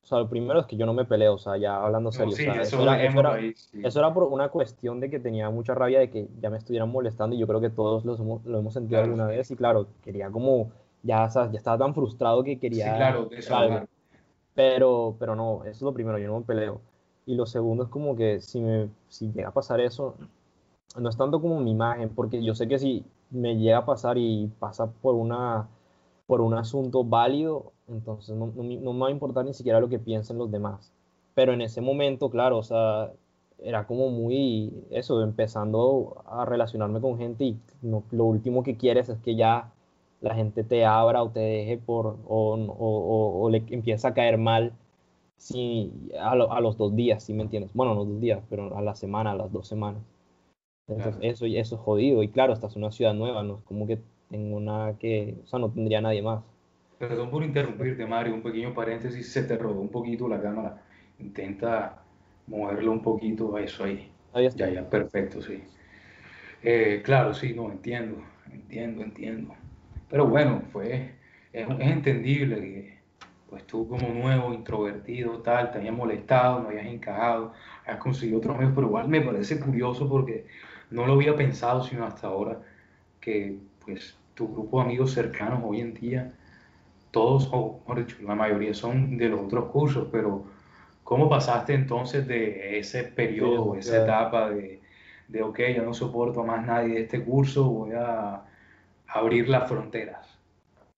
O 0.03 0.05
sea, 0.05 0.19
lo 0.19 0.27
primero 0.27 0.59
es 0.59 0.65
que 0.65 0.75
yo 0.75 0.85
no 0.85 0.93
me 0.93 1.05
peleo, 1.05 1.35
o 1.35 1.37
sea, 1.37 1.55
ya 1.55 1.81
hablando 1.81 2.11
serio. 2.11 2.35
eso, 2.35 3.99
era, 3.99 4.13
por 4.13 4.23
una 4.23 4.49
cuestión 4.49 4.99
de 4.99 5.09
que 5.09 5.17
tenía 5.17 5.49
mucha 5.49 5.73
rabia 5.73 5.99
de 5.99 6.09
que 6.09 6.27
ya 6.41 6.49
me 6.49 6.57
estuvieran 6.57 6.91
molestando 6.91 7.35
y 7.35 7.39
yo 7.39 7.47
creo 7.47 7.61
que 7.61 7.69
todos 7.69 8.03
lo 8.03 8.15
hemos, 8.15 8.45
lo 8.45 8.59
hemos 8.59 8.73
sentido 8.73 9.01
alguna 9.01 9.27
vez 9.27 9.49
y 9.51 9.55
claro, 9.55 9.87
quería 10.03 10.29
como, 10.29 10.71
ya, 11.03 11.29
ya 11.29 11.49
estaba 11.53 11.77
tan 11.77 11.93
frustrado 11.93 12.43
que 12.43 12.59
quería... 12.59 12.85
Sí, 12.85 12.97
claro, 12.97 13.29
algo. 13.51 13.87
Pero, 14.53 15.15
pero 15.19 15.35
no, 15.37 15.61
eso 15.63 15.71
es 15.71 15.81
lo 15.81 15.93
primero, 15.93 16.17
yo 16.17 16.27
no 16.27 16.39
me 16.39 16.45
peleo. 16.45 16.81
Y 17.25 17.35
lo 17.35 17.45
segundo 17.45 17.83
es 17.85 17.89
como 17.89 18.15
que 18.17 18.41
si, 18.41 18.59
me, 18.59 18.89
si 19.07 19.31
llega 19.31 19.49
a 19.49 19.53
pasar 19.53 19.79
eso, 19.79 20.15
no 20.99 21.09
es 21.09 21.15
tanto 21.15 21.41
como 21.41 21.61
mi 21.61 21.71
imagen, 21.71 22.09
porque 22.09 22.43
yo 22.43 22.53
sé 22.53 22.67
que 22.67 22.77
si 22.77 23.05
me 23.33 23.57
llega 23.57 23.79
a 23.79 23.85
pasar 23.85 24.17
y 24.17 24.47
pasa 24.59 24.91
por, 24.91 25.15
una, 25.15 25.69
por 26.27 26.41
un 26.41 26.53
asunto 26.53 27.03
válido, 27.03 27.73
entonces 27.87 28.35
no, 28.35 28.47
no, 28.47 28.63
me 28.93 28.99
va 28.99 29.07
a 29.07 29.11
importar 29.11 29.45
ni 29.45 29.53
siquiera 29.53 29.79
lo 29.79 29.89
que 29.89 29.99
piensen 29.99 30.37
los 30.37 30.51
demás. 30.51 30.93
Pero 31.35 31.53
en 31.53 31.61
ese 31.61 31.81
momento, 31.81 32.29
claro, 32.29 32.59
o 32.59 32.63
sea, 32.63 33.11
era 33.59 33.87
como 33.87 34.09
muy 34.09 34.73
eso, 34.91 35.21
empezando 35.23 36.23
a 36.27 36.45
relacionarme 36.45 37.01
con 37.01 37.17
gente 37.17 37.45
y 37.45 37.59
lo 38.11 38.25
último 38.25 38.63
que 38.63 38.77
quieres 38.77 39.09
es 39.09 39.19
que 39.19 39.35
ya 39.35 39.71
la 40.21 40.35
gente 40.35 40.63
te 40.63 40.85
abra 40.85 41.21
o 41.23 41.29
te 41.31 41.39
deje 41.41 41.77
por, 41.77 42.17
o, 42.27 42.55
o, 42.55 43.41
o, 43.41 43.49
le 43.49 43.63
empieza 43.69 44.09
a 44.09 44.13
caer 44.13 44.37
mal 44.37 44.73
sí, 45.37 45.91
a, 46.19 46.35
los 46.35 46.77
dos 46.77 46.95
días, 46.95 47.23
si 47.23 47.33
me 47.33 47.43
entiendes. 47.43 47.73
Bueno, 47.73 47.93
no 47.95 48.05
dos 48.05 48.21
días, 48.21 48.41
pero 48.49 48.75
a 48.77 48.81
la 48.81 48.95
semana, 48.95 49.31
a 49.31 49.35
las 49.35 49.51
dos 49.51 49.67
semanas. 49.67 50.01
Entonces, 50.87 51.15
eso, 51.21 51.45
eso 51.45 51.75
es 51.75 51.81
jodido. 51.81 52.23
Y 52.23 52.29
claro, 52.29 52.53
esta 52.53 52.67
es 52.67 52.75
una 52.75 52.91
ciudad 52.91 53.13
nueva, 53.13 53.43
no 53.43 53.57
es 53.57 53.63
como 53.63 53.87
que 53.87 53.99
tengo 54.29 54.59
nada 54.59 54.97
que, 54.97 55.35
o 55.43 55.47
sea, 55.47 55.59
no 55.59 55.71
tendría 55.71 56.01
nadie 56.01 56.21
más. 56.21 56.43
Perdón 56.97 57.29
por 57.29 57.43
interrumpirte, 57.43 58.05
Mario, 58.05 58.33
un 58.33 58.41
pequeño 58.41 58.73
paréntesis, 58.73 59.31
se 59.31 59.43
te 59.43 59.57
rodó 59.57 59.79
un 59.79 59.89
poquito 59.89 60.27
la 60.27 60.41
cámara. 60.41 60.81
Intenta 61.19 62.03
moverlo 62.47 62.91
un 62.91 63.01
poquito 63.01 63.55
a 63.55 63.61
eso 63.61 63.83
ahí. 63.83 64.09
Ahí 64.33 64.45
está. 64.45 64.67
Ya, 64.67 64.81
ya, 64.81 64.89
perfecto, 64.89 65.41
sí. 65.41 65.63
Eh, 66.61 67.01
claro, 67.03 67.33
sí, 67.33 67.53
no, 67.53 67.71
entiendo, 67.71 68.17
entiendo, 68.51 69.03
entiendo. 69.03 69.53
Pero 70.09 70.27
bueno, 70.27 70.61
fue, 70.71 71.11
es, 71.51 71.67
es 71.69 71.87
entendible 71.87 72.55
que 72.55 73.03
pues 73.53 73.67
tú 73.67 73.87
como 73.87 74.07
nuevo, 74.09 74.51
introvertido, 74.51 75.37
tal, 75.43 75.71
te 75.71 75.77
habías 75.77 75.93
molestado, 75.93 76.61
no 76.63 76.69
habías 76.69 76.87
encajado, 76.87 77.53
has 77.85 77.97
conseguido 77.97 78.39
otros 78.39 78.57
medios, 78.57 78.73
pero 78.73 78.87
igual 78.87 79.07
me 79.07 79.21
parece 79.21 79.59
curioso 79.59 80.09
porque 80.09 80.47
no 80.93 81.05
lo 81.05 81.13
había 81.13 81.35
pensado 81.35 81.83
sino 81.83 82.05
hasta 82.05 82.27
ahora, 82.27 82.61
que 83.19 83.59
pues 83.83 84.17
tu 84.33 84.47
grupo 84.47 84.79
de 84.79 84.85
amigos 84.85 85.11
cercanos 85.11 85.61
hoy 85.63 85.81
en 85.81 85.93
día, 85.93 86.33
todos, 87.11 87.49
o 87.51 87.79
mejor 87.79 88.05
dicho, 88.05 88.17
la 88.23 88.35
mayoría 88.35 88.73
son 88.73 89.17
de 89.17 89.29
los 89.29 89.41
otros 89.41 89.65
cursos, 89.65 90.07
pero 90.11 90.45
¿cómo 91.03 91.29
pasaste 91.29 91.73
entonces 91.73 92.27
de 92.27 92.79
ese 92.79 93.03
periodo, 93.03 93.75
esa 93.75 94.03
etapa 94.03 94.49
de, 94.49 94.81
de, 95.27 95.43
ok, 95.43 95.59
yo 95.75 95.83
no 95.83 95.93
soporto 95.93 96.41
a 96.41 96.45
más 96.45 96.65
nadie 96.65 96.95
de 96.95 97.01
este 97.01 97.23
curso, 97.23 97.69
voy 97.69 97.91
a 97.93 98.43
abrir 99.07 99.49
las 99.49 99.69
fronteras? 99.69 100.33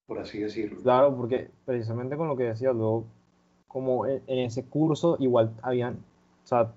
por 0.05 0.19
así 0.19 0.39
decirlo. 0.39 0.81
Claro, 0.81 1.15
porque 1.15 1.49
precisamente 1.65 2.17
con 2.17 2.27
lo 2.27 2.35
que 2.35 2.43
decías, 2.43 2.75
luego, 2.75 3.05
como 3.67 4.05
en, 4.05 4.21
ese 4.27 4.63
curso, 4.65 5.17
igual 5.19 5.51
habían, 5.61 5.95
o 6.43 6.47
sea, 6.47 6.71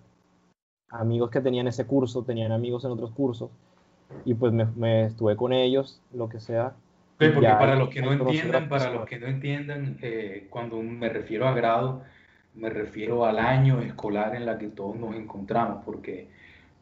amigos 0.91 1.31
que 1.31 1.41
tenían 1.41 1.67
ese 1.67 1.87
curso, 1.87 2.23
tenían 2.23 2.53
amigos 2.53 2.85
en 2.85 2.91
otros 2.91 3.11
cursos, 3.13 3.51
y 4.25 4.35
pues 4.35 4.53
me, 4.53 5.07
estuve 5.07 5.37
con 5.37 5.53
ellos, 5.53 6.01
lo 6.13 6.29
que 6.29 6.41
sea. 6.41 6.73
porque 7.19 7.41
para 7.41 7.77
los 7.77 7.89
que 7.89 8.01
no 8.01 8.13
entiendan, 8.13 8.69
para 8.69 8.91
los 8.91 9.07
que 9.07 9.19
no 9.19 9.27
entiendan, 9.27 9.99
eh, 10.03 10.47
cuando 10.51 10.83
me 10.83 11.09
refiero 11.09 11.47
a 11.47 11.55
grado, 11.55 12.03
me 12.55 12.71
refiero 12.71 13.25
al 13.25 13.39
año 13.39 13.81
escolar 13.81 14.35
en 14.35 14.47
la 14.47 14.59
que 14.59 14.69
todos 14.69 14.97
nos 14.97 15.15
encontramos, 15.15 15.85
porque 15.85 16.29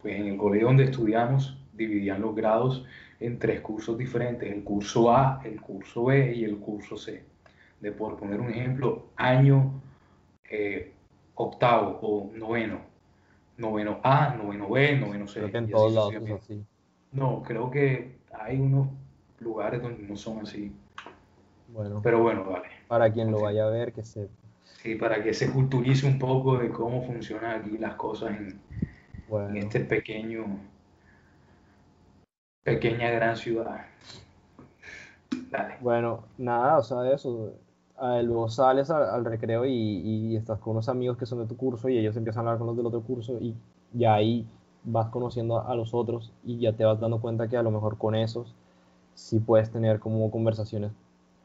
pues 0.00 0.18
en 0.18 0.26
el 0.26 0.36
colegio 0.36 0.68
donde 0.68 0.84
estudiamos 0.84 1.58
dividían 1.74 2.22
los 2.22 2.34
grados 2.34 2.84
en 3.20 3.38
tres 3.38 3.60
cursos 3.60 3.96
diferentes, 3.98 4.50
el 4.50 4.62
curso 4.62 5.10
A, 5.14 5.40
el 5.44 5.60
curso 5.60 6.06
B 6.06 6.34
y 6.34 6.44
el 6.44 6.58
curso 6.58 6.96
C. 6.96 7.24
De 7.80 7.92
por 7.92 8.16
poner 8.16 8.40
un 8.40 8.50
ejemplo, 8.50 9.08
año 9.16 9.82
eh, 10.48 10.92
octavo 11.34 11.98
o 12.00 12.30
noveno, 12.34 12.80
noveno 13.56 14.00
A, 14.02 14.34
noveno 14.34 14.68
B, 14.70 14.96
noveno 14.96 15.26
C. 15.26 15.40
Creo 15.40 15.52
que 15.52 15.58
en 15.58 15.70
todos 15.70 15.92
lados 15.92 16.14
es 16.14 16.30
así. 16.30 16.64
No, 17.12 17.42
creo 17.42 17.70
que 17.70 18.18
hay 18.32 18.60
unos 18.60 18.88
lugares 19.40 19.82
donde 19.82 20.02
no 20.02 20.16
son 20.16 20.40
así. 20.40 20.72
Bueno. 21.68 22.00
Pero 22.02 22.22
bueno, 22.22 22.44
vale. 22.44 22.68
Para 22.88 23.12
quien 23.12 23.30
lo 23.30 23.40
vaya 23.40 23.66
a 23.66 23.70
ver, 23.70 23.92
que 23.92 24.04
sepa. 24.04 24.32
Sí, 24.82 24.94
para 24.94 25.22
que 25.22 25.34
se 25.34 25.50
culturice 25.50 26.06
un 26.06 26.18
poco 26.18 26.58
de 26.58 26.68
cómo 26.70 27.02
funcionan 27.02 27.60
aquí 27.60 27.78
las 27.78 27.94
cosas 27.94 28.30
en, 28.30 28.60
en 29.30 29.56
este 29.56 29.80
pequeño 29.80 30.44
pequeña 32.62 33.10
gran 33.10 33.36
ciudad. 33.36 33.86
Dale. 35.50 35.76
Bueno, 35.80 36.24
nada, 36.36 36.78
o 36.78 36.82
sea, 36.82 37.10
eso. 37.12 37.54
Luego 38.22 38.48
sales 38.48 38.90
al, 38.90 39.24
recreo 39.24 39.64
y, 39.66 40.36
estás 40.36 40.58
con 40.58 40.72
unos 40.72 40.88
amigos 40.88 41.16
que 41.16 41.26
son 41.26 41.38
de 41.38 41.46
tu 41.46 41.56
curso 41.56 41.88
y 41.88 41.98
ellos 41.98 42.16
empiezan 42.16 42.46
a 42.46 42.50
hablar 42.50 42.58
con 42.58 42.66
los 42.68 42.76
del 42.76 42.86
otro 42.86 43.02
curso 43.02 43.38
y 43.40 43.54
ya 43.92 44.14
ahí 44.14 44.46
vas 44.84 45.08
conociendo 45.08 45.66
a, 45.66 45.74
los 45.74 45.94
otros 45.94 46.32
y 46.44 46.58
ya 46.58 46.72
te 46.72 46.84
vas 46.84 47.00
dando 47.00 47.20
cuenta 47.20 47.48
que 47.48 47.56
a 47.56 47.62
lo 47.62 47.70
mejor 47.70 47.98
con 47.98 48.14
esos 48.14 48.54
sí 49.14 49.40
puedes 49.40 49.70
tener 49.70 49.98
como 49.98 50.30
conversaciones 50.30 50.92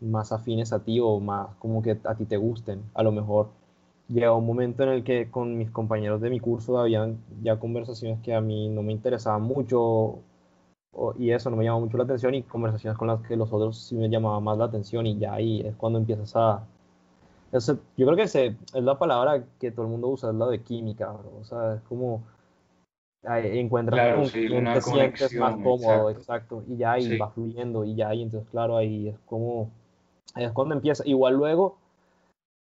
más 0.01 0.31
afines 0.31 0.73
a 0.73 0.79
ti 0.79 0.99
o 0.99 1.19
más 1.19 1.49
como 1.59 1.81
que 1.81 1.97
a 2.03 2.15
ti 2.15 2.25
te 2.25 2.37
gusten. 2.37 2.83
A 2.93 3.03
lo 3.03 3.11
mejor 3.11 3.49
llega 4.09 4.33
un 4.33 4.45
momento 4.45 4.83
en 4.83 4.89
el 4.89 5.03
que 5.03 5.29
con 5.31 5.57
mis 5.57 5.71
compañeros 5.71 6.21
de 6.21 6.29
mi 6.29 6.39
curso 6.39 6.79
habían 6.79 7.17
ya 7.41 7.59
conversaciones 7.59 8.19
que 8.21 8.33
a 8.33 8.41
mí 8.41 8.69
no 8.69 8.83
me 8.83 8.91
interesaban 8.91 9.43
mucho 9.43 10.19
y 11.17 11.31
eso 11.31 11.49
no 11.49 11.55
me 11.55 11.63
llama 11.63 11.79
mucho 11.79 11.97
la 11.97 12.03
atención 12.03 12.35
y 12.35 12.43
conversaciones 12.43 12.97
con 12.97 13.07
las 13.07 13.21
que 13.21 13.35
los 13.35 13.51
otros 13.51 13.77
sí 13.77 13.95
me 13.95 14.09
llamaban 14.09 14.43
más 14.43 14.57
la 14.57 14.65
atención 14.65 15.05
y 15.05 15.17
ya 15.17 15.33
ahí 15.33 15.61
es 15.61 15.75
cuando 15.75 15.99
empiezas 15.99 16.35
a... 16.35 16.65
yo 17.51 18.05
creo 18.05 18.15
que 18.15 18.23
ese, 18.23 18.55
es 18.73 18.83
la 18.83 18.99
palabra 18.99 19.43
que 19.59 19.71
todo 19.71 19.85
el 19.85 19.91
mundo 19.91 20.09
usa, 20.09 20.29
es 20.29 20.35
la 20.35 20.47
de 20.47 20.61
química, 20.61 21.11
o 21.11 21.43
sea, 21.43 21.75
es 21.75 21.81
como 21.83 22.23
encuentras 23.23 23.99
claro, 23.99 24.25
sí, 24.25 24.47
te 24.49 24.81
sientes 24.81 25.33
más 25.35 25.55
cómodo, 25.55 26.09
exacto. 26.09 26.63
y 26.67 26.77
ya 26.77 26.93
ahí 26.93 27.17
va 27.17 27.29
fluyendo 27.29 27.85
y 27.85 27.95
ya 27.95 28.09
ahí, 28.09 28.23
entonces 28.23 28.49
claro, 28.49 28.75
ahí 28.75 29.09
es 29.09 29.19
como, 29.25 29.71
ahí 30.33 30.43
es 30.43 30.51
cuando 30.51 30.75
empieza, 30.75 31.07
igual 31.07 31.35
luego, 31.35 31.77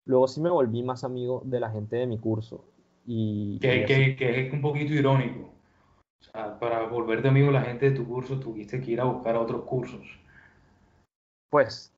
luego 0.07 0.27
sí 0.29 0.41
me 0.41 0.51
volví 0.51 0.83
más 0.83 1.05
amigo 1.05 1.43
de 1.45 1.61
la 1.61 1.71
gente 1.71 1.97
de 1.97 2.07
mi 2.07 2.19
curso. 2.19 2.65
Y, 3.09 3.61
que, 3.61 3.85
que, 3.85 4.17
que 4.17 4.47
es 4.47 4.53
un 4.53 4.61
poquito 4.61 4.93
irónico, 4.93 5.56
para 6.33 6.87
volverte 6.87 7.29
amigo 7.29 7.51
la 7.51 7.63
gente 7.63 7.91
de 7.91 7.97
tu 7.97 8.07
curso, 8.07 8.39
tuviste 8.39 8.81
que 8.81 8.93
ir 8.93 9.01
a 9.01 9.05
buscar 9.05 9.37
a 9.37 9.41
otros 9.41 9.63
cursos. 9.65 10.05
Pues 11.51 11.93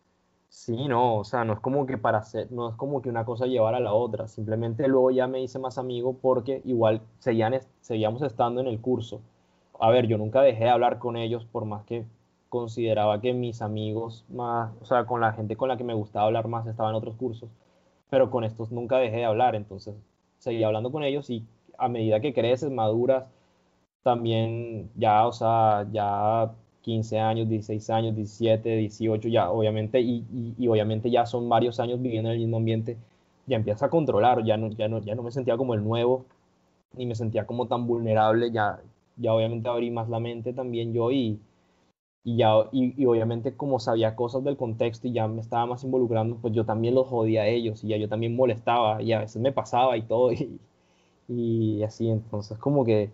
sí, 0.49 0.89
no, 0.89 1.17
o 1.17 1.25
sea, 1.25 1.45
no 1.45 1.55
es 1.55 1.61
como 1.61 1.87
que 1.87 1.99
para 1.99 2.19
hacer, 2.19 2.51
no 2.53 2.69
es 2.69 2.75
como 2.77 3.03
que 3.03 3.09
una 3.09 3.25
cosa 3.25 3.47
llevara 3.47 3.79
a 3.79 3.81
la 3.81 3.93
otra, 3.93 4.29
simplemente 4.29 4.87
luego 4.89 5.11
ya 5.11 5.27
me 5.27 5.43
hice 5.43 5.59
más 5.59 5.79
amigo 5.79 6.17
porque 6.21 6.63
igual 6.65 7.01
seguían, 7.19 7.59
seguíamos 7.81 8.23
estando 8.23 8.61
en 8.61 8.67
el 8.67 8.81
curso. 8.81 9.21
A 9.81 9.91
ver, 9.91 10.07
yo 10.07 10.19
nunca 10.19 10.43
dejé 10.43 10.65
de 10.65 10.71
hablar 10.71 10.99
con 10.99 11.17
ellos 11.17 11.45
por 11.45 11.65
más 11.65 11.85
que 11.85 12.05
consideraba 12.49 13.21
que 13.21 13.33
mis 13.35 13.63
amigos 13.63 14.25
más, 14.29 14.73
o 14.81 14.85
sea, 14.85 15.05
con 15.05 15.21
la 15.21 15.33
gente 15.33 15.57
con 15.57 15.69
la 15.69 15.77
que 15.77 15.85
me 15.85 15.95
gustaba 15.95 16.27
hablar 16.27 16.49
más 16.49 16.67
estaban 16.67 16.93
en 16.93 16.97
otros 16.97 17.17
cursos, 17.17 17.51
pero 18.11 18.31
con 18.31 18.45
estos 18.45 18.71
nunca 18.73 18.97
dejé 18.99 19.19
de 19.19 19.25
hablar, 19.25 19.55
entonces 19.55 19.95
seguía 20.39 20.67
hablando 20.67 20.91
con 20.91 21.03
ellos 21.03 21.29
y 21.31 21.45
a 21.77 21.89
medida 21.89 22.21
que 22.21 22.33
creces, 22.33 22.71
maduras, 22.71 23.25
también 24.03 24.91
ya, 24.97 25.27
o 25.27 25.33
sea, 25.33 25.87
ya 25.93 26.53
15 26.83 27.19
años, 27.21 27.49
16 27.49 27.91
años, 27.91 28.17
17, 28.17 28.77
18, 28.77 29.29
ya 29.29 29.51
obviamente, 29.51 30.01
y, 30.01 30.25
y, 30.59 30.69
obviamente 30.69 31.11
ya 31.11 31.27
son 31.27 31.49
varios 31.49 31.81
años 31.81 32.01
viviendo 32.01 32.31
en 32.31 32.35
el 32.37 32.41
mismo 32.41 32.57
ambiente, 32.59 32.97
ya 33.47 33.57
empieza 33.57 33.87
a 33.87 33.91
controlar, 33.91 34.45
ya 34.45 34.57
no, 34.57 34.71
ya 34.71 34.89
no, 34.89 35.01
ya 35.01 35.15
no 35.15 35.23
me 35.23 35.31
sentía 35.33 35.57
como 35.57 35.75
el 35.75 35.85
nuevo, 35.85 36.27
ni 36.95 37.07
me 37.07 37.15
sentía 37.15 37.47
como 37.47 37.67
tan 37.69 37.87
vulnerable, 37.87 38.51
ya, 38.53 38.81
ya 39.17 39.35
obviamente 39.35 39.69
abrí 39.69 39.91
más 39.91 40.09
la 40.09 40.21
mente 40.21 40.53
también 40.53 40.93
yo 40.95 41.11
y, 41.13 41.41
y 42.25 42.37
ya, 42.37 42.53
y, 42.73 43.05
obviamente 43.07 43.57
como 43.57 43.81
sabía 43.81 44.17
cosas 44.17 44.45
del 44.45 44.57
contexto 44.57 45.09
y 45.09 45.13
ya 45.13 45.29
me 45.29 45.41
estaba 45.41 45.67
más 45.67 45.85
involucrando, 45.85 46.37
pues 46.37 46.55
yo 46.55 46.65
también 46.65 46.95
los 46.95 47.09
jodía 47.09 47.43
a 47.43 47.47
ellos 47.49 47.85
y 47.85 47.89
ya 47.89 47.97
yo 47.97 48.09
también 48.09 48.37
molestaba 48.37 49.03
y 49.03 49.13
a 49.13 49.21
veces 49.21 49.41
me 49.43 49.53
pasaba 49.53 49.97
y 49.97 50.03
todo 50.03 50.33
y, 50.33 50.61
y 51.29 51.83
así, 51.83 52.09
entonces 52.11 52.59
como 52.59 52.85
que 52.85 53.11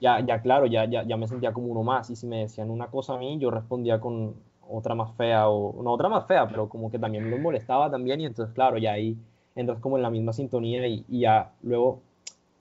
ya, 0.00 0.20
ya 0.20 0.40
claro, 0.42 0.66
ya, 0.66 0.84
ya, 0.84 1.02
ya 1.02 1.16
me 1.16 1.28
sentía 1.28 1.52
como 1.52 1.68
uno 1.68 1.82
más. 1.82 2.10
Y 2.10 2.16
si 2.16 2.26
me 2.26 2.40
decían 2.40 2.70
una 2.70 2.88
cosa 2.88 3.14
a 3.14 3.18
mí, 3.18 3.38
yo 3.38 3.50
respondía 3.50 4.00
con 4.00 4.34
otra 4.68 4.94
más 4.94 5.12
fea, 5.14 5.48
o 5.48 5.82
no 5.82 5.92
otra 5.92 6.08
más 6.08 6.26
fea, 6.26 6.48
pero 6.48 6.68
como 6.68 6.90
que 6.90 6.98
también 6.98 7.28
me 7.28 7.38
molestaba 7.38 7.90
también. 7.90 8.20
Y 8.20 8.26
entonces, 8.26 8.54
claro, 8.54 8.78
ya 8.78 8.92
ahí 8.92 9.16
entras 9.54 9.78
como 9.80 9.96
en 9.96 10.02
la 10.02 10.10
misma 10.10 10.32
sintonía 10.32 10.86
y, 10.86 11.04
ya 11.08 11.52
luego 11.62 12.00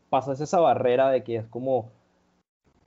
pasas 0.10 0.40
esa 0.42 0.60
barrera 0.60 1.10
de 1.10 1.24
que 1.24 1.38
es 1.38 1.46
como 1.48 1.90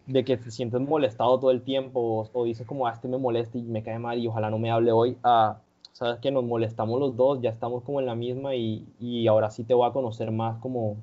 de 0.06 0.24
que 0.24 0.36
te 0.36 0.52
sientes 0.52 0.80
molestado 0.80 1.40
todo 1.40 1.50
el 1.50 1.62
tiempo 1.62 2.28
o, 2.32 2.44
dices 2.44 2.66
como, 2.66 2.86
ah, 2.86 2.92
este 2.92 3.08
me 3.08 3.18
molesta 3.18 3.58
y 3.58 3.62
me 3.62 3.82
cae 3.82 3.98
mal 3.98 4.18
y 4.18 4.28
ojalá 4.28 4.50
no 4.50 4.58
me 4.58 4.70
hable 4.70 4.92
hoy, 4.92 5.18
a, 5.24 5.58
sabes 5.92 6.20
que 6.20 6.30
nos 6.30 6.44
molestamos 6.44 7.00
los 7.00 7.16
dos, 7.16 7.40
ya 7.42 7.50
estamos 7.50 7.82
como 7.82 7.98
en 7.98 8.06
la 8.06 8.14
misma 8.14 8.54
y, 8.54 8.86
y 9.00 9.26
ahora 9.26 9.50
sí 9.50 9.64
te 9.64 9.74
voy 9.74 9.88
a 9.88 9.92
conocer 9.92 10.30
más 10.30 10.58
como, 10.58 10.96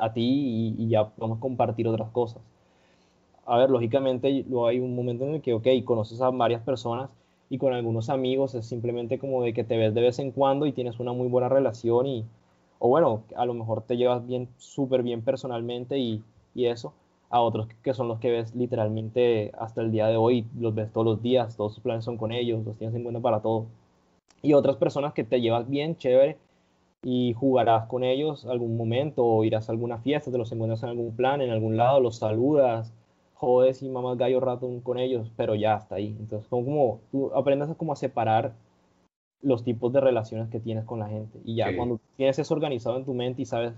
a 0.00 0.12
ti 0.12 0.74
y, 0.78 0.88
ya 0.88 1.10
vamos 1.16 1.38
a 1.38 1.40
compartir 1.40 1.88
otras 1.88 2.10
cosas. 2.10 2.42
A 3.46 3.56
ver, 3.56 3.70
lógicamente 3.70 4.44
luego 4.48 4.66
hay 4.66 4.78
un 4.78 4.94
momento 4.94 5.24
en 5.24 5.36
el 5.36 5.42
que, 5.42 5.54
ok, 5.54 5.66
conoces 5.84 6.20
a 6.20 6.30
varias 6.30 6.62
personas 6.62 7.10
y 7.50 7.58
con 7.58 7.72
algunos 7.72 8.10
amigos 8.10 8.54
es 8.54 8.66
simplemente 8.66 9.18
como 9.18 9.42
de 9.42 9.54
que 9.54 9.64
te 9.64 9.76
ves 9.76 9.94
de 9.94 10.02
vez 10.02 10.18
en 10.18 10.32
cuando 10.32 10.66
y 10.66 10.72
tienes 10.72 11.00
una 11.00 11.12
muy 11.12 11.28
buena 11.28 11.48
relación 11.48 12.06
y, 12.06 12.24
o 12.78 12.88
bueno, 12.88 13.22
a 13.36 13.46
lo 13.46 13.54
mejor 13.54 13.82
te 13.82 13.96
llevas 13.96 14.26
bien, 14.26 14.48
súper 14.58 15.02
bien 15.02 15.22
personalmente 15.22 15.98
y, 15.98 16.22
y 16.54 16.66
eso, 16.66 16.92
a 17.30 17.40
otros 17.40 17.68
que 17.82 17.94
son 17.94 18.08
los 18.08 18.18
que 18.18 18.30
ves 18.30 18.54
literalmente 18.54 19.52
hasta 19.58 19.80
el 19.80 19.92
día 19.92 20.06
de 20.08 20.16
hoy, 20.16 20.46
los 20.58 20.74
ves 20.74 20.92
todos 20.92 21.06
los 21.06 21.22
días, 21.22 21.56
todos 21.56 21.74
tus 21.74 21.82
planes 21.82 22.04
son 22.04 22.16
con 22.18 22.32
ellos, 22.32 22.64
los 22.64 22.76
tienes 22.76 22.94
en 22.96 23.02
cuenta 23.02 23.20
para 23.20 23.40
todo. 23.40 23.66
Y 24.42 24.52
otras 24.52 24.76
personas 24.76 25.14
que 25.14 25.24
te 25.24 25.40
llevas 25.40 25.68
bien, 25.68 25.96
chévere, 25.96 26.38
y 27.02 27.32
jugarás 27.34 27.86
con 27.86 28.04
ellos 28.04 28.44
algún 28.46 28.76
momento 28.76 29.24
o 29.24 29.44
irás 29.44 29.68
a 29.68 29.72
alguna 29.72 29.98
fiesta, 29.98 30.30
te 30.30 30.38
los 30.38 30.50
encuentras 30.52 30.82
en 30.82 30.90
algún 30.90 31.14
plan, 31.14 31.40
en 31.40 31.50
algún 31.50 31.76
lado, 31.76 32.00
los 32.00 32.16
saludas, 32.18 32.92
jodes 33.34 33.82
y 33.82 33.88
mamas 33.88 34.18
gallo 34.18 34.40
rato 34.40 34.68
con 34.82 34.98
ellos, 34.98 35.30
pero 35.36 35.54
ya 35.54 35.76
está 35.76 35.96
ahí. 35.96 36.16
Entonces, 36.18 36.48
como, 36.48 36.64
como 36.64 37.00
tú 37.10 37.34
aprendas 37.34 37.70
a, 37.70 37.74
como 37.74 37.92
a 37.92 37.96
separar 37.96 38.52
los 39.40 39.62
tipos 39.62 39.92
de 39.92 40.00
relaciones 40.00 40.48
que 40.48 40.60
tienes 40.60 40.84
con 40.84 40.98
la 40.98 41.08
gente. 41.08 41.38
Y 41.44 41.56
ya 41.56 41.76
cuando 41.76 42.00
tienes 42.16 42.38
eso 42.38 42.54
organizado 42.54 42.96
en 42.96 43.04
tu 43.04 43.14
mente 43.14 43.42
y 43.42 43.44
sabes 43.44 43.74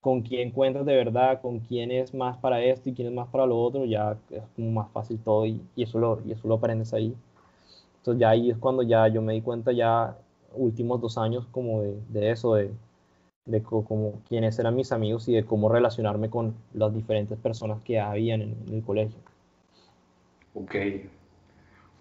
con 0.00 0.22
quién 0.22 0.50
cuentas 0.50 0.86
de 0.86 0.96
verdad, 0.96 1.40
con 1.40 1.60
quién 1.60 1.90
es 1.90 2.14
más 2.14 2.36
para 2.38 2.62
esto 2.62 2.88
y 2.90 2.92
quién 2.92 3.08
es 3.08 3.14
más 3.14 3.28
para 3.28 3.46
lo 3.46 3.60
otro, 3.60 3.84
ya 3.84 4.16
es 4.30 4.42
como 4.54 4.70
más 4.70 4.90
fácil 4.92 5.18
todo 5.18 5.46
y, 5.46 5.60
eso, 5.76 5.98
lo, 5.98 6.20
y 6.24 6.32
eso 6.32 6.46
lo 6.46 6.54
aprendes 6.54 6.94
ahí. 6.94 7.14
Entonces 7.98 8.20
ya 8.20 8.30
ahí 8.30 8.50
es 8.50 8.58
cuando 8.58 8.82
ya 8.82 9.06
yo 9.08 9.22
me 9.22 9.32
di 9.34 9.42
cuenta 9.42 9.72
ya 9.72 10.16
últimos 10.54 11.00
dos 11.00 11.18
años 11.18 11.46
como 11.50 11.82
de, 11.82 11.96
de 12.08 12.30
eso, 12.30 12.54
de, 12.54 12.70
de 13.46 13.62
quiénes 14.28 14.58
eran 14.58 14.76
mis 14.76 14.92
amigos 14.92 15.28
y 15.28 15.34
de 15.34 15.44
cómo 15.44 15.68
relacionarme 15.68 16.30
con 16.30 16.54
las 16.74 16.94
diferentes 16.94 17.38
personas 17.38 17.82
que 17.82 17.98
habían 17.98 18.42
en, 18.42 18.56
en 18.66 18.74
el 18.74 18.82
colegio. 18.82 19.18
Ok, 20.54 20.74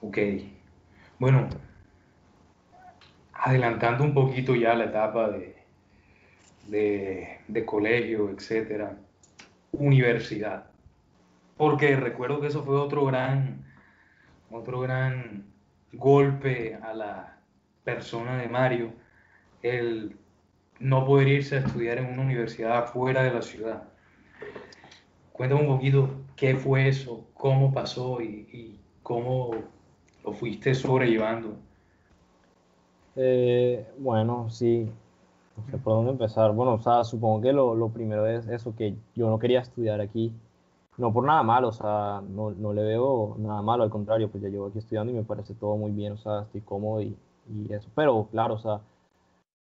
ok. 0.02 0.18
Bueno, 1.20 1.48
adelantando 3.34 4.04
un 4.04 4.14
poquito 4.14 4.56
ya 4.56 4.76
la 4.76 4.86
etapa 4.86 5.30
de, 5.30 5.56
de, 6.68 7.66
colegio, 7.66 8.30
etcétera, 8.30 8.98
universidad. 9.72 10.66
Porque 11.58 11.96
recuerdo 11.96 12.42
que 12.42 12.48
eso 12.48 12.64
fue 12.64 12.78
otro 12.78 13.06
gran, 13.06 13.66
otro 14.52 14.80
gran 14.80 15.46
golpe 15.94 16.76
a 16.76 16.94
la 16.94 17.41
persona 17.84 18.38
de 18.38 18.48
Mario, 18.48 18.92
el 19.62 20.16
no 20.80 21.06
poder 21.06 21.28
irse 21.28 21.56
a 21.56 21.60
estudiar 21.60 22.00
en 22.00 22.06
una 22.06 22.24
universidad 22.24 22.88
fuera 22.88 23.24
de 23.24 23.34
la 23.34 23.42
ciudad. 23.42 23.84
Cuéntame 25.32 25.62
un 25.62 25.76
poquito 25.76 26.10
qué 26.36 26.56
fue 26.56 26.88
eso, 26.88 27.26
cómo 27.34 27.74
pasó 27.74 28.22
y, 28.22 28.80
cómo 29.04 29.52
lo 30.24 30.34
fuiste 30.34 30.74
sobrellevando. 30.74 31.56
Eh, 33.16 33.86
bueno, 33.98 34.50
sí, 34.50 34.88
no 35.58 35.72
sé 35.72 35.78
por 35.78 35.94
dónde 35.94 36.12
empezar. 36.12 36.52
Bueno, 36.54 36.76
o 36.76 36.80
sea, 36.80 37.04
supongo 37.04 37.42
que 37.42 37.52
lo, 37.52 37.76
lo, 37.76 37.90
primero 37.90 38.28
es 38.28 38.48
eso, 38.48 38.76
que 38.76 38.96
yo 39.16 39.30
no 39.30 39.40
quería 39.40 39.60
estudiar 39.60 40.00
aquí, 40.00 40.32
no 40.98 41.12
por 41.12 41.26
nada 41.26 41.44
malo, 41.44 41.70
o 41.70 41.74
sea, 41.74 42.22
no, 42.30 42.52
no, 42.52 42.74
le 42.74 42.84
veo 42.84 43.36
nada 43.40 43.62
malo, 43.62 43.84
al 43.84 43.90
contrario, 43.90 44.30
pues 44.30 44.44
ya 44.44 44.50
llevo 44.50 44.68
aquí 44.68 44.80
estudiando 44.80 45.12
y 45.12 45.16
me 45.16 45.24
parece 45.24 45.54
todo 45.56 45.76
muy 45.76 45.92
bien, 45.92 46.14
o 46.14 46.18
sea, 46.18 46.44
estoy 46.44 46.62
cómodo 46.62 47.02
y, 47.02 47.16
y 47.52 47.74
eso. 47.74 47.90
Pero 47.96 48.28
claro, 48.32 48.56
o 48.56 48.60
sea, 48.60 48.82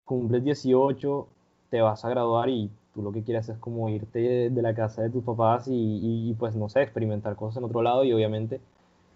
cumples 0.06 0.44
18, 0.44 1.28
te 1.70 1.82
vas 1.82 2.04
a 2.06 2.10
graduar 2.10 2.50
y 2.50 2.70
tú 2.94 3.02
lo 3.02 3.12
que 3.12 3.24
quieres 3.24 3.50
es 3.50 3.58
como 3.58 3.90
irte 3.90 4.50
de 4.50 4.62
la 4.62 4.76
casa 4.76 5.02
de 5.02 5.10
tus 5.10 5.24
papás 5.24 5.68
y, 5.68 6.30
y, 6.30 6.34
pues 6.36 6.56
no 6.56 6.70
sé, 6.70 6.82
experimentar 6.82 7.36
cosas 7.36 7.58
en 7.58 7.66
otro 7.66 7.82
lado. 7.82 8.04
Y 8.04 8.14
obviamente 8.14 8.62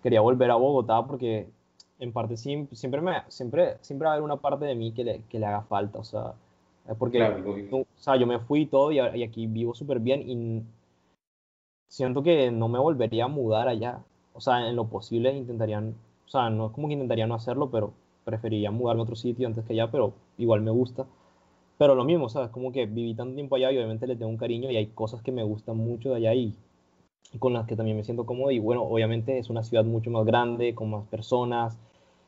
quería 0.03 0.21
volver 0.21 0.51
a 0.51 0.55
Bogotá 0.55 1.05
porque 1.05 1.47
en 1.99 2.11
parte 2.11 2.37
siempre, 2.37 3.01
me, 3.01 3.23
siempre, 3.29 3.77
siempre 3.81 4.05
va 4.05 4.11
a 4.11 4.13
haber 4.15 4.23
una 4.23 4.37
parte 4.37 4.65
de 4.65 4.75
mí 4.75 4.91
que 4.91 5.03
le, 5.03 5.21
que 5.29 5.39
le 5.39 5.45
haga 5.45 5.61
falta, 5.63 5.99
o 5.99 6.03
sea, 6.03 6.33
porque 6.99 7.23
o 7.71 7.85
sea, 7.95 8.15
yo 8.15 8.27
me 8.27 8.39
fui 8.39 8.61
y 8.61 8.65
todo 8.67 8.91
y, 8.91 8.99
aquí 8.99 9.47
vivo 9.47 9.73
súper 9.73 9.99
bien 9.99 10.21
y 10.29 10.63
siento 11.87 12.21
que 12.21 12.51
no 12.51 12.67
me 12.67 12.79
volvería 12.79 13.25
a 13.25 13.29
mudar 13.29 13.67
allá, 13.67 14.03
o 14.33 14.41
sea, 14.41 14.67
en 14.67 14.75
lo 14.75 14.87
posible 14.87 15.33
intentarían, 15.33 15.95
o 16.25 16.29
sea, 16.29 16.49
no 16.49 16.67
es 16.67 16.71
como 16.73 16.87
que 16.87 16.93
intentaría 16.93 17.27
no 17.27 17.35
hacerlo, 17.35 17.69
pero 17.71 17.93
preferiría 18.25 18.71
mudarme 18.71 19.01
a 19.01 19.03
otro 19.03 19.15
sitio 19.15 19.47
antes 19.47 19.63
que 19.65 19.73
allá, 19.73 19.89
pero 19.91 20.13
igual 20.37 20.61
me 20.61 20.71
gusta. 20.71 21.05
Pero 21.77 21.95
lo 21.95 22.03
mismo, 22.03 22.29
¿sabes? 22.29 22.49
Como 22.49 22.71
que 22.71 22.85
viví 22.85 23.15
tanto 23.15 23.35
tiempo 23.35 23.55
allá 23.55 23.71
y 23.71 23.77
obviamente 23.77 24.07
le 24.07 24.15
tengo 24.15 24.29
un 24.31 24.37
cariño 24.37 24.71
y 24.71 24.77
hay 24.77 24.87
cosas 24.87 25.21
que 25.21 25.31
me 25.31 25.43
gustan 25.43 25.77
mucho 25.77 26.09
de 26.09 26.15
allá 26.17 26.33
y 26.33 26.55
con 27.39 27.53
las 27.53 27.67
que 27.67 27.75
también 27.75 27.97
me 27.97 28.03
siento 28.03 28.25
cómodo. 28.25 28.51
Y 28.51 28.59
bueno, 28.59 28.83
obviamente 28.83 29.37
es 29.37 29.49
una 29.49 29.63
ciudad 29.63 29.85
mucho 29.85 30.11
más 30.11 30.25
grande, 30.25 30.75
con 30.75 30.89
más 30.89 31.05
personas, 31.07 31.77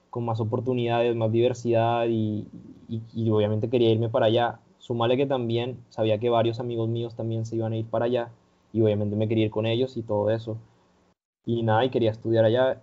con 0.10 0.26
más 0.26 0.40
oportunidades, 0.40 1.16
más 1.16 1.32
diversidad 1.32 2.08
y, 2.10 2.48
y, 2.90 3.30
obviamente 3.30 3.70
quería 3.70 3.92
irme 3.92 4.10
para 4.10 4.28
allá. 4.28 4.60
Sumale 4.80 5.18
que 5.18 5.26
también 5.26 5.78
sabía 5.90 6.18
que 6.18 6.30
varios 6.30 6.60
amigos 6.60 6.90
míos 6.90 7.16
también 7.16 7.46
se 7.46 7.56
iban 7.56 7.74
a 7.74 7.78
ir 7.78 7.86
para 7.86 8.06
allá 8.06 8.32
y 8.74 8.82
obviamente 8.82 9.16
me 9.16 9.28
quería 9.28 9.46
ir 9.46 9.52
con 9.52 9.66
ellos 9.66 9.98
y 9.98 10.04
todo 10.04 10.32
eso. 10.32 10.58
Y 11.46 11.64
nada, 11.64 11.86
y 11.86 11.90
quería 11.90 12.12
estudiar 12.12 12.46
allá. 12.46 12.82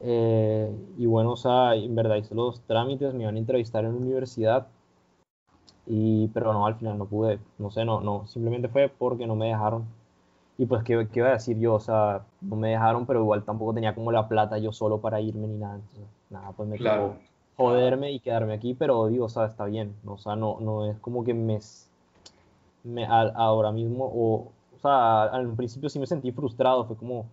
Eh, 0.00 0.74
y 0.98 1.06
bueno, 1.06 1.32
o 1.32 1.36
sea, 1.36 1.74
en 1.74 1.94
verdad 1.94 2.16
hice 2.16 2.34
los 2.34 2.60
trámites, 2.62 3.14
me 3.14 3.22
iban 3.22 3.36
a 3.36 3.38
entrevistar 3.38 3.84
en 3.84 3.92
la 3.92 4.00
universidad, 4.00 4.66
y, 5.86 6.28
pero 6.28 6.52
no, 6.52 6.66
al 6.66 6.76
final 6.76 6.98
no 6.98 7.06
pude, 7.06 7.38
no 7.58 7.70
sé, 7.70 7.84
no, 7.84 8.00
no, 8.00 8.26
simplemente 8.26 8.68
fue 8.68 8.88
porque 8.88 9.26
no 9.26 9.36
me 9.36 9.48
dejaron 9.48 9.84
y 10.60 10.66
pues, 10.66 10.82
¿qué, 10.82 11.08
¿qué, 11.10 11.20
iba 11.20 11.30
a 11.30 11.32
decir 11.32 11.58
yo? 11.58 11.72
O 11.72 11.80
sea, 11.80 12.26
no 12.42 12.54
me 12.54 12.68
dejaron, 12.68 13.06
pero 13.06 13.20
igual 13.20 13.44
tampoco 13.44 13.72
tenía 13.72 13.94
como 13.94 14.12
la 14.12 14.28
plata 14.28 14.58
yo 14.58 14.72
solo 14.72 15.00
para 15.00 15.18
irme 15.18 15.46
ni 15.48 15.56
nada. 15.56 15.76
Entonces, 15.76 16.06
nada, 16.28 16.52
pues 16.52 16.68
me 16.68 16.76
claro. 16.76 17.16
joderme 17.56 18.12
y 18.12 18.20
quedarme 18.20 18.52
aquí, 18.52 18.74
pero 18.74 19.06
digo, 19.06 19.24
o 19.24 19.28
sea, 19.30 19.46
está 19.46 19.64
bien. 19.64 19.96
O 20.04 20.18
sea, 20.18 20.36
no, 20.36 20.58
no 20.60 20.84
es 20.84 20.98
como 20.98 21.24
que 21.24 21.32
me, 21.32 21.60
me 22.84 23.06
ahora 23.06 23.72
mismo, 23.72 24.04
o, 24.04 24.52
o 24.76 24.78
sea, 24.82 25.22
al 25.22 25.50
principio 25.54 25.88
sí 25.88 25.98
me 25.98 26.06
sentí 26.06 26.30
frustrado, 26.30 26.84
fue 26.84 26.94
como, 26.94 27.24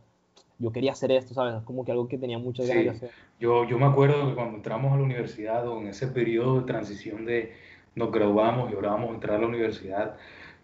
yo 0.60 0.72
quería 0.72 0.92
hacer 0.92 1.12
esto, 1.12 1.34
¿sabes? 1.34 1.62
Como 1.64 1.86
que 1.86 1.92
algo 1.92 2.08
que 2.08 2.18
tenía 2.18 2.40
muchas 2.40 2.68
ganas 2.68 2.84
de 2.84 2.90
hacer. 2.90 3.12
Yo, 3.40 3.66
yo 3.66 3.78
me 3.78 3.86
acuerdo 3.86 4.28
que 4.28 4.36
cuando 4.36 4.58
entramos 4.58 4.92
a 4.94 4.98
la 4.98 5.04
universidad 5.04 5.68
o 5.68 5.80
en 5.80 5.88
ese 5.88 6.08
periodo 6.08 6.62
de 6.62 6.66
transición 6.66 7.26
de 7.26 7.54
nos 7.96 8.12
graduamos 8.12 8.72
y 8.72 8.76
ahora 8.76 8.92
vamos 8.92 9.12
a 9.12 9.14
entrar 9.16 9.38
a 9.38 9.40
la 9.40 9.48
universidad, 9.48 10.18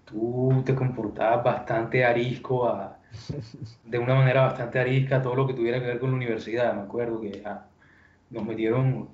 tú 0.05 0.61
te 0.65 0.75
comportabas 0.75 1.43
bastante 1.43 2.05
arisco, 2.05 2.67
a, 2.67 2.99
de 3.85 3.99
una 3.99 4.15
manera 4.15 4.43
bastante 4.43 4.79
arisca, 4.79 5.21
todo 5.21 5.35
lo 5.35 5.47
que 5.47 5.53
tuviera 5.53 5.79
que 5.79 5.87
ver 5.87 5.99
con 5.99 6.11
la 6.11 6.17
universidad. 6.17 6.73
Me 6.73 6.81
acuerdo 6.81 7.21
que 7.21 7.41
ah, 7.45 7.65
nos 8.29 8.45
metieron 8.45 9.09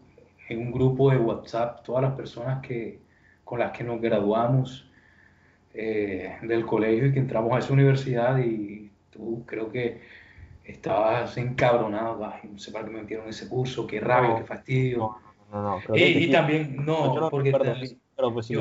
en 0.49 0.59
un 0.59 0.71
grupo 0.71 1.11
de 1.11 1.17
WhatsApp 1.17 1.84
todas 1.84 2.03
las 2.03 2.13
personas 2.13 2.61
que, 2.61 2.99
con 3.43 3.59
las 3.59 3.71
que 3.71 3.84
nos 3.84 4.01
graduamos 4.01 4.89
eh, 5.73 6.38
del 6.41 6.65
colegio 6.65 7.07
y 7.07 7.13
que 7.13 7.19
entramos 7.19 7.53
a 7.53 7.59
esa 7.59 7.73
universidad 7.73 8.39
y 8.39 8.91
tú 9.11 9.43
creo 9.45 9.71
que 9.71 10.01
estabas 10.70 11.38
encabronado, 11.38 12.20
no 12.43 12.59
sé 12.59 12.72
para 12.72 12.86
qué 12.86 12.91
me 12.91 13.01
metieron 13.01 13.28
ese 13.28 13.47
curso, 13.47 13.88
qué 13.88 13.99
rabia, 13.99 14.38
qué 14.38 14.43
fastidio. 14.43 15.15
No, 15.51 15.61
no, 15.63 15.82
no, 15.88 15.95
y, 15.95 16.30
también, 16.30 16.86
no, 16.86 17.30
porque 17.30 17.51
pero, 17.51 18.34
pues, 18.34 18.51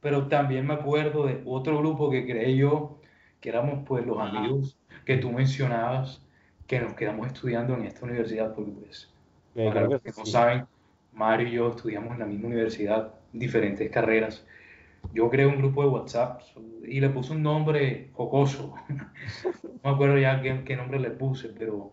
pero 0.00 0.28
también 0.28 0.66
me 0.66 0.74
acuerdo 0.74 1.26
de 1.26 1.42
otro 1.44 1.78
grupo 1.78 2.10
que 2.10 2.24
creé 2.24 2.56
yo, 2.56 2.98
que 3.40 3.50
éramos 3.50 3.84
pues 3.86 4.06
los 4.06 4.18
amigos 4.18 4.78
que 5.04 5.18
tú 5.18 5.30
mencionabas, 5.30 6.22
que 6.66 6.80
nos 6.80 6.94
quedamos 6.94 7.26
estudiando 7.26 7.74
en 7.74 7.84
esta 7.84 8.06
universidad, 8.06 8.54
porque 8.54 8.70
pues, 8.72 9.12
para 9.54 9.82
los 9.82 10.00
que, 10.00 10.12
no 10.16 10.24
saben, 10.24 10.66
Mario 11.12 11.48
y 11.48 11.52
yo 11.52 11.70
estudiamos 11.70 12.12
en 12.12 12.20
la 12.20 12.26
misma 12.26 12.46
universidad, 12.46 13.12
diferentes 13.32 13.90
carreras. 13.90 14.46
Yo 15.12 15.30
creé 15.30 15.46
un 15.46 15.58
grupo 15.58 15.82
de 15.82 15.88
WhatsApp 15.88 16.42
y 16.86 17.00
le 17.00 17.08
puse 17.10 17.32
un 17.32 17.42
nombre 17.42 18.10
jocoso. 18.12 18.74
no 18.88 19.70
me 19.82 19.90
acuerdo 19.90 20.18
ya 20.18 20.40
qué, 20.40 20.62
qué 20.64 20.76
nombre 20.76 21.00
le 21.00 21.10
puse, 21.10 21.48
pero, 21.48 21.92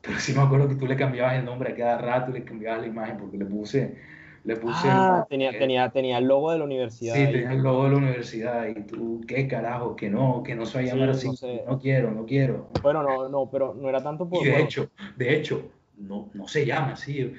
pero 0.00 0.18
sí 0.18 0.32
me 0.32 0.42
acuerdo 0.42 0.68
que 0.68 0.76
tú 0.76 0.86
le 0.86 0.96
cambiabas 0.96 1.36
el 1.36 1.44
nombre 1.44 1.72
a 1.72 1.76
cada 1.76 1.98
rato 1.98 2.30
y 2.30 2.34
le 2.34 2.44
cambiabas 2.44 2.80
la 2.80 2.86
imagen 2.86 3.18
porque 3.18 3.36
le 3.36 3.44
puse 3.44 3.96
le 4.44 4.56
puse. 4.56 4.88
Ah, 4.88 5.26
tenía, 5.28 5.56
tenía, 5.56 5.88
tenía 5.90 6.18
el 6.18 6.24
logo 6.24 6.50
de 6.50 6.58
la 6.58 6.64
universidad. 6.64 7.14
Sí, 7.14 7.24
tenía 7.26 7.52
el 7.52 7.62
logo 7.62 7.84
de 7.84 7.90
la 7.90 7.96
universidad. 7.96 8.66
Y 8.66 8.82
tú, 8.82 9.20
¿qué 9.26 9.46
carajo? 9.46 9.94
Que 9.94 10.10
no, 10.10 10.42
que 10.42 10.54
no 10.54 10.66
se 10.66 10.78
va 10.78 10.84
a 10.84 10.86
llamar 10.86 11.10
así. 11.10 11.30
No, 11.66 11.78
quiero, 11.78 12.10
no 12.10 12.26
quiero. 12.26 12.68
Bueno, 12.82 13.02
no, 13.02 13.28
no, 13.28 13.48
pero 13.50 13.74
no 13.74 13.88
era 13.88 14.02
tanto 14.02 14.28
por. 14.28 14.44
Y 14.44 14.50
de 14.50 14.60
hecho, 14.60 14.90
de 15.16 15.36
hecho, 15.36 15.70
no, 15.96 16.30
no 16.34 16.48
se 16.48 16.66
llama 16.66 16.92
así. 16.92 17.32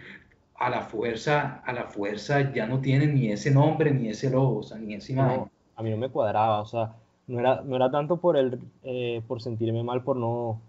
A 0.64 0.70
la 0.70 0.82
fuerza, 0.82 1.62
a 1.66 1.74
la 1.74 1.84
fuerza 1.84 2.54
ya 2.54 2.66
no 2.66 2.80
tiene 2.80 3.08
ni 3.08 3.30
ese 3.30 3.52
nombre, 3.52 3.92
ni 3.92 4.08
ese 4.08 4.30
logo, 4.30 4.60
o 4.60 4.64
sea, 4.64 4.78
ni 4.78 4.94
esa 4.94 5.12
imagen. 5.12 5.52
a 5.76 5.84
mí 5.84 5.90
no 5.90 5.98
me 5.98 6.10
cuadraba, 6.10 6.62
o 6.62 6.66
sea, 6.66 6.94
no 7.28 7.40
era, 7.40 7.62
no 7.62 7.76
era 7.76 7.92
tanto 7.92 8.18
por 8.18 8.38
el, 8.38 8.60
eh, 8.84 9.22
por 9.28 9.42
sentirme 9.42 9.84
mal 9.84 10.04
por 10.04 10.16
no, 10.16 10.62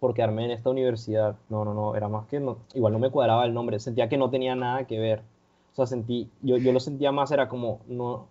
por 0.00 0.14
quedarme 0.14 0.46
en 0.46 0.50
esta 0.50 0.70
universidad. 0.70 1.36
No, 1.48 1.64
no, 1.64 1.74
no, 1.74 1.94
era 1.94 2.08
más 2.08 2.26
que 2.26 2.40
no, 2.40 2.58
igual 2.74 2.92
no 2.92 2.98
me 2.98 3.10
cuadraba 3.10 3.44
el 3.44 3.54
nombre, 3.54 3.78
sentía 3.78 4.08
que 4.08 4.18
no 4.18 4.30
tenía 4.30 4.56
nada 4.56 4.84
que 4.88 4.98
ver. 4.98 5.22
O 5.72 5.76
sea, 5.76 5.86
sentí, 5.86 6.28
yo, 6.42 6.56
yo 6.56 6.72
lo 6.72 6.80
sentía 6.80 7.12
más, 7.12 7.30
era 7.30 7.48
como, 7.48 7.80
no, 7.86 8.26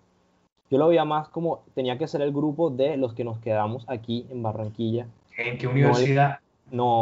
yo 0.69 0.77
lo 0.77 0.87
veía 0.89 1.05
más 1.05 1.29
como 1.29 1.63
tenía 1.75 1.97
que 1.97 2.07
ser 2.07 2.21
el 2.21 2.33
grupo 2.33 2.69
de 2.69 2.97
los 2.97 3.13
que 3.13 3.23
nos 3.23 3.39
quedamos 3.39 3.85
aquí 3.87 4.27
en 4.29 4.43
Barranquilla. 4.43 5.07
¿En 5.37 5.57
qué 5.57 5.67
universidad? 5.67 6.31
No, 6.31 6.48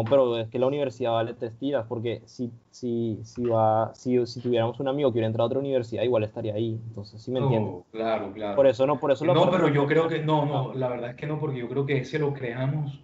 pero 0.09 0.38
es 0.38 0.47
que 0.49 0.59
la 0.59 0.68
universidad 0.68 1.11
vale 1.11 1.34
tres 1.34 1.53
tiras, 1.57 1.86
porque 1.88 2.22
si, 2.26 2.51
si, 2.72 3.20
si, 3.24 3.43
va, 3.43 3.93
si, 3.93 4.26
si 4.26 4.41
tuviéramos 4.41 4.80
un 4.80 4.88
amigo 4.88 5.09
que 5.09 5.13
hubiera 5.13 5.28
entrado 5.28 5.45
a 5.45 5.47
otra 5.47 5.59
universidad, 5.59 6.03
igual 6.03 6.24
estaría 6.24 6.53
ahí. 6.53 6.80
Entonces, 6.88 7.22
¿sí 7.22 7.32
me 7.32 7.39
entiendes? 7.39 7.84
claro, 7.91 8.32
claro. 8.34 8.55
Por 8.55 8.68
eso 8.68 8.86
no, 8.86 8.99
por 8.99 9.11
eso 9.11 9.26
No, 9.26 9.49
pero 9.51 9.70
yo 9.70 9.86
creo 9.86 10.07
que, 10.07 10.20
no, 10.20 10.45
no, 10.45 10.74
la 10.74 10.88
verdad 10.88 11.11
es 11.11 11.15
que 11.15 11.28
no, 11.28 11.39
porque 11.39 11.59
yo 11.59 11.68
creo 11.68 11.86
que 11.86 11.97
ese 11.97 12.20
lo 12.20 12.34
creamos 12.34 13.01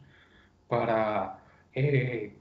para, 0.68 1.40
eh, 1.74 2.36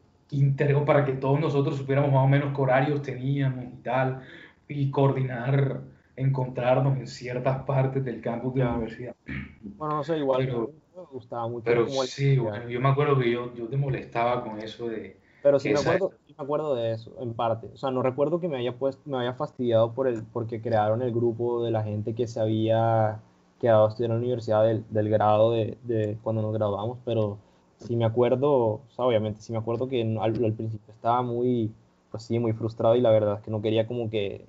para 0.86 1.04
que 1.04 1.12
todos 1.12 1.38
nosotros 1.40 1.76
supiéramos 1.76 2.12
más 2.12 2.24
o 2.24 2.28
menos 2.28 2.54
qué 2.54 2.62
horarios 2.62 3.02
teníamos 3.02 3.64
y 3.64 3.82
tal 3.82 4.22
y 4.68 4.90
coordinar, 4.90 5.80
encontrarnos 6.16 6.96
en 6.98 7.06
ciertas 7.06 7.62
partes 7.64 8.04
del 8.04 8.20
campus 8.20 8.54
de 8.54 8.64
la 8.64 8.70
universidad. 8.72 9.14
Bueno, 9.62 9.96
no 9.96 10.04
sé, 10.04 10.18
igual 10.18 10.46
pero, 10.46 10.70
me 11.02 11.12
gustaba 11.12 11.48
mucho. 11.48 11.64
Pero 11.64 11.86
sí, 12.06 12.38
bueno, 12.38 12.68
yo 12.68 12.80
me 12.80 12.88
acuerdo 12.88 13.18
que 13.18 13.30
yo, 13.30 13.54
yo 13.54 13.68
te 13.68 13.76
molestaba 13.76 14.42
con 14.42 14.58
eso 14.60 14.88
de, 14.88 15.18
Pero 15.42 15.58
sí 15.58 15.72
me, 15.72 15.80
acuerdo, 15.80 16.12
sí 16.26 16.34
me 16.36 16.44
acuerdo 16.44 16.74
de 16.74 16.92
eso, 16.92 17.12
en 17.20 17.34
parte. 17.34 17.68
O 17.72 17.76
sea, 17.76 17.90
no 17.90 18.02
recuerdo 18.02 18.40
que 18.40 18.48
me 18.48 18.56
haya, 18.56 18.76
puesto, 18.76 19.02
me 19.06 19.18
haya 19.18 19.34
fastidiado 19.34 19.92
por 19.92 20.08
el, 20.08 20.22
porque 20.24 20.60
crearon 20.60 21.02
el 21.02 21.12
grupo 21.12 21.64
de 21.64 21.70
la 21.70 21.82
gente 21.82 22.14
que 22.14 22.26
se 22.26 22.40
había 22.40 23.20
quedado 23.60 23.86
a 23.86 23.88
estudiar 23.88 24.10
en 24.10 24.16
la 24.16 24.22
universidad 24.22 24.64
del, 24.64 24.84
del 24.90 25.08
grado 25.08 25.52
de, 25.52 25.78
de, 25.84 26.18
cuando 26.22 26.42
nos 26.42 26.52
graduamos, 26.52 26.98
pero 27.04 27.38
sí 27.76 27.96
me 27.96 28.04
acuerdo, 28.04 28.50
o 28.50 28.82
sea, 28.90 29.04
obviamente 29.04 29.40
sí 29.40 29.52
me 29.52 29.58
acuerdo 29.58 29.88
que 29.88 30.02
al, 30.02 30.44
al, 30.44 30.52
principio 30.52 30.92
estaba 30.92 31.22
muy, 31.22 31.72
pues 32.10 32.24
sí, 32.24 32.38
muy 32.38 32.52
frustrado 32.52 32.96
y 32.96 33.00
la 33.00 33.10
verdad 33.10 33.36
es 33.36 33.42
que 33.42 33.50
no 33.50 33.62
quería 33.62 33.86
como 33.86 34.10
que, 34.10 34.46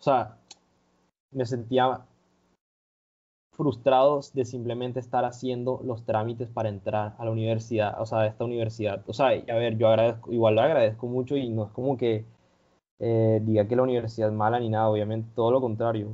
o 0.00 0.02
sea, 0.02 0.38
me 1.30 1.44
sentía 1.46 2.00
frustrados 3.58 4.32
de 4.34 4.44
simplemente 4.44 5.00
estar 5.00 5.24
haciendo 5.24 5.80
los 5.84 6.04
trámites 6.04 6.48
para 6.48 6.68
entrar 6.68 7.16
a 7.18 7.24
la 7.24 7.32
universidad, 7.32 8.00
o 8.00 8.06
sea, 8.06 8.20
a 8.20 8.26
esta 8.28 8.44
universidad. 8.44 9.02
O 9.08 9.12
sea, 9.12 9.28
a 9.28 9.54
ver, 9.56 9.76
yo 9.76 9.88
agradezco, 9.88 10.32
igual 10.32 10.54
lo 10.54 10.62
agradezco 10.62 11.08
mucho 11.08 11.36
y 11.36 11.48
no 11.50 11.64
es 11.64 11.70
como 11.72 11.96
que 11.96 12.24
eh, 13.00 13.40
diga 13.42 13.66
que 13.66 13.76
la 13.76 13.82
universidad 13.82 14.28
es 14.28 14.34
mala 14.34 14.60
ni 14.60 14.68
nada, 14.68 14.88
obviamente 14.88 15.28
todo 15.34 15.50
lo 15.50 15.60
contrario. 15.60 16.08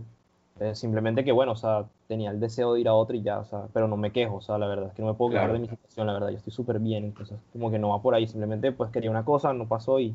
Eh, 0.60 0.74
simplemente 0.74 1.22
que, 1.22 1.32
bueno, 1.32 1.52
o 1.52 1.56
sea, 1.56 1.86
tenía 2.08 2.30
el 2.30 2.40
deseo 2.40 2.74
de 2.74 2.80
ir 2.80 2.88
a 2.88 2.94
otra 2.94 3.16
y 3.16 3.22
ya, 3.22 3.40
o 3.40 3.44
sea, 3.44 3.68
pero 3.74 3.88
no 3.88 3.96
me 3.98 4.10
quejo, 4.12 4.36
o 4.36 4.40
sea, 4.40 4.56
la 4.56 4.66
verdad 4.66 4.88
es 4.88 4.94
que 4.94 5.02
no 5.02 5.08
me 5.08 5.14
puedo 5.14 5.32
quejar 5.32 5.52
de 5.52 5.58
mi 5.58 5.68
situación, 5.68 6.06
la 6.06 6.14
verdad, 6.14 6.30
yo 6.30 6.38
estoy 6.38 6.52
súper 6.52 6.78
bien, 6.78 7.04
entonces 7.04 7.38
como 7.52 7.70
que 7.70 7.78
no 7.78 7.90
va 7.90 8.00
por 8.00 8.14
ahí, 8.14 8.26
simplemente 8.26 8.72
pues 8.72 8.90
quería 8.90 9.10
una 9.10 9.24
cosa, 9.24 9.52
no 9.52 9.68
pasó 9.68 10.00
y, 10.00 10.14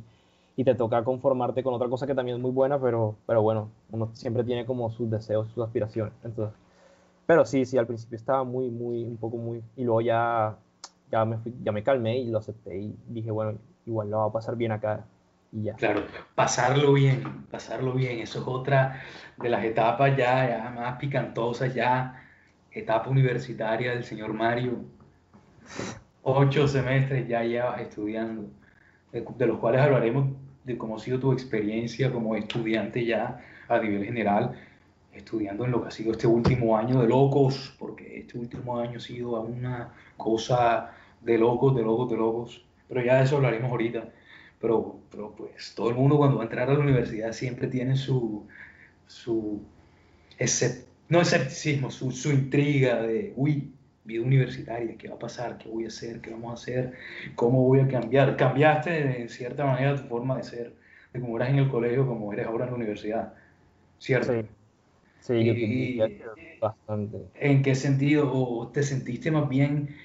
y 0.55 0.63
te 0.63 0.75
toca 0.75 1.03
conformarte 1.03 1.61
con 1.61 1.73
otra 1.75 1.89
cosa 1.89 2.07
que 2.07 2.15
también 2.15 2.37
es 2.37 2.41
muy 2.41 2.51
buena, 2.51 2.79
pero, 2.79 3.15
pero 3.27 3.41
bueno, 3.43 3.69
uno 3.91 4.09
siempre 4.13 4.43
tiene 4.43 4.65
como 4.65 4.89
sus 4.91 5.09
deseos, 5.11 5.49
sus 5.49 5.63
aspiraciones, 5.63 6.13
entonces 6.23 6.55
pero 7.29 7.45
sí, 7.45 7.63
sí, 7.63 7.77
al 7.77 7.85
principio 7.85 8.15
estaba 8.15 8.43
muy, 8.43 8.71
muy, 8.71 9.03
un 9.03 9.15
poco 9.15 9.37
muy... 9.37 9.61
Y 9.75 9.83
luego 9.83 10.01
ya, 10.01 10.57
ya, 11.11 11.25
me, 11.25 11.37
ya 11.61 11.71
me 11.71 11.83
calmé 11.83 12.17
y 12.17 12.31
lo 12.31 12.39
acepté 12.39 12.75
y 12.75 12.95
dije, 13.07 13.29
bueno, 13.29 13.59
igual 13.85 14.09
lo 14.09 14.17
va 14.17 14.25
a 14.25 14.31
pasar 14.31 14.55
bien 14.55 14.71
acá 14.71 15.05
y 15.51 15.65
ya. 15.65 15.75
Claro, 15.75 16.01
pasarlo 16.33 16.91
bien, 16.93 17.45
pasarlo 17.51 17.93
bien, 17.93 18.17
eso 18.17 18.39
es 18.39 18.47
otra 18.47 19.03
de 19.37 19.47
las 19.47 19.63
etapas 19.63 20.17
ya, 20.17 20.49
ya 20.49 20.71
más 20.71 20.97
picantosas, 20.97 21.71
ya 21.75 22.19
etapa 22.71 23.11
universitaria 23.11 23.91
del 23.91 24.03
señor 24.03 24.33
Mario. 24.33 24.85
Ocho 26.23 26.67
semestres 26.67 27.27
ya 27.27 27.43
llevas 27.43 27.79
estudiando, 27.79 28.49
de, 29.11 29.23
de 29.37 29.45
los 29.45 29.59
cuales 29.59 29.81
hablaremos 29.81 30.29
de 30.63 30.79
cómo 30.79 30.95
ha 30.95 30.99
sido 30.99 31.19
tu 31.19 31.31
experiencia 31.31 32.11
como 32.11 32.35
estudiante 32.35 33.05
ya 33.05 33.39
a 33.67 33.77
nivel 33.77 34.03
general 34.03 34.57
estudiando 35.19 35.65
en 35.65 35.71
lo 35.71 35.81
que 35.81 35.87
ha 35.89 35.91
sido 35.91 36.11
este 36.11 36.27
último 36.27 36.77
año 36.77 37.01
de 37.01 37.07
locos, 37.07 37.75
porque 37.79 38.19
este 38.19 38.37
último 38.37 38.79
año 38.79 38.97
ha 38.97 39.01
sido 39.01 39.41
una 39.41 39.93
cosa 40.17 40.91
de 41.21 41.37
locos, 41.37 41.75
de 41.75 41.83
locos, 41.83 42.09
de 42.09 42.17
locos, 42.17 42.65
pero 42.87 43.03
ya 43.03 43.17
de 43.17 43.23
eso 43.23 43.37
hablaremos 43.37 43.71
ahorita. 43.71 44.09
Pero, 44.59 44.99
pero 45.09 45.33
pues 45.35 45.73
todo 45.73 45.89
el 45.89 45.95
mundo 45.95 46.17
cuando 46.17 46.37
va 46.37 46.43
a 46.43 46.45
entrar 46.45 46.69
a 46.69 46.73
la 46.73 46.79
universidad 46.79 47.31
siempre 47.31 47.67
tiene 47.67 47.95
su, 47.95 48.45
su 49.07 49.61
no 51.07 51.21
escepticismo, 51.21 51.89
su, 51.91 52.11
su 52.11 52.31
intriga 52.31 53.01
de, 53.01 53.33
uy, 53.35 53.71
vida 54.03 54.23
universitaria, 54.23 54.97
¿qué 54.97 55.07
va 55.07 55.15
a 55.15 55.19
pasar? 55.19 55.57
¿Qué 55.57 55.69
voy 55.69 55.85
a 55.85 55.87
hacer? 55.87 56.19
¿Qué 56.19 56.31
vamos 56.31 56.51
a 56.51 56.53
hacer? 56.55 56.93
¿Cómo 57.35 57.63
voy 57.63 57.79
a 57.79 57.87
cambiar? 57.87 58.35
Cambiaste 58.37 59.21
en 59.21 59.29
cierta 59.29 59.65
manera 59.65 59.95
tu 59.95 60.07
forma 60.07 60.37
de 60.37 60.43
ser, 60.43 60.73
de 61.13 61.19
cómo 61.19 61.37
eras 61.37 61.49
en 61.49 61.59
el 61.59 61.69
colegio, 61.69 62.07
como 62.07 62.33
eres 62.33 62.47
ahora 62.47 62.65
en 62.65 62.71
la 62.71 62.77
universidad, 62.77 63.33
¿cierto? 63.99 64.33
Sí. 64.33 64.58
Sí, 65.21 65.43
yo 65.43 65.53
y, 65.53 66.01
bastante. 66.59 67.25
¿En 67.39 67.61
qué 67.61 67.75
sentido? 67.75 68.31
¿O 68.31 68.67
te 68.67 68.83
sentiste 68.83 69.31
más 69.31 69.47
bien 69.47 69.95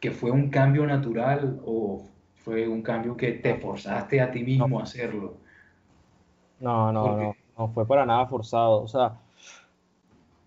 que 0.00 0.10
fue 0.10 0.30
un 0.30 0.50
cambio 0.50 0.86
natural 0.86 1.60
o 1.64 2.04
fue 2.44 2.68
un 2.68 2.82
cambio 2.82 3.16
que 3.16 3.32
te 3.32 3.54
forzaste 3.56 4.20
a 4.20 4.30
ti 4.30 4.42
mismo 4.42 4.78
a 4.78 4.84
hacerlo? 4.84 5.34
No, 6.60 6.92
no, 6.92 7.16
no, 7.16 7.36
no 7.58 7.68
fue 7.68 7.86
para 7.86 8.06
nada 8.06 8.26
forzado. 8.26 8.82
O 8.82 8.88
sea, 8.88 9.16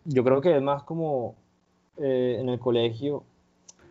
yo 0.05 0.23
creo 0.23 0.41
que 0.41 0.55
es 0.55 0.61
más 0.61 0.83
como 0.83 1.35
eh, 1.97 2.37
en 2.39 2.49
el 2.49 2.59
colegio, 2.59 3.23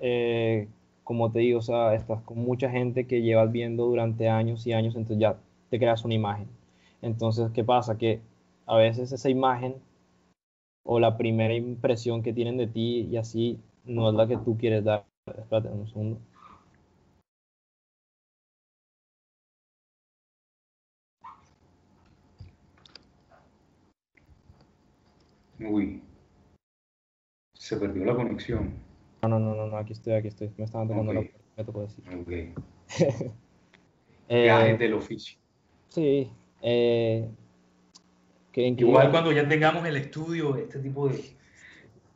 eh, 0.01 0.69
como 1.05 1.31
te 1.31 1.41
digo, 1.41 1.59
o 1.59 1.63
sea, 1.63 1.95
estás 1.95 2.21
con 2.23 2.39
mucha 2.39 2.71
gente 2.71 3.07
que 3.07 3.23
llevas 3.23 3.51
viendo 3.53 3.87
durante 3.87 4.29
años 4.29 4.67
y 4.67 4.73
años, 4.73 4.95
entonces 4.95 5.21
ya 5.21 5.37
te 5.71 5.79
creas 5.79 6.05
una 6.05 6.15
imagen. 6.15 6.49
Entonces, 7.03 7.51
¿qué 7.53 7.65
pasa? 7.65 7.97
Que 7.97 8.21
a 8.67 8.77
veces 8.77 9.13
esa 9.13 9.31
imagen 9.31 9.75
o 10.91 10.99
la 10.99 11.19
primera 11.19 11.53
impresión 11.53 12.23
que 12.23 12.33
tienen 12.33 12.57
de 12.57 12.67
ti 12.67 13.07
y 13.11 13.19
así 13.19 13.61
no 13.85 14.09
es 14.09 14.15
la 14.15 14.27
que 14.27 14.39
tú 14.39 14.57
quieres 14.57 14.85
dar. 14.85 15.05
Espérate 15.27 15.69
un 15.69 15.87
segundo. 15.87 16.19
Uy, 25.61 26.01
se 27.53 27.77
perdió 27.77 28.07
la 28.07 28.17
conexión. 28.17 28.73
No, 29.21 29.29
no, 29.29 29.39
no, 29.39 29.67
no, 29.67 29.77
aquí 29.77 29.93
estoy, 29.93 30.15
aquí 30.15 30.29
estoy. 30.29 30.51
Me 30.57 30.65
estaban 30.65 30.89
tocando 30.89 31.13
la 31.13 31.21
me 31.21 31.65
tocó 31.65 31.83
decir. 31.83 32.03
Ok. 32.09 32.31
eh, 34.31 34.77
del 34.79 34.95
oficio. 34.95 35.39
Sí. 35.89 36.33
Eh, 36.63 37.29
Igual 38.67 39.11
cuando 39.11 39.33
ya 39.33 39.49
tengamos 39.49 39.87
el 39.87 39.97
estudio, 39.97 40.57
este 40.57 40.79
tipo 40.81 41.09
de, 41.09 41.37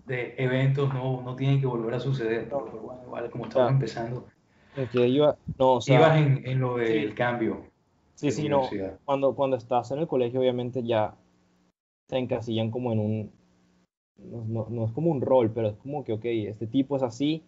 de 0.07 0.35
eventos 0.39 0.93
no, 0.93 1.23
no, 1.23 1.37
tienen 1.37 1.61
que 1.61 1.67
volver 1.67 1.95
a 1.95 2.01
suceder. 2.01 2.49
igual 2.49 3.31
como 3.31 3.47
estamos 3.47 3.73
empezando. 3.73 4.27
no, 5.59 5.79
Ibas 5.87 6.17
en, 6.17 6.43
en, 6.45 6.61
lo 6.61 6.77
del 6.77 7.15
cambio. 7.15 7.67
Sí, 8.15 8.31
sí, 8.31 8.49
no. 8.49 8.69
Cuando, 9.05 9.35
cuando 9.35 9.57
estás 9.57 9.91
en 9.91 9.99
el 9.99 10.07
colegio, 10.09 10.41
obviamente 10.41 10.83
ya 10.83 11.15
te 12.09 12.19
encasillan 12.19 12.71
como 12.71 12.93
en 12.93 12.99
un. 12.99 13.33
No, 14.19 14.67
no, 14.71 14.85
es 14.85 14.93
como 14.93 15.11
un 15.11 15.21
rol, 15.21 15.51
pero 15.53 15.69
es 15.69 15.77
como 15.77 16.05
que, 16.05 16.13
ok, 16.13 16.25
este 16.25 16.67
tipo 16.67 16.97
es 16.97 17.03
así 17.03 17.43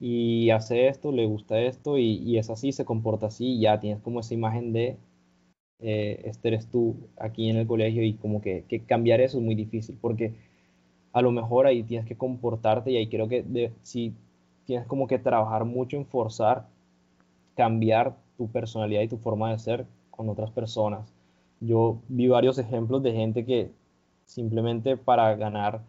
y 0.00 0.50
hace 0.50 0.88
esto, 0.88 1.12
le 1.12 1.26
gusta 1.26 1.60
esto 1.60 1.98
y, 1.98 2.16
y 2.16 2.38
es 2.38 2.50
así, 2.50 2.72
se 2.72 2.84
comporta 2.84 3.26
así, 3.26 3.54
y 3.54 3.60
ya 3.60 3.78
tienes 3.78 4.00
como 4.02 4.20
esa 4.20 4.34
imagen 4.34 4.72
de 4.72 4.96
eh, 5.80 6.22
este 6.24 6.48
eres 6.48 6.66
tú 6.68 6.96
aquí 7.18 7.48
en 7.50 7.56
el 7.56 7.66
colegio 7.66 8.02
y 8.02 8.14
como 8.14 8.40
que, 8.40 8.64
cambiar 8.86 9.20
eso 9.20 9.38
es 9.38 9.44
muy 9.44 9.54
difícil 9.54 9.96
porque 10.00 10.34
a 11.12 11.22
lo 11.22 11.30
mejor 11.30 11.66
ahí 11.66 11.82
tienes 11.82 12.06
que 12.06 12.16
comportarte 12.16 12.90
y 12.90 12.96
ahí 12.96 13.08
creo 13.08 13.28
que 13.28 13.72
si 13.82 14.14
tienes 14.64 14.86
como 14.86 15.06
que 15.06 15.18
trabajar 15.18 15.64
mucho 15.64 15.96
en 15.96 16.06
forzar 16.06 16.66
cambiar 17.58 18.14
tu 18.36 18.46
personalidad 18.46 19.02
y 19.02 19.08
tu 19.08 19.18
forma 19.18 19.50
de 19.50 19.58
ser 19.58 19.84
con 20.12 20.28
otras 20.28 20.52
personas. 20.52 21.12
Yo 21.60 21.98
vi 22.08 22.28
varios 22.28 22.56
ejemplos 22.56 23.02
de 23.02 23.12
gente 23.12 23.44
que 23.44 23.72
simplemente 24.26 24.96
para 24.96 25.34
ganar, 25.34 25.80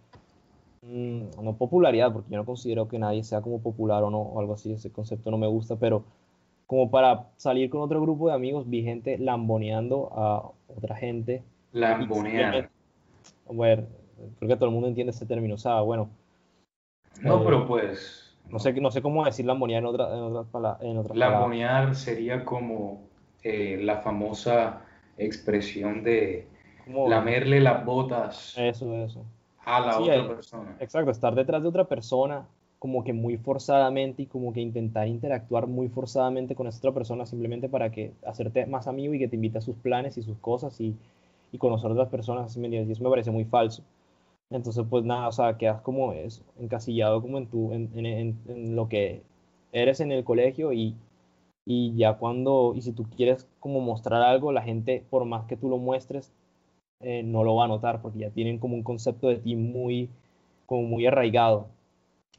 mm, 0.82 1.44
no 1.44 1.54
popularidad, 1.58 2.12
porque 2.12 2.32
yo 2.32 2.38
no 2.38 2.46
considero 2.46 2.88
que 2.88 2.98
nadie 2.98 3.24
sea 3.24 3.42
como 3.42 3.62
popular 3.62 4.02
o 4.02 4.10
no, 4.10 4.20
o 4.20 4.40
algo 4.40 4.54
así, 4.54 4.74
ese 4.74 4.92
concepto 4.92 5.30
no 5.30 5.38
me 5.38 5.46
gusta, 5.46 5.76
pero 5.76 6.04
como 6.70 6.92
para 6.92 7.26
salir 7.36 7.68
con 7.72 7.82
otro 7.82 8.00
grupo 8.00 8.28
de 8.28 8.36
amigos, 8.36 8.70
vi 8.70 8.84
gente 8.84 9.18
lamboneando 9.18 10.12
a 10.14 10.52
otra 10.68 10.96
gente. 10.96 11.44
Lambonear. 11.72 12.70
Bueno, 13.48 13.88
creo 14.38 14.50
que 14.50 14.56
todo 14.56 14.66
el 14.68 14.74
mundo 14.74 14.88
entiende 14.88 15.10
ese 15.10 15.26
término, 15.26 15.56
o 15.56 15.58
sea, 15.58 15.82
bueno. 15.82 16.12
No, 17.24 17.38
eh, 17.38 17.42
pero 17.44 17.66
pues... 17.66 18.38
No 18.52 18.60
sé, 18.60 18.72
no 18.74 18.92
sé 18.92 19.02
cómo 19.02 19.26
decir 19.26 19.48
lambonear 19.48 19.80
en, 19.80 19.88
otra, 19.88 20.16
en 20.16 20.46
palabras, 20.46 20.84
en 20.84 21.20
Lambonear 21.20 21.96
sería 21.96 22.46
como 22.46 23.02
eh, 23.42 23.80
la 23.82 24.02
famosa 24.02 24.84
expresión 25.18 26.04
de 26.04 26.48
lamerle 26.86 27.62
las 27.62 27.84
botas. 27.84 28.56
Eso, 28.56 28.94
eso. 28.94 29.26
A 29.66 29.80
la 29.80 30.00
otra 30.00 30.28
persona. 30.28 30.78
Exacto, 30.80 31.10
estar 31.10 31.34
detrás 31.34 31.64
de 31.64 31.68
otra 31.68 31.86
persona 31.86 32.46
como 32.80 33.04
que 33.04 33.14
muy 33.14 33.38
forzadamente 33.38 34.24
y 34.24 34.26
como 34.28 34.54
que 34.54 34.62
intentar 34.62 35.08
interactuar 35.08 35.68
muy 35.68 35.90
forzadamente 35.90 36.56
con 36.56 36.68
esa 36.68 36.80
otra 36.80 36.94
persona 36.94 37.26
simplemente 37.26 37.70
para 37.70 37.92
que 37.92 38.14
hacerte 38.26 38.66
más 38.66 38.88
amigo 38.88 39.14
y 39.14 39.20
que 39.20 39.28
te 39.28 39.36
invite 39.36 39.58
a 39.60 39.62
sus 39.62 39.76
planes 39.78 40.18
y 40.18 40.24
sus 40.24 40.38
cosas 40.40 40.80
y, 40.82 40.96
y 41.52 41.58
conocer 41.58 41.90
a 41.92 41.94
otras 41.94 42.10
personas, 42.10 42.56
y 42.58 42.76
eso 42.92 43.04
me 43.04 43.10
parece 43.10 43.32
muy 43.32 43.46
falso. 43.46 43.84
Entonces, 44.52 44.86
pues 44.90 45.04
nada, 45.06 45.28
o 45.28 45.32
sea, 45.32 45.58
quedas 45.58 45.82
como 45.82 46.14
eso, 46.14 46.44
encasillado 46.60 47.22
como 47.22 47.38
en, 47.38 47.48
tu, 47.48 47.72
en, 47.74 47.90
en, 47.96 48.38
en 48.48 48.76
lo 48.76 48.90
que 48.90 49.22
eres 49.72 50.00
en 50.00 50.12
el 50.12 50.24
colegio 50.24 50.74
y, 50.74 50.96
y 51.66 51.96
ya 51.96 52.16
cuando, 52.18 52.74
y 52.76 52.82
si 52.82 52.92
tú 52.94 53.06
quieres 53.16 53.48
como 53.60 53.80
mostrar 53.82 54.22
algo, 54.24 54.52
la 54.52 54.62
gente, 54.64 55.04
por 55.10 55.26
más 55.26 55.46
que 55.46 55.58
tú 55.58 55.70
lo 55.70 55.78
muestres, 55.78 56.32
eh, 57.02 57.24
no 57.24 57.44
lo 57.44 57.56
va 57.56 57.66
a 57.66 57.68
notar 57.68 58.02
porque 58.02 58.20
ya 58.20 58.32
tienen 58.32 58.60
como 58.60 58.76
un 58.76 58.84
concepto 58.84 59.28
de 59.30 59.38
ti 59.38 59.56
muy, 59.56 60.10
como 60.66 60.84
muy 60.84 61.06
arraigado 61.08 61.68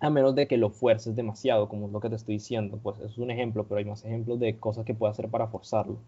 a 0.00 0.10
menos 0.10 0.34
de 0.34 0.46
que 0.48 0.56
lo 0.56 0.70
fuerces 0.70 1.16
demasiado, 1.16 1.68
como 1.68 1.86
es 1.86 1.92
lo 1.92 2.00
que 2.00 2.10
te 2.10 2.16
estoy 2.16 2.34
diciendo. 2.36 2.78
Pues 2.82 2.98
es 3.00 3.18
un 3.18 3.30
ejemplo, 3.30 3.64
pero 3.64 3.78
hay 3.78 3.84
más 3.84 4.04
ejemplos 4.04 4.40
de 4.40 4.58
cosas 4.58 4.84
que 4.84 4.94
puede 4.94 5.12
hacer 5.12 5.28
para 5.28 5.48
forzarlo. 5.48 5.98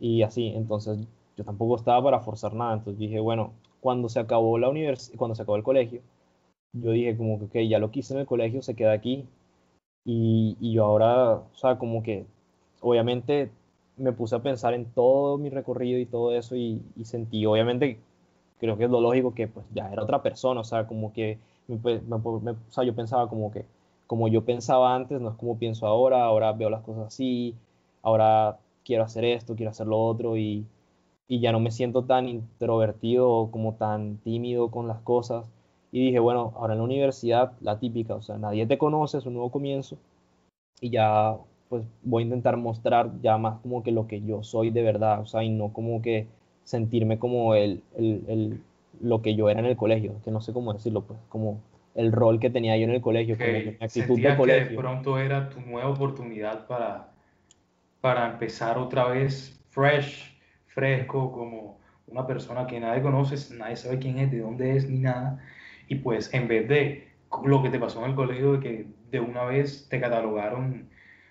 Y 0.00 0.22
así, 0.22 0.48
entonces 0.48 0.98
yo 1.36 1.44
tampoco 1.44 1.76
estaba 1.76 2.02
para 2.02 2.20
forzar 2.20 2.54
nada. 2.54 2.74
Entonces 2.74 2.98
dije, 2.98 3.20
bueno, 3.20 3.52
cuando 3.80 4.08
se 4.08 4.20
acabó 4.20 4.58
la 4.58 4.68
universidad, 4.68 5.18
cuando 5.18 5.34
se 5.34 5.42
acabó 5.42 5.56
el 5.56 5.62
colegio, 5.62 6.00
yo 6.72 6.92
dije 6.92 7.16
como 7.16 7.48
que, 7.50 7.68
ya 7.68 7.78
lo 7.78 7.90
quise 7.90 8.14
en 8.14 8.20
el 8.20 8.26
colegio, 8.26 8.62
se 8.62 8.74
queda 8.74 8.92
aquí. 8.92 9.26
Y, 10.04 10.56
y 10.60 10.72
yo 10.74 10.84
ahora, 10.84 11.34
o 11.34 11.54
sea, 11.54 11.78
como 11.78 12.02
que 12.02 12.26
obviamente 12.80 13.50
me 13.96 14.12
puse 14.12 14.36
a 14.36 14.42
pensar 14.42 14.74
en 14.74 14.86
todo 14.86 15.38
mi 15.38 15.50
recorrido 15.50 15.98
y 15.98 16.06
todo 16.06 16.34
eso 16.34 16.56
y, 16.56 16.80
sentí, 17.04 17.44
obviamente, 17.46 17.98
creo 18.60 18.76
que 18.78 18.84
es 18.84 18.90
lo 18.90 19.00
lógico 19.00 19.34
que 19.34 19.48
pues 19.48 19.66
ya 19.74 19.90
era 19.92 20.02
otra 20.02 20.22
persona, 20.22 20.60
o 20.60 20.64
sea, 20.64 20.86
como 20.86 21.12
que, 21.12 21.38
o 21.68 22.56
sea, 22.70 22.84
yo 22.84 22.94
pensaba 22.94 23.28
como 23.28 23.50
que, 23.50 23.64
como 24.06 24.28
yo 24.28 24.44
pensaba 24.44 24.94
antes, 24.94 25.20
no 25.20 25.30
es 25.30 25.36
como 25.36 25.58
pienso 25.58 25.86
ahora, 25.86 26.24
ahora 26.24 26.52
veo 26.52 26.70
las 26.70 26.82
cosas 26.82 27.06
así, 27.08 27.54
ahora 28.02 28.58
quiero 28.84 29.04
hacer 29.04 29.24
esto, 29.24 29.54
quiero 29.56 29.70
hacer 29.70 29.86
lo 29.86 29.98
otro 30.02 30.36
y, 30.36 30.66
y 31.28 31.40
ya 31.40 31.52
no 31.52 31.60
me 31.60 31.70
siento 31.70 32.04
tan 32.04 32.28
introvertido 32.28 33.50
como 33.52 33.74
tan 33.74 34.18
tímido 34.18 34.70
con 34.70 34.88
las 34.88 35.00
cosas. 35.02 35.46
Y 35.92 36.06
dije, 36.06 36.18
bueno, 36.20 36.52
ahora 36.56 36.74
en 36.74 36.80
la 36.80 36.84
universidad, 36.84 37.52
la 37.60 37.78
típica, 37.78 38.14
o 38.14 38.22
sea, 38.22 38.38
nadie 38.38 38.66
te 38.66 38.78
conoce, 38.78 39.18
es 39.18 39.26
un 39.26 39.34
nuevo 39.34 39.50
comienzo 39.50 39.96
y 40.80 40.90
ya 40.90 41.36
pues 41.68 41.84
voy 42.02 42.22
a 42.22 42.26
intentar 42.26 42.56
mostrar 42.56 43.12
ya 43.22 43.36
más 43.38 43.60
como 43.60 43.82
que 43.82 43.92
lo 43.92 44.06
que 44.06 44.22
yo 44.22 44.42
soy 44.42 44.70
de 44.70 44.82
verdad, 44.82 45.20
o 45.20 45.26
sea, 45.26 45.42
y 45.44 45.50
no 45.50 45.72
como 45.72 46.00
que 46.02 46.26
sentirme 46.64 47.18
como 47.18 47.54
el, 47.54 47.82
el 47.96 48.62
lo 49.00 49.22
que 49.22 49.34
yo 49.34 49.48
era 49.48 49.60
en 49.60 49.66
el 49.66 49.76
colegio, 49.76 50.20
que 50.24 50.30
no 50.30 50.40
sé 50.40 50.52
cómo 50.52 50.72
decirlo, 50.72 51.02
pues 51.02 51.18
como 51.28 51.60
el 51.94 52.12
rol 52.12 52.38
que 52.38 52.50
tenía 52.50 52.76
yo 52.76 52.84
en 52.84 52.90
el 52.90 53.00
colegio, 53.00 53.36
como 53.36 53.50
mi 53.50 53.76
actitud 53.80 54.20
de 54.20 54.36
colegio. 54.36 54.64
Que 54.64 54.70
de 54.70 54.76
pronto 54.76 55.18
era 55.18 55.48
tu 55.48 55.60
nueva 55.60 55.88
oportunidad 55.88 56.66
para, 56.66 57.10
para 58.00 58.30
empezar 58.30 58.78
otra 58.78 59.08
vez 59.08 59.60
fresh, 59.70 60.36
fresco, 60.66 61.32
como 61.32 61.78
una 62.06 62.26
persona 62.26 62.66
que 62.66 62.80
nadie 62.80 63.02
conoce, 63.02 63.54
nadie 63.56 63.76
sabe 63.76 63.98
quién 63.98 64.18
es, 64.18 64.30
de 64.30 64.38
dónde 64.38 64.76
es, 64.76 64.88
ni 64.88 64.98
nada. 64.98 65.38
Y 65.88 65.96
pues 65.96 66.32
en 66.32 66.48
vez 66.48 66.68
de 66.68 67.08
lo 67.44 67.62
que 67.62 67.70
te 67.70 67.78
pasó 67.78 68.04
en 68.04 68.10
el 68.10 68.16
colegio, 68.16 68.52
de 68.54 68.60
que 68.60 68.86
de 69.10 69.20
una 69.20 69.44
vez 69.44 69.88
te 69.88 70.00
catalogaron 70.00 70.88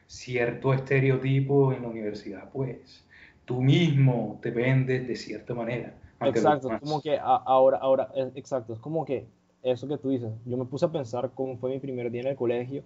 cierto 0.07 0.73
estereotipo 0.73 1.73
en 1.73 1.83
la 1.83 1.89
universidad, 1.89 2.49
pues 2.51 3.05
tú 3.45 3.61
mismo 3.61 4.39
te 4.41 4.51
vendes 4.51 5.07
de 5.07 5.15
cierta 5.15 5.53
manera. 5.53 5.93
Exacto, 6.21 6.69
como 6.79 7.01
que 7.01 7.19
ahora, 7.19 7.77
ahora, 7.77 8.09
exacto, 8.35 8.73
es 8.73 8.79
como 8.79 9.05
que 9.05 9.27
eso 9.61 9.87
que 9.87 9.97
tú 9.97 10.09
dices, 10.09 10.31
yo 10.45 10.57
me 10.57 10.65
puse 10.65 10.85
a 10.85 10.91
pensar 10.91 11.31
cómo 11.35 11.57
fue 11.57 11.69
mi 11.69 11.79
primer 11.79 12.11
día 12.11 12.21
en 12.21 12.27
el 12.27 12.35
colegio 12.35 12.83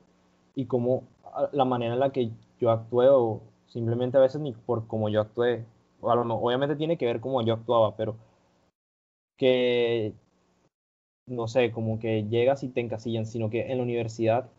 y 0.55 0.65
cómo 0.65 1.03
la 1.51 1.65
manera 1.65 1.93
en 1.93 1.99
la 1.99 2.11
que 2.11 2.31
yo 2.59 2.71
actué 2.71 3.07
o 3.09 3.41
simplemente 3.67 4.17
a 4.17 4.21
veces 4.21 4.41
ni 4.41 4.51
por 4.51 4.85
cómo 4.87 5.07
yo 5.09 5.21
actué, 5.21 5.63
obviamente 6.01 6.75
tiene 6.75 6.97
que 6.97 7.05
ver 7.05 7.21
cómo 7.21 7.41
yo 7.41 7.53
actuaba, 7.53 7.95
pero 7.95 8.15
que, 9.37 10.13
no 11.25 11.47
sé, 11.47 11.71
como 11.71 11.99
que 11.99 12.25
llegas 12.27 12.63
y 12.63 12.69
te 12.69 12.81
encasillan, 12.81 13.25
sino 13.25 13.49
que 13.49 13.71
en 13.71 13.77
la 13.77 13.83
universidad 13.83 14.49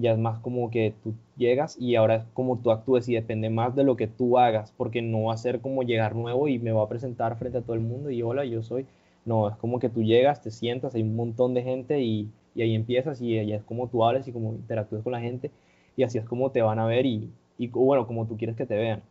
ya 0.00 0.12
es 0.12 0.18
más 0.18 0.38
como 0.40 0.70
que 0.70 0.94
tú 1.02 1.14
llegas 1.36 1.76
y 1.80 1.96
ahora 1.96 2.16
es 2.16 2.24
como 2.34 2.58
tú 2.58 2.70
actúes 2.70 3.08
y 3.08 3.14
depende 3.14 3.50
más 3.50 3.74
de 3.76 3.84
lo 3.84 3.96
que 3.96 4.06
tú 4.08 4.38
hagas, 4.38 4.72
porque 4.76 5.02
no 5.02 5.24
va 5.24 5.34
a 5.34 5.36
ser 5.38 5.60
como 5.60 5.82
llegar 5.82 6.14
nuevo 6.16 6.48
y 6.48 6.58
me 6.58 6.72
va 6.72 6.82
a 6.84 6.88
presentar 6.88 7.36
frente 7.38 7.58
a 7.58 7.62
todo 7.62 7.74
el 7.74 7.80
mundo 7.80 8.10
y 8.10 8.22
hola, 8.22 8.44
yo 8.44 8.62
soy. 8.62 8.86
No, 9.24 9.48
es 9.48 9.56
como 9.56 9.78
que 9.78 9.88
tú 9.90 10.02
llegas, 10.02 10.42
te 10.42 10.50
sientas, 10.50 10.94
hay 10.94 11.02
un 11.02 11.16
montón 11.16 11.54
de 11.54 11.62
gente 11.62 12.00
y, 12.02 12.28
y 12.54 12.62
ahí 12.62 12.74
empiezas 12.74 13.20
y 13.20 13.34
ya 13.46 13.56
es 13.56 13.62
como 13.64 13.88
tú 13.88 14.04
hables 14.04 14.26
y 14.28 14.32
como 14.32 14.52
interactúes 14.52 15.02
con 15.02 15.12
la 15.12 15.20
gente 15.20 15.50
y 15.96 16.02
así 16.04 16.18
es 16.18 16.24
como 16.24 16.50
te 16.50 16.62
van 16.62 16.78
a 16.78 16.86
ver 16.86 17.06
y, 17.06 17.30
y 17.58 17.68
bueno, 17.68 18.06
como 18.06 18.26
tú 18.26 18.36
quieres 18.36 18.56
que 18.56 18.66
te 18.66 18.76
vean. 18.76 19.02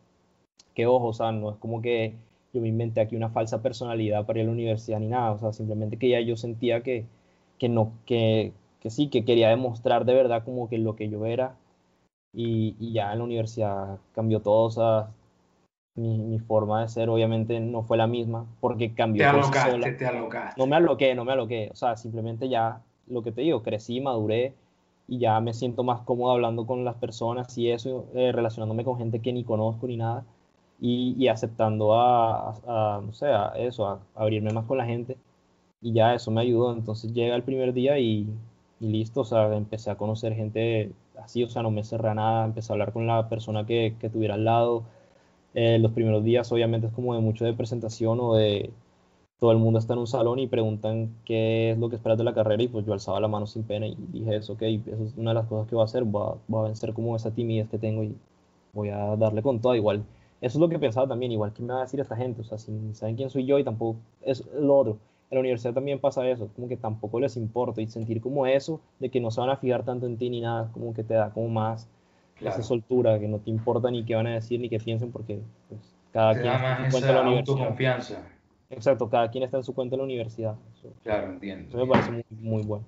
Que 0.74 0.86
ojo, 0.86 1.08
o 1.08 1.12
sea, 1.12 1.32
no 1.32 1.50
es 1.50 1.56
como 1.58 1.82
que 1.82 2.14
yo 2.52 2.60
me 2.60 2.68
inventé 2.68 3.00
aquí 3.00 3.16
una 3.16 3.30
falsa 3.30 3.62
personalidad 3.62 4.24
para 4.26 4.38
ir 4.40 4.44
a 4.44 4.46
la 4.46 4.52
universidad 4.52 5.00
ni 5.00 5.08
nada, 5.08 5.32
o 5.32 5.38
sea, 5.38 5.52
simplemente 5.52 5.98
que 5.98 6.08
ya 6.08 6.20
yo 6.20 6.36
sentía 6.36 6.82
que, 6.82 7.06
que 7.58 7.68
no, 7.68 7.92
que, 8.06 8.52
que 8.80 8.90
sí, 8.90 9.08
que 9.08 9.24
quería 9.24 9.48
demostrar 9.48 10.04
de 10.04 10.14
verdad 10.14 10.44
como 10.44 10.68
que 10.68 10.78
lo 10.78 10.96
que 10.96 11.08
yo 11.08 11.26
era 11.26 11.56
y, 12.32 12.76
y 12.78 12.92
ya 12.92 13.12
en 13.12 13.18
la 13.18 13.24
universidad 13.24 13.98
cambió 14.14 14.40
todo, 14.40 14.66
o 14.66 14.70
sea, 14.70 15.08
mi, 15.94 16.18
mi, 16.18 16.38
forma 16.38 16.82
de 16.82 16.88
ser 16.88 17.08
obviamente 17.08 17.58
no 17.58 17.82
fue 17.82 17.96
la 17.96 18.06
misma 18.06 18.46
porque 18.60 18.94
cambió. 18.94 19.24
Te 19.24 19.28
alocaste, 19.28 19.92
te 19.92 20.06
alocaste. 20.06 20.60
No 20.60 20.66
me 20.66 20.76
aloqué, 20.76 21.14
no 21.14 21.24
me 21.24 21.32
aloqué, 21.32 21.70
o 21.72 21.76
sea, 21.76 21.96
simplemente 21.96 22.48
ya 22.48 22.82
lo 23.08 23.22
que 23.22 23.32
te 23.32 23.40
digo, 23.42 23.62
crecí, 23.62 24.00
maduré 24.00 24.54
y 25.08 25.18
ya 25.18 25.40
me 25.40 25.54
siento 25.54 25.82
más 25.82 26.02
cómodo 26.02 26.32
hablando 26.32 26.66
con 26.66 26.84
las 26.84 26.96
personas 26.96 27.56
y 27.58 27.70
eso, 27.70 28.06
eh, 28.14 28.30
relacionándome 28.32 28.84
con 28.84 28.98
gente 28.98 29.20
que 29.20 29.32
ni 29.32 29.42
conozco 29.42 29.86
ni 29.86 29.96
nada 29.96 30.24
y, 30.80 31.14
y 31.18 31.28
aceptando 31.28 31.94
a, 31.94 32.50
a, 32.66 33.00
no 33.02 33.12
sé, 33.12 33.26
a 33.26 33.52
eso, 33.56 33.86
a 33.88 34.00
abrirme 34.14 34.52
más 34.52 34.66
con 34.66 34.78
la 34.78 34.84
gente 34.84 35.16
y 35.80 35.92
ya 35.92 36.14
eso 36.14 36.30
me 36.30 36.42
ayudó. 36.42 36.72
Entonces 36.72 37.12
llega 37.12 37.34
el 37.34 37.42
primer 37.42 37.72
día 37.72 37.98
y 37.98 38.28
y 38.80 38.88
listo, 38.88 39.22
o 39.22 39.24
sea, 39.24 39.54
empecé 39.56 39.90
a 39.90 39.96
conocer 39.96 40.34
gente 40.34 40.92
así, 41.18 41.42
o 41.44 41.48
sea, 41.48 41.62
no 41.62 41.70
me 41.70 41.84
cerré 41.84 42.14
nada, 42.14 42.44
empecé 42.46 42.72
a 42.72 42.74
hablar 42.74 42.92
con 42.92 43.06
la 43.06 43.28
persona 43.28 43.66
que, 43.66 43.96
que 44.00 44.10
tuviera 44.10 44.34
al 44.34 44.44
lado. 44.44 44.84
Eh, 45.54 45.78
los 45.78 45.92
primeros 45.92 46.24
días 46.24 46.52
obviamente 46.52 46.88
es 46.88 46.92
como 46.92 47.14
de 47.14 47.20
mucho 47.20 47.44
de 47.44 47.54
presentación 47.54 48.20
o 48.20 48.34
de 48.34 48.70
todo 49.40 49.52
el 49.52 49.58
mundo 49.58 49.78
está 49.78 49.94
en 49.94 50.00
un 50.00 50.06
salón 50.06 50.38
y 50.40 50.48
preguntan 50.48 51.14
qué 51.24 51.72
es 51.72 51.78
lo 51.78 51.88
que 51.88 51.96
esperas 51.96 52.18
de 52.18 52.24
la 52.24 52.34
carrera 52.34 52.62
y 52.62 52.68
pues 52.68 52.86
yo 52.86 52.92
alzaba 52.92 53.20
la 53.20 53.28
mano 53.28 53.46
sin 53.46 53.62
pena 53.64 53.86
y 53.86 53.96
dije 54.12 54.36
eso, 54.36 54.54
ok, 54.54 54.62
eso 54.62 55.04
es 55.04 55.14
una 55.16 55.30
de 55.30 55.34
las 55.36 55.46
cosas 55.46 55.68
que 55.68 55.74
voy 55.76 55.82
a 55.82 55.84
hacer, 55.86 56.02
a, 56.02 56.06
voy 56.48 56.60
a 56.60 56.62
vencer 56.64 56.92
como 56.94 57.16
esa 57.16 57.30
timidez 57.32 57.68
que 57.68 57.78
tengo 57.78 58.02
y 58.04 58.16
voy 58.72 58.90
a 58.90 59.16
darle 59.16 59.42
con 59.42 59.60
todo 59.60 59.74
igual. 59.76 60.04
Eso 60.40 60.58
es 60.58 60.60
lo 60.60 60.68
que 60.68 60.78
pensaba 60.78 61.08
también, 61.08 61.32
igual 61.32 61.52
que 61.52 61.62
me 61.62 61.72
va 61.72 61.80
a 61.80 61.82
decir 61.82 62.00
esta 62.00 62.16
gente, 62.16 62.42
o 62.42 62.44
sea, 62.44 62.58
si 62.58 62.72
saben 62.94 63.16
quién 63.16 63.30
soy 63.30 63.44
yo 63.46 63.58
y 63.58 63.64
tampoco 63.64 63.98
es 64.22 64.44
lo 64.54 64.76
otro 64.76 64.98
en 65.30 65.36
la 65.36 65.40
universidad 65.40 65.74
también 65.74 65.98
pasa 65.98 66.28
eso, 66.28 66.48
como 66.54 66.68
que 66.68 66.76
tampoco 66.76 67.20
les 67.20 67.36
importa 67.36 67.82
y 67.82 67.86
sentir 67.86 68.20
como 68.20 68.46
eso, 68.46 68.80
de 68.98 69.10
que 69.10 69.20
no 69.20 69.30
se 69.30 69.40
van 69.40 69.50
a 69.50 69.56
fijar 69.56 69.84
tanto 69.84 70.06
en 70.06 70.16
ti 70.16 70.30
ni 70.30 70.40
nada, 70.40 70.70
como 70.72 70.94
que 70.94 71.04
te 71.04 71.14
da 71.14 71.30
como 71.30 71.48
más 71.48 71.88
esa 72.40 72.62
soltura, 72.62 73.18
que 73.18 73.28
no 73.28 73.38
te 73.38 73.50
importa 73.50 73.90
ni 73.90 74.04
qué 74.04 74.14
van 74.14 74.28
a 74.28 74.34
decir 74.34 74.60
ni 74.60 74.68
qué 74.68 74.78
piensen, 74.78 75.10
porque 75.10 75.40
pues, 75.68 75.80
cada 76.12 76.34
quien 76.34 76.54
está 76.54 76.78
en 76.78 76.84
su 76.84 76.90
cuenta 76.90 77.08
en 77.08 77.14
la 77.14 77.22
universidad. 77.22 78.22
Exacto, 78.70 79.08
cada 79.08 79.30
quien 79.30 79.44
está 79.44 79.56
en 79.56 79.64
su 79.64 79.74
cuenta 79.74 79.96
en 79.96 79.98
la 79.98 80.04
universidad. 80.04 80.54
claro, 81.02 81.32
entiendo. 81.32 81.68
Eso 81.68 81.78
me 81.78 81.92
parece 81.92 82.10
muy, 82.10 82.24
muy 82.30 82.62
bueno. 82.62 82.84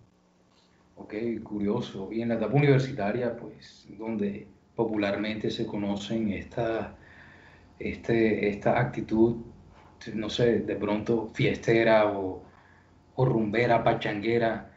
Ok, 0.96 1.14
curioso. 1.42 2.10
Y 2.12 2.22
en 2.22 2.28
la 2.28 2.34
etapa 2.34 2.54
universitaria, 2.54 3.36
pues, 3.36 3.88
donde 3.98 4.46
popularmente 4.76 5.50
se 5.50 5.66
conocen 5.66 6.30
esta, 6.32 6.94
este, 7.78 8.48
esta 8.48 8.78
actitud 8.78 9.36
no 10.14 10.30
sé, 10.30 10.60
de 10.60 10.76
pronto 10.76 11.30
fiestera 11.34 12.06
o, 12.06 12.42
rumbera, 13.16 13.84
pachanguera, 13.84 14.70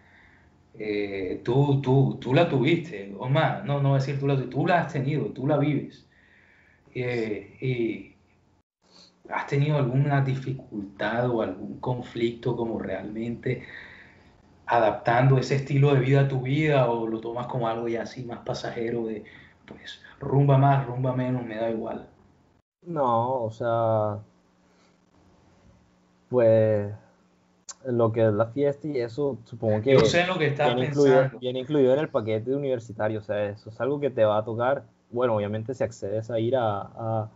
eh, 0.78 1.42
tú, 1.46 1.82
tú, 1.82 2.18
tú 2.20 2.34
la 2.34 2.50
tuviste, 2.50 3.16
o 3.18 3.30
más, 3.30 3.64
no, 3.64 3.82
no 3.82 3.96
decir 3.96 4.20
tú 4.20 4.28
la 4.28 4.38
tú 4.50 4.68
la 4.68 4.82
has 4.82 4.94
tenido, 4.94 5.28
tú 5.28 5.48
la 5.48 5.58
vives. 5.58 6.06
Eh, 6.94 7.58
y 7.62 8.16
has 9.30 9.48
tenido 9.48 9.78
alguna 9.78 10.22
dificultad 10.22 11.30
o 11.30 11.42
algún 11.42 11.80
conflicto 11.80 12.56
como 12.56 12.80
realmente 12.80 13.64
adaptando 14.66 15.38
ese 15.38 15.56
estilo 15.56 15.94
de 15.94 16.02
vida 16.02 16.22
a 16.22 16.28
tu 16.28 16.42
vida 16.42 16.90
o 16.90 17.08
lo 17.08 17.20
tomas 17.20 17.48
como 17.48 17.68
algo 17.68 17.88
ya 17.88 18.04
así 18.04 18.24
más 18.24 18.40
pasajero 18.40 19.06
de 19.06 19.24
pues 19.66 20.02
rumba 20.20 20.58
más, 20.58 20.86
rumba 20.86 21.16
menos, 21.16 21.46
me 21.46 21.56
da 21.56 21.70
igual. 21.70 22.08
No, 22.86 23.44
o 23.44 23.52
sea, 23.52 24.20
pues 26.34 26.92
lo 27.86 28.12
que 28.12 28.26
es 28.26 28.34
la 28.34 28.48
fiesta 28.48 28.88
y 28.88 28.98
eso 28.98 29.38
supongo 29.44 29.84
que, 29.84 29.94
Yo 29.94 30.00
sé 30.00 30.26
lo 30.26 30.40
que 30.40 30.48
estás 30.48 30.74
viene, 30.74 30.90
incluido, 30.90 31.30
viene 31.40 31.60
incluido 31.60 31.94
en 31.94 32.00
el 32.00 32.10
paquete 32.10 32.56
universitario, 32.56 33.20
o 33.20 33.22
sea, 33.22 33.50
eso 33.50 33.70
es 33.70 33.80
algo 33.80 34.00
que 34.00 34.10
te 34.10 34.26
va 34.26 34.40
a 34.40 34.44
tocar, 34.44 34.84
bueno, 35.12 35.36
obviamente 35.36 35.76
si 35.76 35.84
accedes 35.84 36.32
a 36.32 36.40
ir 36.40 36.56
a, 36.58 37.30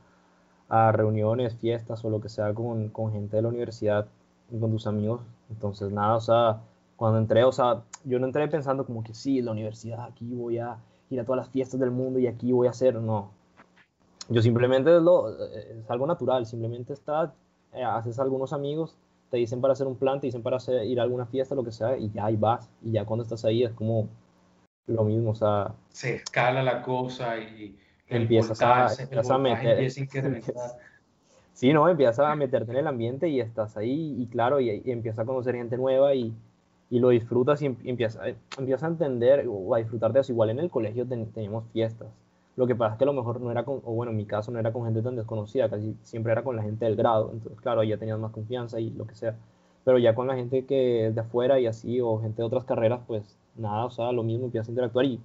a, 0.67 0.91
reuniones, 0.93 1.55
fiestas 1.57 2.03
o 2.03 2.09
lo 2.09 2.19
que 2.19 2.27
sea 2.27 2.55
con, 2.55 2.89
con, 2.89 3.11
gente 3.11 3.35
de 3.35 3.43
la 3.43 3.49
universidad 3.49 4.07
y 4.51 4.59
con 4.59 4.71
tus 4.71 4.87
amigos, 4.87 5.21
entonces 5.51 5.91
nada, 5.91 6.15
o 6.15 6.21
sea, 6.21 6.57
cuando 6.95 7.19
entré, 7.19 7.43
o 7.43 7.51
sea, 7.51 7.83
yo 8.03 8.17
no 8.17 8.25
entré 8.25 8.47
pensando 8.47 8.83
como 8.83 9.03
que 9.03 9.13
sí, 9.13 9.43
la 9.43 9.51
universidad, 9.51 10.05
aquí 10.05 10.25
voy 10.33 10.57
a 10.57 10.77
ir 11.11 11.19
a 11.19 11.23
todas 11.23 11.37
las 11.37 11.49
fiestas 11.49 11.79
del 11.79 11.91
mundo 11.91 12.17
y 12.17 12.25
aquí 12.25 12.51
voy 12.51 12.65
a 12.65 12.71
hacer, 12.71 12.95
no, 12.95 13.29
yo 14.29 14.41
simplemente 14.41 14.89
lo, 14.99 15.29
es 15.29 15.87
algo 15.87 16.07
natural, 16.07 16.47
simplemente 16.47 16.93
está 16.93 17.31
eh, 17.73 17.83
haces 17.83 18.19
algunos 18.19 18.53
amigos, 18.53 18.95
te 19.29 19.37
dicen 19.37 19.61
para 19.61 19.73
hacer 19.73 19.87
un 19.87 19.95
plan, 19.95 20.19
te 20.19 20.27
dicen 20.27 20.41
para 20.41 20.57
hacer, 20.57 20.85
ir 20.85 20.99
a 20.99 21.03
alguna 21.03 21.25
fiesta, 21.25 21.55
lo 21.55 21.63
que 21.63 21.71
sea, 21.71 21.97
y 21.97 22.09
ya 22.11 22.25
ahí 22.25 22.35
vas. 22.35 22.69
Y 22.81 22.91
ya 22.91 23.05
cuando 23.05 23.23
estás 23.23 23.43
ahí 23.45 23.63
es 23.63 23.71
como 23.71 24.07
lo 24.87 25.03
mismo, 25.03 25.31
o 25.31 25.35
sea... 25.35 25.73
Se 25.89 26.15
escala 26.15 26.63
la 26.63 26.81
cosa 26.81 27.37
y... 27.37 27.77
Empiezas, 28.09 28.61
a, 28.61 28.87
empiezas 28.99 29.29
a 29.29 29.37
meter... 29.37 29.91
sí, 31.53 31.73
no, 31.73 31.89
empiezas 31.89 32.19
a 32.19 32.35
meterte 32.35 32.71
en 32.71 32.77
el 32.77 32.87
ambiente 32.87 33.27
y 33.27 33.41
estás 33.41 33.75
ahí 33.75 34.15
y 34.17 34.27
claro, 34.27 34.61
y, 34.61 34.81
empiezas 34.85 35.19
a 35.19 35.25
conocer 35.25 35.55
gente 35.55 35.75
nueva 35.75 36.15
y, 36.15 36.33
y 36.89 36.99
lo 36.99 37.09
disfrutas 37.09 37.61
y, 37.61 37.65
empiezas, 37.65 38.35
empiezas 38.57 38.83
a 38.83 38.87
entender 38.87 39.45
o 39.49 39.75
a 39.75 39.79
disfrutar 39.79 40.13
de 40.13 40.21
eso. 40.21 40.31
Igual 40.31 40.51
en 40.51 40.59
el 40.59 40.69
colegio 40.69 41.05
teníamos 41.05 41.65
fiestas 41.73 42.07
lo 42.57 42.65
que 42.65 42.75
pasa 42.75 42.93
es 42.93 42.97
que 42.97 43.03
a 43.03 43.07
lo 43.07 43.13
mejor 43.13 43.39
no 43.39 43.51
era 43.51 43.63
con, 43.63 43.81
o 43.85 43.93
bueno, 43.93 44.11
en 44.11 44.17
mi 44.17 44.25
caso 44.25 44.51
no 44.51 44.59
era 44.59 44.73
con 44.73 44.83
gente 44.83 45.03
tan 45.03 45.15
desconocida, 45.15 45.69
casi 45.69 45.95
siempre 46.01 46.31
era 46.31 46.43
con 46.43 46.55
la 46.55 46.63
gente 46.63 46.85
del 46.85 46.95
grado, 46.95 47.29
entonces 47.31 47.61
claro, 47.61 47.83
ya 47.83 47.97
tenías 47.97 48.19
más 48.19 48.31
confianza 48.31 48.79
y 48.79 48.89
lo 48.89 49.05
que 49.05 49.13
sea. 49.15 49.35
Pero 49.85 49.99
ya 49.99 50.15
con 50.15 50.27
la 50.27 50.35
gente 50.35 50.65
que 50.65 51.07
es 51.07 51.15
de 51.15 51.21
afuera 51.21 51.59
y 51.59 51.67
así, 51.67 52.01
o 52.01 52.19
gente 52.19 52.41
de 52.41 52.47
otras 52.47 52.65
carreras, 52.65 53.01
pues 53.07 53.37
nada, 53.55 53.85
o 53.85 53.91
sea, 53.91 54.11
lo 54.11 54.23
mismo, 54.23 54.45
empiezas 54.45 54.69
a 54.69 54.71
interactuar 54.71 55.05
y, 55.05 55.19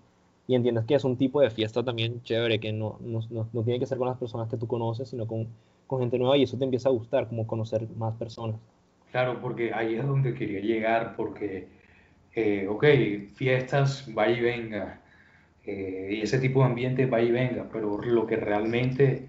y 0.46 0.54
entiendes 0.54 0.84
que 0.84 0.94
es 0.94 1.04
un 1.04 1.16
tipo 1.16 1.40
de 1.40 1.50
fiesta 1.50 1.82
también 1.82 2.22
chévere, 2.22 2.60
que 2.60 2.70
no, 2.70 2.98
no, 3.00 3.20
no, 3.30 3.62
tiene 3.64 3.78
que 3.80 3.86
ser 3.86 3.96
con 3.96 4.08
las 4.08 4.18
personas 4.18 4.48
que 4.50 4.58
tú 4.58 4.66
conoces, 4.66 5.08
sino 5.08 5.26
con, 5.26 5.48
con, 5.86 6.00
gente 6.00 6.18
nueva 6.18 6.36
y 6.36 6.42
eso 6.42 6.58
te 6.58 6.64
empieza 6.64 6.90
a 6.90 6.92
gustar, 6.92 7.28
como 7.28 7.46
conocer 7.46 7.88
más 7.96 8.14
personas. 8.16 8.56
Claro, 9.10 9.40
porque 9.40 9.72
ahí 9.72 9.94
es 9.94 10.06
donde 10.06 10.34
quería 10.34 10.60
llegar, 10.60 11.16
porque, 11.16 11.68
eh, 12.34 12.66
ok, 12.68 12.84
fiestas, 13.34 14.06
va 14.16 14.28
y 14.28 14.40
venga, 14.40 15.01
eh, 15.64 16.08
y 16.12 16.22
ese 16.22 16.38
tipo 16.38 16.60
de 16.60 16.66
ambiente 16.66 17.06
va 17.06 17.20
y 17.20 17.30
venga, 17.30 17.68
pero 17.72 17.98
lo 17.98 18.26
que 18.26 18.36
realmente 18.36 19.28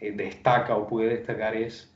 eh, 0.00 0.12
destaca 0.12 0.76
o 0.76 0.86
puede 0.86 1.16
destacar 1.16 1.56
es 1.56 1.90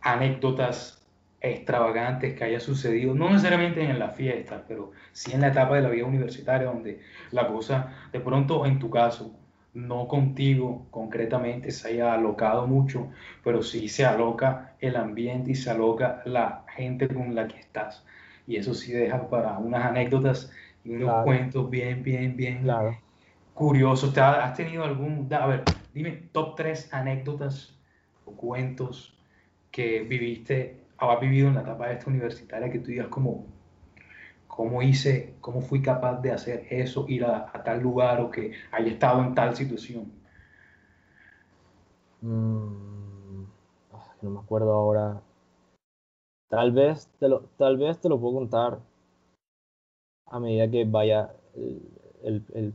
anécdotas 0.00 1.04
extravagantes 1.40 2.34
que 2.34 2.44
haya 2.44 2.60
sucedido, 2.60 3.14
no 3.14 3.28
necesariamente 3.28 3.82
en 3.82 3.98
la 3.98 4.08
fiesta, 4.08 4.64
pero 4.66 4.92
sí 5.12 5.32
en 5.32 5.42
la 5.42 5.48
etapa 5.48 5.76
de 5.76 5.82
la 5.82 5.90
vida 5.90 6.06
universitaria, 6.06 6.68
donde 6.68 7.00
la 7.32 7.46
cosa, 7.48 7.92
de 8.12 8.20
pronto 8.20 8.64
en 8.64 8.78
tu 8.78 8.88
caso, 8.88 9.36
no 9.74 10.06
contigo 10.06 10.86
concretamente 10.90 11.70
se 11.72 11.88
haya 11.88 12.14
alocado 12.14 12.66
mucho, 12.66 13.10
pero 13.42 13.62
sí 13.62 13.88
se 13.88 14.06
aloca 14.06 14.74
el 14.80 14.96
ambiente 14.96 15.50
y 15.50 15.54
se 15.54 15.70
aloca 15.70 16.22
la 16.24 16.64
gente 16.74 17.08
con 17.08 17.34
la 17.34 17.48
que 17.48 17.58
estás. 17.58 18.04
Y 18.46 18.56
eso 18.56 18.72
sí 18.72 18.92
deja 18.92 19.28
para 19.28 19.58
unas 19.58 19.84
anécdotas 19.84 20.52
y 20.84 20.90
unos 20.90 21.24
cuentos 21.24 21.68
bien, 21.70 22.02
bien, 22.02 22.36
bien 22.36 22.62
claro. 22.62 22.96
curiosos. 23.54 24.16
¿Has 24.18 24.54
tenido 24.54 24.84
algún, 24.84 25.32
a 25.32 25.46
ver, 25.46 25.64
dime 25.92 26.12
top 26.32 26.54
tres 26.54 26.92
anécdotas 26.92 27.80
o 28.24 28.32
cuentos 28.36 29.18
que 29.70 30.02
viviste 30.02 30.84
has 30.98 31.20
vivido 31.20 31.48
en 31.48 31.54
la 31.54 31.62
etapa 31.62 31.88
de 31.88 31.94
esta 31.94 32.10
universitaria 32.10 32.70
que 32.70 32.78
tú 32.78 32.86
digas 32.86 33.08
como, 33.08 33.46
cómo 34.46 34.82
hice, 34.82 35.34
cómo 35.40 35.60
fui 35.60 35.82
capaz 35.82 36.20
de 36.20 36.32
hacer 36.32 36.66
eso, 36.70 37.06
ir 37.08 37.24
a, 37.24 37.50
tal 37.64 37.80
lugar 37.80 38.20
o 38.20 38.30
que 38.30 38.52
haya 38.70 38.92
estado 38.92 39.22
en 39.22 39.34
tal 39.34 39.54
situación? 39.54 40.12
Mm, 42.22 43.44
no 44.22 44.30
me 44.30 44.40
acuerdo 44.40 44.72
ahora. 44.72 45.20
Tal 46.48 46.72
vez 46.72 47.08
te 47.18 47.28
lo, 47.28 47.40
tal 47.58 47.76
vez 47.76 48.00
te 48.00 48.08
lo 48.08 48.18
puedo 48.18 48.34
contar 48.34 48.78
a 50.34 50.40
medida 50.40 50.68
que 50.68 50.84
vaya 50.84 51.30
el, 52.24 52.74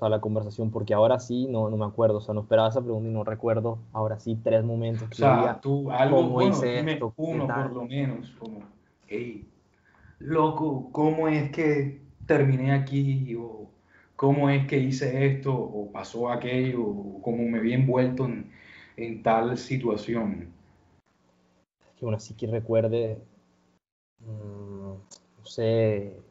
la 0.00 0.20
conversación, 0.20 0.72
porque 0.72 0.92
ahora 0.92 1.20
sí 1.20 1.46
no, 1.48 1.70
no 1.70 1.76
me 1.76 1.84
acuerdo, 1.84 2.18
o 2.18 2.20
sea, 2.20 2.34
no 2.34 2.40
esperaba 2.40 2.68
esa 2.68 2.82
pregunta 2.82 3.08
y 3.08 3.12
no 3.12 3.22
recuerdo 3.22 3.78
ahora 3.92 4.18
sí 4.18 4.36
tres 4.42 4.64
momentos. 4.64 5.08
o 5.12 5.14
sea, 5.14 5.60
tú 5.62 5.88
algo, 5.92 6.24
bueno, 6.30 6.60
dime 6.60 6.98
uno 7.14 7.46
por 7.46 7.72
lo 7.72 7.84
menos, 7.84 8.30
como, 8.40 8.60
hey, 9.06 9.46
loco, 10.18 10.88
¿cómo 10.90 11.28
es 11.28 11.52
que 11.52 12.00
terminé 12.26 12.72
aquí? 12.72 13.36
O 13.36 13.68
¿cómo 14.16 14.50
es 14.50 14.66
que 14.66 14.78
hice 14.78 15.26
esto? 15.26 15.54
¿O 15.54 15.92
pasó 15.92 16.28
aquello? 16.28 16.82
¿O 16.82 17.22
cómo 17.22 17.44
me 17.44 17.60
vi 17.60 17.72
envuelto 17.72 18.24
en, 18.24 18.50
en 18.96 19.22
tal 19.22 19.56
situación? 19.56 20.48
Que 21.96 22.04
uno 22.04 22.18
sí 22.18 22.34
que 22.34 22.48
recuerde, 22.48 23.18
mm, 24.18 24.94
no 25.38 25.44
sé, 25.44 26.25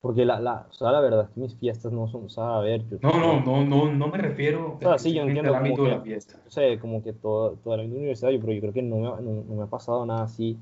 porque 0.00 0.24
la, 0.24 0.40
la, 0.40 0.66
o 0.70 0.72
sea, 0.72 0.92
la 0.92 1.00
verdad 1.00 1.24
es 1.24 1.30
que 1.30 1.40
mis 1.40 1.56
fiestas 1.56 1.92
no 1.92 2.06
son, 2.06 2.26
o 2.26 2.28
sea, 2.28 2.56
a 2.56 2.60
ver, 2.60 2.86
yo... 2.88 2.98
No, 3.02 3.18
no, 3.18 3.40
no, 3.40 3.64
no, 3.64 3.92
no 3.92 4.08
me 4.08 4.18
refiero 4.18 4.78
o 4.82 4.98
sí, 4.98 5.14
yo 5.14 5.22
entiendo 5.22 5.50
al 5.50 5.56
ámbito 5.56 5.84
de 5.84 5.90
la 5.90 6.00
fiesta. 6.00 6.38
O 6.46 6.50
sea, 6.50 6.78
como 6.78 7.02
que 7.02 7.12
todo, 7.12 7.52
todo 7.56 7.74
el 7.74 7.80
ámbito 7.80 7.98
universitario, 7.98 8.40
pero 8.40 8.52
yo 8.52 8.60
creo 8.60 8.72
que 8.72 8.82
no 8.82 8.96
me, 8.96 9.02
no, 9.02 9.44
no 9.44 9.54
me 9.54 9.62
ha 9.64 9.66
pasado 9.66 10.04
nada 10.06 10.24
así 10.24 10.58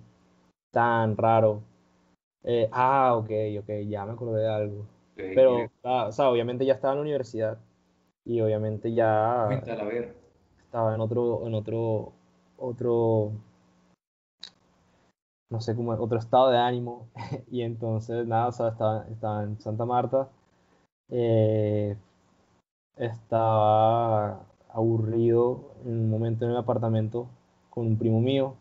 tan 0.71 1.17
raro. 1.17 1.63
Eh, 2.43 2.69
ah, 2.73 3.15
ok, 3.17 3.31
ok, 3.61 3.71
ya 3.87 4.05
me 4.07 4.13
acordé 4.13 4.43
de 4.43 4.49
algo. 4.49 4.87
pero, 5.17 5.71
ah, 5.83 6.07
o 6.09 6.13
sea, 6.13 6.31
obviamente 6.31 6.65
ya 6.65 6.75
estaba 6.75 6.93
en 6.93 6.99
la 6.99 7.03
universidad 7.03 7.59
y 8.25 8.41
obviamente 8.41 8.93
ya... 8.93 9.49
Estaba 9.53 10.95
en 10.95 11.01
otro, 11.01 11.47
en 11.47 11.55
otro, 11.55 12.13
otro 12.59 13.33
no 15.55 15.61
sé, 15.61 15.75
como 15.77 15.93
otro 15.93 16.19
estado 16.19 16.51
de 16.51 16.59
ánimo. 16.59 17.09
y 17.51 17.63
entonces, 17.63 18.27
nada, 18.27 18.49
o 18.49 18.53
sea, 18.53 18.69
estaba, 18.69 19.07
estaba 19.11 19.45
en 19.45 19.61
Santa 19.61 19.85
Marta. 19.87 20.29
Eh, 21.11 21.97
estaba 22.97 24.47
aburrido 24.71 25.73
en 25.85 25.93
un 25.93 26.11
momento 26.11 26.45
en 26.45 26.53
el 26.53 26.57
apartamento 26.57 27.29
con 27.71 27.87
un 27.87 27.99
primo 27.99 28.21
mío 28.21 28.55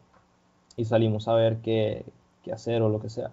y 0.78 0.86
salimos 0.86 1.28
a 1.28 1.36
ver 1.36 1.58
qué, 1.62 2.06
qué 2.44 2.54
hacer 2.54 2.82
o 2.82 2.90
lo 2.90 3.02
que 3.02 3.10
sea. 3.10 3.32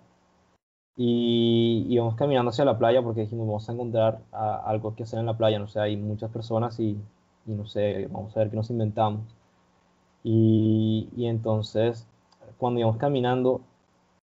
Y 0.97 1.87
íbamos 1.89 2.15
caminando 2.17 2.51
hacia 2.51 2.65
la 2.65 2.79
playa 2.79 3.03
porque 3.03 3.23
dijimos, 3.23 3.47
vamos 3.47 3.69
a 3.69 3.73
encontrar 3.73 4.21
algo 4.33 4.95
que 4.95 5.05
hacer 5.05 5.19
en 5.19 5.27
la 5.27 5.37
playa, 5.37 5.59
no 5.59 5.67
sé, 5.69 5.81
hay 5.81 5.97
muchas 5.97 6.31
personas 6.31 6.79
y, 6.79 6.99
y 7.47 7.53
no 7.53 7.67
sé, 7.67 8.07
vamos 8.11 8.37
a 8.37 8.41
ver 8.41 8.51
qué 8.51 8.57
nos 8.57 8.71
inventamos. 8.71 9.23
Y, 10.23 11.09
y 11.17 11.27
entonces 11.27 12.07
cuando 12.61 12.79
íbamos 12.81 12.99
caminando 12.99 13.63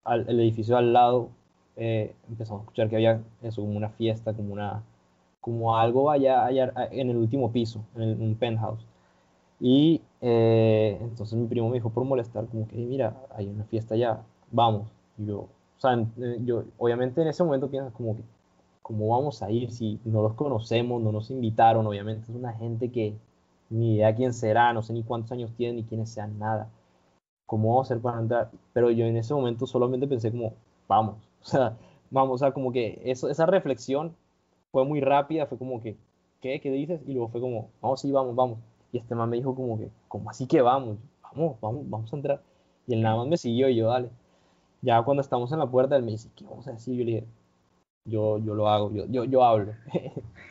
al 0.05 0.27
el 0.29 0.41
edificio 0.41 0.77
al 0.77 0.93
lado, 0.93 1.31
eh, 1.77 2.15
empezamos 2.29 2.61
a 2.61 2.65
escuchar 2.65 2.89
que 2.89 2.97
había 2.97 3.21
eso, 3.43 3.63
como 3.63 3.77
una 3.77 3.91
fiesta, 3.91 4.33
como, 4.33 4.53
una, 4.53 4.83
como 5.41 5.77
algo 5.77 6.11
allá, 6.11 6.47
allá 6.47 6.73
en 6.93 7.11
el 7.11 7.17
último 7.17 7.53
piso, 7.53 7.85
en, 7.97 8.23
un 8.23 8.35
penthouse. 8.37 8.87
Y 9.61 10.01
eh, 10.21 10.99
entonces 11.01 11.39
mi 11.39 11.47
primo 11.47 11.69
me 11.69 11.75
dijo 11.75 11.91
por 11.91 12.05
molestar, 12.05 12.47
como 12.47 12.67
que, 12.69 12.77
mira, 12.77 13.17
hay 13.35 13.47
una 13.49 13.65
fiesta 13.65 13.95
allá, 13.95 14.21
vamos. 14.51 14.89
Y 15.19 15.27
yo, 15.27 15.39
o 15.41 15.49
sea, 15.79 15.95
eh, 15.95 16.39
yo 16.45 16.65
obviamente 16.79 17.21
en 17.23 17.29
ese 17.29 17.45
momento 17.45 17.69
piensas 17.69 17.93
como 17.93 18.17
que, 18.17 18.23
¿cómo 18.83 19.09
vamos 19.09 19.43
a 19.43 19.51
ir 19.51 19.71
si 19.73 20.01
no 20.05 20.23
los 20.23 20.35
conocemos, 20.35 21.03
no 21.03 21.13
nos 21.13 21.31
invitaron? 21.31 21.87
Obviamente 21.87 22.31
es 22.31 22.37
una 22.37 22.53
gente 22.53 22.91
que 22.91 23.15
ni 23.71 23.97
idea 23.97 24.15
quién 24.15 24.33
será, 24.35 24.73
no 24.73 24.83
sé 24.83 24.93
ni 24.93 25.03
cuántos 25.03 25.33
años 25.33 25.53
tienen 25.57 25.77
ni 25.77 25.85
quiénes 25.85 26.11
sean, 26.11 26.39
nada. 26.39 26.69
¿Cómo 27.51 27.71
vamos 27.71 27.91
a 27.91 27.95
hacer 27.95 28.01
para 28.01 28.21
entrar? 28.21 28.49
Pero 28.73 28.93
yo 28.93 29.07
en 29.07 29.17
ese 29.17 29.35
momento 29.35 29.67
solamente 29.67 30.07
pensé 30.07 30.31
como, 30.31 30.55
vamos, 30.87 31.17
o 31.43 31.45
sea, 31.45 31.77
vamos, 32.09 32.37
o 32.37 32.39
sea, 32.39 32.53
como 32.53 32.71
que 32.71 33.03
eso, 33.05 33.29
esa 33.29 33.45
reflexión 33.45 34.15
fue 34.71 34.85
muy 34.85 35.01
rápida, 35.01 35.47
fue 35.47 35.59
como 35.59 35.81
que, 35.81 35.97
¿qué? 36.41 36.61
¿Qué 36.61 36.71
dices? 36.71 37.01
Y 37.09 37.13
luego 37.15 37.29
fue 37.29 37.41
como, 37.41 37.71
vamos, 37.83 38.01
sí, 38.03 38.13
vamos, 38.13 38.37
vamos. 38.37 38.59
Y 38.93 38.99
este 38.99 39.17
man 39.17 39.29
me 39.29 39.37
dijo 39.37 39.53
como 39.57 39.77
que, 39.79 39.91
¿cómo 40.07 40.31
así 40.31 40.47
que 40.47 40.63
vamos? 40.63 40.99
Vamos, 41.25 41.57
vamos, 41.61 41.91
vamos 41.91 42.13
a 42.13 42.17
entrar. 42.17 42.43
Y 42.87 42.95
él 42.95 43.03
nada 43.03 43.17
más 43.17 43.27
me 43.27 43.37
siguió 43.37 43.69
y 43.69 43.75
yo, 43.77 43.89
dale. 43.89 44.11
Ya 44.83 45.03
cuando 45.03 45.21
estamos 45.21 45.51
en 45.51 45.59
la 45.59 45.67
puerta, 45.69 45.97
él 45.97 46.05
me 46.05 46.13
dice, 46.13 46.31
¿qué 46.37 46.45
vamos 46.45 46.69
a 46.69 46.73
decir? 46.73 46.95
Yo 46.97 47.05
le 47.05 47.11
dije, 47.11 47.27
yo, 48.05 48.39
yo 48.39 48.55
lo 48.55 48.69
hago, 48.69 48.93
yo, 48.93 49.07
yo, 49.07 49.25
yo 49.25 49.45
hablo. 49.45 49.73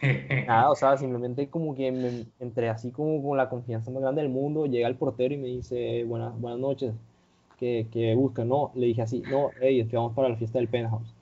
Nada, 0.48 0.70
o 0.72 0.76
sea, 0.76 0.98
simplemente 0.98 1.50
como 1.50 1.76
que 1.76 1.92
me 1.92 2.26
entré 2.40 2.70
así 2.70 2.92
como 2.92 3.22
con 3.22 3.38
la 3.38 3.50
confianza 3.50 3.92
más 3.92 4.02
grande 4.02 4.22
del 4.22 4.32
mundo, 4.32 4.66
llega 4.66 4.88
el 4.88 4.96
portero 4.96 5.34
y 5.34 5.38
me 5.38 5.48
dice, 5.48 6.04
buenas, 6.06 6.40
buenas 6.40 6.60
noches, 6.60 6.94
que, 7.58 7.88
que 7.92 8.16
busca, 8.16 8.46
no, 8.46 8.72
le 8.76 8.88
dije 8.88 9.02
así, 9.02 9.22
no, 9.30 9.50
hey, 9.62 9.82
es 9.82 9.90
que 9.90 9.98
vamos 9.98 10.14
para 10.14 10.30
la 10.30 10.38
fiesta 10.38 10.60
del 10.60 10.70
penthouse. 10.70 11.14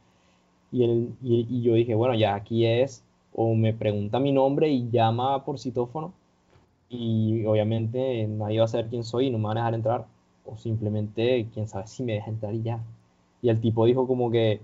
Y, 0.72 0.84
él, 0.84 1.16
y, 1.24 1.62
yo 1.62 1.74
dije, 1.74 1.96
bueno, 1.96 2.14
ya 2.16 2.36
aquí 2.36 2.66
es, 2.66 3.04
o 3.34 3.56
me 3.56 3.74
pregunta 3.74 4.20
mi 4.20 4.32
nombre 4.32 4.70
y 4.70 4.90
llama 4.90 5.44
por 5.46 5.60
citófono, 5.60 6.14
y 6.90 7.46
obviamente 7.46 8.28
nadie 8.28 8.60
va 8.60 8.66
a 8.66 8.68
saber 8.68 8.88
quién 8.88 9.04
soy 9.04 9.28
y 9.28 9.30
no 9.32 9.40
me 9.40 9.46
van 9.46 9.58
a 9.58 9.62
dejar 9.62 9.74
entrar, 9.76 10.06
o 10.46 10.58
simplemente, 10.58 11.48
quién 11.54 11.68
sabe 11.68 11.88
si 11.88 12.04
me 12.04 12.14
deja 12.14 12.30
entrar 12.30 12.54
y 12.54 12.62
ya. 12.62 12.80
Y 13.42 13.50
el 13.50 13.60
tipo 13.62 13.86
dijo 13.86 14.08
como 14.08 14.32
que, 14.32 14.62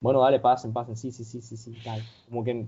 bueno, 0.00 0.20
dale, 0.20 0.40
pasen, 0.40 0.72
pasen, 0.72 0.96
sí, 0.96 1.10
sí, 1.10 1.24
sí, 1.24 1.40
sí, 1.40 1.56
sí, 1.56 1.76
tal. 1.84 2.02
Como 2.28 2.44
que... 2.44 2.66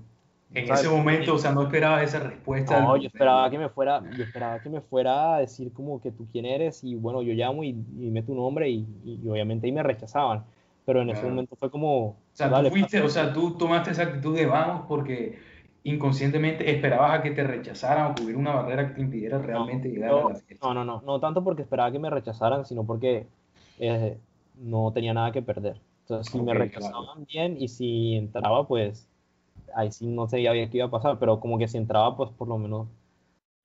En 0.52 0.72
ese 0.72 0.88
momento, 0.88 1.34
o 1.34 1.38
sea, 1.38 1.52
no 1.52 1.62
esperaba 1.62 2.02
esa 2.02 2.18
respuesta. 2.18 2.80
No, 2.80 2.96
yo 2.96 3.06
esperaba 3.06 3.48
que 3.48 3.56
me 3.56 3.68
fuera, 3.68 4.02
yo 4.16 4.24
esperaba 4.24 4.58
que 4.58 4.68
me 4.68 4.80
fuera 4.80 5.36
a 5.36 5.38
decir 5.38 5.72
como 5.72 6.00
que 6.00 6.10
tú 6.10 6.26
quién 6.32 6.44
eres 6.44 6.82
y 6.82 6.96
bueno, 6.96 7.22
yo 7.22 7.32
llamo 7.34 7.62
y, 7.62 7.68
y 7.68 8.10
meto 8.10 8.28
tu 8.28 8.34
nombre 8.34 8.68
y, 8.68 8.84
y, 9.04 9.28
obviamente 9.28 9.68
ahí 9.68 9.72
me 9.72 9.84
rechazaban. 9.84 10.44
Pero 10.84 11.02
en 11.02 11.10
ese 11.10 11.22
momento 11.22 11.54
fue 11.54 11.70
como... 11.70 12.06
O 12.06 12.16
sea, 12.32 12.50
tú 12.50 12.70
fuiste, 12.70 13.00
o 13.00 13.08
sea, 13.08 13.32
tú 13.32 13.56
tomaste 13.56 13.92
esa 13.92 14.02
actitud 14.02 14.34
de 14.34 14.46
vamos 14.46 14.86
porque 14.88 15.38
inconscientemente 15.84 16.68
esperabas 16.68 17.18
a 17.18 17.22
que 17.22 17.30
te 17.30 17.44
rechazaran 17.44 18.10
o 18.10 18.14
que 18.16 18.24
hubiera 18.24 18.38
una 18.40 18.54
barrera 18.54 18.88
que 18.88 18.94
te 18.94 19.00
impidiera 19.02 19.38
realmente 19.38 19.88
llegar 19.88 20.10
a 20.10 20.28
la 20.30 20.34
fiesta. 20.34 20.66
No, 20.66 20.74
no, 20.74 20.84
no, 20.84 21.02
no 21.06 21.20
tanto 21.20 21.44
porque 21.44 21.62
esperaba 21.62 21.92
que 21.92 22.00
me 22.00 22.10
rechazaran, 22.10 22.64
sino 22.64 22.84
porque 22.84 23.26
eh, 23.78 24.18
no 24.56 24.92
tenía 24.92 25.14
nada 25.14 25.30
que 25.30 25.42
perder. 25.42 25.80
Entonces, 26.11 26.32
si 26.32 26.40
me 26.40 26.54
rechazaban 26.54 27.24
bien 27.24 27.56
y 27.56 27.68
si 27.68 28.16
entraba, 28.16 28.66
pues 28.66 29.08
ahí 29.76 29.92
sí 29.92 30.08
no 30.08 30.26
sabía 30.28 30.50
bien 30.50 30.68
qué 30.68 30.78
iba 30.78 30.86
a 30.86 30.90
pasar, 30.90 31.20
pero 31.20 31.38
como 31.38 31.56
que 31.56 31.68
si 31.68 31.78
entraba, 31.78 32.16
pues 32.16 32.30
por 32.30 32.48
lo 32.48 32.58
menos, 32.58 32.88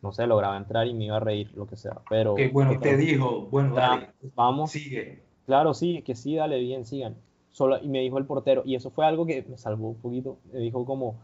no 0.03 0.11
sé, 0.11 0.27
lograba 0.27 0.55
entrar 0.55 0.85
y 0.85 0.93
me 0.93 1.05
iba 1.05 1.17
a 1.17 1.21
reír, 1.21 1.51
lo 1.55 1.65
que 1.65 1.75
sea. 1.75 2.01
Pero. 2.07 2.35
Que 2.35 2.49
bueno, 2.49 2.79
te 2.79 2.95
dijo, 2.97 3.47
bueno, 3.49 3.73
dale, 3.73 4.09
vamos. 4.35 4.69
Sigue. 4.69 5.23
Claro, 5.47 5.73
sí, 5.73 6.03
que 6.03 6.13
sí, 6.13 6.35
dale 6.35 6.59
bien, 6.59 6.85
sigan. 6.85 7.15
Solo, 7.49 7.81
y 7.81 7.87
me 7.87 8.01
dijo 8.01 8.19
el 8.19 8.25
portero, 8.25 8.61
y 8.63 8.75
eso 8.75 8.91
fue 8.91 9.07
algo 9.07 9.25
que 9.25 9.43
me 9.49 9.57
salvó 9.57 9.89
un 9.89 9.95
poquito. 9.95 10.37
Me 10.53 10.59
dijo 10.59 10.85
como, 10.85 11.15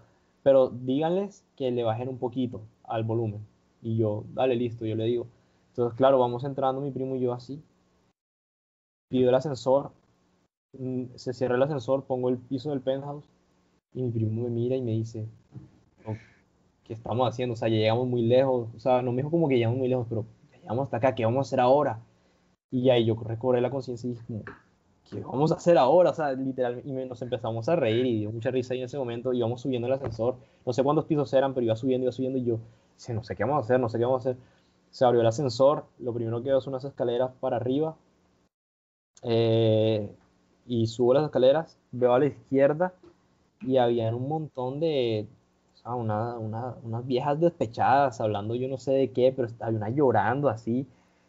pero 0.41 0.69
díganles 0.69 1.45
que 1.55 1.69
le 1.69 1.83
bajen 1.83 2.09
un 2.09 2.17
poquito 2.17 2.61
al 2.83 3.03
volumen. 3.03 3.45
Y 3.83 3.95
yo, 3.97 4.23
dale, 4.33 4.55
listo, 4.55 4.87
yo 4.87 4.95
le 4.95 5.05
digo. 5.05 5.27
Entonces, 5.69 5.95
claro, 5.95 6.17
vamos 6.17 6.43
entrando 6.45 6.81
mi 6.81 6.89
primo 6.89 7.15
y 7.15 7.19
yo 7.19 7.31
así. 7.31 7.61
Pido 9.09 9.29
el 9.29 9.35
ascensor, 9.35 9.91
se 11.15 11.33
cierra 11.33 11.55
el 11.55 11.63
ascensor, 11.63 12.03
pongo 12.05 12.29
el 12.29 12.37
piso 12.37 12.69
del 12.71 12.81
penthouse 12.81 13.25
Y 13.93 14.03
mi 14.03 14.11
primo 14.11 14.43
me 14.43 14.49
mira 14.49 14.75
y 14.77 14.81
me 14.81 14.91
dice, 14.91 15.27
"No, 16.05 16.17
¿qué 16.85 16.93
estamos 16.93 17.27
haciendo? 17.29 17.53
O 17.53 17.57
sea, 17.57 17.69
ya 17.69 17.77
llegamos 17.77 18.07
muy 18.07 18.23
lejos. 18.23 18.69
O 18.75 18.79
sea, 18.79 19.01
no 19.01 19.11
me 19.11 19.17
dijo 19.19 19.31
como 19.31 19.47
que 19.49 19.57
llegamos 19.57 19.79
muy 19.79 19.87
lejos, 19.89 20.07
pero 20.09 20.25
llegamos 20.61 20.85
hasta 20.85 20.97
acá, 20.97 21.15
¿qué 21.15 21.25
vamos 21.25 21.47
a 21.47 21.49
hacer 21.49 21.59
ahora? 21.61 22.01
Y 22.71 22.89
ahí 22.91 23.05
yo 23.05 23.15
recobré 23.15 23.61
la 23.61 23.71
conciencia 23.71 24.09
y 24.09 24.13
dije 24.13 24.43
¿qué 25.11 25.21
vamos 25.21 25.51
a 25.51 25.55
hacer 25.55 25.77
ahora? 25.77 26.11
O 26.11 26.13
sea, 26.13 26.33
literal, 26.33 26.81
y 26.85 26.91
nos 26.93 27.21
empezamos 27.21 27.69
a 27.69 27.75
reír 27.75 28.05
y 28.05 28.19
dio 28.19 28.31
mucha 28.31 28.51
risa 28.51 28.73
ahí 28.73 28.79
en 28.81 28.85
ese 28.87 28.97
momento. 28.97 29.33
Íbamos 29.33 29.61
subiendo 29.61 29.87
el 29.87 29.93
ascensor, 29.93 30.37
no 30.65 30.73
sé 30.73 30.83
cuántos 30.83 31.05
pisos 31.05 31.33
eran, 31.33 31.53
pero 31.53 31.65
iba 31.65 31.75
subiendo, 31.75 32.05
iba 32.05 32.11
subiendo 32.13 32.39
y 32.39 32.45
yo, 32.45 32.59
dice, 32.97 33.13
no 33.13 33.23
sé 33.23 33.35
qué 33.35 33.43
vamos 33.45 33.63
a 33.63 33.65
hacer, 33.65 33.79
no 33.79 33.89
sé 33.89 33.97
qué 33.99 34.05
vamos 34.05 34.25
a 34.25 34.31
hacer. 34.31 34.41
Se 34.91 35.05
abrió 35.05 35.21
el 35.21 35.27
ascensor, 35.27 35.85
lo 35.99 36.13
primero 36.13 36.41
que 36.43 36.49
veo 36.49 36.61
son 36.61 36.73
unas 36.73 36.85
escaleras 36.85 37.31
para 37.41 37.57
arriba. 37.57 37.95
eh, 39.23 40.09
y 40.73 40.87
subo 40.87 41.13
las 41.13 41.25
escaleras, 41.25 41.77
veo 41.91 42.13
a 42.13 42.19
la 42.19 42.27
izquierda 42.27 42.93
y 43.61 43.77
había 43.77 44.15
un 44.15 44.29
montón 44.29 44.79
de, 44.79 45.27
o 45.73 45.77
sea, 45.77 45.95
una- 45.95 46.37
una- 46.37 46.75
unas 46.83 47.05
viejas 47.05 47.39
despechadas 47.41 48.21
hablando 48.21 48.55
yo 48.55 48.69
no 48.69 48.77
sé 48.77 48.91
de 48.93 49.11
qué, 49.11 49.33
pero 49.35 49.49
había 49.59 49.77
una 49.79 49.89
llorando 49.89 50.47
así 50.47 50.87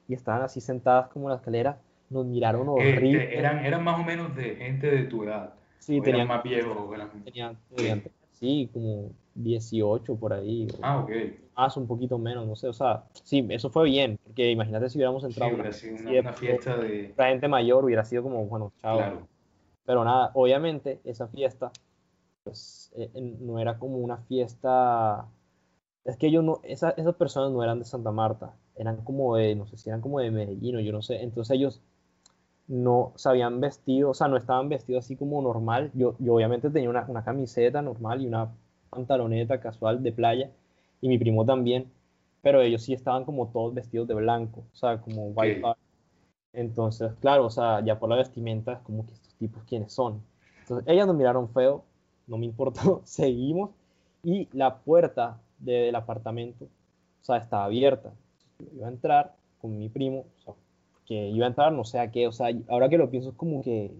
y 0.08 0.14
estaban 0.14 0.42
así 0.42 0.60
sentadas 0.60 1.08
como 1.08 1.26
en 1.26 1.30
la 1.30 1.36
escalera, 1.38 1.78
nos 2.08 2.24
miraron 2.26 2.68
Este, 2.68 2.70
horrible. 2.70 3.38
eran, 3.38 3.64
eran 3.66 3.82
más 3.82 4.00
o 4.00 4.04
menos 4.04 4.34
de 4.36 4.54
gente 4.56 4.88
de 4.88 5.04
tu 5.04 5.24
edad. 5.24 5.54
Sí, 5.80 5.94
o 5.98 6.04
eran 6.04 6.04
tenían, 6.04 6.28
más 6.28 6.42
viejos. 6.44 6.94
eran- 6.94 7.10
tenían, 7.24 7.56
tenían, 7.74 8.02
sí, 8.30 8.70
como 8.72 9.10
18 9.34 10.14
por 10.14 10.32
ahí, 10.32 10.68
Ah, 10.82 11.00
ok. 11.00 11.10
más, 11.56 11.76
un 11.76 11.86
poquito 11.88 12.16
menos, 12.18 12.46
no 12.46 12.54
sé, 12.54 12.68
o 12.68 12.72
sea, 12.72 13.02
sí, 13.24 13.44
eso 13.50 13.70
fue 13.70 13.84
bien, 13.86 14.18
porque 14.24 14.50
imagínate 14.52 14.88
si 14.88 14.98
hubiéramos 14.98 15.22
Sí, 15.22 15.26
entrado 15.28 15.50
a 15.50 15.54
una, 15.54 15.62
una, 15.64 15.72
sí, 15.72 15.90
una 15.90 16.32
fiesta 16.32 16.76
de... 16.76 17.10
otra 17.12 17.28
gente 17.28 17.48
mayor, 17.48 17.84
hubiera 17.84 18.04
sido 18.04 18.22
como, 18.22 18.46
bueno, 18.46 18.72
chao. 18.80 18.98
Claro. 18.98 19.31
Pero 19.84 20.04
nada, 20.04 20.30
obviamente 20.34 21.00
esa 21.04 21.28
fiesta, 21.28 21.72
pues 22.44 22.92
eh, 22.96 23.10
no 23.40 23.58
era 23.60 23.78
como 23.78 23.98
una 23.98 24.18
fiesta. 24.18 25.28
Es 26.04 26.16
que 26.16 26.28
ellos 26.28 26.44
no, 26.44 26.60
esa- 26.64 26.90
esas 26.92 27.14
personas 27.16 27.52
no 27.52 27.62
eran 27.64 27.78
de 27.80 27.84
Santa 27.86 28.12
Marta, 28.12 28.54
eran 28.76 28.98
como 29.04 29.36
de, 29.36 29.54
no 29.56 29.66
sé 29.66 29.76
si 29.78 29.88
eran 29.90 30.00
como 30.02 30.20
de 30.20 30.30
Medellín 30.30 30.76
o 30.76 30.80
yo 30.80 30.92
no 30.92 31.02
sé. 31.02 31.22
Entonces 31.22 31.56
ellos 31.56 31.82
no 32.68 33.12
se 33.16 33.28
habían 33.28 33.60
vestido, 33.60 34.10
o 34.10 34.14
sea, 34.14 34.28
no 34.28 34.36
estaban 34.36 34.68
vestidos 34.68 35.04
así 35.04 35.16
como 35.16 35.42
normal. 35.42 35.90
Yo, 35.94 36.16
yo 36.18 36.34
obviamente 36.34 36.70
tenía 36.70 36.90
una, 36.90 37.04
una 37.08 37.24
camiseta 37.24 37.82
normal 37.82 38.22
y 38.22 38.26
una 38.26 38.50
pantaloneta 38.90 39.60
casual 39.60 40.02
de 40.02 40.12
playa, 40.12 40.50
y 41.00 41.08
mi 41.08 41.18
primo 41.18 41.44
también, 41.44 41.90
pero 42.42 42.60
ellos 42.62 42.82
sí 42.82 42.92
estaban 42.94 43.24
como 43.24 43.48
todos 43.48 43.74
vestidos 43.74 44.08
de 44.08 44.14
blanco, 44.14 44.64
o 44.72 44.76
sea, 44.76 45.00
como 45.00 45.26
white. 45.28 45.62
Entonces, 46.54 47.12
claro, 47.20 47.46
o 47.46 47.50
sea, 47.50 47.84
ya 47.84 47.98
por 47.98 48.08
la 48.08 48.16
vestimenta 48.16 48.72
es 48.74 48.78
como 48.80 49.06
que 49.06 49.12
tipos 49.48 49.64
quiénes 49.68 49.92
son. 49.92 50.22
Entonces, 50.60 50.86
ellas 50.88 51.06
nos 51.06 51.16
miraron 51.16 51.48
feo, 51.50 51.84
no 52.26 52.38
me 52.38 52.46
importó, 52.46 53.02
seguimos 53.04 53.70
y 54.22 54.48
la 54.52 54.76
puerta 54.78 55.38
de- 55.58 55.72
del 55.86 55.94
apartamento, 55.96 56.64
o 56.66 57.24
sea, 57.24 57.36
estaba 57.38 57.64
abierta. 57.64 58.12
Yo 58.58 58.66
iba 58.76 58.86
a 58.88 58.90
entrar 58.90 59.34
con 59.60 59.78
mi 59.78 59.88
primo, 59.88 60.20
o 60.38 60.40
sea, 60.44 60.54
que 61.06 61.28
iba 61.30 61.46
a 61.46 61.48
entrar 61.48 61.72
no 61.72 61.84
sé 61.84 61.98
a 61.98 62.10
qué, 62.10 62.26
o 62.28 62.32
sea, 62.32 62.48
ahora 62.68 62.88
que 62.88 62.98
lo 62.98 63.10
pienso 63.10 63.30
es 63.30 63.36
como 63.36 63.62
que, 63.62 63.92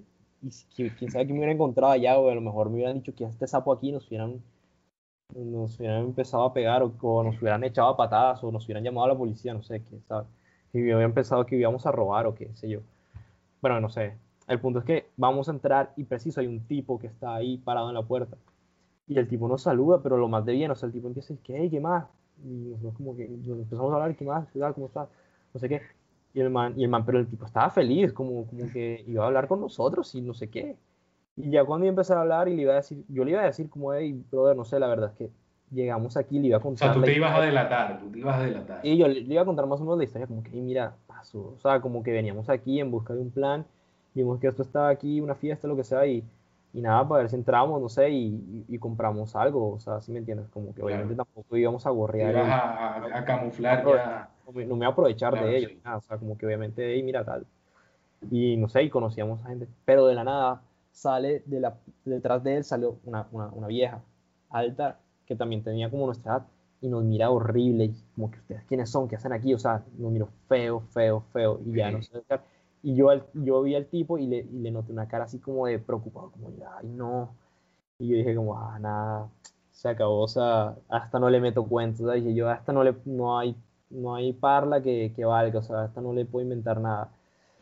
y 0.43 0.51
que- 0.77 0.95
quién 0.97 1.11
sabe 1.11 1.27
que 1.27 1.33
me 1.33 1.41
hubiera 1.41 1.53
encontrado 1.53 1.93
allá, 1.93 2.19
o 2.19 2.29
a 2.31 2.35
lo 2.35 2.41
mejor 2.41 2.69
me 2.71 2.77
hubieran 2.77 2.97
dicho 2.99 3.15
que 3.15 3.25
este 3.25 3.47
sapo 3.49 3.73
aquí 3.73 3.93
nos 3.93 4.07
hubieran, 4.09 4.43
nos 5.35 5.79
hubieran 5.81 6.05
empezado 6.05 6.45
a 6.45 6.53
pegar, 6.55 6.83
o, 6.83 6.95
o 7.03 7.23
nos 7.25 7.41
hubieran 7.41 7.65
echado 7.65 7.89
a 7.89 7.97
patadas, 7.97 8.43
o 8.45 8.53
nos 8.53 8.65
hubieran 8.67 8.85
llamado 8.85 9.07
a 9.07 9.09
la 9.09 9.19
policía, 9.19 9.55
no 9.55 9.63
sé, 9.63 9.83
quién 9.85 10.03
sabe. 10.05 10.27
Y 10.73 10.91
había 10.91 11.13
pensado 11.15 11.47
que 11.47 11.57
íbamos 11.57 11.87
a 11.87 11.93
robar 11.93 12.27
o 12.27 12.35
qué 12.35 12.55
sé 12.55 12.69
yo. 12.69 12.81
Bueno, 13.63 13.81
no 13.81 13.91
sé. 13.91 14.19
El 14.49 14.61
punto 14.61 14.81
es 14.81 14.85
que 14.85 15.07
vamos 15.17 15.49
a 15.49 15.53
entrar 15.53 15.93
y 15.97 16.05
preciso 16.05 16.41
hay 16.41 16.47
un 16.47 16.61
tipo 16.67 16.99
que 16.99 17.07
está 17.07 17.35
ahí 17.35 17.59
parado 17.59 17.89
en 17.89 17.95
la 17.95 18.03
puerta. 18.03 18.37
Y 19.07 19.19
el 19.19 19.29
tipo 19.29 19.49
nos 19.49 19.63
saluda, 19.63 20.01
pero 20.03 20.17
lo 20.17 20.29
más 20.29 20.45
de 20.45 20.53
bien, 20.53 20.71
o 20.71 20.75
sea, 20.75 20.87
el 20.87 20.93
tipo 20.93 21.07
empieza 21.09 21.33
a 21.33 21.37
decir, 21.37 21.45
¿qué? 21.45 21.71
¿Qué 21.71 21.81
más? 21.81 22.05
Y 22.45 22.49
nosotros 22.71 22.95
como 22.97 23.17
que 23.17 23.29
nos 23.29 23.59
empezamos 23.59 23.93
a 23.93 23.97
hablar, 23.97 24.17
¿qué 24.17 24.25
más? 24.25 24.49
¿Qué 24.53 24.59
tal? 24.59 24.75
¿Cómo 24.75 24.87
estás? 24.87 25.09
No 25.55 25.61
sé 25.61 25.69
qué. 25.69 25.83
Y 26.35 26.41
el 26.41 26.51
man, 26.51 26.75
y 26.77 26.85
el 26.85 26.91
man, 26.91 27.05
pero 27.05 27.19
el 27.19 27.27
tipo 27.27 27.45
estaba 27.45 27.69
feliz, 27.71 28.13
como, 28.13 28.47
como 28.47 28.71
que 28.73 29.05
iba 29.07 29.23
a 29.25 29.27
hablar 29.27 29.49
con 29.49 29.61
nosotros 29.61 30.15
y 30.15 30.23
no 30.23 30.33
sé 30.35 30.49
qué. 30.49 30.77
Y 31.37 31.51
ya 31.51 31.65
cuando 31.65 31.85
iba 31.87 31.91
a 31.91 31.95
empezar 31.95 32.19
a 32.19 32.23
hablar 32.23 32.49
y 32.49 32.57
le 32.57 32.63
iba 32.63 32.73
a 32.73 32.77
decir, 32.77 33.05
yo 33.09 33.25
le 33.25 33.33
iba 33.33 33.43
a 33.43 33.47
decir 33.47 33.69
como, 33.69 33.93
hey, 33.93 34.25
brother, 34.31 34.57
no 34.57 34.65
sé, 34.65 34.79
la 34.79 34.87
verdad 34.87 35.11
es 35.11 35.17
que 35.17 35.31
llegamos 35.71 36.17
aquí, 36.17 36.39
le 36.39 36.49
iba 36.49 36.57
a 36.57 36.61
O 36.61 36.63
contar 36.63 36.89
sea, 36.89 36.95
tú 36.95 37.03
te 37.03 37.15
ibas 37.15 37.35
a 37.37 37.41
delatar, 37.41 38.01
tú 38.01 38.11
te 38.11 38.19
ibas 38.19 38.37
a 38.37 38.43
delatar. 38.45 38.81
Y 38.87 38.97
yo 38.97 39.09
le, 39.09 39.21
le 39.23 39.33
iba 39.35 39.43
a 39.43 39.47
contar 39.47 39.67
más 39.67 39.81
o 39.81 39.85
menos 39.85 39.99
la 39.99 40.05
historia, 40.05 40.27
como 40.27 40.43
que, 40.43 40.51
"Ey, 40.51 40.61
mira, 40.61 40.95
pasó. 41.07 41.55
O 41.57 41.59
sea, 41.59 41.81
como 41.81 42.03
que 42.03 42.13
veníamos 42.13 42.49
aquí 42.49 42.81
en 42.81 42.91
busca 42.91 43.15
de 43.15 43.21
un 43.21 43.31
plan, 43.31 43.65
vimos 44.15 44.39
que 44.41 44.49
esto 44.49 44.63
estaba 44.63 44.89
aquí, 44.89 45.21
una 45.21 45.35
fiesta, 45.35 45.67
lo 45.69 45.77
que 45.77 45.85
sea, 45.85 46.07
y, 46.07 46.25
y 46.75 46.81
nada, 46.81 47.07
para 47.07 47.23
ver 47.23 47.31
si 47.31 47.37
entramos, 47.37 47.81
no 47.81 47.89
sé, 47.89 48.11
y, 48.11 48.27
y- 48.29 48.65
y 48.75 48.79
compramos 48.79 49.35
algo. 49.37 49.73
O 49.73 49.81
sea, 49.81 50.01
si 50.01 50.13
me 50.13 50.19
entiendes? 50.21 50.49
Como 50.49 50.75
que 50.75 50.83
obviamente 50.83 51.15
tampoco 51.15 51.57
íbamos 51.57 51.87
a 51.87 51.91
gorrear, 51.91 52.35
ibas 52.35 52.49
a, 52.49 52.95
a- 53.05 53.19
a 53.19 53.25
camuflar 53.25 53.85
Apro- 53.85 53.97
ya. 53.97 54.29
no 54.47 54.53
me, 54.53 54.65
no 54.65 54.75
me 54.75 54.79
voy 54.81 54.87
a 54.87 54.89
aprovechar 54.91 55.33
Claro, 55.33 55.47
de 55.47 55.57
ellos, 55.59 55.71
sí. 55.73 55.81
nada, 55.85 55.97
o 55.99 56.01
sea, 56.03 56.19
como 56.19 56.37
que 56.39 56.47
obviamente, 56.47 56.95
hey, 56.95 57.03
mira 57.03 57.25
tal. 57.25 57.47
Y 58.31 58.57
no 58.57 58.69
sé, 58.69 58.85
y 58.85 58.91
conocíamos 58.91 59.45
a 59.45 59.49
gente, 59.49 59.67
pero 59.85 60.07
de 60.07 60.15
la 60.15 60.25
nada 60.25 60.63
sale 60.93 61.43
de 61.47 61.61
la, 61.61 61.75
detrás 62.05 62.43
de 62.45 62.57
él 62.59 62.65
salió 62.65 62.97
una, 63.05 63.27
una, 63.33 63.47
una 63.49 63.67
vieja 63.67 64.01
alta 64.51 64.99
que 65.27 65.35
también 65.35 65.63
tenía 65.63 65.91
como 65.91 66.07
nuestra 66.07 66.33
edad 66.37 66.47
y 66.81 66.89
nos 66.89 67.03
mira 67.05 67.31
horrible, 67.31 67.93
como 68.15 68.31
que 68.31 68.39
ustedes 68.39 68.63
quiénes 68.65 68.91
son, 68.91 69.09
qué 69.09 69.17
hacen 69.17 69.33
aquí, 69.33 69.55
o 69.55 69.59
sea, 69.59 69.83
nos 69.99 70.11
miró 70.13 70.29
feo, 70.49 70.81
feo, 70.93 71.23
feo, 71.33 71.61
y 71.65 71.77
ya 71.77 71.89
Sí. 71.91 71.95
no 71.97 72.03
sé. 72.03 72.23
Y 72.83 72.95
yo, 72.97 73.11
al- 73.11 73.27
yo 73.35 73.63
vi 73.63 73.75
al 73.77 73.87
tipo 73.87 74.19
y 74.19 74.27
le, 74.27 74.39
y 74.41 74.59
le 74.61 74.71
noté 74.71 74.93
una 74.93 75.09
cara 75.09 75.25
así 75.25 75.39
como 75.39 75.67
de 75.67 75.79
preocupado, 75.79 76.31
como, 76.33 76.49
ay, 76.79 76.89
no. 76.89 77.31
Y 77.99 78.09
yo 78.09 78.17
dije 78.17 78.35
como, 78.37 78.59
ah, 78.59 78.79
nada, 78.81 79.31
se 79.73 79.89
acabó, 79.89 80.23
o 80.23 80.29
sea, 80.29 80.77
hasta 80.89 81.19
no 81.21 81.31
le 81.31 81.41
meto 81.41 81.65
cuentos, 81.67 82.13
dije 82.15 82.35
yo, 82.35 82.51
hasta 82.51 82.73
no 82.73 82.85
le, 82.85 82.95
no 83.07 83.39
hay, 83.39 83.57
no 83.91 84.15
hay 84.15 84.33
parla 84.33 84.83
que, 84.83 85.13
que 85.17 85.25
valga, 85.25 85.61
o 85.61 85.63
sea, 85.63 85.85
hasta 85.85 86.01
no 86.01 86.13
le 86.13 86.25
puedo 86.27 86.45
inventar 86.45 86.81
nada. 86.81 87.13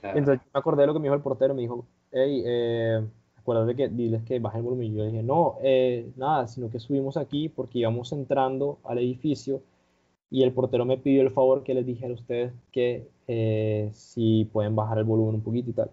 Claro. 0.00 0.20
Entonces 0.20 0.44
me 0.52 0.58
acordé 0.60 0.82
de 0.82 0.86
lo 0.88 0.92
que 0.94 0.98
me 1.00 1.04
dijo 1.04 1.14
el 1.14 1.22
portero, 1.22 1.54
me 1.54 1.62
dijo, 1.62 1.86
hey, 2.12 2.42
eh, 2.46 3.06
acuérdate 3.36 3.76
que 3.76 3.88
diles 3.88 4.22
que 4.24 4.38
bajen 4.40 4.58
el 4.60 4.64
volumen. 4.64 4.86
Y 4.92 4.96
yo 4.96 5.04
dije, 5.04 5.22
no, 5.22 5.56
eh, 5.62 6.10
nada, 6.16 6.46
sino 6.48 6.70
que 6.70 6.80
subimos 6.80 7.16
aquí 7.16 7.48
porque 7.48 7.78
íbamos 7.80 8.12
entrando 8.12 8.78
al 8.84 8.98
edificio 8.98 9.62
y 10.30 10.44
el 10.44 10.52
portero 10.52 10.84
me 10.84 10.96
pidió 10.96 11.22
el 11.22 11.30
favor 11.30 11.64
que 11.64 11.74
les 11.74 11.84
dijera 11.84 12.12
a 12.12 12.14
ustedes 12.14 12.52
que 12.70 13.08
eh, 13.26 13.90
si 13.92 14.48
pueden 14.52 14.76
bajar 14.76 14.98
el 14.98 15.04
volumen 15.04 15.36
un 15.36 15.42
poquito 15.42 15.70
y 15.70 15.72
tal. 15.72 15.90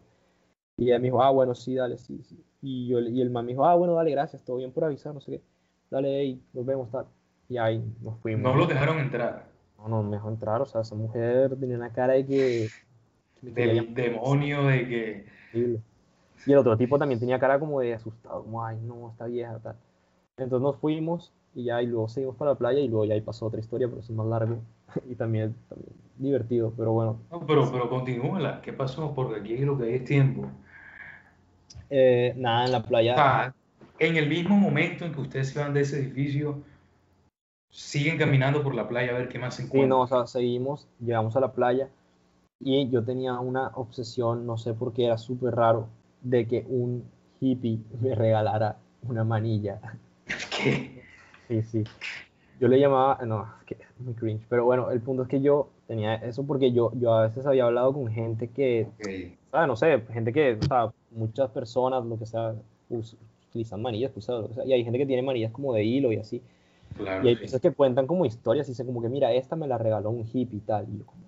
Y 0.77 0.85
ella 0.85 0.99
me 0.99 1.05
dijo, 1.05 1.23
ah, 1.23 1.31
bueno, 1.31 1.55
sí, 1.55 1.73
dale, 1.73 1.97
sí, 1.97 2.21
sí. 2.23 2.37
Y, 2.61 2.87
yo, 2.87 2.99
y 2.99 3.19
el 3.21 3.31
man 3.31 3.45
me 3.45 3.53
dijo, 3.53 3.65
ah, 3.65 3.75
bueno, 3.75 3.95
dale, 3.95 4.11
gracias, 4.11 4.43
todo 4.43 4.57
bien 4.57 4.71
por 4.71 4.83
avisar, 4.83 5.13
no 5.13 5.21
sé 5.21 5.31
qué. 5.31 5.41
Dale, 5.89 6.19
hey, 6.19 6.41
nos 6.53 6.65
vemos, 6.65 6.91
tal. 6.91 7.07
Y 7.49 7.57
ahí 7.57 7.83
nos 8.01 8.19
fuimos. 8.19 8.43
No 8.43 8.55
los 8.55 8.67
dejaron 8.67 8.99
entrar. 8.99 9.47
No, 9.79 9.87
no 9.87 10.03
me 10.03 10.17
dejó 10.17 10.29
entrar, 10.29 10.61
o 10.61 10.65
sea, 10.65 10.81
esa 10.81 10.95
mujer 10.95 11.55
tenía 11.59 11.77
una 11.77 11.91
cara 11.91 12.13
de 12.13 12.25
que... 12.25 12.67
quería 13.41 13.81
Del 13.81 13.93
demonio 13.93 14.65
de 14.65 14.87
que. 14.87 15.25
horrible. 15.53 15.81
Y 16.45 16.51
el 16.51 16.59
otro 16.59 16.77
tipo 16.77 16.99
también 16.99 17.19
tenía 17.19 17.39
cara 17.39 17.59
como 17.59 17.79
de 17.79 17.95
asustado, 17.95 18.43
como, 18.43 18.63
ay, 18.63 18.77
no, 18.83 19.09
está 19.09 19.25
vieja, 19.25 19.57
tal. 19.59 19.75
Entonces 20.37 20.61
nos 20.61 20.77
fuimos 20.77 21.33
y 21.57 21.63
ya, 21.63 21.81
y 21.81 21.87
luego 21.87 22.07
seguimos 22.07 22.35
para 22.35 22.51
la 22.51 22.57
playa 22.57 22.79
y 22.79 22.87
luego 22.87 23.05
ya 23.05 23.15
ahí 23.15 23.21
pasó 23.21 23.47
otra 23.47 23.59
historia, 23.59 23.87
pero 23.87 23.99
eso 23.99 24.13
es 24.13 24.15
más 24.15 24.27
largo 24.27 24.61
y 25.09 25.15
también, 25.15 25.55
también 25.67 25.91
divertido, 26.15 26.71
pero 26.77 26.91
bueno. 26.91 27.19
No, 27.31 27.47
pero, 27.47 27.71
pero 27.71 27.89
continúala. 27.89 28.61
¿Qué 28.61 28.73
pasó? 28.73 29.15
Porque 29.15 29.39
aquí 29.39 29.57
lo 29.57 29.75
que 29.75 29.85
hay 29.85 29.93
es 29.95 30.05
tiempo. 30.05 30.47
Eh, 31.89 32.35
nada, 32.37 32.65
en 32.65 32.71
la 32.71 32.83
playa, 32.83 33.15
sea, 33.15 33.55
en 33.97 34.17
el 34.17 34.29
mismo 34.29 34.55
momento 34.55 35.03
en 35.05 35.13
que 35.13 35.21
ustedes 35.21 35.49
se 35.49 35.59
van 35.59 35.73
de 35.73 35.81
ese 35.81 35.97
edificio, 35.97 36.61
siguen 37.71 38.19
caminando 38.19 38.61
por 38.61 38.75
la 38.75 38.87
playa 38.87 39.15
a 39.15 39.17
ver 39.17 39.27
qué 39.27 39.39
más 39.39 39.55
se 39.55 39.63
sí, 39.63 39.67
encuentran. 39.67 39.89
no, 39.89 40.01
o 40.01 40.07
sea, 40.07 40.27
seguimos, 40.27 40.87
llegamos 40.99 41.35
a 41.35 41.39
la 41.39 41.53
playa 41.53 41.89
y 42.59 42.87
yo 42.89 43.03
tenía 43.03 43.39
una 43.39 43.69
obsesión, 43.69 44.45
no 44.45 44.57
sé 44.59 44.75
por 44.75 44.93
qué 44.93 45.05
era 45.05 45.17
súper 45.17 45.55
raro, 45.55 45.87
de 46.21 46.47
que 46.47 46.65
un 46.67 47.03
hippie 47.39 47.79
me 47.99 48.13
regalara 48.13 48.77
una 49.01 49.23
manilla. 49.23 49.79
¿Qué? 50.63 50.96
Sí, 51.47 51.61
sí. 51.63 51.83
Yo 52.59 52.67
le 52.67 52.79
llamaba, 52.79 53.19
no, 53.25 53.43
es 53.59 53.65
que 53.65 53.73
es 53.75 53.99
muy 53.99 54.13
cringe, 54.15 54.45
pero 54.49 54.65
bueno, 54.65 54.89
el 54.91 54.99
punto 55.01 55.23
es 55.23 55.29
que 55.29 55.41
yo 55.41 55.69
tenía 55.87 56.15
eso 56.15 56.45
porque 56.45 56.71
yo, 56.71 56.91
yo 56.95 57.13
a 57.13 57.27
veces 57.27 57.45
había 57.45 57.65
hablado 57.65 57.93
con 57.93 58.07
gente 58.11 58.49
que, 58.49 58.87
Ok. 58.89 59.05
¿sabes? 59.51 59.67
No 59.67 59.75
sé, 59.75 60.01
gente 60.11 60.33
que, 60.33 60.53
o 60.53 60.67
sea, 60.67 60.91
muchas 61.11 61.49
personas, 61.51 62.03
lo 62.05 62.17
que 62.17 62.25
sea, 62.25 62.55
utilizan 62.89 63.81
manillas, 63.81 64.11
pues, 64.11 64.25
sea, 64.25 64.41
y 64.65 64.73
hay 64.73 64.83
gente 64.83 64.97
que 64.99 65.05
tiene 65.05 65.21
manillas 65.21 65.51
como 65.51 65.73
de 65.73 65.83
hilo 65.83 66.11
y 66.11 66.17
así, 66.17 66.41
Claro, 66.97 67.23
y 67.23 67.27
hay 67.27 67.47
sí. 67.47 67.59
que 67.59 67.71
cuentan 67.71 68.07
como 68.07 68.25
historias 68.25 68.67
y 68.67 68.71
dicen 68.71 68.87
como 68.87 69.01
que, 69.03 69.09
mira, 69.09 69.31
esta 69.33 69.55
me 69.55 69.67
la 69.67 69.77
regaló 69.77 70.09
un 70.09 70.25
hippie 70.25 70.57
y 70.57 70.61
tal, 70.61 70.87
y 70.91 70.97
yo 70.99 71.05
como, 71.05 71.21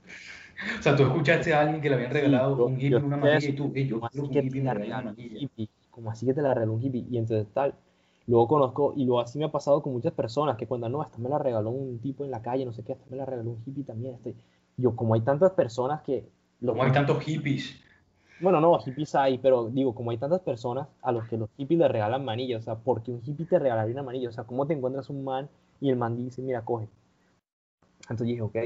O 0.79 0.81
sea, 0.83 0.95
tú 0.95 1.03
escuchaste 1.03 1.53
a 1.53 1.61
alguien 1.61 1.81
que 1.81 1.89
le 1.89 1.95
habían 1.95 2.11
regalado 2.11 2.57
yo- 2.57 2.65
un 2.65 2.73
hippie 2.75 2.89
yo 2.89 2.97
una 3.05 3.17
manilla 3.17 3.47
y 3.49 3.53
tú, 3.53 3.71
"Ey, 3.75 3.87
yo 3.87 3.99
¿cómo 3.99 4.09
quiero 4.09 4.23
así 4.25 4.33
que 4.33 4.33
que 4.33 4.39
un 4.39 4.45
hippie 4.47 4.61
me 4.61 4.69
una 4.71 5.01
manilla. 5.03 5.39
hippie? 5.39 5.69
¿Cómo 5.91 6.11
así 6.11 6.25
que 6.25 6.33
te 6.33 6.41
la 6.41 6.53
regaló 6.53 6.73
un 6.73 6.81
hippie? 6.83 7.05
Y 7.09 7.17
entonces 7.17 7.47
tal, 7.53 7.75
luego 8.29 8.47
conozco, 8.47 8.93
y 8.95 9.05
luego 9.05 9.21
así 9.21 9.39
me 9.39 9.45
ha 9.45 9.51
pasado 9.51 9.81
con 9.81 9.91
muchas 9.91 10.13
personas 10.13 10.55
que 10.55 10.67
cuentan, 10.67 10.91
no, 10.91 11.01
esta 11.01 11.17
me 11.17 11.29
la 11.29 11.39
regaló 11.39 11.71
un 11.71 11.97
tipo 11.99 12.23
en 12.23 12.29
la 12.29 12.43
calle, 12.43 12.63
no 12.63 12.73
sé 12.73 12.83
qué, 12.83 12.93
esta 12.93 13.05
me 13.09 13.17
la 13.17 13.25
regaló 13.25 13.49
un 13.49 13.63
hippie 13.65 13.83
también. 13.83 14.15
Este. 14.15 14.35
Yo, 14.77 14.95
como 14.95 15.15
hay 15.15 15.21
tantas 15.21 15.51
personas 15.53 16.01
que... 16.03 16.29
los 16.61 16.73
Como 16.73 16.83
hay 16.83 16.91
tantos 16.91 17.23
hippies. 17.23 17.75
bueno, 18.39 18.61
no, 18.61 18.77
hippies 18.79 19.15
hay, 19.15 19.39
pero 19.39 19.69
digo, 19.69 19.95
como 19.95 20.11
hay 20.11 20.17
tantas 20.17 20.41
personas 20.41 20.87
a 21.01 21.11
los 21.11 21.27
que 21.27 21.37
los 21.37 21.49
hippies 21.57 21.79
le 21.79 21.87
regalan 21.87 22.23
manillas, 22.23 22.61
o 22.61 22.63
sea, 22.65 22.75
¿por 22.75 23.01
qué 23.01 23.11
un 23.11 23.21
hippie 23.25 23.47
te 23.47 23.57
regalaría 23.57 23.93
una 23.93 24.03
manilla? 24.03 24.29
O 24.29 24.31
sea, 24.31 24.43
¿cómo 24.43 24.67
te 24.67 24.73
encuentras 24.73 25.09
un 25.09 25.23
man 25.23 25.49
y 25.81 25.89
el 25.89 25.95
man 25.95 26.15
dice, 26.15 26.43
mira, 26.43 26.63
coge? 26.63 26.87
Entonces 28.03 28.27
dije, 28.27 28.41
ok, 28.43 28.57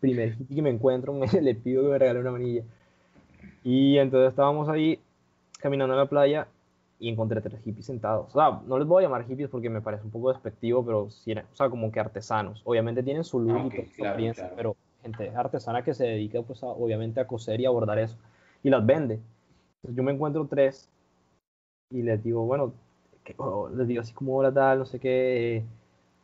primer 0.00 0.32
hippie 0.32 0.56
que 0.56 0.62
me 0.62 0.70
encuentro, 0.70 1.12
me, 1.12 1.26
le 1.26 1.54
pido 1.54 1.82
que 1.82 1.88
me 1.90 1.98
regale 1.98 2.20
una 2.20 2.32
manilla. 2.32 2.64
Y 3.62 3.98
entonces 3.98 4.30
estábamos 4.30 4.66
ahí 4.70 4.98
caminando 5.60 5.92
a 5.92 5.98
la 5.98 6.06
playa 6.06 6.48
y 6.98 7.08
encontré 7.08 7.40
tres 7.40 7.60
hippies 7.62 7.86
sentados. 7.86 8.34
O 8.34 8.38
sea, 8.38 8.60
no 8.66 8.78
les 8.78 8.86
voy 8.86 9.02
a 9.02 9.06
llamar 9.06 9.26
hippies 9.26 9.48
porque 9.48 9.70
me 9.70 9.80
parece 9.80 10.04
un 10.04 10.10
poco 10.10 10.32
despectivo, 10.32 10.84
pero 10.84 11.10
sí, 11.10 11.32
o 11.32 11.56
sea, 11.56 11.70
como 11.70 11.90
que 11.92 12.00
artesanos. 12.00 12.62
Obviamente 12.64 13.02
tienen 13.02 13.24
su 13.24 13.40
look 13.40 13.72
y 13.74 13.86
su 13.86 14.02
experiencia, 14.02 14.52
pero 14.56 14.76
gente 15.02 15.30
artesana 15.34 15.82
que 15.82 15.94
se 15.94 16.04
dedica, 16.04 16.42
pues, 16.42 16.60
obviamente 16.62 17.20
a 17.20 17.26
coser 17.26 17.60
y 17.60 17.66
a 17.66 17.70
bordar 17.70 17.98
eso. 17.98 18.16
Y 18.62 18.70
las 18.70 18.84
vende. 18.84 19.20
Entonces 19.76 19.96
yo 19.96 20.02
me 20.02 20.12
encuentro 20.12 20.46
tres 20.46 20.88
y 21.90 22.02
les 22.02 22.22
digo, 22.22 22.44
bueno, 22.44 22.72
les 23.76 23.86
digo 23.86 24.00
así 24.00 24.12
como, 24.12 24.36
hola 24.36 24.52
tal, 24.52 24.80
no 24.80 24.84
sé 24.86 24.98
qué, 24.98 25.64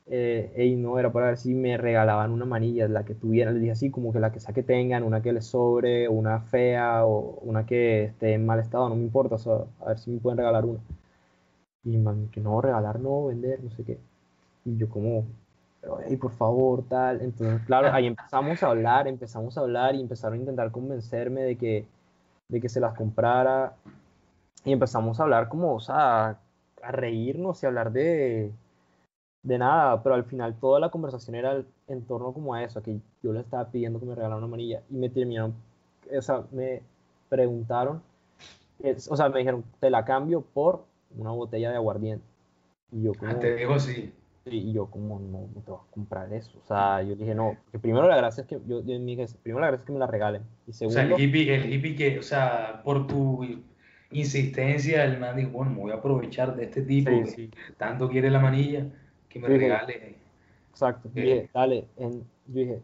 eh, 0.06 0.74
no 0.78 0.98
era 0.98 1.12
para 1.12 1.26
ver 1.26 1.38
si 1.38 1.54
me 1.54 1.76
regalaban 1.76 2.30
una 2.32 2.44
manilla, 2.44 2.88
la 2.88 3.04
que 3.04 3.14
tuvieran, 3.14 3.54
les 3.54 3.62
dije 3.62 3.72
así, 3.72 3.90
como 3.90 4.12
que 4.12 4.20
la 4.20 4.32
que 4.32 4.40
sea 4.40 4.54
que 4.54 4.62
tengan, 4.62 5.02
una 5.02 5.22
que 5.22 5.32
les 5.32 5.46
sobre, 5.46 6.08
una 6.08 6.40
fea, 6.40 7.04
o 7.06 7.38
una 7.42 7.66
que 7.66 8.04
esté 8.04 8.34
en 8.34 8.46
mal 8.46 8.60
estado, 8.60 8.88
no 8.88 8.96
me 8.96 9.02
importa, 9.02 9.36
a 9.80 9.88
ver 9.88 9.98
si 9.98 10.10
me 10.10 10.20
pueden 10.20 10.38
regalar 10.38 10.64
una. 10.64 10.80
Y 11.84 11.96
man, 11.98 12.28
que 12.32 12.40
no, 12.40 12.60
regalar 12.60 12.98
no, 13.00 13.26
vender, 13.26 13.62
no 13.62 13.70
sé 13.70 13.84
qué. 13.84 13.98
Y 14.64 14.76
yo 14.76 14.88
como, 14.88 15.24
pero 15.80 15.98
hey, 16.06 16.16
por 16.16 16.32
favor, 16.32 16.84
tal. 16.88 17.20
Entonces, 17.20 17.62
claro, 17.66 17.92
ahí 17.92 18.06
empezamos 18.06 18.62
a 18.62 18.68
hablar, 18.68 19.08
empezamos 19.08 19.56
a 19.58 19.60
hablar 19.62 19.94
y 19.94 20.00
empezaron 20.00 20.38
a 20.38 20.40
intentar 20.40 20.70
convencerme 20.70 21.42
de 21.42 21.56
que, 21.56 21.86
de 22.48 22.60
que 22.60 22.68
se 22.68 22.80
las 22.80 22.94
comprara. 22.94 23.74
Y 24.64 24.72
empezamos 24.72 25.20
a 25.20 25.24
hablar 25.24 25.48
como, 25.48 25.74
o 25.74 25.80
sea, 25.80 26.38
a 26.82 26.92
reírnos 26.92 27.62
y 27.62 27.66
hablar 27.66 27.92
de, 27.92 28.52
de 29.44 29.58
nada, 29.58 30.02
pero 30.02 30.14
al 30.16 30.24
final 30.24 30.54
toda 30.58 30.80
la 30.80 30.88
conversación 30.88 31.36
era 31.36 31.62
en 31.86 32.02
torno 32.02 32.32
como 32.32 32.54
a 32.54 32.64
eso, 32.64 32.78
a 32.78 32.82
que 32.82 32.98
yo 33.22 33.32
le 33.32 33.40
estaba 33.40 33.70
pidiendo 33.70 34.00
que 34.00 34.06
me 34.06 34.14
regalara 34.14 34.38
una 34.38 34.46
manilla 34.46 34.82
y 34.90 34.96
me 34.96 35.10
terminaron, 35.10 35.54
o 36.16 36.22
sea, 36.22 36.44
me 36.50 36.82
preguntaron, 37.28 38.02
o 39.08 39.16
sea, 39.16 39.28
me 39.28 39.38
dijeron, 39.38 39.62
te 39.80 39.90
la 39.90 40.04
cambio 40.04 40.40
por 40.40 40.84
una 41.16 41.30
botella 41.30 41.70
de 41.70 41.76
aguardiente. 41.76 42.24
Y 42.90 43.02
yo 43.02 43.12
como... 43.12 43.32
Ah, 43.32 43.38
te 43.38 43.54
digo 43.54 43.78
sí. 43.78 44.12
Y 44.46 44.72
yo 44.72 44.86
como, 44.86 45.18
no, 45.20 45.48
no 45.54 45.60
te 45.62 45.70
vas 45.70 45.80
a 45.80 45.90
comprar 45.90 46.32
eso. 46.32 46.58
O 46.62 46.66
sea, 46.66 47.02
yo 47.02 47.14
dije, 47.14 47.34
no, 47.34 47.56
que 47.70 47.78
primero 47.78 48.08
la 48.08 48.16
gracia 48.16 48.42
es 48.42 48.46
que, 48.46 48.60
yo, 48.66 48.82
yo 48.82 48.98
dije, 48.98 49.26
primero 49.42 49.60
la 49.60 49.68
gracia 49.68 49.82
es 49.82 49.86
que 49.86 49.92
me 49.92 49.98
la 49.98 50.06
regalen. 50.06 50.42
Y 50.66 50.72
segundo... 50.72 51.00
O 51.00 51.06
sea, 51.06 51.16
el 51.16 51.22
hippie, 51.22 51.54
el 51.54 51.72
hippie 51.72 51.96
que, 51.96 52.18
o 52.18 52.22
sea, 52.22 52.82
por 52.82 53.06
tu 53.06 53.46
insistencia, 54.10 55.04
el 55.04 55.18
man 55.18 55.36
dijo, 55.36 55.50
bueno, 55.50 55.72
me 55.72 55.80
voy 55.80 55.92
a 55.92 55.96
aprovechar 55.96 56.56
de 56.56 56.64
este 56.64 56.82
tipo 56.82 57.10
que 57.10 57.50
tanto 57.76 58.08
quiere 58.08 58.30
la 58.30 58.38
manilla 58.38 58.86
que 59.34 59.40
me 59.40 59.48
regale. 59.48 60.16
Exacto. 60.70 61.08
dije, 61.12 61.50
dale, 61.52 61.86
en, 61.96 62.20
yo 62.46 62.60
dije, 62.60 62.82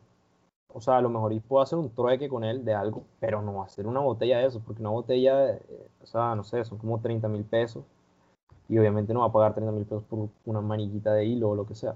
o 0.72 0.80
sea, 0.80 0.98
a 0.98 1.00
lo 1.00 1.08
mejor 1.08 1.40
puedo 1.42 1.62
hacer 1.62 1.78
un 1.78 1.90
trueque 1.90 2.28
con 2.28 2.44
él 2.44 2.64
de 2.64 2.74
algo, 2.74 3.04
pero 3.18 3.40
no 3.42 3.62
hacer 3.62 3.86
una 3.86 4.00
botella 4.00 4.38
de 4.38 4.46
eso, 4.46 4.60
porque 4.60 4.82
una 4.82 4.90
botella, 4.90 5.54
eh, 5.54 5.60
o 6.02 6.06
sea, 6.06 6.34
no 6.34 6.44
sé, 6.44 6.64
son 6.64 6.78
como 6.78 7.00
30 7.00 7.28
mil 7.28 7.44
pesos, 7.44 7.84
y 8.68 8.78
obviamente 8.78 9.12
no 9.14 9.20
va 9.20 9.26
a 9.26 9.32
pagar 9.32 9.54
30 9.54 9.72
mil 9.72 9.84
pesos 9.84 10.04
por 10.04 10.28
una 10.44 10.60
manillita 10.60 11.12
de 11.12 11.24
hilo 11.24 11.50
o 11.50 11.54
lo 11.56 11.66
que 11.66 11.74
sea. 11.74 11.94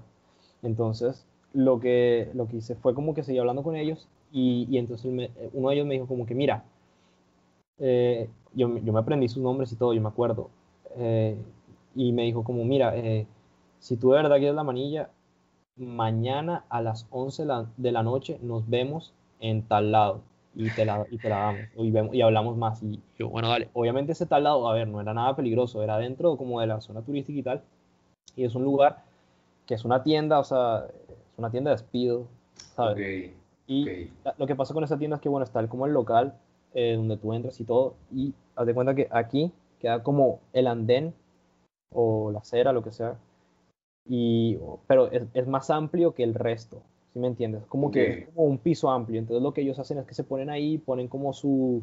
Entonces, 0.63 1.25
lo 1.53 1.79
que, 1.79 2.29
lo 2.33 2.47
que 2.47 2.57
hice 2.57 2.75
fue 2.75 2.93
como 2.93 3.13
que 3.13 3.23
seguí 3.23 3.37
hablando 3.37 3.63
con 3.63 3.75
ellos, 3.75 4.07
y, 4.31 4.67
y 4.69 4.77
entonces 4.77 5.05
uno 5.53 5.69
de 5.69 5.75
ellos 5.75 5.87
me 5.87 5.93
dijo 5.93 6.07
como 6.07 6.25
que, 6.25 6.35
mira, 6.35 6.63
eh, 7.77 8.29
yo, 8.53 8.77
yo, 8.79 8.93
me 8.93 8.99
aprendí 8.99 9.27
sus 9.27 9.43
nombres 9.43 9.71
y 9.71 9.75
todo, 9.75 9.93
yo 9.93 10.01
me 10.01 10.09
acuerdo, 10.09 10.49
eh, 10.97 11.37
y 11.95 12.11
me 12.11 12.23
dijo 12.23 12.43
como, 12.43 12.65
mira, 12.65 12.95
eh, 12.97 13.25
si 13.85 13.97
tú 13.97 14.09
de 14.09 14.23
verdad 14.23 14.37
quieres 14.37 14.55
la 14.55 14.63
manilla, 14.63 15.11
mañana 15.75 16.65
a 16.69 16.81
las 16.81 17.05
11 17.11 17.45
de 17.77 17.91
la 17.91 18.01
noche 18.01 18.39
nos 18.41 18.67
vemos 18.67 19.13
en 19.39 19.61
tal 19.61 19.91
lado 19.91 20.21
y 20.55 20.71
te 20.71 20.85
la, 20.85 21.05
y 21.11 21.19
te 21.19 21.29
la 21.29 21.37
damos 21.37 21.61
y, 21.77 21.91
vemos, 21.91 22.15
y 22.15 22.21
hablamos 22.23 22.57
más. 22.57 22.81
Y 22.81 22.99
yo, 23.19 23.29
bueno, 23.29 23.47
dale, 23.47 23.69
obviamente 23.73 24.13
ese 24.13 24.25
tal 24.25 24.45
lado, 24.45 24.67
a 24.67 24.73
ver, 24.73 24.87
no 24.87 25.01
era 25.01 25.13
nada 25.13 25.35
peligroso, 25.35 25.83
era 25.83 25.99
dentro 25.99 26.35
como 26.35 26.61
de 26.61 26.65
la 26.65 26.81
zona 26.81 27.03
turística 27.03 27.37
y 27.37 27.43
tal. 27.43 27.61
Y 28.35 28.43
es 28.43 28.55
un 28.55 28.63
lugar 28.63 29.03
que 29.67 29.75
es 29.75 29.85
una 29.85 30.01
tienda, 30.01 30.39
o 30.39 30.43
sea, 30.43 30.87
es 31.07 31.37
una 31.37 31.51
tienda 31.51 31.69
de 31.69 31.77
despido, 31.77 32.25
¿sabes? 32.55 33.33
y 33.67 34.09
lo 34.39 34.47
que 34.47 34.55
pasa 34.55 34.73
con 34.73 34.83
esa 34.83 34.97
tienda 34.97 35.17
es 35.17 35.21
que, 35.21 35.29
bueno, 35.29 35.43
está 35.43 35.67
como 35.67 35.85
el 35.85 35.93
local 35.93 36.33
eh, 36.73 36.95
donde 36.95 37.17
tú 37.17 37.33
entras 37.33 37.59
y 37.59 37.65
todo, 37.65 37.93
y 38.11 38.33
haz 38.55 38.65
de 38.65 38.73
cuenta 38.73 38.95
que 38.95 39.07
aquí 39.11 39.51
queda 39.79 40.01
como 40.01 40.39
el 40.53 40.65
andén 40.65 41.13
o 41.93 42.31
la 42.31 42.39
acera, 42.39 42.73
lo 42.73 42.83
que 42.83 42.91
sea, 42.91 43.19
y, 44.05 44.57
pero 44.87 45.11
es, 45.11 45.23
es, 45.33 45.47
más 45.47 45.69
amplio 45.69 46.13
que 46.13 46.23
el 46.23 46.33
resto, 46.33 46.81
¿sí 47.13 47.19
me 47.19 47.27
entiendes? 47.27 47.63
Como 47.67 47.91
que 47.91 48.11
es 48.11 48.25
como 48.27 48.47
un 48.47 48.57
piso 48.57 48.89
amplio, 48.89 49.19
entonces 49.19 49.41
lo 49.41 49.53
que 49.53 49.61
ellos 49.61 49.79
hacen 49.79 49.97
es 49.97 50.05
que 50.05 50.13
se 50.13 50.23
ponen 50.23 50.49
ahí, 50.49 50.77
ponen 50.77 51.07
como 51.07 51.33
su 51.33 51.81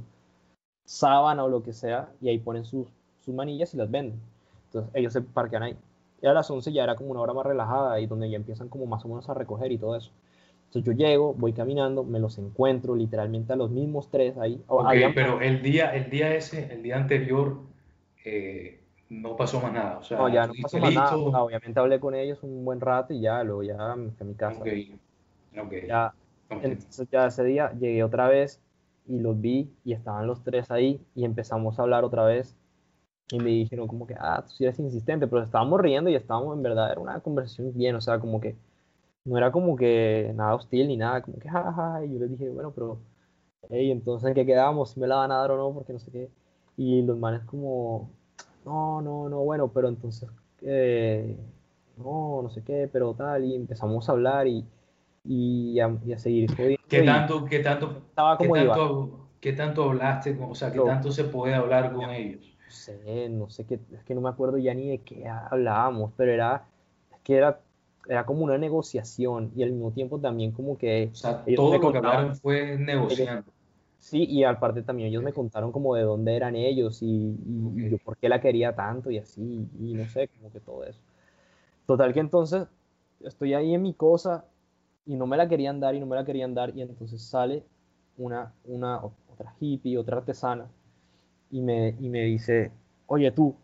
sábana 0.84 1.44
o 1.44 1.48
lo 1.48 1.62
que 1.62 1.72
sea, 1.72 2.10
y 2.20 2.28
ahí 2.28 2.38
ponen 2.38 2.64
sus, 2.64 2.86
sus 3.24 3.34
manillas 3.34 3.74
y 3.74 3.76
las 3.76 3.90
venden. 3.90 4.20
Entonces 4.66 4.90
ellos 4.94 5.12
se 5.12 5.22
parquean 5.22 5.62
ahí. 5.62 5.76
Y 6.20 6.26
a 6.26 6.32
las 6.32 6.50
11 6.50 6.72
ya 6.72 6.84
era 6.84 6.94
como 6.94 7.10
una 7.10 7.20
hora 7.20 7.32
más 7.32 7.44
relajada 7.44 8.00
y 8.00 8.06
donde 8.06 8.30
ya 8.30 8.36
empiezan 8.36 8.68
como 8.68 8.86
más 8.86 9.04
o 9.04 9.08
menos 9.08 9.28
a 9.28 9.34
recoger 9.34 9.72
y 9.72 9.78
todo 9.78 9.96
eso. 9.96 10.12
Entonces 10.66 10.84
yo 10.84 10.92
llego, 10.92 11.34
voy 11.34 11.52
caminando, 11.52 12.04
me 12.04 12.18
los 12.18 12.38
encuentro 12.38 12.94
literalmente 12.94 13.52
a 13.52 13.56
los 13.56 13.70
mismos 13.70 14.08
tres 14.08 14.38
ahí. 14.38 14.62
Okay, 14.68 15.12
pero 15.14 15.40
el 15.40 15.60
día, 15.62 15.94
el 15.94 16.08
día 16.08 16.34
ese, 16.34 16.72
el 16.72 16.82
día 16.82 16.96
anterior, 16.96 17.58
eh, 18.24 18.81
no 19.12 19.36
pasó 19.36 19.60
más 19.60 19.72
nada. 19.72 19.98
O 19.98 20.02
sea, 20.02 20.18
no, 20.18 20.28
ya 20.28 20.46
no 20.46 20.54
pasó 20.62 20.78
más 20.78 20.94
nada. 20.94 21.16
obviamente 21.16 21.78
hablé 21.78 22.00
con 22.00 22.14
ellos 22.14 22.42
un 22.42 22.64
buen 22.64 22.80
rato 22.80 23.12
y 23.12 23.20
ya, 23.20 23.44
luego 23.44 23.62
ya 23.62 23.94
me 23.94 24.10
fui 24.10 24.24
a 24.26 24.28
mi 24.28 24.34
casa. 24.34 24.60
Okay. 24.60 24.98
Okay. 25.56 25.86
Ya, 25.86 26.14
entonces 26.48 27.08
ya 27.10 27.26
ese 27.26 27.44
día 27.44 27.72
llegué 27.72 28.02
otra 28.02 28.28
vez 28.28 28.60
y 29.06 29.18
los 29.18 29.38
vi 29.38 29.70
y 29.84 29.92
estaban 29.92 30.26
los 30.26 30.42
tres 30.42 30.70
ahí 30.70 31.00
y 31.14 31.24
empezamos 31.24 31.78
a 31.78 31.82
hablar 31.82 32.04
otra 32.04 32.24
vez 32.24 32.56
y 33.30 33.38
me 33.38 33.50
dijeron 33.50 33.86
como 33.86 34.06
que, 34.06 34.14
ah, 34.18 34.42
tú 34.46 34.54
sí 34.54 34.64
eres 34.64 34.78
insistente, 34.78 35.26
pero 35.26 35.42
estábamos 35.42 35.80
riendo 35.80 36.08
y 36.08 36.14
estábamos 36.14 36.56
en 36.56 36.62
verdad, 36.62 36.90
era 36.90 37.00
una 37.00 37.20
conversación 37.20 37.72
bien, 37.74 37.94
o 37.96 38.00
sea, 38.00 38.18
como 38.18 38.40
que 38.40 38.56
no 39.24 39.36
era 39.36 39.52
como 39.52 39.76
que 39.76 40.32
nada 40.34 40.54
hostil 40.54 40.88
ni 40.88 40.96
nada, 40.96 41.22
como 41.22 41.38
que 41.38 41.48
jajaja, 41.48 42.04
y 42.04 42.12
yo 42.12 42.18
les 42.20 42.30
dije, 42.30 42.50
bueno, 42.50 42.72
pero, 42.74 42.98
hey, 43.70 43.90
entonces 43.90 44.28
¿en 44.28 44.34
qué 44.34 44.46
quedamos? 44.46 44.90
¿Si 44.90 45.00
me 45.00 45.06
la 45.06 45.16
van 45.16 45.32
a 45.32 45.36
dar 45.38 45.50
o 45.52 45.56
no? 45.56 45.72
Porque 45.74 45.92
no 45.92 45.98
sé 45.98 46.10
qué. 46.10 46.30
Y 46.76 47.02
los 47.02 47.18
manes 47.18 47.42
como, 47.44 48.10
no, 48.64 49.02
no, 49.02 49.28
no, 49.28 49.40
bueno, 49.40 49.68
pero 49.68 49.88
entonces, 49.88 50.28
eh, 50.62 51.36
no, 51.96 52.42
no 52.42 52.50
sé 52.50 52.62
qué, 52.62 52.88
pero 52.92 53.14
tal, 53.14 53.44
y 53.44 53.54
empezamos 53.54 54.08
a 54.08 54.12
hablar 54.12 54.46
y, 54.46 54.64
y, 55.24 55.80
a, 55.80 55.90
seguir 56.16 56.54
jodiendo. 56.54 56.82
¿Qué 56.88 57.02
tanto, 57.02 57.44
qué 57.44 57.58
tanto, 57.60 58.02
estaba 58.08 58.36
como 58.36 58.54
qué 58.54 58.64
tanto, 58.64 59.28
¿qué 59.40 59.52
tanto 59.52 59.84
hablaste, 59.84 60.38
o 60.40 60.54
sea, 60.54 60.72
qué 60.72 60.80
tanto 60.80 61.10
se 61.10 61.24
puede 61.24 61.54
hablar 61.54 61.92
con 61.92 62.10
ellos? 62.10 62.56
No 62.64 62.70
sé, 62.70 63.28
no 63.28 63.50
sé, 63.50 63.66
qué, 63.66 63.78
es 63.92 64.04
que 64.04 64.14
no 64.14 64.20
me 64.20 64.28
acuerdo 64.28 64.58
ya 64.58 64.74
ni 64.74 64.88
de 64.90 64.98
qué 64.98 65.28
hablábamos, 65.28 66.12
pero 66.16 66.32
era, 66.32 66.64
es 67.12 67.20
que 67.20 67.36
era, 67.36 67.60
era 68.08 68.24
como 68.24 68.44
una 68.44 68.58
negociación 68.58 69.52
y 69.54 69.62
al 69.62 69.72
mismo 69.72 69.90
tiempo 69.92 70.18
también 70.18 70.52
como 70.52 70.78
que... 70.78 71.10
O 71.12 71.14
sea, 71.14 71.44
todo 71.56 71.78
lo 71.78 71.92
que 71.92 71.98
hablaron 71.98 72.36
fue 72.36 72.78
negociando. 72.78 73.52
Sí, 74.02 74.24
y 74.28 74.42
aparte 74.42 74.82
también 74.82 75.10
ellos 75.10 75.22
me 75.22 75.32
contaron 75.32 75.70
como 75.70 75.94
de 75.94 76.02
dónde 76.02 76.34
eran 76.34 76.56
ellos 76.56 76.98
y, 77.02 77.36
yo 77.88 77.98
por 77.98 78.16
qué 78.16 78.28
la 78.28 78.40
quería 78.40 78.74
tanto 78.74 79.12
y 79.12 79.18
así, 79.18 79.68
y 79.80 79.94
no 79.94 80.08
sé, 80.08 80.26
como 80.26 80.50
que 80.50 80.58
todo 80.58 80.82
eso. 80.82 81.00
Total 81.86 82.12
que 82.12 82.18
entonces 82.18 82.66
estoy 83.20 83.54
ahí 83.54 83.74
en 83.74 83.82
mi 83.82 83.94
cosa 83.94 84.44
y 85.06 85.14
no 85.14 85.26
me 85.28 85.36
la 85.36 85.48
querían 85.48 85.78
dar 85.78 85.94
y 85.94 86.00
no 86.00 86.06
me 86.06 86.16
la 86.16 86.24
querían 86.24 86.52
dar 86.52 86.76
y 86.76 86.82
entonces 86.82 87.22
sale 87.22 87.64
una, 88.18 88.52
una 88.64 89.00
otra 89.32 89.54
hippie, 89.60 89.96
otra 89.96 90.16
artesana 90.16 90.66
y 91.52 91.60
me, 91.60 91.94
y 92.00 92.08
me 92.08 92.22
dice, 92.22 92.72
oye 93.06 93.30
tú, 93.30 93.54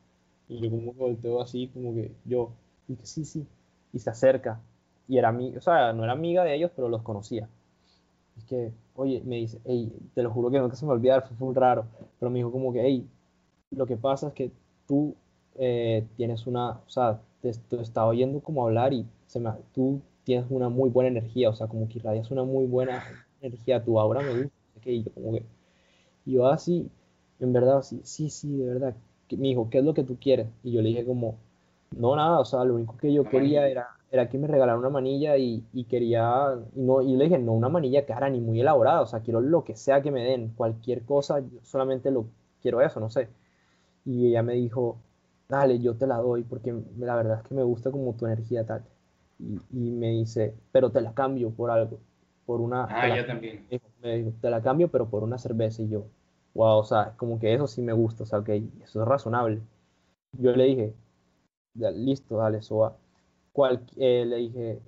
y 0.49 0.61
yo 0.61 0.71
como 0.71 0.93
volteo 0.93 1.43
así 1.43 1.67
como 1.75 1.95
que 1.95 2.13
yo, 2.25 2.53
y 2.87 2.95
que 2.95 3.07
sí, 3.07 3.25
sí, 3.25 3.45
y 3.93 3.99
se 3.99 4.11
acerca 4.11 4.61
y 5.09 5.19
era 5.19 5.33
mi, 5.33 5.57
o 5.57 5.61
sea, 5.61 5.93
no 5.93 6.05
era 6.05 6.13
amiga 6.13 6.45
de 6.45 6.55
ellos, 6.55 6.71
pero 6.77 6.89
los 6.89 7.03
conocía. 7.03 7.49
Es 8.39 8.45
que, 8.45 8.73
oye, 8.95 9.21
me 9.25 9.37
dice, 9.37 9.61
hey, 9.65 9.93
te 10.15 10.23
lo 10.23 10.31
juro 10.31 10.51
que 10.51 10.59
nunca 10.59 10.77
se 10.77 10.87
me 10.87 10.93
olvidar, 10.93 11.27
fue 11.27 11.37
muy 11.47 11.55
raro, 11.55 11.85
pero 12.19 12.31
me 12.31 12.39
dijo 12.39 12.53
como 12.53 12.73
que, 12.73 12.83
hey, 12.83 13.07
lo 13.71 13.85
que 13.87 13.97
pasa 13.97 14.29
es 14.29 14.35
que 14.35 14.51
tú 14.87 15.15
eh, 15.57 16.07
tienes 16.17 16.47
una, 16.47 16.71
o 16.71 16.89
sea, 16.89 17.21
te, 17.43 17.53
te, 17.53 17.81
estaba 17.81 18.09
oyendo 18.09 18.41
como 18.41 18.65
hablar 18.65 18.93
y 18.93 19.05
se 19.27 19.41
me, 19.41 19.51
tú 19.75 20.01
tienes 20.25 20.47
una 20.51 20.69
muy 20.69 20.89
buena 20.89 21.09
energía, 21.09 21.51
o 21.51 21.55
sea, 21.55 21.67
como 21.67 21.89
que 21.89 21.99
irradias 21.99 22.31
una 22.31 22.45
muy 22.45 22.67
buena 22.67 23.03
energía, 23.43 23.83
tu 23.85 23.99
aura 23.99 24.21
me 24.21 24.43
gusta, 24.43 24.51
y 24.85 25.03
yo 25.03 25.13
como 25.13 25.33
que, 25.33 25.43
y 26.25 26.33
yo 26.33 26.47
así, 26.47 26.89
en 27.41 27.53
verdad, 27.53 27.83
sí, 27.83 28.01
sí, 28.05 28.31
sí, 28.31 28.57
de 28.57 28.67
verdad, 28.67 28.95
me 29.31 29.49
dijo, 29.49 29.69
¿qué 29.69 29.79
es 29.79 29.85
lo 29.85 29.95
que 29.95 30.05
tú 30.05 30.17
quieres? 30.21 30.47
Y 30.63 30.73
yo 30.73 30.81
le 30.81 30.91
dije 30.91 31.05
como, 31.05 31.37
no, 31.97 32.15
nada, 32.15 32.39
o 32.39 32.45
sea, 32.45 32.65
lo 32.65 32.77
único 32.77 32.97
que 32.97 33.13
yo 33.13 33.25
quería 33.25 33.69
era, 33.69 33.89
era 34.11 34.29
que 34.29 34.39
me 34.39 34.47
regalaron 34.49 34.81
una 34.81 34.91
manilla 34.91 35.37
y, 35.37 35.65
y 35.73 35.85
quería, 35.85 36.57
y, 36.75 36.81
no, 36.83 37.03
y 37.03 37.17
le 37.17 37.25
dije, 37.25 37.39
no 37.39 37.53
una 37.53 37.69
manilla 37.69 38.07
cara 38.07 38.29
ni 38.31 38.41
muy 38.41 38.61
elaborada, 38.61 39.03
o 39.03 39.07
sea, 39.07 39.21
quiero 39.21 39.41
lo 39.41 39.65
que 39.65 39.77
sea 39.77 40.03
que 40.03 40.11
me 40.11 40.25
den, 40.25 40.51
cualquier 40.57 41.05
cosa, 41.05 41.43
solamente 41.63 42.11
lo 42.11 42.27
quiero 42.63 42.81
eso, 42.83 43.01
no 43.01 43.11
sé. 43.11 43.29
Y 44.05 44.29
ella 44.29 44.43
me 44.43 44.55
dijo, 44.55 44.99
dale, 45.49 45.79
yo 45.81 45.97
te 45.97 46.07
la 46.07 46.17
doy 46.19 46.43
porque 46.45 46.75
la 46.99 47.17
verdad 47.17 47.39
es 47.43 47.49
que 47.49 47.55
me 47.55 47.63
gusta 47.63 47.91
como 47.91 48.15
tu 48.15 48.27
energía 48.27 48.65
tal. 48.67 48.85
Y, 49.39 49.59
y 49.73 49.91
me 49.93 50.09
dice, 50.11 50.55
pero 50.73 50.91
te 50.91 51.01
la 51.01 51.13
cambio 51.15 51.51
por 51.51 51.71
algo, 51.71 51.99
por 52.47 52.61
una... 52.61 52.85
Ah, 52.89 53.09
ya 53.09 53.27
también. 53.27 53.67
Me 54.03 54.17
dijo, 54.19 54.33
te 54.41 54.51
la 54.51 54.63
cambio, 54.63 54.91
pero 54.91 55.09
por 55.11 55.23
una 55.23 55.39
cerveza. 55.39 55.83
Y 55.83 55.89
yo, 55.91 56.07
wow, 56.55 56.79
o 56.79 56.85
sea, 56.85 57.15
como 57.17 57.39
que 57.39 57.55
eso 57.55 57.67
sí 57.67 57.83
me 57.83 57.93
gusta, 57.93 58.23
o 58.25 58.27
sea, 58.27 58.43
que 58.43 58.65
eso 58.83 59.03
es 59.03 59.09
razonable. 59.09 59.61
Yo 60.33 60.53
le 60.53 60.65
dije, 60.65 60.95
listo, 61.75 62.37
dale, 62.39 62.59
eso 62.59 62.79
va 62.79 62.97
eh, 63.97 64.25
le 64.27 64.37
dije, 64.37 64.79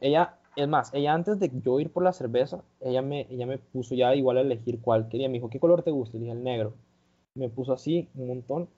ella, 0.00 0.36
es 0.56 0.68
más, 0.68 0.92
ella 0.94 1.14
antes 1.14 1.38
de 1.38 1.50
yo 1.62 1.80
ir 1.80 1.90
por 1.90 2.02
la 2.02 2.12
cerveza, 2.12 2.62
ella 2.80 3.02
me, 3.02 3.26
ella 3.30 3.46
me 3.46 3.58
puso 3.58 3.94
ya 3.94 4.14
igual 4.14 4.38
a 4.38 4.40
elegir 4.40 4.80
cuál 4.80 5.08
quería. 5.08 5.28
Me 5.28 5.34
dijo, 5.34 5.50
¿qué 5.50 5.60
color 5.60 5.82
te 5.82 5.90
gusta? 5.90 6.16
Le 6.16 6.24
dije, 6.24 6.32
el 6.32 6.44
negro. 6.44 6.74
Me 7.34 7.48
puso 7.48 7.72
así 7.72 8.08
un 8.14 8.28
montón. 8.28 8.68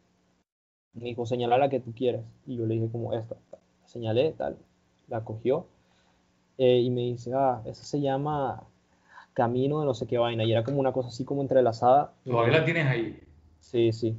Me 0.94 1.06
dijo, 1.06 1.24
señala 1.26 1.58
la 1.58 1.68
que 1.68 1.80
tú 1.80 1.92
quieras. 1.94 2.24
Y 2.46 2.56
yo 2.56 2.66
le 2.66 2.74
dije, 2.74 2.88
como 2.90 3.12
esta. 3.14 3.36
Señalé, 3.86 4.32
tal. 4.32 4.56
La 5.08 5.24
cogió. 5.24 5.66
Eh, 6.58 6.80
y 6.80 6.90
me 6.90 7.02
dice, 7.02 7.32
ah, 7.34 7.62
esa 7.64 7.84
se 7.84 8.00
llama 8.00 8.64
Camino 9.32 9.80
de 9.80 9.86
no 9.86 9.94
sé 9.94 10.06
qué 10.06 10.18
vaina. 10.18 10.44
Y 10.44 10.52
era 10.52 10.64
como 10.64 10.80
una 10.80 10.92
cosa 10.92 11.08
así 11.08 11.24
como 11.24 11.42
entrelazada. 11.42 12.12
¿Todavía 12.24 12.58
la 12.58 12.64
tienes 12.64 12.86
ahí? 12.86 13.22
Sí, 13.60 13.92
sí. 13.92 14.16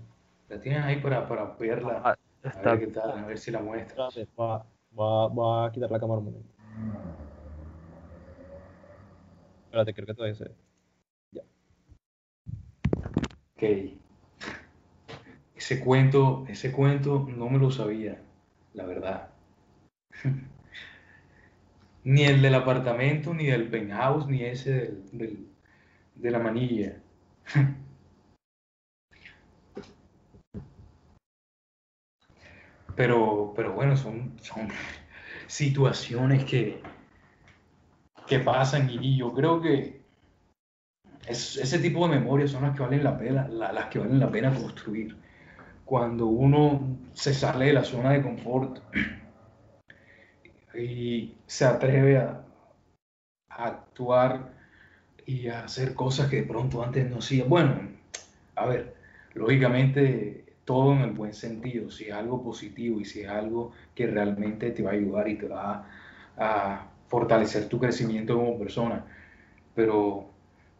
La 0.49 0.59
tienes 0.59 0.83
ahí 0.83 0.99
para, 0.99 1.27
para 1.27 1.55
verla. 1.59 2.01
Ah, 2.03 2.15
a 2.43 2.71
ver 2.71 2.79
qué 2.79 2.87
tal, 2.87 3.11
a 3.11 3.25
ver 3.25 3.37
si 3.37 3.51
la 3.51 3.61
muestras. 3.61 4.17
Va, 4.99 5.65
a 5.65 5.71
quitar 5.71 5.89
la 5.91 5.99
cámara 5.99 6.19
un 6.19 6.25
momento. 6.25 6.49
Espérate, 9.65 9.93
creo 9.93 10.07
que 10.07 10.13
todavía 10.13 10.35
se 10.35 10.51
Ya. 11.31 11.41
Ok. 13.55 13.63
Ese 15.55 15.79
cuento, 15.79 16.45
ese 16.47 16.71
cuento 16.71 17.25
no 17.27 17.49
me 17.49 17.57
lo 17.57 17.71
sabía, 17.71 18.21
la 18.73 18.85
verdad. 18.85 19.29
ni 22.03 22.23
el 22.23 22.41
del 22.41 22.55
apartamento, 22.55 23.33
ni 23.33 23.45
del 23.45 23.69
penthouse, 23.69 24.27
ni 24.27 24.43
ese 24.43 24.97
del, 25.11 25.47
de 26.15 26.31
la 26.31 26.39
manilla. 26.39 27.01
Pero, 32.95 33.53
pero 33.55 33.73
bueno, 33.73 33.97
son, 33.97 34.33
son 34.41 34.67
situaciones 35.47 36.43
que, 36.45 36.81
que 38.27 38.39
pasan 38.39 38.89
y, 38.89 39.17
yo 39.17 39.33
creo 39.33 39.61
que 39.61 40.01
ese 41.27 41.79
tipo 41.79 42.07
de 42.07 42.19
memorias 42.19 42.51
son 42.51 42.63
las 42.63 42.75
que 42.75 42.83
valen 42.83 43.03
la 43.03 43.17
pena, 43.17 43.47
las 43.47 43.85
que 43.87 43.99
valen 43.99 44.19
la 44.19 44.29
pena 44.29 44.53
construir. 44.53 45.15
Cuando 45.85 46.27
uno 46.27 46.97
se 47.13 47.33
sale 47.33 47.67
de 47.67 47.73
la 47.73 47.83
zona 47.83 48.11
de 48.11 48.21
confort 48.21 48.79
y 50.75 51.33
se 51.45 51.65
atreve 51.65 52.17
a, 52.17 52.43
a 53.49 53.65
actuar 53.65 54.53
y 55.25 55.47
a 55.47 55.63
hacer 55.63 55.93
cosas 55.93 56.29
que 56.29 56.37
de 56.37 56.43
pronto 56.43 56.83
antes 56.83 57.09
no 57.09 57.19
hacía. 57.19 57.45
Bueno, 57.45 57.75
a 58.55 58.65
ver, 58.65 58.95
lógicamente 59.33 60.42
todo 60.65 60.93
en 60.93 61.01
el 61.01 61.11
buen 61.11 61.33
sentido, 61.33 61.91
si 61.91 62.05
es 62.05 62.13
algo 62.13 62.41
positivo 62.43 62.99
y 62.99 63.05
si 63.05 63.21
es 63.21 63.29
algo 63.29 63.71
que 63.93 64.07
realmente 64.07 64.71
te 64.71 64.83
va 64.83 64.91
a 64.91 64.93
ayudar 64.93 65.27
y 65.27 65.37
te 65.37 65.47
va 65.47 65.87
a, 66.37 66.89
fortalecer 67.07 67.69
tu 67.69 67.79
crecimiento 67.79 68.35
como 68.35 68.57
persona. 68.57 69.05
Pero 69.75 70.29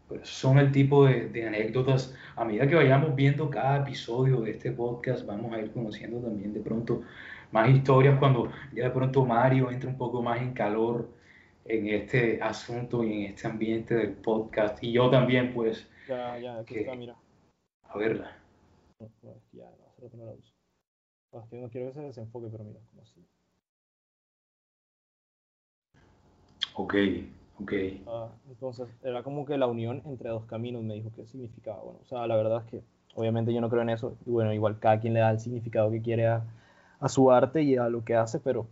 pues, 0.07 0.27
son 0.27 0.57
el 0.57 0.71
tipo 0.71 1.05
de, 1.05 1.47
anécdotas, 1.47 2.15
a 2.36 2.43
medida 2.43 2.67
que 2.67 2.75
vayamos 2.75 3.15
viendo 3.15 3.49
cada 3.51 3.81
episodio 3.81 4.41
de 4.41 4.51
este 4.51 4.71
podcast, 4.71 5.27
vamos 5.27 5.53
a 5.53 5.59
ir 5.59 5.71
conociendo 5.71 6.19
también 6.19 6.51
de 6.53 6.59
pronto 6.59 7.03
más 7.51 7.69
historias 7.69 8.17
cuando 8.17 8.51
ya 8.73 8.86
de 8.86 8.89
pronto 8.89 9.25
Mario 9.25 9.69
entra 9.69 9.88
un 9.88 9.97
poco 9.97 10.23
más 10.23 10.41
en 10.41 10.53
calor 10.53 11.07
en 11.65 11.88
este 11.88 12.41
asunto 12.41 13.03
y 13.03 13.13
en 13.13 13.21
este 13.31 13.47
ambiente 13.47 13.93
del 13.93 14.13
podcast. 14.13 14.84
Y 14.84 14.91
yo 14.91 15.11
también, 15.11 15.53
pues... 15.53 15.88
Ya, 16.07 16.39
ya, 16.39 16.57
aquí 16.57 16.79
está, 16.79 16.95
mira. 16.95 17.15
A 17.84 17.97
verla 17.97 18.42
ya, 19.51 19.69
no, 19.69 20.17
no 20.17 20.25
la 20.25 20.31
uso. 20.33 20.53
No, 21.31 21.49
que 21.49 21.59
no 21.59 21.69
quiero 21.69 21.87
que 21.87 21.93
se 21.93 22.01
desenfoque, 22.01 22.47
pero 22.51 22.63
mira, 22.63 22.79
como 22.91 23.01
así. 23.01 23.25
Ok, 26.75 26.95
ok. 27.59 27.73
Ah, 28.07 28.29
entonces, 28.49 28.87
era 29.03 29.23
como 29.23 29.45
que 29.45 29.57
la 29.57 29.67
unión 29.67 30.01
entre 30.05 30.29
dos 30.29 30.45
caminos 30.45 30.83
me 30.83 30.95
dijo 30.95 31.11
qué 31.15 31.25
significaba. 31.25 31.81
Bueno, 31.83 31.99
o 32.01 32.05
sea, 32.05 32.27
la 32.27 32.35
verdad 32.35 32.63
es 32.65 32.71
que 32.71 32.81
obviamente 33.15 33.53
yo 33.53 33.61
no 33.61 33.69
creo 33.69 33.81
en 33.81 33.89
eso. 33.89 34.15
Y 34.25 34.31
bueno, 34.31 34.53
igual 34.53 34.79
cada 34.79 34.99
quien 34.99 35.13
le 35.13 35.19
da 35.21 35.31
el 35.31 35.39
significado 35.39 35.91
que 35.91 36.01
quiere 36.01 36.27
a, 36.27 36.43
a 36.99 37.09
su 37.09 37.31
arte 37.31 37.63
y 37.63 37.77
a 37.77 37.89
lo 37.89 38.03
que 38.03 38.15
hace, 38.15 38.39
pero 38.39 38.67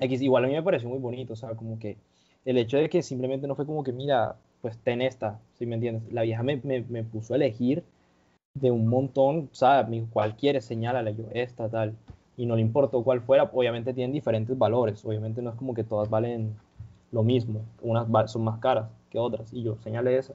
igual 0.00 0.44
a 0.44 0.48
mí 0.48 0.54
me 0.54 0.62
pareció 0.62 0.88
muy 0.88 0.98
bonito. 0.98 1.32
O 1.32 1.36
sea, 1.36 1.54
como 1.54 1.78
que 1.78 1.96
el 2.44 2.58
hecho 2.58 2.78
de 2.78 2.88
que 2.88 3.02
simplemente 3.02 3.46
no 3.46 3.54
fue 3.54 3.66
como 3.66 3.84
que, 3.84 3.92
mira, 3.92 4.36
pues 4.62 4.78
ten 4.78 5.02
esta, 5.02 5.40
si 5.54 5.66
me 5.66 5.76
entiendes. 5.76 6.12
La 6.12 6.22
vieja 6.22 6.42
me, 6.42 6.60
me, 6.62 6.82
me 6.82 7.04
puso 7.04 7.34
a 7.34 7.36
elegir 7.36 7.84
de 8.54 8.70
un 8.70 8.88
montón, 8.88 9.48
¿sabes? 9.52 9.88
Me 9.88 9.96
dijo, 9.96 10.08
¿cuál 10.12 10.36
quieres? 10.36 10.64
Señálale 10.64 11.14
yo, 11.14 11.24
esta, 11.32 11.68
tal. 11.68 11.96
Y 12.36 12.46
no 12.46 12.56
le 12.56 12.62
importó 12.62 13.02
cuál 13.02 13.20
fuera, 13.20 13.44
obviamente 13.52 13.92
tienen 13.94 14.12
diferentes 14.12 14.56
valores, 14.56 15.04
obviamente 15.04 15.42
no 15.42 15.50
es 15.50 15.56
como 15.56 15.74
que 15.74 15.84
todas 15.84 16.08
valen 16.08 16.56
lo 17.12 17.22
mismo, 17.22 17.62
unas 17.82 18.30
son 18.30 18.44
más 18.44 18.58
caras 18.60 18.88
que 19.10 19.18
otras, 19.18 19.52
y 19.52 19.62
yo 19.62 19.76
señalé 19.78 20.16
esa. 20.16 20.34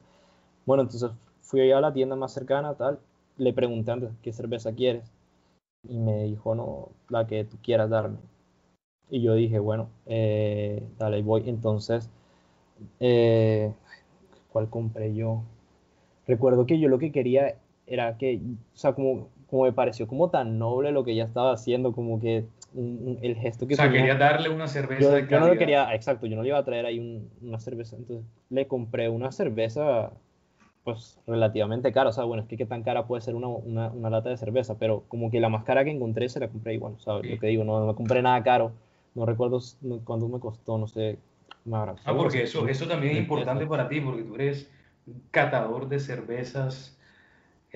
Bueno, 0.65 0.83
entonces 0.83 1.11
fui 1.41 1.71
a 1.71 1.81
la 1.81 1.93
tienda 1.93 2.15
más 2.15 2.33
cercana, 2.33 2.75
tal, 2.75 2.99
le 3.37 3.53
pregunté 3.53 3.91
antes, 3.91 4.11
¿qué 4.21 4.33
cerveza 4.33 4.73
quieres? 4.73 5.11
Y 5.87 5.97
me 5.99 6.23
dijo, 6.25 6.55
no, 6.55 6.89
la 7.09 7.27
que 7.27 7.45
tú 7.45 7.57
quieras 7.63 7.89
darme. 7.89 8.17
Y 9.09 9.21
yo 9.21 9.33
dije, 9.35 9.59
bueno, 9.59 9.89
eh, 10.05 10.83
dale, 10.97 11.21
voy. 11.21 11.47
Entonces, 11.47 12.09
eh, 12.99 13.71
¿cuál 14.51 14.69
compré 14.69 15.13
yo? 15.13 15.43
Recuerdo 16.27 16.65
que 16.65 16.79
yo 16.79 16.89
lo 16.89 16.97
que 16.99 17.11
quería 17.11 17.55
era 17.87 18.17
que, 18.17 18.39
o 18.73 18.77
sea, 18.77 18.93
como, 18.93 19.29
como 19.47 19.63
me 19.63 19.73
pareció 19.73 20.07
como 20.07 20.29
tan 20.29 20.57
noble 20.59 20.91
lo 20.91 21.03
que 21.03 21.11
ella 21.11 21.25
estaba 21.25 21.53
haciendo, 21.53 21.93
como 21.93 22.19
que 22.19 22.45
el 22.75 23.35
gesto 23.35 23.67
que... 23.67 23.75
O 23.75 23.77
sea, 23.77 23.91
quería 23.91 24.15
darle 24.15 24.49
una 24.49 24.67
cerveza 24.67 25.01
yo, 25.01 25.11
de 25.11 25.27
Yo 25.27 25.39
no 25.39 25.47
le 25.47 25.57
quería, 25.57 25.93
exacto, 25.93 26.25
yo 26.25 26.35
no 26.35 26.43
le 26.43 26.49
iba 26.49 26.57
a 26.57 26.65
traer 26.65 26.85
ahí 26.85 27.29
una 27.41 27.59
cerveza, 27.59 27.95
entonces 27.95 28.25
le 28.49 28.67
compré 28.67 29.09
una 29.09 29.31
cerveza 29.31 30.11
pues 30.83 31.17
relativamente 31.25 31.91
cara, 31.91 32.09
o 32.09 32.13
sea, 32.13 32.25
bueno, 32.25 32.43
es 32.43 32.49
que 32.49 32.57
qué 32.57 32.67
tan 32.67 32.83
cara 32.83 33.07
puede 33.07 33.21
ser 33.21 33.33
una, 33.33 33.47
una, 33.47 33.89
una, 33.89 34.09
lata 34.11 34.29
de 34.29 34.37
cerveza, 34.37 34.77
pero 34.77 35.03
como 35.07 35.31
que 35.31 35.39
la 35.39 35.49
más 35.49 35.63
cara 35.63 35.83
que 35.83 35.89
encontré 35.89 36.29
se 36.29 36.39
la 36.39 36.47
compré 36.47 36.75
igual, 36.75 36.93
o 36.93 36.99
sea, 36.99 37.15
lo 37.15 37.39
que 37.39 37.47
digo, 37.47 37.63
no, 37.63 37.83
no 37.83 37.95
compré 37.95 38.21
nada 38.21 38.43
caro, 38.43 38.71
no 39.15 39.25
recuerdo 39.25 39.59
cuánto 40.03 40.27
me 40.27 40.39
costó, 40.39 40.77
no 40.77 40.87
sé, 40.87 41.17
Ah, 41.71 41.95
porque 42.15 42.43
eso, 42.43 42.67
eso 42.67 42.87
también 42.87 43.13
es 43.13 43.19
importante 43.19 43.65
para 43.65 43.89
ti, 43.89 43.99
porque 43.99 44.21
tú 44.21 44.35
eres 44.35 44.69
un 45.07 45.23
catador 45.31 45.89
de 45.89 45.99
cervezas 45.99 46.94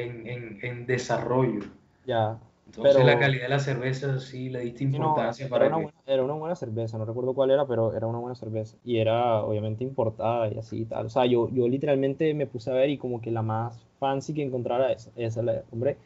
en, 0.03 0.59
en, 0.61 0.85
desarrollo. 0.85 1.61
Ya. 2.05 2.39
Entonces 2.65 3.03
la 3.03 3.17
calidad 3.17 3.43
de 3.43 3.49
la 3.49 3.59
cerveza 3.59 4.19
sí 4.19 4.49
le 4.49 4.59
diste 4.59 4.83
importancia 4.83 5.49
para 5.49 5.65
era 5.65 5.75
una, 5.75 5.83
buena, 5.85 6.01
era 6.05 6.23
una 6.23 6.33
buena 6.33 6.55
cerveza, 6.55 6.99
no 6.99 7.05
recuerdo 7.05 7.33
cuál 7.33 7.49
era, 7.49 7.65
pero 7.65 7.95
era 7.95 8.05
una 8.05 8.19
buena 8.19 8.35
cerveza. 8.35 8.77
Y 8.83 8.97
era 8.97 9.43
obviamente 9.43 9.83
importada 9.83 10.47
y 10.53 10.57
así 10.59 10.81
y 10.81 10.85
tal. 10.85 11.07
O 11.07 11.09
sea, 11.09 11.25
yo, 11.25 11.49
yo 11.49 11.67
literalmente 11.67 12.33
me 12.35 12.45
puse 12.45 12.69
a 12.69 12.73
ver 12.73 12.89
y 12.91 12.97
como 12.97 13.21
que 13.21 13.31
la 13.31 13.41
más 13.41 13.83
fancy 13.99 14.33
que 14.33 14.43
encontrara 14.43 14.91
esa, 14.91 15.09
esa 15.15 15.41
la, 15.41 15.63
hombre, 15.71 15.97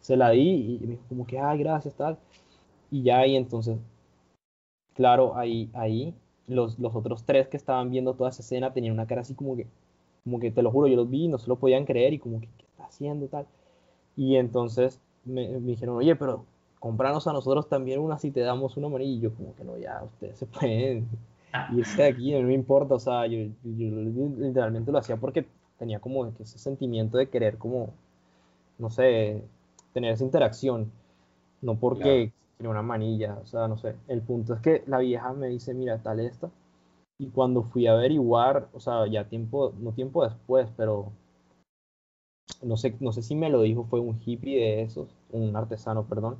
se 0.00 0.16
la 0.16 0.30
di 0.30 0.78
y 0.80 0.86
me 0.86 0.92
dijo 0.92 1.02
como 1.08 1.26
que, 1.26 1.38
ay, 1.38 1.58
gracias, 1.58 1.94
tal. 1.94 2.18
Y 2.90 3.02
ya 3.02 3.18
ahí 3.18 3.34
entonces, 3.34 3.78
claro, 4.94 5.36
ahí, 5.36 5.70
ahí 5.74 6.14
los, 6.46 6.78
los 6.78 6.94
otros 6.94 7.24
tres 7.24 7.48
que 7.48 7.56
estaban 7.56 7.90
viendo 7.90 8.14
toda 8.14 8.30
esa 8.30 8.42
escena 8.42 8.72
tenían 8.72 8.94
una 8.94 9.06
cara 9.06 9.22
así 9.22 9.34
como 9.34 9.56
que, 9.56 9.66
como 10.24 10.38
que 10.38 10.50
te 10.50 10.62
lo 10.62 10.70
juro, 10.70 10.86
yo 10.88 10.96
los 10.96 11.10
vi 11.10 11.24
y 11.24 11.28
no 11.28 11.38
se 11.38 11.48
lo 11.48 11.56
podían 11.56 11.84
creer 11.84 12.12
y 12.14 12.18
como 12.18 12.40
que, 12.40 12.48
haciendo 12.92 13.26
tal. 13.26 13.46
Y 14.16 14.36
entonces 14.36 15.00
me, 15.24 15.60
dijeron, 15.60 15.96
oye, 15.96 16.14
pero 16.16 16.44
compranos 16.78 17.26
a 17.26 17.32
nosotros 17.32 17.68
también 17.68 18.00
una 18.00 18.18
si 18.18 18.30
te 18.30 18.40
damos 18.40 18.76
una 18.76 18.88
moneda. 18.88 19.08
Y 19.08 19.20
yo 19.20 19.34
como 19.34 19.54
que 19.54 19.64
no, 19.64 19.78
ya, 19.78 20.02
ustedes 20.04 20.38
se 20.38 20.46
pueden 20.46 21.08
irse 21.74 22.02
de 22.02 22.08
aquí, 22.08 22.32
no 22.32 22.46
me 22.46 22.54
importa. 22.54 22.94
O 22.94 23.00
sea, 23.00 23.26
yo, 23.26 23.38
literalmente 23.64 24.92
lo 24.92 24.98
hacía 24.98 25.16
porque 25.16 25.46
tenía 25.78 25.98
como 26.00 26.26
ese 26.26 26.58
sentimiento 26.58 27.18
de 27.18 27.28
querer 27.28 27.58
como, 27.58 27.90
no 28.78 28.90
sé, 28.90 29.42
tener 29.92 30.12
esa 30.12 30.24
interacción. 30.24 30.90
No 31.62 31.76
porque 31.76 32.32
claro. 32.58 32.72
una 32.72 32.82
manilla, 32.82 33.38
o 33.42 33.46
sea, 33.46 33.68
no 33.68 33.78
sé. 33.78 33.94
El 34.08 34.20
punto 34.20 34.54
es 34.54 34.60
que 34.60 34.82
la 34.86 34.98
vieja 34.98 35.32
me 35.32 35.48
dice, 35.48 35.74
mira, 35.74 35.98
tal 35.98 36.20
esta. 36.20 36.50
Y 37.18 37.28
cuando 37.28 37.62
fui 37.62 37.86
a 37.86 37.92
averiguar, 37.92 38.68
o 38.72 38.80
sea, 38.80 39.06
ya 39.06 39.28
tiempo, 39.28 39.72
no 39.78 39.92
tiempo 39.92 40.24
después, 40.24 40.68
pero 40.76 41.12
no 42.62 42.76
sé, 42.76 42.96
no 43.00 43.12
sé 43.12 43.22
si 43.22 43.34
me 43.34 43.50
lo 43.50 43.62
dijo, 43.62 43.84
fue 43.84 44.00
un 44.00 44.20
hippie 44.24 44.58
de 44.58 44.82
esos, 44.82 45.08
un 45.30 45.54
artesano, 45.56 46.04
perdón, 46.04 46.36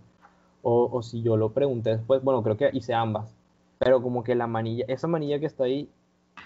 o, 0.63 0.89
o 0.93 1.03
si 1.03 1.23
yo 1.23 1.37
lo 1.37 1.53
pregunté 1.53 1.91
después, 1.97 2.23
bueno, 2.23 2.43
creo 2.43 2.57
que 2.57 2.71
hice 2.73 2.95
ambas, 2.95 3.35
pero 3.79 4.03
como 4.03 4.23
que 4.25 4.35
la 4.35 4.47
manilla, 4.47 4.85
esa 4.89 5.09
manilla 5.09 5.41
que 5.41 5.47
está 5.47 5.65
ahí, 5.65 5.89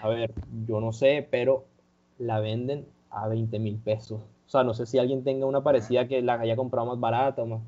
a 0.01 0.09
ver, 0.09 0.33
yo 0.67 0.79
no 0.81 0.91
sé, 0.93 1.27
pero 1.29 1.65
la 2.19 2.39
venden 2.39 2.85
a 3.09 3.27
20 3.27 3.59
mil 3.59 3.77
pesos. 3.77 4.19
O 4.47 4.49
sea, 4.49 4.63
no 4.63 4.73
sé 4.73 4.85
si 4.85 4.97
alguien 4.97 5.23
tenga 5.23 5.45
una 5.45 5.61
parecida 5.63 6.07
que 6.07 6.21
la 6.21 6.33
haya 6.33 6.55
comprado 6.55 6.87
más 6.87 6.99
barata 6.99 7.43
o 7.43 7.45
más. 7.45 7.61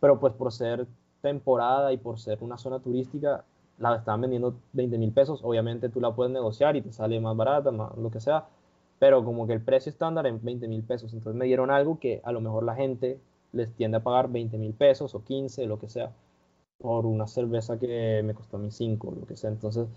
Pero 0.00 0.20
pues 0.20 0.32
por 0.34 0.52
ser 0.52 0.86
temporada 1.20 1.92
y 1.92 1.96
por 1.98 2.18
ser 2.18 2.38
una 2.42 2.58
zona 2.58 2.80
turística, 2.80 3.44
la 3.78 3.96
estaban 3.96 4.20
vendiendo 4.22 4.54
20 4.72 4.98
mil 4.98 5.12
pesos. 5.12 5.40
Obviamente 5.42 5.88
tú 5.88 6.00
la 6.00 6.14
puedes 6.14 6.32
negociar 6.32 6.76
y 6.76 6.82
te 6.82 6.92
sale 6.92 7.20
más 7.20 7.36
barata, 7.36 7.70
más, 7.70 7.96
lo 7.96 8.10
que 8.10 8.20
sea. 8.20 8.46
Pero 8.98 9.24
como 9.24 9.46
que 9.46 9.52
el 9.52 9.60
precio 9.60 9.90
estándar 9.90 10.26
es 10.26 10.42
20 10.42 10.68
mil 10.68 10.82
pesos. 10.82 11.12
Entonces 11.12 11.38
me 11.38 11.46
dieron 11.46 11.70
algo 11.70 11.98
que 11.98 12.20
a 12.24 12.32
lo 12.32 12.40
mejor 12.40 12.64
la 12.64 12.74
gente 12.74 13.18
les 13.52 13.72
tiende 13.72 13.98
a 13.98 14.00
pagar 14.00 14.30
20 14.30 14.58
mil 14.58 14.72
pesos 14.72 15.14
o 15.14 15.24
15, 15.24 15.66
lo 15.66 15.78
que 15.78 15.88
sea, 15.88 16.10
por 16.78 17.06
una 17.06 17.26
cerveza 17.26 17.78
que 17.78 18.22
me 18.24 18.34
costó 18.34 18.56
a 18.56 18.60
mí 18.60 18.70
5, 18.70 19.14
lo 19.20 19.26
que 19.26 19.36
sea. 19.36 19.50
Entonces 19.50 19.88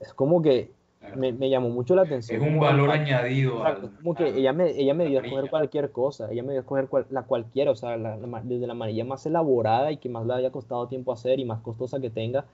es 0.00 0.14
como 0.14 0.42
que 0.42 0.70
me, 1.16 1.32
me, 1.32 1.48
llamó 1.48 1.70
mucho 1.70 1.94
la 1.94 2.02
atención. 2.02 2.42
Es 2.42 2.48
un 2.48 2.58
valor 2.58 2.90
añadido. 2.90 3.62
como 3.98 4.14
que 4.14 4.28
ella 4.28 4.52
me, 4.52 4.70
ella 4.70 4.94
me 4.94 5.06
dio 5.06 5.20
a 5.20 5.22
escoger 5.22 5.50
cualquier 5.50 5.90
cosa, 5.90 6.30
ella 6.30 6.42
me 6.42 6.52
dio 6.52 6.60
a 6.60 6.62
escoger 6.62 6.88
la 7.10 7.22
cualquiera, 7.22 7.70
o 7.70 7.76
sea, 7.76 7.96
desde 7.96 8.66
la 8.66 8.72
amarilla 8.72 9.04
más 9.04 9.24
elaborada 9.26 9.92
y 9.92 9.96
que 9.98 10.08
más 10.08 10.26
le 10.26 10.34
haya 10.34 10.50
costado 10.50 10.88
tiempo 10.88 11.12
hacer 11.12 11.38
y 11.38 11.44
más 11.44 11.60
costosa 11.60 12.00
que 12.00 12.10
tenga, 12.10 12.44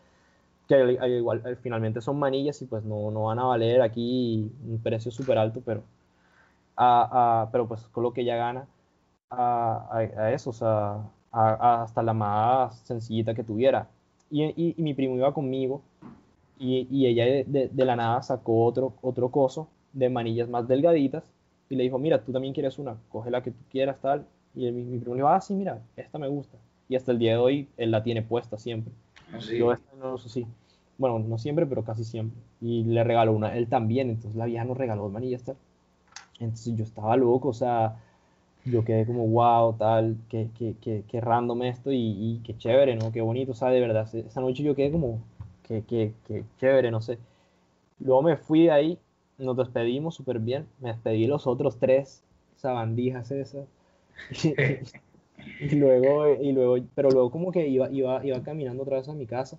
que 0.69 0.99
igual 1.19 1.43
finalmente 1.63 2.01
son 2.01 2.19
manillas 2.19 2.61
y 2.63 2.67
pues 2.67 2.85
no, 2.85 3.11
no 3.11 3.25
van 3.25 3.39
a 3.39 3.45
valer 3.45 3.83
aquí 3.83 4.51
un 4.67 4.81
precio 4.83 5.11
súper 5.11 5.39
alto, 5.39 5.63
pero, 5.65 5.83
a, 6.77 7.49
pero 7.53 7.69
pues 7.69 7.83
con 7.89 8.03
lo 8.03 8.13
que 8.13 8.23
ella 8.23 8.37
gana 8.37 8.67
a, 9.31 9.89
a 9.91 10.33
eso, 10.33 10.51
o 10.51 10.53
sea, 10.53 11.03
hasta 11.33 12.03
la 12.03 12.15
más 12.15 12.77
sencillita 12.81 13.35
que 13.35 13.45
tuviera. 13.45 13.89
Y, 14.31 14.45
y, 14.77 14.83
mi 14.83 14.95
primo 14.95 15.17
iba 15.17 15.33
conmigo 15.35 15.83
y, 16.59 16.89
y 16.91 17.07
ella 17.07 17.25
de, 17.25 17.69
de, 17.73 17.85
la 17.85 17.97
nada 17.97 18.23
sacó 18.23 18.65
otro, 18.65 18.95
otro 19.03 19.31
coso 19.31 19.69
de 19.93 20.09
manillas 20.09 20.49
más 20.49 20.67
delgaditas 20.69 21.25
y 21.69 21.77
le 21.77 21.85
dijo, 21.85 21.99
mira, 21.99 22.25
tú 22.25 22.33
también 22.33 22.55
quieres 22.55 22.79
una, 22.79 22.97
coge 23.11 23.31
la 23.31 23.43
que 23.43 23.51
tú 23.53 23.59
quieras, 23.71 24.01
tal. 24.01 24.27
Y 24.55 24.71
mi, 24.73 24.83
mi 24.85 24.99
primo 24.99 25.15
le 25.15 25.21
dijo, 25.21 25.29
ah, 25.29 25.41
sí, 25.41 25.55
mira, 25.55 25.83
esta 25.97 26.19
me 26.19 26.29
gusta. 26.29 26.59
Y 26.89 26.97
hasta 26.97 27.13
el 27.13 27.19
día 27.19 27.33
de 27.33 27.39
hoy 27.39 27.69
él 27.77 27.91
la 27.91 28.03
tiene 28.03 28.23
puesta 28.23 28.59
siempre. 28.59 28.93
Ah, 29.35 29.41
¿Sí? 29.41 29.59
Yo 29.59 29.73
esta 29.73 29.97
no 29.97 30.19
si, 30.19 30.47
bueno, 30.99 31.19
no 31.19 31.39
siempre, 31.39 31.67
pero 31.67 31.85
casi 31.85 32.05
siempre. 32.05 32.41
Y 32.61 32.85
le 32.85 33.05
regaló 33.05 33.33
una, 33.33 33.57
él 33.57 33.69
también, 33.69 34.11
entonces 34.11 34.37
la 34.37 34.47
vieja 34.47 34.65
nos 34.65 34.77
regaló 34.77 35.09
manillas, 35.09 35.43
tal. 35.43 35.57
Entonces 36.41 36.77
yo 36.77 36.85
estaba 36.85 37.17
loco, 37.17 37.49
o 37.49 37.55
sea, 37.55 37.97
yo 38.65 38.85
quedé 38.85 39.07
como, 39.07 39.27
wow, 39.27 39.75
tal, 39.77 40.17
qué, 40.29 40.51
qué, 40.59 40.77
qué, 40.81 41.05
qué 41.09 41.21
random 41.21 41.63
esto 41.63 41.93
y, 41.93 41.97
y, 41.99 42.41
qué 42.45 42.57
chévere, 42.57 42.97
¿no? 42.97 43.13
Qué 43.13 43.21
bonito, 43.21 43.53
o 43.53 43.55
sea, 43.55 43.69
de 43.69 43.81
verdad, 43.81 44.09
esa 44.15 44.41
noche 44.41 44.63
yo 44.63 44.75
quedé 44.75 44.91
como, 44.93 45.21
que, 45.63 45.83
que, 45.85 46.13
que, 46.27 46.45
chévere, 46.59 46.91
no 46.91 47.01
sé. 47.01 47.19
Luego 48.01 48.23
me 48.23 48.37
fui 48.37 48.65
de 48.65 48.71
ahí, 48.73 48.99
nos 49.39 49.57
despedimos 49.57 50.15
súper 50.15 50.39
bien, 50.39 50.67
me 50.81 50.91
despedí 50.91 51.27
los 51.27 51.47
otros 51.47 51.79
tres 51.79 52.23
sabandijas 52.57 53.31
esas. 53.31 53.67
y 55.61 55.75
luego, 55.77 56.29
y 56.35 56.53
luego, 56.53 56.77
pero 56.95 57.11
luego 57.11 57.31
como 57.31 57.53
que 57.53 57.67
iba, 57.69 57.91
iba, 57.91 58.25
iba 58.25 58.43
caminando 58.43 58.83
otra 58.83 58.99
vez 58.99 59.09
a 59.09 59.15
mi 59.15 59.27
casa 59.27 59.59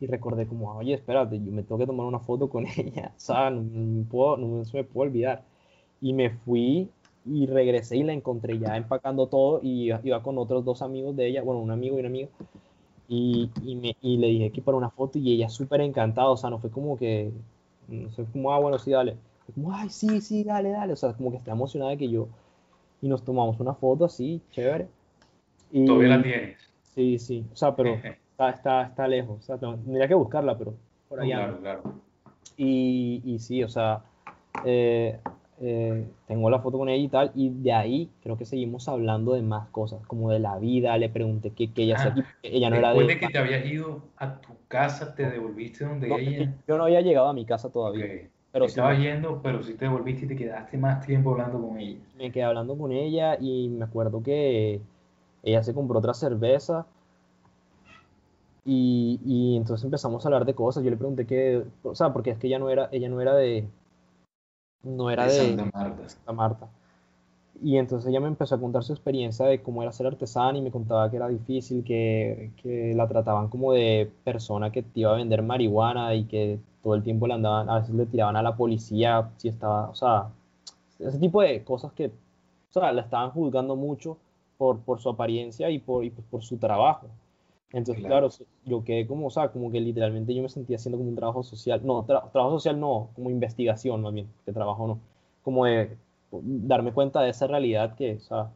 y 0.00 0.06
recordé 0.06 0.46
como, 0.46 0.72
oye, 0.76 0.94
espérate, 0.94 1.38
yo 1.38 1.52
me 1.52 1.62
tengo 1.62 1.78
que 1.78 1.86
tomar 1.86 2.06
una 2.06 2.18
foto 2.18 2.48
con 2.50 2.66
ella, 2.76 3.12
o 3.16 3.20
sea, 3.20 3.50
no, 3.50 4.04
puedo, 4.10 4.36
no 4.36 4.64
se 4.64 4.78
me 4.78 4.84
puede 4.84 5.10
olvidar. 5.10 5.44
Y 6.00 6.12
me 6.12 6.30
fui 6.30 6.90
y 7.24 7.46
regresé 7.46 7.96
y 7.98 8.02
la 8.02 8.12
encontré 8.12 8.58
ya 8.58 8.76
empacando 8.76 9.28
todo 9.28 9.60
y 9.62 9.84
iba, 9.84 10.00
iba 10.02 10.22
con 10.22 10.38
otros 10.38 10.64
dos 10.64 10.82
amigos 10.82 11.14
de 11.16 11.28
ella, 11.28 11.42
bueno, 11.42 11.60
un 11.60 11.70
amigo 11.70 11.96
y 11.96 12.00
una 12.00 12.08
amiga, 12.08 12.28
y, 13.08 13.50
y, 13.62 13.76
me, 13.76 13.96
y, 14.00 14.16
le 14.16 14.26
dije 14.28 14.50
que 14.50 14.62
para 14.62 14.76
una 14.76 14.90
foto 14.90 15.18
y 15.18 15.32
ella 15.34 15.48
súper 15.48 15.80
encantada, 15.82 16.30
o 16.30 16.36
sea, 16.36 16.50
no 16.50 16.58
fue 16.58 16.70
como 16.70 16.96
que, 16.96 17.30
no 17.88 18.10
sé, 18.10 18.24
como, 18.32 18.52
ah, 18.52 18.58
bueno, 18.58 18.78
sí, 18.78 18.90
dale. 18.90 19.16
Como, 19.54 19.72
ay, 19.72 19.88
sí, 19.90 20.20
sí, 20.20 20.44
dale, 20.44 20.70
dale, 20.70 20.94
o 20.94 20.96
sea, 20.96 21.12
como 21.14 21.30
que 21.30 21.36
está 21.36 21.52
emocionada 21.52 21.96
que 21.96 22.08
yo, 22.08 22.28
y 23.02 23.08
nos 23.08 23.22
tomamos 23.24 23.60
una 23.60 23.74
foto 23.74 24.04
así, 24.06 24.40
chévere. 24.50 24.88
Y, 25.72 25.86
¿Todavía 25.86 26.16
la 26.16 26.22
tienes? 26.22 26.58
Sí, 26.94 27.18
sí, 27.18 27.44
o 27.52 27.56
sea, 27.56 27.74
pero 27.74 27.94
está, 28.30 28.50
está, 28.50 28.82
está 28.82 29.08
lejos, 29.08 29.38
o 29.40 29.42
sea, 29.42 29.56
tendría 29.58 30.06
que 30.06 30.14
buscarla, 30.14 30.56
pero 30.56 30.74
por 31.08 31.20
allá. 31.20 31.36
Claro, 31.36 31.58
claro. 31.60 31.82
Y, 32.56 33.22
y 33.24 33.38
sí, 33.38 33.64
o 33.64 33.68
sea, 33.68 34.02
eh, 34.64 35.18
eh, 35.60 36.04
tengo 36.26 36.50
la 36.50 36.58
foto 36.58 36.76
con 36.76 36.88
ella 36.88 37.04
y 37.04 37.08
tal, 37.08 37.32
y 37.34 37.48
de 37.48 37.72
ahí 37.72 38.10
creo 38.22 38.36
que 38.36 38.44
seguimos 38.44 38.88
hablando 38.88 39.32
de 39.32 39.42
más 39.42 39.68
cosas, 39.68 40.06
como 40.06 40.30
de 40.30 40.40
la 40.40 40.58
vida, 40.58 40.96
le 40.98 41.08
pregunté 41.08 41.50
qué, 41.50 41.72
qué 41.72 41.84
ella 41.84 41.96
ah, 41.98 42.22
ella 42.42 42.68
no 42.68 42.76
era 42.76 42.88
Después 42.88 43.06
de... 43.06 43.14
de 43.14 43.20
que 43.20 43.28
te 43.28 43.38
habías 43.38 43.64
ido 43.64 44.02
a 44.16 44.40
tu 44.40 44.52
casa, 44.68 45.14
te 45.14 45.30
devolviste 45.30 45.84
donde 45.84 46.08
no, 46.08 46.18
ella... 46.18 46.52
Yo 46.68 46.76
no 46.76 46.84
había 46.84 47.00
llegado 47.00 47.28
a 47.28 47.32
mi 47.32 47.46
casa 47.46 47.70
todavía. 47.70 48.04
Okay. 48.04 48.28
Pero 48.52 48.66
estabas 48.66 48.98
sí, 48.98 49.04
yendo, 49.04 49.40
pero 49.42 49.62
sí 49.62 49.74
te 49.74 49.86
devolviste 49.86 50.26
y 50.26 50.28
te 50.28 50.36
quedaste 50.36 50.76
más 50.76 51.06
tiempo 51.06 51.30
hablando 51.30 51.58
con 51.60 51.78
ella. 51.78 52.00
Me 52.18 52.30
quedé 52.30 52.42
hablando 52.42 52.76
con 52.76 52.92
ella 52.92 53.38
y 53.40 53.68
me 53.70 53.84
acuerdo 53.86 54.22
que 54.22 54.80
ella 55.42 55.62
se 55.62 55.74
compró 55.74 55.98
otra 55.98 56.14
cerveza 56.14 56.86
y, 58.64 59.20
y 59.24 59.56
entonces 59.56 59.84
empezamos 59.84 60.24
a 60.24 60.28
hablar 60.28 60.44
de 60.44 60.54
cosas. 60.54 60.84
Yo 60.84 60.90
le 60.90 60.96
pregunté 60.96 61.26
qué, 61.26 61.64
o 61.82 61.94
sea, 61.94 62.12
porque 62.12 62.30
es 62.30 62.38
que 62.38 62.46
ella 62.46 62.58
no 62.58 62.70
era, 62.70 62.88
ella 62.92 63.08
no 63.08 63.20
era 63.20 63.34
de, 63.34 63.66
no 64.82 65.10
era 65.10 65.26
de, 65.26 65.32
de 65.32 65.56
Santa, 65.56 65.78
Marta. 65.78 66.08
Santa 66.08 66.32
Marta. 66.32 66.68
Y 67.60 67.76
entonces 67.76 68.08
ella 68.08 68.20
me 68.20 68.28
empezó 68.28 68.54
a 68.54 68.60
contar 68.60 68.82
su 68.82 68.92
experiencia 68.92 69.46
de 69.46 69.62
cómo 69.62 69.82
era 69.82 69.92
ser 69.92 70.06
artesana 70.06 70.58
y 70.58 70.62
me 70.62 70.72
contaba 70.72 71.10
que 71.10 71.16
era 71.16 71.28
difícil, 71.28 71.84
que, 71.84 72.50
que 72.60 72.92
la 72.94 73.06
trataban 73.06 73.48
como 73.48 73.72
de 73.72 74.10
persona 74.24 74.72
que 74.72 74.82
te 74.82 75.00
iba 75.00 75.12
a 75.12 75.16
vender 75.16 75.42
marihuana 75.42 76.14
y 76.14 76.24
que 76.24 76.58
todo 76.82 76.94
el 76.94 77.02
tiempo 77.02 77.26
le 77.26 77.34
andaban, 77.34 77.70
a 77.70 77.78
veces 77.78 77.94
le 77.94 78.06
tiraban 78.06 78.36
a 78.36 78.42
la 78.42 78.56
policía 78.56 79.30
si 79.36 79.48
estaba, 79.48 79.90
o 79.90 79.94
sea, 79.94 80.30
ese 80.98 81.18
tipo 81.18 81.40
de 81.42 81.62
cosas 81.62 81.92
que, 81.92 82.06
o 82.06 82.72
sea, 82.72 82.92
la 82.92 83.02
estaban 83.02 83.30
juzgando 83.30 83.76
mucho 83.76 84.16
por, 84.62 84.78
por 84.82 85.00
su 85.00 85.08
apariencia 85.08 85.70
y 85.70 85.80
por, 85.80 86.04
y 86.04 86.10
pues 86.10 86.24
por 86.30 86.40
su 86.44 86.56
trabajo. 86.56 87.08
Entonces, 87.72 88.04
claro. 88.04 88.28
claro. 88.28 88.46
yo 88.64 88.84
quedé 88.84 89.08
como, 89.08 89.26
o 89.26 89.30
sea, 89.30 89.50
como 89.50 89.72
que 89.72 89.80
literalmente 89.80 90.32
yo 90.32 90.40
me 90.40 90.48
sentía 90.48 90.76
haciendo 90.76 90.98
como 90.98 91.10
un 91.10 91.16
trabajo 91.16 91.42
social, 91.42 91.80
no, 91.84 92.04
tra 92.04 92.30
trabajo 92.30 92.60
social 92.60 92.78
no, 92.78 93.08
como 93.16 93.28
investigación 93.28 94.02
más 94.02 94.14
bien, 94.14 94.28
que 94.44 94.52
trabajo 94.52 94.86
no, 94.86 95.00
como 95.42 95.64
de 95.66 95.96
darme 96.30 96.92
cuenta 96.92 97.22
de 97.22 97.30
esa 97.30 97.48
realidad 97.48 97.96
que, 97.96 98.14
o 98.14 98.20
sea, 98.20 98.52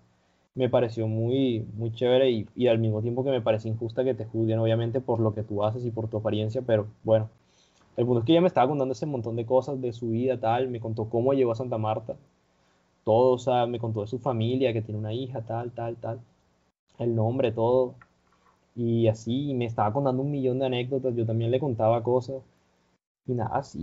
me 0.55 0.69
pareció 0.71 1.09
muy, 1.09 1.67
muy 1.77 1.91
chévere 1.91 2.31
y, 2.31 2.47
y 2.55 2.69
al 2.69 2.79
mismo 2.79 3.03
tiempo 3.03 3.25
que 3.25 3.31
me 3.31 3.41
parece 3.41 3.69
injusta 3.69 4.05
que 4.05 4.15
te 4.15 4.27
juzguen, 4.27 4.61
obviamente, 4.61 5.01
por 5.01 5.19
lo 5.19 5.35
que 5.35 5.43
tú 5.43 5.65
haces 5.65 5.85
y 5.85 5.91
por 5.91 6.07
tu 6.07 6.19
apariencia, 6.19 6.63
pero 6.63 6.87
bueno, 7.03 7.29
el 7.97 8.07
punto 8.07 8.21
es 8.21 8.27
que 8.27 8.33
ella 8.33 8.43
me 8.43 8.47
estaba 8.47 8.69
contando 8.69 8.93
ese 8.93 9.07
montón 9.07 9.35
de 9.35 9.45
cosas 9.45 9.81
de 9.81 9.93
su 9.93 10.11
vida, 10.11 10.39
tal, 10.39 10.69
me 10.69 10.79
contó 10.79 11.09
cómo 11.11 11.33
llegó 11.33 11.51
a 11.51 11.57
Santa 11.57 11.79
Marta, 11.79 12.15
todo, 13.07 13.35
o 13.35 13.39
sea, 13.39 13.67
me 13.67 13.79
contó 13.79 14.01
de 14.01 14.09
su 14.09 14.19
familia, 14.19 14.73
que 14.73 14.83
tiene 14.83 14.99
una 14.99 15.15
hija, 15.15 15.41
tal, 15.43 15.71
tal, 15.71 15.97
tal, 15.97 16.21
el 16.99 17.15
nombre, 17.15 17.53
todo, 17.53 17.95
y 18.77 19.09
así, 19.09 19.51
y 19.51 19.55
me 19.55 19.67
estaba 19.67 19.93
contando 19.93 20.23
un 20.23 20.33
millón 20.33 20.59
de 20.59 20.67
anécdotas, 20.67 21.15
yo 21.15 21.25
también 21.25 21.53
le 21.53 21.61
contaba 21.61 22.03
cosas, 22.03 22.43
y 23.27 23.35
nada, 23.35 23.57
así, 23.59 23.79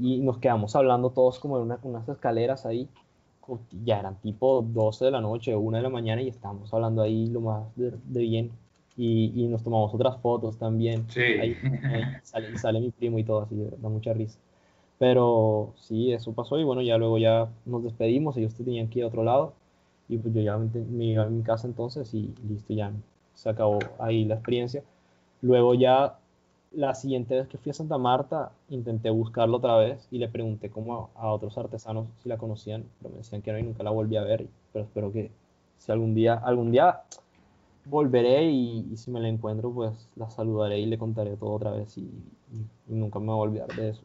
y, 0.00 0.16
y, 0.16 0.20
nos 0.20 0.38
quedamos 0.38 0.76
hablando 0.76 1.10
todos 1.10 1.40
como 1.40 1.56
en 1.56 1.64
una, 1.64 1.80
unas 1.82 2.08
escaleras 2.08 2.64
ahí, 2.64 2.88
ya 3.84 3.98
eran 3.98 4.14
tipo 4.20 4.62
12 4.62 5.06
de 5.06 5.10
la 5.10 5.20
noche, 5.20 5.56
1 5.56 5.78
de 5.78 5.82
la 5.82 5.90
mañana, 5.90 6.22
y 6.22 6.28
estábamos 6.28 6.72
hablando 6.72 7.02
ahí 7.02 7.26
lo 7.26 7.40
más 7.40 7.74
de, 7.76 7.92
de 8.04 8.20
bien, 8.20 8.52
y, 8.96 9.32
y, 9.34 9.48
nos 9.48 9.64
tomamos 9.64 9.92
otras 9.94 10.16
fotos 10.20 10.56
también, 10.58 11.06
sí. 11.10 11.20
ahí, 11.20 11.56
ahí 11.92 12.02
sale, 12.22 12.56
sale, 12.56 12.80
mi 12.80 12.90
primo 12.92 13.18
y 13.18 13.24
todo, 13.24 13.42
así, 13.42 13.56
da 13.80 13.88
mucha 13.88 14.12
risa. 14.12 14.38
Pero 15.02 15.72
sí, 15.74 16.12
eso 16.12 16.32
pasó 16.32 16.60
y 16.60 16.62
bueno, 16.62 16.80
ya 16.80 16.96
luego 16.96 17.18
ya 17.18 17.48
nos 17.64 17.82
despedimos, 17.82 18.36
ellos 18.36 18.54
tenían 18.54 18.86
que 18.88 19.00
ir 19.00 19.04
a 19.04 19.08
otro 19.08 19.24
lado 19.24 19.52
y 20.08 20.16
pues 20.16 20.32
yo 20.32 20.42
ya 20.42 20.56
me, 20.56 21.04
iba 21.06 21.24
a 21.24 21.28
mi 21.28 21.42
casa 21.42 21.66
entonces 21.66 22.14
y 22.14 22.32
listo, 22.48 22.72
ya 22.72 22.92
se 23.34 23.50
acabó 23.50 23.80
ahí 23.98 24.24
la 24.24 24.34
experiencia. 24.36 24.84
Luego 25.40 25.74
ya 25.74 26.20
la 26.70 26.94
siguiente 26.94 27.34
vez 27.34 27.48
que 27.48 27.58
fui 27.58 27.70
a 27.70 27.74
Santa 27.74 27.98
Marta 27.98 28.52
intenté 28.68 29.10
buscarlo 29.10 29.56
otra 29.56 29.76
vez 29.76 30.06
y 30.12 30.18
le 30.18 30.28
pregunté 30.28 30.70
como 30.70 31.10
a, 31.16 31.32
otros 31.32 31.58
artesanos 31.58 32.06
si 32.22 32.28
la 32.28 32.38
conocían, 32.38 32.84
pero 33.00 33.10
me 33.10 33.18
decían 33.18 33.42
que 33.42 33.50
no 33.50 33.58
y 33.58 33.64
nunca 33.64 33.82
la 33.82 33.90
volví 33.90 34.16
a 34.16 34.22
ver, 34.22 34.46
pero 34.72 34.84
espero 34.84 35.10
que 35.12 35.32
si 35.78 35.90
algún 35.90 36.14
día, 36.14 36.34
algún 36.34 36.70
día 36.70 37.00
volveré 37.86 38.52
y, 38.52 38.96
si 38.96 39.10
me 39.10 39.18
la 39.18 39.26
encuentro 39.26 39.72
pues 39.72 40.08
la 40.14 40.30
saludaré 40.30 40.78
y 40.78 40.86
le 40.86 40.96
contaré 40.96 41.36
todo 41.36 41.54
otra 41.54 41.72
vez 41.72 41.98
y, 41.98 42.02
y 42.88 42.94
nunca 42.94 43.18
me 43.18 43.32
voy 43.32 43.34
a 43.34 43.50
olvidar 43.50 43.74
de 43.74 43.88
eso. 43.88 44.02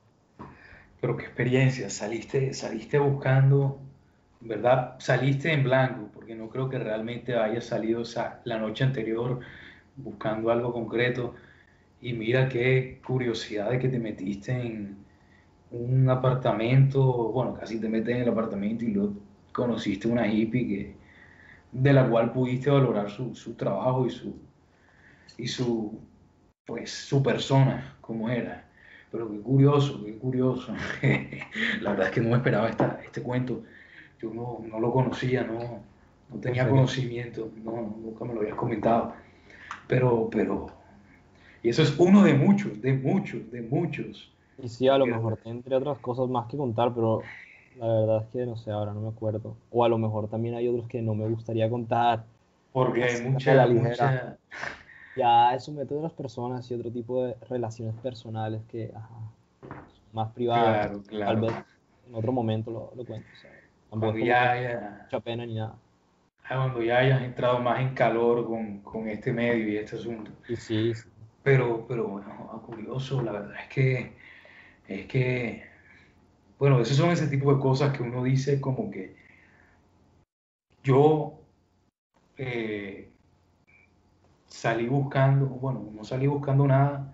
Pero 1.01 1.17
qué 1.17 1.25
experiencia, 1.25 1.89
saliste, 1.89 2.53
saliste 2.53 2.99
buscando 2.99 3.79
¿verdad? 4.41 4.95
Saliste 4.99 5.51
en 5.53 5.63
blanco, 5.63 6.09
porque 6.13 6.35
no 6.35 6.49
creo 6.49 6.69
que 6.69 6.79
realmente 6.79 7.35
haya 7.37 7.61
salido 7.61 8.01
esa, 8.03 8.41
la 8.45 8.57
noche 8.59 8.83
anterior 8.83 9.39
buscando 9.95 10.51
algo 10.51 10.73
concreto. 10.73 11.35
Y 12.01 12.13
mira 12.13 12.49
qué 12.49 13.01
curiosidad 13.05 13.71
de 13.71 13.79
que 13.79 13.89
te 13.89 13.99
metiste 13.99 14.53
en 14.53 14.97
un 15.71 16.09
apartamento, 16.09 17.03
bueno, 17.31 17.55
casi 17.55 17.79
te 17.79 17.89
metes 17.89 18.15
en 18.15 18.23
el 18.23 18.29
apartamento 18.29 18.85
y 18.85 18.89
luego 18.89 19.15
conociste 19.53 20.07
una 20.07 20.27
hippie 20.27 20.67
que, 20.67 20.95
de 21.71 21.93
la 21.93 22.09
cual 22.09 22.31
pudiste 22.33 22.69
valorar 22.71 23.09
su, 23.11 23.35
su 23.35 23.55
trabajo 23.55 24.05
y 24.07 24.11
su, 24.11 24.35
y 25.37 25.47
su, 25.47 25.99
pues, 26.65 26.91
su 26.91 27.23
persona 27.23 27.97
cómo 28.01 28.29
era. 28.29 28.66
Pero 29.11 29.31
qué 29.31 29.39
curioso, 29.39 30.03
qué 30.03 30.17
curioso. 30.17 30.73
la 31.81 31.91
verdad 31.91 32.07
es 32.07 32.13
que 32.13 32.21
no 32.21 32.29
me 32.29 32.37
esperaba 32.37 32.69
esta, 32.69 32.99
este 33.03 33.21
cuento. 33.21 33.63
Yo 34.21 34.33
no, 34.33 34.59
no 34.67 34.79
lo 34.79 34.91
conocía, 34.91 35.43
no, 35.43 35.81
no 36.29 36.39
tenía 36.41 36.67
conocimiento, 36.67 37.49
no, 37.63 37.95
nunca 38.01 38.25
me 38.25 38.33
lo 38.33 38.41
habías 38.41 38.55
comentado. 38.55 39.13
Pero, 39.87 40.29
pero, 40.29 40.67
y 41.63 41.69
eso 41.69 41.81
es 41.81 41.97
uno 41.97 42.23
de 42.23 42.33
muchos, 42.33 42.81
de 42.81 42.93
muchos, 42.93 43.49
de 43.51 43.61
muchos. 43.61 44.31
Y 44.61 44.67
sí, 44.67 44.87
a 44.87 44.97
lo 44.97 45.05
mejor 45.05 45.37
tendré 45.37 45.75
otras 45.75 45.99
cosas 45.99 46.27
más 46.27 46.47
que 46.47 46.57
contar, 46.57 46.93
pero 46.93 47.21
la 47.79 47.87
verdad 47.87 48.23
es 48.23 48.27
que 48.31 48.45
no 48.45 48.57
sé, 48.57 48.71
ahora 48.71 48.93
no 48.93 49.01
me 49.01 49.09
acuerdo. 49.09 49.55
O 49.71 49.85
a 49.85 49.89
lo 49.89 49.97
mejor 49.97 50.27
también 50.27 50.55
hay 50.55 50.67
otros 50.67 50.87
que 50.87 51.01
no 51.01 51.13
me 51.13 51.27
gustaría 51.27 51.69
contar. 51.69 52.25
Porque 52.73 53.03
hay 53.03 53.21
mucha, 53.21 53.67
mucha... 53.67 54.37
Ya 55.17 55.53
eso 55.53 55.71
mete 55.71 55.95
de 55.95 56.01
las 56.01 56.13
personas 56.13 56.69
y 56.69 56.75
otro 56.75 56.91
tipo 56.91 57.25
de 57.25 57.35
relaciones 57.49 57.95
personales 57.95 58.61
que 58.69 58.91
ajá, 58.93 59.09
más 60.13 60.31
privadas. 60.31 60.87
Claro, 60.87 61.03
claro. 61.03 61.25
Tal 61.25 61.41
vez 61.41 61.65
en 62.07 62.15
otro 62.15 62.31
momento 62.31 62.71
lo, 62.71 62.93
lo 62.95 63.05
cuento. 63.05 63.27
Cuando 63.89 64.17
ya 64.17 64.51
haya, 64.51 64.99
mucha 65.03 65.19
pena 65.19 65.45
ni 65.45 65.55
nada. 65.55 65.75
Ah, 66.43 66.55
cuando 66.55 66.81
ya 66.81 66.99
hayas 66.99 67.21
entrado 67.21 67.59
más 67.59 67.79
en 67.81 67.93
calor 67.93 68.45
con, 68.45 68.79
con 68.79 69.07
este 69.07 69.33
medio 69.33 69.67
y 69.67 69.77
este 69.77 69.97
asunto. 69.97 70.31
Y 70.47 70.55
sí, 70.55 70.93
sí. 70.93 71.09
Pero, 71.43 71.85
pero 71.87 72.07
bueno, 72.07 72.61
curioso, 72.65 73.21
la 73.21 73.31
verdad 73.31 73.55
es 73.61 73.67
que, 73.69 74.17
es 74.87 75.07
que, 75.07 75.63
bueno, 76.59 76.79
esos 76.81 76.97
son 76.97 77.11
ese 77.11 77.27
tipo 77.27 77.53
de 77.53 77.59
cosas 77.61 77.95
que 77.95 78.03
uno 78.03 78.23
dice 78.23 78.59
como 78.59 78.91
que 78.91 79.15
yo 80.83 81.39
eh, 82.37 83.11
salí 84.57 84.87
buscando, 84.87 85.45
bueno, 85.45 85.87
no 85.93 86.03
salí 86.03 86.25
buscando 86.25 86.65
nada 86.65 87.13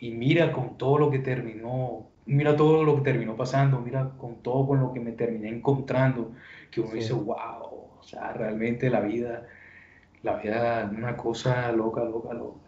y 0.00 0.12
mira 0.12 0.50
con 0.50 0.78
todo 0.78 0.96
lo 0.96 1.10
que 1.10 1.18
terminó, 1.18 2.08
mira 2.24 2.56
todo 2.56 2.84
lo 2.84 2.96
que 2.96 3.02
terminó 3.02 3.36
pasando, 3.36 3.78
mira 3.80 4.12
con 4.16 4.36
todo 4.36 4.66
con 4.66 4.80
lo 4.80 4.94
que 4.94 5.00
me 5.00 5.12
terminé 5.12 5.50
encontrando, 5.50 6.32
que 6.70 6.80
uno 6.80 6.94
dice, 6.94 7.12
wow, 7.12 7.36
o 8.00 8.02
sea, 8.02 8.32
realmente 8.32 8.88
la 8.88 9.00
vida, 9.00 9.46
la 10.22 10.36
vida 10.36 10.84
es 10.84 10.98
una 10.98 11.18
cosa 11.18 11.70
loca, 11.70 12.02
loca, 12.02 12.32
loca. 12.32 12.60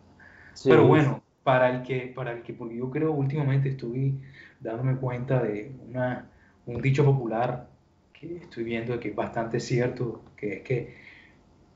Pero 0.63 0.87
bueno, 0.87 1.23
para 1.43 1.71
el 1.71 1.83
que, 1.83 2.13
para 2.15 2.33
el 2.33 2.43
que, 2.43 2.53
porque 2.53 2.77
yo 2.77 2.91
creo 2.91 3.13
últimamente 3.13 3.71
estoy 3.71 4.21
dándome 4.61 4.97
cuenta 4.97 5.43
de 5.43 5.75
una, 5.89 6.29
un 6.67 6.83
dicho 6.83 7.03
popular 7.03 7.67
que 8.13 8.37
estoy 8.37 8.65
viendo 8.65 9.01
que 9.01 9.09
es 9.09 9.17
bastante 9.17 9.59
cierto, 9.59 10.21
que 10.37 10.57
es 10.57 10.63
que 10.63 11.04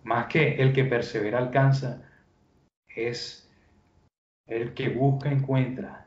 más 0.05 0.27
que 0.27 0.57
el 0.57 0.73
que 0.73 0.85
persevera 0.85 1.39
alcanza, 1.39 2.03
es 2.89 3.49
el 4.47 4.75
que 4.75 4.89
busca 4.89 5.31
encuentra. 5.31 6.07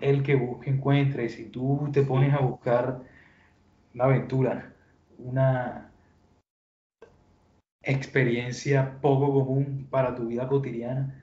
El 0.00 0.22
que 0.22 0.34
busca 0.34 0.70
encuentra. 0.70 1.22
Y 1.22 1.28
si 1.28 1.46
tú 1.46 1.88
te 1.92 2.02
pones 2.02 2.32
a 2.34 2.38
buscar 2.38 3.00
una 3.94 4.04
aventura, 4.04 4.72
una 5.18 5.90
experiencia 7.82 9.00
poco 9.00 9.32
común 9.32 9.86
para 9.90 10.14
tu 10.14 10.26
vida 10.26 10.46
cotidiana, 10.46 11.22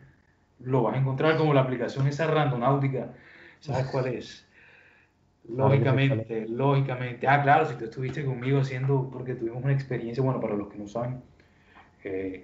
lo 0.60 0.84
vas 0.84 0.95
a 0.95 0.99
encontrar 0.99 1.38
como 1.38 1.53
la 1.53 1.61
aplicación 1.61 2.07
esa 2.07 2.27
randonáutica. 2.27 3.14
¿Sabes 3.60 3.88
cuál 3.88 4.07
es? 4.07 4.48
Lógicamente, 5.48 6.48
lógicamente. 6.48 7.27
Ah, 7.27 7.41
claro, 7.41 7.68
si 7.68 7.76
tú 7.76 7.85
estuviste 7.85 8.26
conmigo 8.26 8.60
haciendo, 8.60 9.10
porque 9.11 9.35
tuvimos 9.35 9.64
una 9.64 9.73
experiencia, 9.73 10.22
bueno, 10.22 10.41
para 10.41 10.56
los 10.56 10.68
que 10.68 10.77
no 10.77 10.88
saben, 10.88 11.22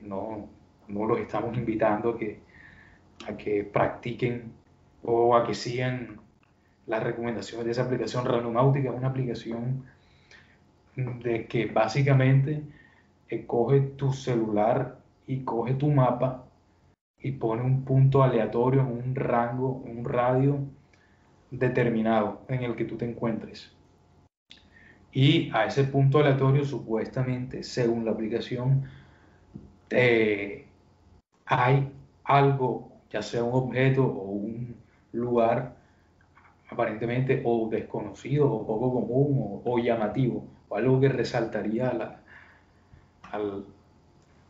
no, 0.03 0.49
no 0.87 1.05
los 1.05 1.19
estamos 1.19 1.57
invitando 1.57 2.09
a 2.09 3.37
que, 3.37 3.63
practiquen 3.71 4.51
o 5.03 5.35
a 5.35 5.45
que 5.45 5.53
sigan 5.53 6.19
las 6.87 7.03
recomendaciones 7.03 7.65
de 7.65 7.71
esa 7.71 7.83
aplicación. 7.83 8.25
Randonáutica 8.25 8.89
es 8.89 8.95
una 8.95 9.07
aplicación 9.07 9.85
de 10.95 11.47
que 11.47 11.65
básicamente 11.65 12.61
eh, 13.29 13.45
coge 13.45 13.81
tu 13.81 14.13
celular 14.13 14.99
y 15.25 15.43
coge 15.43 15.73
tu 15.73 15.87
mapa 15.89 16.45
y 17.19 17.31
pone 17.31 17.63
un 17.63 17.83
punto 17.85 18.21
aleatorio 18.21 18.81
en 18.81 18.87
un 18.87 19.15
rango, 19.15 19.69
un 19.69 20.03
radio 20.03 20.59
determinado 21.49 22.41
en 22.49 22.63
el 22.63 22.75
que 22.75 22.85
tú 22.85 22.97
te 22.97 23.09
encuentres. 23.09 23.71
Y 25.13 25.51
a 25.53 25.65
ese 25.65 25.83
punto 25.85 26.19
aleatorio, 26.19 26.65
supuestamente, 26.65 27.63
según 27.63 28.03
la 28.03 28.11
aplicación, 28.11 28.85
hay 31.45 31.91
algo, 32.23 32.91
ya 33.09 33.21
sea 33.21 33.43
un 33.43 33.53
objeto 33.53 34.03
o 34.03 34.31
un 34.31 34.75
lugar 35.11 35.75
aparentemente 36.69 37.41
o 37.45 37.69
desconocido 37.69 38.51
o 38.51 38.65
poco 38.65 38.93
común 38.93 39.61
o, 39.63 39.79
llamativo, 39.79 40.47
o 40.69 40.75
algo 40.75 40.99
que 40.99 41.09
resaltaría 41.09 41.89
al, 43.31 43.65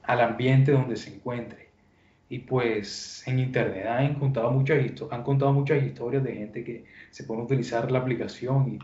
al 0.04 0.22
ambiente 0.22 0.72
donde 0.72 0.96
se 0.96 1.16
encuentre. 1.16 1.70
Y 2.30 2.40
pues 2.40 3.24
en 3.28 3.40
internet 3.40 3.86
han 3.88 4.16
contado, 4.16 4.52
muchas 4.52 4.80
han 5.12 5.24
contado 5.24 5.54
muchas 5.54 5.84
historias 5.84 6.24
de 6.24 6.34
gente 6.34 6.64
que 6.64 6.86
se 7.12 7.26
pone 7.26 7.42
a 7.42 7.46
utilizar 7.46 7.92
la 7.92 8.00
aplicación 8.00 8.76
y 8.76 8.80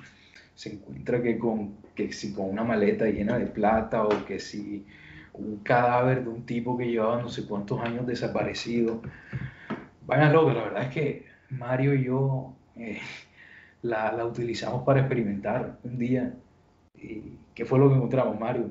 se 0.54 0.74
encuentra 0.74 1.22
que 1.22 1.40
con, 1.40 1.78
que 1.96 2.12
si 2.12 2.34
con 2.34 2.50
una 2.50 2.64
maleta 2.64 3.06
llena 3.06 3.40
de 3.40 3.48
plata 3.48 4.04
o 4.04 4.26
que 4.26 4.40
si 4.40 4.86
un 5.40 5.58
cadáver 5.64 6.24
de 6.24 6.30
un 6.30 6.46
tipo 6.46 6.78
que 6.78 6.90
llevaba 6.90 7.22
no 7.22 7.30
sé 7.30 7.46
cuántos 7.48 7.80
años 7.82 8.06
desaparecido. 8.06 9.02
Vayan 10.06 10.34
locos, 10.34 10.56
la 10.56 10.64
verdad 10.64 10.84
es 10.84 10.90
que 10.90 11.26
Mario 11.50 11.94
y 11.96 12.06
yo 12.06 12.54
eh, 12.76 13.00
la, 13.82 14.12
la, 14.12 14.26
utilizamos 14.26 14.84
para 14.84 15.00
experimentar 15.02 15.78
un 15.84 15.98
día. 15.98 16.34
¿Y 16.96 17.38
qué 17.54 17.66
fue 17.66 17.80
lo 17.80 17.90
que 17.90 17.96
encontramos, 17.96 18.40
Mario? 18.40 18.70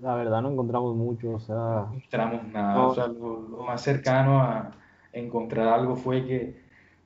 La 0.00 0.14
verdad 0.14 0.42
no 0.42 0.52
encontramos 0.52 0.94
mucho, 0.94 1.32
o 1.32 1.40
sea... 1.40 1.54
No 1.56 1.94
encontramos 1.94 2.44
nada, 2.52 2.86
o 2.86 2.94
sea, 2.94 3.08
lo, 3.08 3.64
más 3.66 3.80
cercano 3.80 4.40
a 4.40 4.70
encontrar 5.12 5.68
algo 5.68 5.96
fue 5.96 6.24
que 6.24 6.62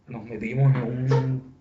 nos 0.09 0.25
metimos 0.25 0.75
en 0.75 1.13
un... 1.13 1.52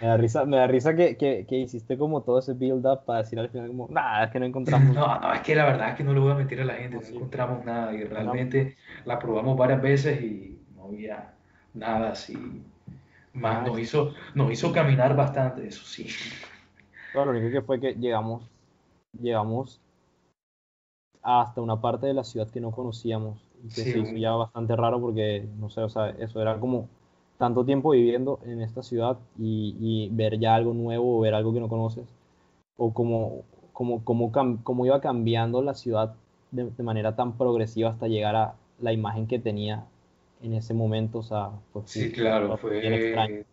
Me 0.00 0.08
da 0.08 0.16
risa, 0.16 0.44
me 0.44 0.58
da 0.58 0.66
risa 0.66 0.94
que, 0.94 1.16
que, 1.16 1.46
que 1.46 1.56
hiciste 1.56 1.96
como 1.96 2.22
todo 2.22 2.38
ese 2.38 2.52
build-up 2.52 3.04
para 3.06 3.20
decir 3.20 3.38
al 3.38 3.48
final 3.48 3.68
como, 3.68 3.88
nada, 3.90 4.24
es 4.24 4.30
que 4.30 4.38
no 4.38 4.46
encontramos 4.46 4.94
No, 4.94 5.18
no, 5.20 5.32
es 5.32 5.40
que 5.40 5.54
la 5.54 5.64
verdad 5.64 5.90
es 5.90 5.94
que 5.94 6.04
no 6.04 6.12
le 6.12 6.20
voy 6.20 6.32
a 6.32 6.34
mentir 6.34 6.60
a 6.60 6.64
la 6.64 6.74
gente, 6.74 6.96
no, 6.96 7.02
encontramos 7.02 7.64
nada 7.64 7.94
y 7.94 8.04
realmente 8.04 8.76
la 9.06 9.18
probamos 9.18 9.56
varias 9.56 9.80
veces 9.80 10.20
y 10.20 10.58
no 10.74 10.84
había 10.84 11.32
nada 11.72 12.10
así. 12.10 12.36
Más, 13.32 13.66
nos 13.66 13.78
hizo, 13.78 14.14
nos 14.34 14.50
hizo 14.50 14.72
caminar 14.72 15.14
bastante, 15.14 15.66
eso 15.66 15.84
sí. 15.84 16.08
Lo 17.14 17.30
único 17.30 17.50
que 17.50 17.62
fue 17.62 17.80
que 17.80 17.94
llegamos, 17.94 18.50
llegamos 19.18 19.80
hasta 21.22 21.60
una 21.60 21.80
parte 21.80 22.06
de 22.06 22.14
la 22.14 22.24
ciudad 22.24 22.48
que 22.48 22.60
no 22.60 22.70
conocíamos 22.70 23.42
y 23.64 23.68
que 23.68 23.82
se 23.82 23.98
hizo 23.98 24.16
ya 24.16 24.32
bastante 24.32 24.76
raro 24.76 25.00
porque, 25.00 25.46
no 25.58 25.70
sé, 25.70 25.80
o 25.80 25.88
sea, 25.88 26.10
eso 26.10 26.40
era 26.40 26.58
como 26.58 26.88
tanto 27.38 27.64
tiempo 27.64 27.90
viviendo 27.90 28.40
en 28.44 28.60
esta 28.60 28.82
ciudad 28.82 29.18
y, 29.38 30.08
ver 30.12 30.38
ya 30.38 30.54
algo 30.54 30.74
nuevo 30.74 31.18
o 31.18 31.20
ver 31.20 31.34
algo 31.34 31.52
que 31.52 31.60
no 31.60 31.68
conoces 31.68 32.06
o 32.76 32.92
como, 32.92 33.44
como, 33.72 34.04
como, 34.04 34.32
como 34.62 34.86
iba 34.86 35.00
cambiando 35.00 35.62
la 35.62 35.74
ciudad 35.74 36.14
de, 36.50 36.82
manera 36.82 37.16
tan 37.16 37.36
progresiva 37.36 37.90
hasta 37.90 38.08
llegar 38.08 38.36
a 38.36 38.54
la 38.80 38.92
imagen 38.92 39.26
que 39.26 39.38
tenía 39.38 39.84
en 40.42 40.54
ese 40.54 40.74
momento, 40.74 41.18
o 41.18 41.22
sea, 41.22 41.50
pues 41.72 41.90
sí, 41.90 42.12
claro, 42.12 42.56
fue, 42.58 43.44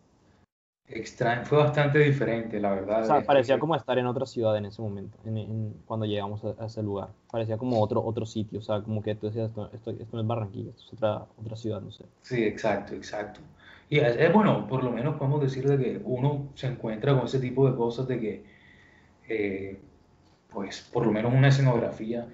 extraño, 0.86 1.44
fue 1.44 1.58
bastante 1.58 1.98
diferente, 1.98 2.60
la 2.60 2.70
verdad. 2.70 3.02
O 3.02 3.06
sea, 3.06 3.22
parecía 3.22 3.58
como 3.58 3.74
estar 3.74 3.98
en 3.98 4.06
otra 4.06 4.26
ciudad 4.26 4.56
en 4.56 4.66
ese 4.66 4.82
momento, 4.82 5.18
en, 5.24 5.74
cuando 5.86 6.04
llegamos 6.04 6.44
a, 6.44 6.66
ese 6.66 6.82
lugar. 6.82 7.08
Parecía 7.30 7.56
como 7.56 7.80
otro, 7.80 8.04
otro 8.04 8.26
sitio, 8.26 8.58
o 8.58 8.62
sea, 8.62 8.82
como 8.82 9.02
que 9.02 9.14
tú 9.14 9.26
decías, 9.26 9.48
esto, 9.48 9.70
esto, 9.72 9.92
no 10.12 10.20
es 10.20 10.26
Barranquilla, 10.26 10.70
esto 10.70 10.82
es 10.86 10.92
otra, 10.92 11.26
otra 11.40 11.56
ciudad, 11.56 11.80
no 11.80 11.90
sé. 11.90 12.04
Sí, 12.22 12.44
exacto, 12.44 12.94
exacto. 12.94 13.40
Y 13.88 13.98
es, 13.98 14.32
bueno, 14.32 14.66
por 14.66 14.82
lo 14.82 14.90
menos 14.90 15.16
podemos 15.16 15.40
decirle 15.40 15.78
que 15.78 16.00
uno 16.04 16.48
se 16.54 16.66
encuentra 16.68 17.14
con 17.14 17.26
ese 17.26 17.38
tipo 17.38 17.68
de 17.68 17.76
cosas 17.76 18.08
de 18.08 18.20
que, 18.20 18.44
eh, 19.28 19.78
pues, 20.50 20.88
por 20.92 21.06
lo 21.06 21.12
menos 21.12 21.32
una 21.32 21.48
escenografía 21.48 22.26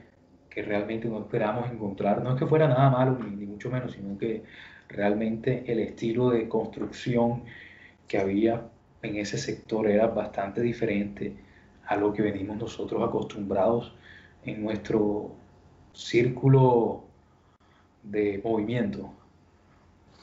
que 0.49 0.63
realmente 0.63 1.09
no 1.09 1.21
esperamos 1.21 1.71
encontrar. 1.71 2.23
No 2.23 2.31
es 2.33 2.39
que 2.39 2.47
fuera 2.47 2.69
nada 2.69 2.91
malo, 2.91 3.19
ni, 3.19 3.35
ni 3.37 3.47
mucho 3.47 3.71
menos, 3.71 3.93
sino 3.93 4.19
que 4.19 4.43
realmente 4.89 5.65
el 5.67 5.81
estilo 5.81 6.31
de 6.31 6.49
construcción 6.49 7.45
que 8.09 8.19
había 8.19 8.63
en 9.03 9.17
ese 9.17 9.39
sector 9.39 9.89
era 9.89 10.09
bastante 10.09 10.61
diferente 10.61 11.37
a 11.87 11.97
lo 11.97 12.13
que 12.13 12.23
venimos 12.23 12.57
nosotros 12.57 13.03
acostumbrados 13.03 13.93
en 14.45 14.63
nuestro 14.63 15.33
círculo 15.93 17.05
de 18.03 18.41
movimiento. 18.45 19.13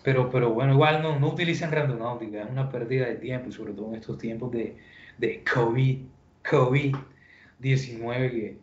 Pero, 0.07 0.29
pero 0.29 0.53
bueno, 0.53 0.71
igual 0.71 1.01
no, 1.01 1.19
no 1.19 1.27
utilicen 1.33 1.69
randonáutica, 1.69 2.41
es 2.41 2.49
una 2.49 2.71
pérdida 2.71 3.07
de 3.07 3.15
tiempo, 3.15 3.51
sobre 3.51 3.73
todo 3.73 3.89
en 3.89 3.95
estos 3.95 4.17
tiempos 4.17 4.53
de, 4.53 4.77
de 5.17 5.43
COVID, 5.43 5.97
COVID-19, 6.45 8.31
que 8.31 8.57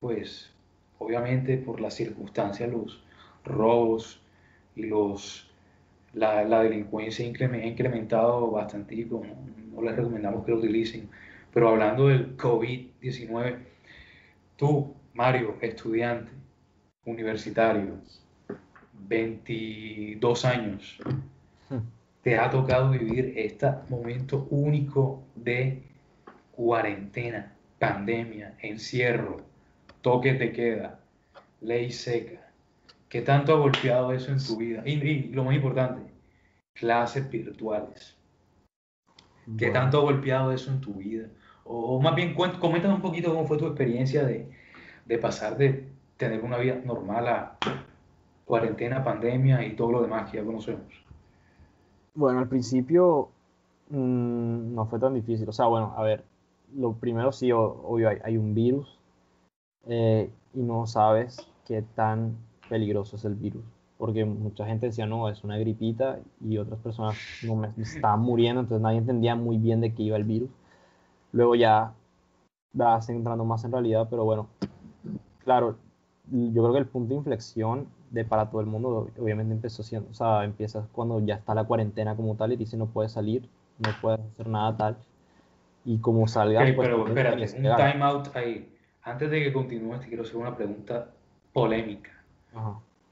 pues 0.00 0.50
obviamente 0.98 1.58
por 1.58 1.82
las 1.82 1.92
circunstancias, 1.92 2.70
los 2.72 3.04
robos 3.44 4.22
y 4.74 4.84
los 4.84 5.50
la, 6.14 6.44
la 6.44 6.62
delincuencia 6.62 7.26
ha 7.26 7.66
incrementado 7.66 8.50
bastante, 8.50 8.96
no, 9.04 9.20
no 9.74 9.82
les 9.82 9.96
recomendamos 9.96 10.46
que 10.46 10.52
lo 10.52 10.56
utilicen. 10.56 11.10
Pero 11.52 11.68
hablando 11.68 12.08
del 12.08 12.38
COVID-19, 12.38 13.58
tú, 14.56 14.94
Mario, 15.12 15.56
estudiante, 15.60 16.32
universitario, 17.04 18.00
22 19.08 20.44
años, 20.44 20.98
hmm. 21.68 21.78
te 22.22 22.38
ha 22.38 22.50
tocado 22.50 22.90
vivir 22.90 23.34
este 23.36 23.68
momento 23.88 24.46
único 24.50 25.22
de 25.34 25.82
cuarentena, 26.52 27.52
pandemia, 27.78 28.56
encierro, 28.60 29.42
toque 30.00 30.34
de 30.34 30.52
queda, 30.52 31.00
ley 31.60 31.90
seca. 31.90 32.50
¿Qué 33.08 33.22
tanto 33.22 33.54
ha 33.54 33.58
golpeado 33.58 34.12
eso 34.12 34.32
en 34.32 34.44
tu 34.44 34.56
vida? 34.56 34.82
Y, 34.84 35.28
lo 35.32 35.44
más 35.44 35.54
importante, 35.54 36.02
clases 36.72 37.30
virtuales. 37.30 38.16
¿Qué 39.56 39.70
tanto 39.70 39.98
ha 39.98 40.02
golpeado 40.02 40.52
eso 40.52 40.72
en 40.72 40.80
tu 40.80 40.94
vida? 40.94 41.28
O, 41.64 42.00
más 42.00 42.16
bien, 42.16 42.34
coméntame 42.34 42.94
un 42.94 43.00
poquito 43.00 43.32
cómo 43.32 43.46
fue 43.46 43.58
tu 43.58 43.66
experiencia 43.66 44.24
de, 44.24 44.50
de 45.04 45.18
pasar 45.18 45.56
de 45.56 45.88
tener 46.16 46.40
una 46.42 46.58
vida 46.58 46.80
normal 46.84 47.28
a 47.28 47.58
cuarentena, 48.46 49.04
pandemia 49.04 49.66
y 49.66 49.76
todo 49.76 49.92
lo 49.92 50.02
demás 50.02 50.30
que 50.30 50.38
ya 50.38 50.44
conocemos. 50.44 50.86
Bueno, 52.14 52.38
al 52.38 52.48
principio 52.48 53.28
mmm, 53.90 54.74
no 54.74 54.86
fue 54.86 54.98
tan 54.98 55.12
difícil. 55.12 55.46
O 55.48 55.52
sea, 55.52 55.66
bueno, 55.66 55.92
a 55.96 56.02
ver, 56.02 56.24
lo 56.74 56.94
primero 56.94 57.32
sí, 57.32 57.52
obvio, 57.52 58.08
hay, 58.08 58.18
hay 58.24 58.38
un 58.38 58.54
virus 58.54 58.98
eh, 59.86 60.30
y 60.54 60.62
no 60.62 60.86
sabes 60.86 61.46
qué 61.66 61.82
tan 61.82 62.36
peligroso 62.68 63.16
es 63.16 63.24
el 63.24 63.34
virus. 63.34 63.64
Porque 63.98 64.24
mucha 64.24 64.66
gente 64.66 64.86
decía, 64.86 65.06
no, 65.06 65.28
es 65.28 65.42
una 65.42 65.58
gripita 65.58 66.18
y 66.40 66.58
otras 66.58 66.78
personas 66.80 67.16
no 67.44 67.56
me 67.56 67.70
estaban 67.78 68.20
muriendo, 68.20 68.60
entonces 68.60 68.82
nadie 68.82 68.98
entendía 68.98 69.34
muy 69.34 69.56
bien 69.58 69.80
de 69.80 69.94
qué 69.94 70.04
iba 70.04 70.16
el 70.16 70.24
virus. 70.24 70.50
Luego 71.32 71.54
ya 71.54 71.92
vas 72.72 73.08
entrando 73.08 73.44
más 73.44 73.64
en 73.64 73.72
realidad, 73.72 74.06
pero 74.10 74.24
bueno, 74.24 74.48
claro, 75.44 75.76
yo 76.30 76.62
creo 76.62 76.72
que 76.72 76.78
el 76.78 76.86
punto 76.86 77.10
de 77.10 77.16
inflexión 77.16 77.86
de 78.10 78.24
para 78.24 78.50
todo 78.50 78.60
el 78.60 78.66
mundo 78.66 79.10
obviamente 79.18 79.52
empezó 79.52 79.82
siendo, 79.82 80.10
o 80.10 80.14
sea, 80.14 80.44
empiezas 80.44 80.86
cuando 80.92 81.20
ya 81.20 81.34
está 81.34 81.54
la 81.54 81.64
cuarentena 81.64 82.14
como 82.16 82.34
tal 82.36 82.52
y 82.52 82.56
dice 82.56 82.76
no 82.76 82.86
puedes 82.86 83.12
salir, 83.12 83.48
no 83.78 83.90
puedes 84.00 84.20
hacer 84.20 84.48
nada 84.48 84.76
tal. 84.76 84.96
Y 85.84 85.98
como 85.98 86.26
salgas... 86.26 86.62
Okay, 86.62 86.74
pues, 86.74 86.88
pero 86.88 87.06
espérate, 87.06 87.42
un 87.56 87.76
time 87.76 88.02
out 88.02 88.34
ahí. 88.34 88.72
Antes 89.02 89.30
de 89.30 89.44
que 89.44 89.52
continúes, 89.52 90.00
te 90.00 90.08
quiero 90.08 90.24
hacer 90.24 90.36
una 90.36 90.56
pregunta 90.56 91.12
polémica. 91.52 92.10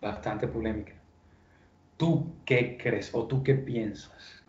Bastante 0.01 0.49
polémica. 0.49 0.93
¿Tú 1.97 2.33
qué 2.45 2.77
crees 2.77 3.15
o 3.15 3.27
tú 3.27 3.43
qué 3.45 3.55
piensas? 3.55 4.45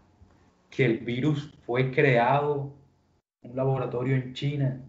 ¿Que 0.71 0.85
el 0.85 0.99
virus 0.99 1.53
fue 1.65 1.91
creado 1.91 2.71
en 3.43 3.51
un 3.51 3.57
laboratorio 3.57 4.15
en 4.15 4.33
China 4.33 4.81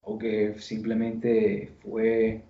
o 0.00 0.18
que 0.18 0.54
simplemente 0.58 1.72
fue 1.82 2.42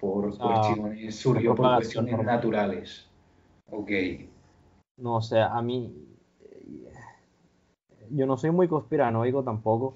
por 0.00 0.36
cuestiones, 0.36 1.16
surgió 1.16 1.54
por 1.54 1.76
cuestiones 1.76 2.22
naturales. 2.24 3.06
Ok. 3.70 3.90
No, 4.96 5.16
o 5.16 5.22
sea, 5.22 5.48
a 5.48 5.62
mí, 5.62 5.92
yo 8.10 8.26
no 8.26 8.36
soy 8.36 8.50
muy 8.50 8.68
conspiranoico 8.68 9.42
tampoco. 9.42 9.94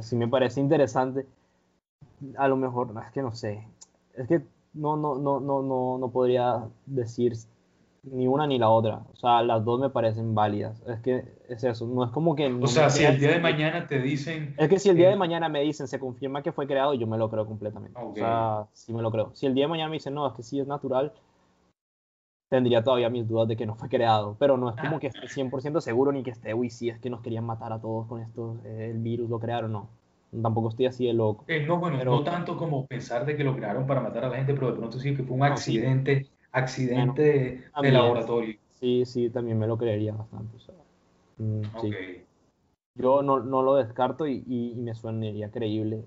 Sí 0.00 0.16
me 0.16 0.28
parece 0.28 0.60
interesante. 0.60 1.26
A 2.36 2.48
lo 2.48 2.56
mejor, 2.56 2.92
es 3.04 3.12
que 3.12 3.22
no 3.22 3.32
sé. 3.32 3.66
Es 4.14 4.28
que 4.28 4.42
no, 4.74 4.96
no, 4.96 5.16
no, 5.16 5.40
no, 5.40 5.62
no, 5.62 5.98
no 5.98 6.10
podría 6.10 6.64
decir 6.86 7.34
ni 8.06 8.26
una 8.26 8.46
ni 8.46 8.58
la 8.58 8.68
otra. 8.68 9.02
O 9.12 9.16
sea, 9.16 9.42
las 9.42 9.64
dos 9.64 9.80
me 9.80 9.90
parecen 9.90 10.34
válidas. 10.34 10.82
Es 10.86 11.00
que 11.00 11.24
es 11.48 11.64
eso, 11.64 11.86
no 11.86 12.04
es 12.04 12.10
como 12.10 12.34
que... 12.34 12.46
o 12.46 12.66
sea, 12.66 12.90
si 12.90 13.04
el 13.04 13.18
día 13.18 13.30
de 13.30 13.40
mañana 13.40 13.86
te 13.86 14.00
dicen... 14.00 14.54
Es 14.58 14.68
que 14.68 14.78
si 14.78 14.88
el 14.88 14.96
día 14.96 15.10
de 15.10 15.16
mañana 15.16 15.48
me 15.48 15.60
dicen, 15.62 15.86
se 15.88 15.98
confirma 15.98 16.42
que 16.42 16.52
fue 16.52 16.66
creado, 16.66 16.94
yo 16.94 17.06
me 17.06 17.18
lo 17.18 17.28
creo 17.30 17.46
completamente. 17.46 17.98
O 18.00 18.14
sea, 18.14 18.66
sí 18.72 18.92
me 18.92 19.02
lo 19.02 19.10
creo. 19.10 19.30
Si 19.34 19.46
el 19.46 19.54
día 19.54 19.64
de 19.64 19.68
mañana 19.68 19.90
me 19.90 19.96
dicen, 19.96 20.14
no, 20.14 20.26
es 20.26 20.34
que 20.34 20.42
sí 20.42 20.60
es 20.60 20.66
natural, 20.66 21.12
tendría 22.48 22.82
todavía 22.82 23.10
mis 23.10 23.26
dudas 23.26 23.48
de 23.48 23.56
que 23.56 23.66
no 23.66 23.74
fue 23.74 23.88
creado. 23.88 24.36
Pero 24.38 24.56
no 24.56 24.70
es 24.70 24.76
como 24.76 25.00
que 25.00 25.08
esté 25.08 25.26
100% 25.26 25.80
seguro 25.80 26.12
ni 26.12 26.22
que 26.22 26.30
esté, 26.30 26.54
uy, 26.54 26.70
sí, 26.70 26.88
es 26.88 26.98
que 26.98 27.10
nos 27.10 27.20
querían 27.20 27.44
matar 27.44 27.72
a 27.72 27.80
todos 27.80 28.06
con 28.06 28.20
esto, 28.20 28.58
eh, 28.64 28.90
el 28.92 28.98
virus 28.98 29.28
lo 29.28 29.38
crearon, 29.38 29.72
no. 29.72 29.88
Tampoco 30.42 30.68
estoy 30.68 30.86
así 30.86 31.06
de 31.06 31.12
loco. 31.12 31.44
Eh, 31.48 31.64
no, 31.66 31.78
bueno, 31.78 32.02
no 32.04 32.22
tanto 32.22 32.56
como 32.56 32.86
pensar 32.86 33.24
de 33.24 33.36
que 33.36 33.44
lo 33.44 33.54
crearon 33.54 33.86
para 33.86 34.00
matar 34.00 34.24
a 34.24 34.28
la 34.28 34.36
gente, 34.36 34.54
pero 34.54 34.70
de 34.70 34.76
pronto 34.76 34.98
sí 34.98 35.14
que 35.14 35.22
fue 35.22 35.36
un 35.36 35.44
accidente, 35.44 36.26
accidente 36.56 37.64
de 37.80 37.92
laboratorio. 37.92 38.56
Sí, 38.80 39.04
sí, 39.06 39.30
también 39.30 39.58
me 39.58 39.66
lo 39.66 39.78
creería 39.78 40.12
bastante. 40.14 40.56
Mm, 41.38 41.62
Yo 42.94 43.22
no, 43.22 43.40
no, 43.40 43.62
lo 43.62 43.76
descarto 43.76 44.26
y, 44.26 44.42
y, 44.46 44.74
me 44.76 44.94
suenaría 44.94 45.50
creíble. 45.50 46.04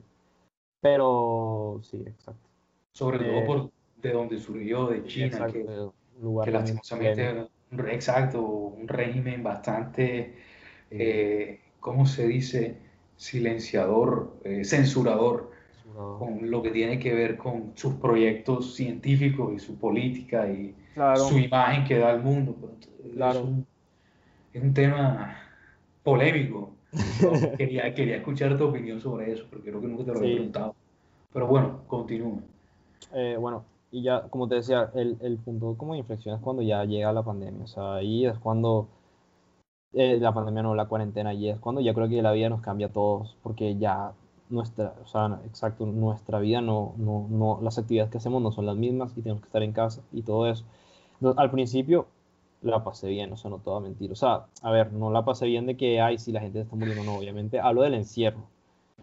Pero 0.81 1.79
sí, 1.83 2.03
exacto. 2.05 2.47
Sobre 2.93 3.19
todo 3.19 3.37
eh, 3.37 3.45
por 3.45 3.71
de 4.01 4.11
donde 4.11 4.39
surgió, 4.39 4.87
de 4.87 5.03
China, 5.05 5.47
que, 5.47 5.65
lugar 6.21 6.45
que 6.45 6.51
lastimosamente, 6.51 7.49
un, 7.71 7.89
exacto, 7.89 8.41
un 8.41 8.87
régimen 8.87 9.43
bastante, 9.43 10.35
eh, 10.89 11.59
¿cómo 11.79 12.05
se 12.05 12.27
dice? 12.27 12.77
Silenciador, 13.17 14.39
eh, 14.43 14.63
censurador, 14.63 15.51
con 15.95 16.49
lo 16.49 16.61
que 16.61 16.71
tiene 16.71 16.99
que 16.99 17.13
ver 17.13 17.37
con 17.37 17.71
sus 17.75 17.95
proyectos 17.95 18.75
científicos 18.75 19.53
y 19.53 19.59
su 19.59 19.77
política 19.77 20.47
y 20.47 20.75
su 21.15 21.37
imagen 21.37 21.83
que 21.85 21.97
da 21.97 22.11
al 22.11 22.23
mundo. 22.23 22.55
Claro. 23.13 23.39
Es, 23.39 23.45
un, 23.45 23.65
es 24.53 24.63
un 24.63 24.73
tema 24.73 25.35
polémico. 26.03 26.71
quería, 27.57 27.93
quería 27.93 28.17
escuchar 28.17 28.57
tu 28.57 28.65
opinión 28.65 28.99
sobre 28.99 29.31
eso, 29.31 29.45
porque 29.49 29.69
creo 29.69 29.81
que 29.81 29.87
nunca 29.87 30.05
te 30.05 30.11
lo 30.11 30.17
he 30.17 30.33
preguntado. 30.33 30.75
Pero 31.31 31.47
bueno, 31.47 31.81
continúa. 31.87 32.39
Eh, 33.13 33.37
bueno, 33.39 33.63
y 33.91 34.03
ya, 34.03 34.23
como 34.23 34.47
te 34.47 34.55
decía, 34.55 34.89
el, 34.95 35.17
el, 35.21 35.37
punto 35.37 35.75
como 35.77 35.93
de 35.93 35.99
inflexión 35.99 36.35
es 36.35 36.41
cuando 36.41 36.61
ya 36.61 36.83
llega 36.85 37.13
la 37.13 37.23
pandemia. 37.23 37.63
O 37.63 37.67
sea, 37.67 37.95
ahí 37.95 38.25
es 38.25 38.37
cuando. 38.39 38.87
Eh, 39.93 40.17
la 40.19 40.33
pandemia 40.33 40.61
no, 40.61 40.75
la 40.75 40.85
cuarentena, 40.85 41.33
y 41.33 41.49
es 41.49 41.59
cuando 41.59 41.81
ya 41.81 41.95
creo 41.95 42.07
que 42.07 42.21
la 42.21 42.31
vida 42.31 42.49
nos 42.49 42.61
cambia 42.61 42.87
a 42.87 42.93
todos, 42.93 43.35
porque 43.41 43.75
ya 43.77 44.13
nuestra, 44.49 44.95
o 45.03 45.07
sea, 45.07 45.39
exacto, 45.45 45.85
nuestra 45.85 46.39
vida 46.39 46.61
no, 46.61 46.93
no, 46.97 47.27
no, 47.29 47.59
las 47.61 47.77
actividades 47.77 48.11
que 48.11 48.17
hacemos 48.17 48.41
no 48.41 48.51
son 48.51 48.65
las 48.65 48.75
mismas 48.75 49.11
y 49.15 49.21
tenemos 49.21 49.41
que 49.41 49.47
estar 49.47 49.63
en 49.63 49.73
casa 49.73 50.01
y 50.11 50.23
todo 50.23 50.47
eso. 50.47 50.65
al 51.37 51.51
principio 51.51 52.07
la 52.61 52.83
pasé 52.83 53.07
bien, 53.09 53.31
o 53.31 53.37
sea, 53.37 53.49
no 53.51 53.59
todo 53.59 53.79
mentir. 53.79 54.11
O 54.11 54.15
sea, 54.15 54.47
a 54.61 54.71
ver, 54.71 54.91
no 54.93 55.11
la 55.11 55.23
pasé 55.23 55.45
bien 55.45 55.65
de 55.65 55.77
que, 55.77 56.01
ay, 56.01 56.17
si 56.17 56.31
la 56.31 56.41
gente 56.41 56.61
está 56.61 56.75
muriendo, 56.75 57.03
no, 57.03 57.17
obviamente. 57.17 57.59
Hablo 57.59 57.83
del 57.83 57.93
encierro. 57.93 58.41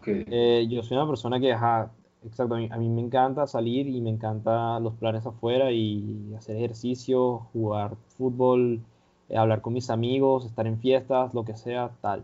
Eh, 0.05 0.67
yo 0.69 0.83
soy 0.83 0.97
una 0.97 1.07
persona 1.07 1.39
que, 1.39 1.53
ajá, 1.53 1.91
exacto, 2.23 2.55
a 2.55 2.59
mí, 2.59 2.89
me 2.89 3.01
encanta 3.01 3.47
salir 3.47 3.87
y 3.87 3.99
me 4.01 4.11
encanta 4.11 4.79
los 4.79 4.93
planes 4.95 5.25
afuera 5.25 5.71
y 5.71 6.33
hacer 6.37 6.55
ejercicio, 6.57 7.47
jugar 7.53 7.95
fútbol, 8.17 8.81
eh, 9.29 9.37
hablar 9.37 9.61
con 9.61 9.73
mis 9.73 9.89
amigos, 9.89 10.45
estar 10.45 10.67
en 10.67 10.79
fiestas, 10.79 11.33
lo 11.33 11.43
que 11.45 11.55
sea, 11.55 11.91
tal 12.01 12.23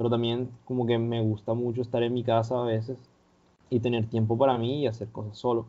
pero 0.00 0.08
también 0.08 0.48
como 0.64 0.86
que 0.86 0.96
me 0.96 1.20
gusta 1.20 1.52
mucho 1.52 1.82
estar 1.82 2.02
en 2.02 2.14
mi 2.14 2.24
casa 2.24 2.58
a 2.58 2.64
veces 2.64 2.96
y 3.68 3.80
tener 3.80 4.06
tiempo 4.06 4.38
para 4.38 4.56
mí 4.56 4.80
y 4.80 4.86
hacer 4.86 5.08
cosas 5.08 5.36
solo. 5.36 5.66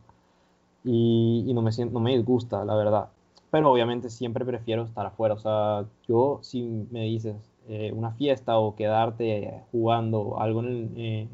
Y, 0.85 1.51
no, 1.53 1.61
me 1.61 1.73
siento, 1.73 1.95
no 1.95 1.99
me 1.99 2.15
disgusta, 2.15 2.63
la 2.63 2.75
verdad. 2.75 3.09
Pero 3.49 3.69
obviamente 3.69 4.09
siempre 4.09 4.45
prefiero 4.45 4.83
estar 4.83 5.05
afuera. 5.05 5.33
O 5.33 5.37
sea, 5.37 5.85
yo 6.07 6.39
si 6.43 6.63
me 6.91 7.01
dices 7.01 7.35
eh, 7.67 7.91
una 7.93 8.11
fiesta 8.13 8.57
o 8.57 8.73
quedarte 8.73 9.65
jugando 9.73 10.39
algo 10.39 10.61
en 10.61 10.67
el, 10.67 10.89
eh, 10.95 11.27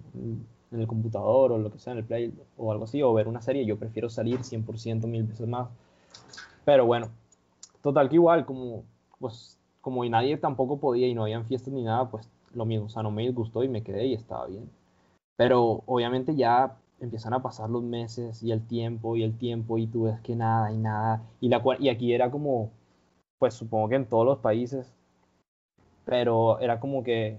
en 0.72 0.80
el 0.80 0.88
computador 0.88 1.52
o 1.52 1.60
lo 1.60 1.72
que 1.72 1.78
sea, 1.78 1.94
en 1.94 2.00
el 2.00 2.06
play 2.06 2.34
o 2.58 2.72
algo 2.72 2.86
así, 2.86 3.04
o 3.04 3.14
ver 3.14 3.28
una 3.28 3.44
serie, 3.44 3.64
yo 3.64 3.78
prefiero 3.78 4.10
salir 4.10 4.40
100% 4.40 5.06
mil 5.06 5.22
veces 5.22 5.48
más. 5.48 5.70
Pero 6.66 6.88
bueno, 6.88 7.10
total 7.84 8.10
que 8.10 8.16
igual, 8.16 8.44
como, 8.48 8.86
pues, 9.20 9.60
como 9.82 10.04
nadie 10.06 10.36
tampoco 10.38 10.80
podía 10.80 11.08
y 11.08 11.14
no 11.14 11.22
habían 11.22 11.46
fiestas 11.46 11.72
ni 11.72 11.84
nada, 11.84 12.10
pues 12.10 12.28
lo 12.58 12.66
mismo, 12.66 12.88
o 12.88 12.90
sea, 12.90 13.04
no 13.04 13.12
me 13.12 13.24
disgustó 13.24 13.64
y 13.64 13.70
me 13.70 13.84
quedé 13.84 14.08
y 14.08 14.14
estaba 14.14 14.48
bien. 14.48 14.70
Pero 15.38 15.84
obviamente 15.86 16.36
ya 16.36 16.78
empiezan 17.00 17.34
a 17.34 17.42
pasar 17.42 17.70
los 17.70 17.84
meses 17.84 18.42
y 18.44 18.52
el 18.52 18.66
tiempo 18.68 19.16
y 19.16 19.24
el 19.24 19.38
tiempo 19.38 19.78
y 19.78 19.88
tú 19.88 20.04
ves 20.06 20.20
que 20.22 20.36
nada 20.36 20.72
y 20.72 20.78
nada. 20.78 21.22
Y, 21.40 21.50
la, 21.50 21.62
y 21.80 21.90
aquí 21.90 22.14
era 22.14 22.32
como, 22.32 22.72
pues 23.40 23.54
supongo 23.54 23.90
que 23.90 23.96
en 23.96 24.08
todos 24.08 24.26
los 24.26 24.40
países, 24.40 24.92
pero 26.06 26.60
era 26.60 26.80
como 26.80 27.04
que 27.04 27.38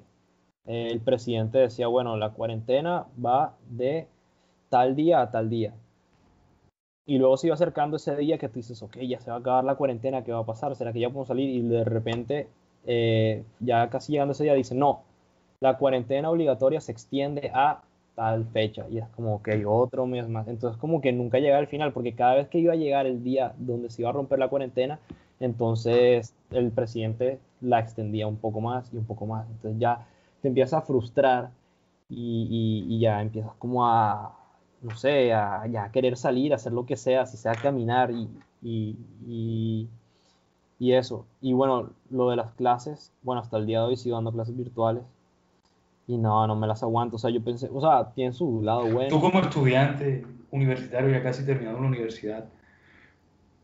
el 0.67 1.01
presidente 1.01 1.59
decía, 1.59 1.89
bueno, 1.89 2.17
la 2.17 2.31
cuarentena 2.31 3.07
va 3.25 3.57
de 3.71 4.07
tal 4.69 4.95
día 4.95 5.23
a 5.23 5.31
tal 5.31 5.49
día. 5.49 5.75
Y 7.07 7.17
luego 7.17 7.39
se 7.39 7.47
iba 7.47 7.55
acercando 7.55 7.97
ese 7.97 8.15
día 8.17 8.37
que 8.37 8.49
tú 8.49 8.57
dices, 8.57 8.83
ok, 8.83 8.99
ya 8.99 9.19
se 9.19 9.31
va 9.31 9.39
a 9.39 9.41
acabar 9.41 9.65
la 9.65 9.77
cuarentena, 9.77 10.23
¿qué 10.23 10.33
va 10.33 10.41
a 10.41 10.47
pasar? 10.47 10.77
¿Será 10.77 10.93
que 10.93 11.01
ya 11.01 11.09
podemos 11.09 11.29
salir? 11.29 11.49
Y 11.49 11.63
de 11.63 11.85
repente 11.85 12.49
eh, 12.85 13.45
ya 13.61 13.89
casi 13.91 14.13
llegando 14.13 14.33
ese 14.33 14.45
día, 14.45 14.55
dice, 14.55 14.75
no, 14.75 15.03
la 15.61 15.77
cuarentena 15.77 16.31
obligatoria 16.31 16.81
se 16.81 16.93
extiende 16.93 17.51
a 17.55 17.83
tal 18.15 18.47
fecha. 18.47 18.87
Y 18.91 18.99
es 18.99 19.09
como, 19.11 19.43
que 19.43 19.65
otro 19.67 20.07
mes 20.07 20.29
más. 20.29 20.49
Entonces 20.49 20.79
como 20.81 21.01
que 21.01 21.13
nunca 21.13 21.39
llega 21.39 21.59
al 21.59 21.69
final, 21.69 21.93
porque 21.93 22.15
cada 22.15 22.35
vez 22.35 22.49
que 22.49 22.59
iba 22.59 22.73
a 22.73 22.77
llegar 22.77 23.07
el 23.07 23.23
día 23.23 23.55
donde 23.59 23.91
se 23.91 24.03
iba 24.03 24.11
a 24.11 24.13
romper 24.13 24.39
la 24.39 24.49
cuarentena, 24.49 24.99
Entonces 25.41 26.35
el 26.51 26.73
presidente 26.73 27.39
la 27.61 27.79
extendía 27.81 28.27
un 28.27 28.37
poco 28.37 28.61
más 28.61 28.93
y 28.93 28.97
un 28.97 29.05
poco 29.05 29.27
más. 29.27 29.47
Entonces 29.49 29.79
ya 29.81 30.07
te 30.43 30.49
empiezas 30.49 30.83
a 30.83 30.83
frustrar 30.83 31.51
y, 32.09 32.87
y, 32.89 32.99
ya 33.01 33.21
empiezas 33.21 33.53
como 33.59 33.87
a, 33.87 34.35
no 34.83 34.97
sé, 34.97 35.33
a, 35.33 35.67
ya 35.69 35.91
querer 35.93 36.17
salir, 36.17 36.55
hacer 36.55 36.73
lo 36.73 36.87
que 36.87 36.97
sea, 36.97 37.27
si 37.27 37.37
sea 37.37 37.53
caminar 37.55 38.11
y, 38.11 38.29
y, 38.63 38.97
y, 40.79 40.93
eso. 40.93 41.27
Y 41.41 41.53
bueno, 41.53 41.91
lo 42.11 42.31
de 42.31 42.37
las 42.37 42.53
clases, 42.55 43.13
bueno, 43.23 43.43
hasta 43.43 43.59
el 43.59 43.67
día 43.67 43.81
de 43.81 43.87
hoy 43.87 43.97
sigo 43.97 44.17
dando 44.17 44.33
clases 44.33 44.57
virtuales 44.57 45.05
y 46.09 46.17
no, 46.17 46.47
no 46.47 46.57
me 46.57 46.67
las 46.67 46.83
aguanto. 46.83 47.17
O 47.17 47.19
sea, 47.19 47.31
yo 47.31 47.45
pensé, 47.45 47.69
o 47.71 47.81
sea, 47.81 48.13
tiene 48.15 48.33
su 48.33 48.63
lado 48.63 48.91
bueno. 48.91 49.11
Tú 49.11 49.21
como 49.21 49.41
estudiante 49.41 50.27
universitario, 50.51 51.11
ya 51.11 51.23
casi 51.23 51.45
terminado 51.45 51.79
la 51.79 51.87
universidad, 51.87 52.49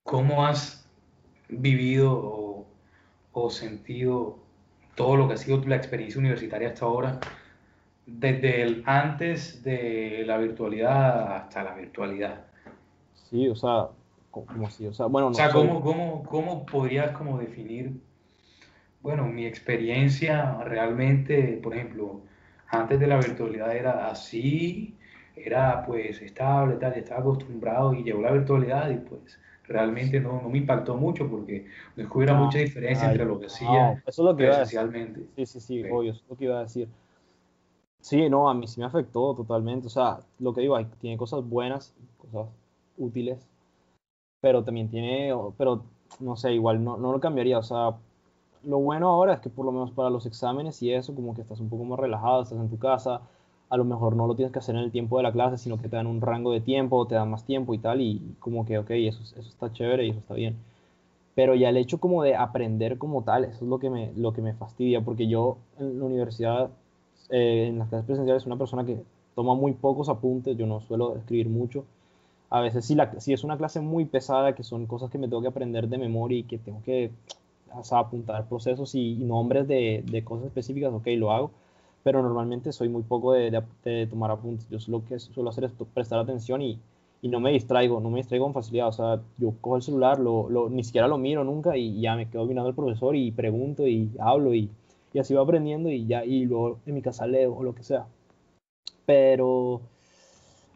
¿cómo 0.02 0.44
has 0.44 0.86
vivido 1.48 2.66
o, 3.32 3.50
sentido 3.50 4.38
todo 4.94 5.16
lo 5.16 5.26
que 5.26 5.34
ha 5.34 5.36
sido 5.38 5.64
la 5.64 5.76
experiencia 5.76 6.20
universitaria 6.20 6.68
hasta 6.68 6.84
ahora? 6.84 7.18
Desde 8.06 8.60
el 8.60 8.82
antes 8.84 9.62
de 9.64 10.24
la 10.26 10.36
virtualidad 10.36 11.36
hasta 11.36 11.64
la 11.64 11.74
virtualidad. 11.74 12.44
Sí, 13.14 13.48
o 13.48 13.56
sea, 13.56 13.88
como 14.30 14.68
si, 14.68 14.86
o 14.86 14.92
sea, 14.92 15.06
bueno, 15.06 15.28
no 15.28 15.30
O 15.30 15.34
sea, 15.34 15.48
¿cómo, 15.48 15.80
cómo, 15.80 16.22
cómo 16.24 16.66
podrías 16.66 17.12
como 17.12 17.38
definir, 17.38 17.98
bueno, 19.00 19.26
mi 19.26 19.46
experiencia 19.46 20.58
realmente, 20.64 21.58
por 21.62 21.74
ejemplo, 21.74 22.20
antes 22.80 23.00
de 23.00 23.06
la 23.06 23.16
virtualidad 23.16 23.74
era 23.74 24.10
así, 24.10 24.96
era 25.36 25.84
pues 25.84 26.20
estable, 26.22 26.76
tal, 26.76 26.92
estaba 26.94 27.20
acostumbrado 27.20 27.94
y 27.94 28.02
llegó 28.02 28.20
la 28.22 28.32
virtualidad 28.32 28.90
y 28.90 28.96
pues 28.96 29.38
realmente 29.66 30.20
no, 30.20 30.40
no 30.42 30.48
me 30.48 30.58
impactó 30.58 30.94
mucho 30.94 31.28
porque 31.28 31.66
no 31.96 32.08
hubiera 32.12 32.34
mucha 32.34 32.58
diferencia 32.58 33.10
entre 33.10 33.24
lo 33.24 33.40
que 33.40 33.46
hacía 33.46 34.02
eso 34.06 34.22
es 34.22 34.26
lo 34.26 34.36
que 34.36 34.44
presencialmente. 34.44 35.26
Sí, 35.36 35.46
sí, 35.46 35.60
sí, 35.60 35.84
obvio, 35.90 36.12
eso 36.12 36.22
es 36.22 36.30
lo 36.30 36.36
que 36.36 36.44
iba 36.44 36.58
a 36.58 36.62
decir. 36.62 36.88
Sí, 38.00 38.28
no, 38.28 38.50
a 38.50 38.54
mí 38.54 38.68
sí 38.68 38.80
me 38.80 38.86
afectó 38.86 39.34
totalmente. 39.34 39.86
O 39.86 39.90
sea, 39.90 40.18
lo 40.38 40.52
que 40.52 40.60
digo, 40.60 40.76
hay, 40.76 40.84
tiene 41.00 41.16
cosas 41.16 41.42
buenas, 41.42 41.94
cosas 42.18 42.48
útiles, 42.98 43.48
pero 44.42 44.62
también 44.62 44.90
tiene, 44.90 45.32
pero 45.56 45.82
no 46.20 46.36
sé, 46.36 46.52
igual 46.52 46.84
no, 46.84 46.98
no 46.98 47.12
lo 47.12 47.20
cambiaría. 47.20 47.58
O 47.58 47.62
sea, 47.62 47.94
lo 48.66 48.78
bueno 48.78 49.08
ahora 49.08 49.34
es 49.34 49.40
que 49.40 49.50
por 49.50 49.66
lo 49.66 49.72
menos 49.72 49.90
para 49.92 50.10
los 50.10 50.26
exámenes 50.26 50.82
y 50.82 50.92
eso, 50.92 51.14
como 51.14 51.34
que 51.34 51.42
estás 51.42 51.60
un 51.60 51.68
poco 51.68 51.84
más 51.84 51.98
relajado, 51.98 52.42
estás 52.42 52.58
en 52.58 52.68
tu 52.68 52.78
casa, 52.78 53.22
a 53.70 53.76
lo 53.76 53.84
mejor 53.84 54.16
no 54.16 54.26
lo 54.26 54.34
tienes 54.34 54.52
que 54.52 54.58
hacer 54.58 54.74
en 54.76 54.82
el 54.82 54.92
tiempo 54.92 55.16
de 55.16 55.24
la 55.24 55.32
clase, 55.32 55.58
sino 55.58 55.78
que 55.78 55.88
te 55.88 55.96
dan 55.96 56.06
un 56.06 56.20
rango 56.20 56.52
de 56.52 56.60
tiempo, 56.60 57.06
te 57.06 57.14
dan 57.14 57.30
más 57.30 57.44
tiempo 57.44 57.74
y 57.74 57.78
tal, 57.78 58.00
y 58.00 58.36
como 58.38 58.64
que, 58.66 58.78
ok, 58.78 58.90
eso, 58.90 59.22
eso 59.22 59.48
está 59.48 59.72
chévere 59.72 60.06
y 60.06 60.10
eso 60.10 60.20
está 60.20 60.34
bien. 60.34 60.56
Pero 61.34 61.54
ya 61.54 61.70
el 61.70 61.76
hecho 61.76 61.98
como 61.98 62.22
de 62.22 62.36
aprender 62.36 62.98
como 62.98 63.22
tal, 63.24 63.44
eso 63.44 63.64
es 63.64 63.68
lo 63.68 63.78
que 63.78 63.90
me, 63.90 64.12
lo 64.16 64.32
que 64.32 64.42
me 64.42 64.54
fastidia, 64.54 65.00
porque 65.00 65.26
yo 65.26 65.58
en 65.78 65.98
la 65.98 66.04
universidad, 66.04 66.70
eh, 67.30 67.66
en 67.68 67.78
las 67.78 67.88
clases 67.88 68.06
presenciales, 68.06 68.42
soy 68.42 68.50
una 68.50 68.58
persona 68.58 68.84
que 68.84 69.02
toma 69.34 69.54
muy 69.54 69.72
pocos 69.72 70.08
apuntes, 70.08 70.56
yo 70.56 70.66
no 70.66 70.80
suelo 70.80 71.16
escribir 71.16 71.48
mucho. 71.48 71.84
A 72.50 72.60
veces 72.60 72.84
si, 72.84 72.94
la, 72.94 73.18
si 73.20 73.32
es 73.32 73.42
una 73.42 73.56
clase 73.58 73.80
muy 73.80 74.04
pesada, 74.04 74.54
que 74.54 74.62
son 74.62 74.86
cosas 74.86 75.10
que 75.10 75.18
me 75.18 75.26
tengo 75.28 75.42
que 75.42 75.48
aprender 75.48 75.88
de 75.88 75.98
memoria 75.98 76.38
y 76.38 76.44
que 76.44 76.58
tengo 76.58 76.82
que 76.84 77.10
o 77.76 77.96
apuntar 77.96 78.48
procesos 78.48 78.94
y, 78.94 79.16
nombres 79.16 79.66
de, 79.68 80.04
de, 80.06 80.24
cosas 80.24 80.46
específicas, 80.46 80.92
ok, 80.92 81.06
lo 81.16 81.32
hago, 81.32 81.50
pero 82.02 82.22
normalmente 82.22 82.72
soy 82.72 82.88
muy 82.88 83.02
poco 83.02 83.32
de, 83.32 83.62
de, 83.84 84.06
tomar 84.06 84.30
apuntes. 84.30 84.68
Yo 84.68 84.78
lo 84.88 85.04
que 85.04 85.18
suelo 85.18 85.50
hacer 85.50 85.64
es 85.64 85.72
prestar 85.92 86.18
atención 86.18 86.62
y, 86.62 86.78
y, 87.22 87.28
no 87.28 87.40
me 87.40 87.52
distraigo, 87.52 88.00
no 88.00 88.10
me 88.10 88.18
distraigo 88.18 88.46
con 88.46 88.54
facilidad. 88.54 88.88
O 88.88 88.92
sea, 88.92 89.20
yo 89.38 89.54
cojo 89.60 89.76
el 89.76 89.82
celular, 89.82 90.18
lo, 90.18 90.48
lo, 90.50 90.68
ni 90.68 90.84
siquiera 90.84 91.08
lo 91.08 91.18
miro 91.18 91.44
nunca 91.44 91.76
y 91.76 92.00
ya 92.00 92.16
me 92.16 92.28
quedo 92.28 92.44
mirando 92.44 92.68
al 92.68 92.74
profesor 92.74 93.16
y 93.16 93.32
pregunto 93.32 93.86
y 93.88 94.10
hablo 94.18 94.54
y, 94.54 94.70
y 95.12 95.18
así 95.18 95.34
va 95.34 95.42
aprendiendo 95.42 95.90
y 95.90 96.06
ya, 96.06 96.24
y 96.24 96.44
luego 96.44 96.78
en 96.86 96.94
mi 96.94 97.02
casa 97.02 97.26
leo 97.26 97.54
o 97.56 97.62
lo 97.62 97.74
que 97.74 97.82
sea. 97.82 98.06
Pero 99.06 99.80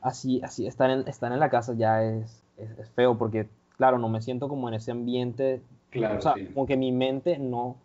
así, 0.01 0.41
así 0.43 0.67
estar 0.67 0.91
en, 0.91 1.07
estar 1.09 1.33
en 1.33 1.41
la 1.41 1.51
casa 1.51 1.75
ya 1.75 2.03
es, 2.05 2.43
es, 2.57 2.71
es 2.79 2.91
feo 2.91 3.19
porque, 3.19 3.49
claro, 3.77 3.99
no 3.99 4.09
me 4.09 4.23
siento 4.23 4.49
como 4.49 4.69
en 4.69 4.75
ese 4.75 4.93
ambiente 4.93 5.63
Claro, 5.91 6.19
o 6.19 6.21
sea, 6.21 6.35
como 6.53 6.67
que 6.67 6.77
mi 6.77 6.93
mente 6.93 7.39
no, 7.39 7.77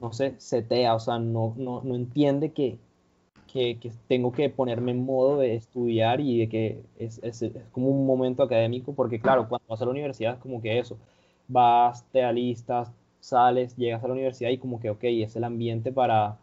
no 0.00 0.12
se 0.12 0.34
setea, 0.38 0.94
o 0.94 1.00
sea, 1.00 1.18
no, 1.18 1.54
no, 1.56 1.82
no 1.82 1.94
entiende 1.94 2.52
que, 2.52 2.78
que, 3.50 3.78
que, 3.78 3.90
tengo 4.06 4.32
que 4.32 4.50
ponerme 4.50 4.92
en 4.92 5.04
modo 5.04 5.38
de 5.38 5.54
estudiar 5.54 6.20
y 6.20 6.40
de 6.40 6.48
que 6.48 6.82
es, 6.98 7.18
es, 7.22 7.42
es, 7.42 7.52
como 7.72 7.88
un 7.88 8.06
momento 8.06 8.42
académico, 8.42 8.92
porque 8.92 9.20
claro, 9.20 9.48
cuando 9.48 9.66
vas 9.68 9.80
a 9.80 9.86
la 9.86 9.90
universidad 9.90 10.34
es 10.34 10.40
como 10.40 10.60
que 10.60 10.78
eso, 10.78 10.98
vas, 11.48 12.04
te 12.12 12.22
alistas, 12.22 12.92
sales, 13.20 13.76
llegas 13.76 14.04
a 14.04 14.08
la 14.08 14.14
universidad 14.14 14.50
y 14.50 14.58
como 14.58 14.80
que, 14.80 14.90
ok, 14.90 15.04
es 15.04 15.34
el 15.36 15.44
ambiente 15.44 15.90
para, 15.92 16.36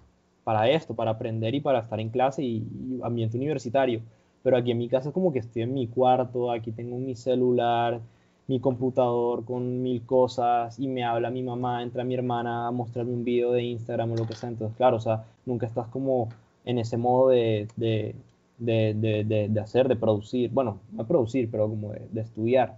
para 0.43 0.69
esto, 0.69 0.95
para 0.95 1.11
aprender 1.11 1.53
y 1.55 1.61
para 1.61 1.79
estar 1.79 1.99
en 1.99 2.09
clase 2.09 2.43
y, 2.43 2.57
y 2.57 2.99
ambiente 3.03 3.37
universitario. 3.37 4.01
Pero 4.43 4.57
aquí 4.57 4.71
en 4.71 4.77
mi 4.77 4.89
casa 4.89 5.09
es 5.09 5.13
como 5.13 5.31
que 5.33 5.39
estoy 5.39 5.63
en 5.63 5.73
mi 5.73 5.87
cuarto, 5.87 6.51
aquí 6.51 6.71
tengo 6.71 6.97
mi 6.97 7.15
celular, 7.15 8.01
mi 8.47 8.59
computador 8.59 9.43
con 9.45 9.81
mil 9.81 10.05
cosas 10.05 10.79
y 10.79 10.87
me 10.87 11.03
habla 11.03 11.29
mi 11.31 11.41
mamá, 11.43 11.81
entra 11.83 12.03
mi 12.03 12.13
hermana 12.13 12.67
a 12.67 12.71
mostrarme 12.71 13.13
un 13.13 13.23
video 13.23 13.51
de 13.51 13.63
Instagram 13.63 14.11
o 14.11 14.15
lo 14.15 14.27
que 14.27 14.35
sea. 14.35 14.49
Entonces, 14.49 14.77
claro, 14.77 14.97
o 14.97 14.99
sea, 14.99 15.25
nunca 15.45 15.65
estás 15.65 15.87
como 15.87 16.29
en 16.65 16.77
ese 16.79 16.97
modo 16.97 17.29
de, 17.29 17.67
de, 17.75 18.15
de, 18.57 19.47
de 19.49 19.59
hacer, 19.59 19.87
de 19.87 19.95
producir, 19.95 20.51
bueno, 20.51 20.79
no 20.91 21.05
producir, 21.05 21.49
pero 21.51 21.67
como 21.69 21.91
de, 21.91 22.21
estudiar, 22.21 22.75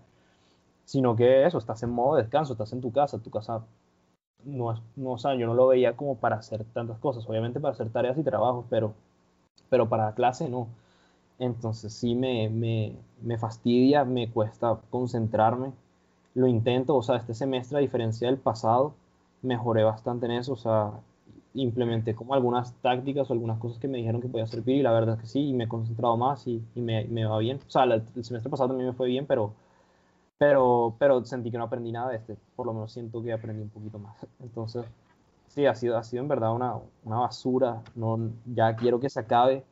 sino 0.85 1.15
que 1.15 1.45
eso, 1.45 1.57
estás 1.57 1.83
en 1.83 1.91
modo 1.91 2.15
de 2.15 2.23
descanso, 2.23 2.53
estás 2.53 2.73
en 2.73 2.81
tu 2.81 2.91
casa, 2.91 3.19
tu 3.19 3.29
casa 3.29 3.63
no 4.45 4.71
es, 4.73 4.79
no, 4.95 5.11
o 5.13 5.17
sea, 5.17 5.35
yo 5.35 5.47
no 5.47 5.53
lo 5.53 5.67
veía 5.67 5.95
como 5.95 6.15
para 6.17 6.37
hacer 6.37 6.63
tantas 6.73 6.97
cosas, 6.99 7.27
obviamente 7.27 7.59
para 7.59 7.73
hacer 7.73 7.89
tareas 7.89 8.17
y 8.17 8.23
trabajos, 8.23 8.65
pero, 8.69 8.93
pero 9.69 9.89
para 9.89 10.13
clase 10.13 10.49
no. 10.49 10.67
Entonces 11.39 11.93
sí 11.93 12.15
me, 12.15 12.49
me, 12.49 12.95
me, 13.21 13.37
fastidia, 13.37 14.05
me 14.05 14.29
cuesta 14.29 14.79
concentrarme. 14.89 15.71
Lo 16.33 16.47
intento, 16.47 16.95
o 16.95 17.03
sea, 17.03 17.17
este 17.17 17.33
semestre 17.33 17.77
a 17.77 17.81
diferencia 17.81 18.27
del 18.27 18.37
pasado, 18.37 18.93
mejoré 19.41 19.83
bastante 19.83 20.25
en 20.25 20.33
eso, 20.33 20.53
o 20.53 20.57
sea, 20.57 20.91
implementé 21.53 22.15
como 22.15 22.33
algunas 22.33 22.73
tácticas 22.81 23.29
o 23.29 23.33
algunas 23.33 23.59
cosas 23.59 23.79
que 23.79 23.87
me 23.87 23.97
dijeron 23.97 24.21
que 24.21 24.27
podía 24.27 24.47
servir 24.47 24.77
y 24.77 24.81
la 24.83 24.91
verdad 24.91 25.15
es 25.15 25.21
que 25.21 25.27
sí, 25.27 25.49
y 25.49 25.53
me 25.53 25.65
he 25.65 25.67
concentrado 25.67 26.17
más 26.17 26.45
y, 26.47 26.63
y 26.75 26.81
me, 26.81 27.05
me, 27.05 27.25
va 27.25 27.37
bien. 27.39 27.59
O 27.67 27.69
sea, 27.69 27.83
el, 27.83 28.03
semestre 28.23 28.49
pasado 28.49 28.69
también 28.69 28.89
me 28.89 28.95
fue 28.95 29.07
bien, 29.07 29.25
pero, 29.25 29.53
pero, 30.37 30.95
pero 30.99 31.23
sentí 31.25 31.51
que 31.51 31.57
no 31.57 31.65
aprendí 31.65 31.91
nada 31.91 32.09
de 32.11 32.17
este, 32.17 32.37
por 32.55 32.65
lo 32.67 32.73
menos 32.73 32.91
siento 32.91 33.21
que 33.23 33.33
aprendí 33.33 33.63
un 33.63 33.69
poquito 33.69 33.99
más. 33.99 34.15
Entonces, 34.41 34.85
sí, 35.47 35.65
ha 35.65 35.75
sido, 35.75 35.97
ha 35.97 36.03
sido 36.03 36.23
en 36.23 36.29
verdad 36.29 36.53
una, 36.53 36.75
una 37.03 37.19
basura, 37.19 37.81
no, 37.95 38.19
ya 38.45 38.75
quiero 38.75 38.99
que 38.99 39.09
se 39.09 39.19
acabe 39.19 39.63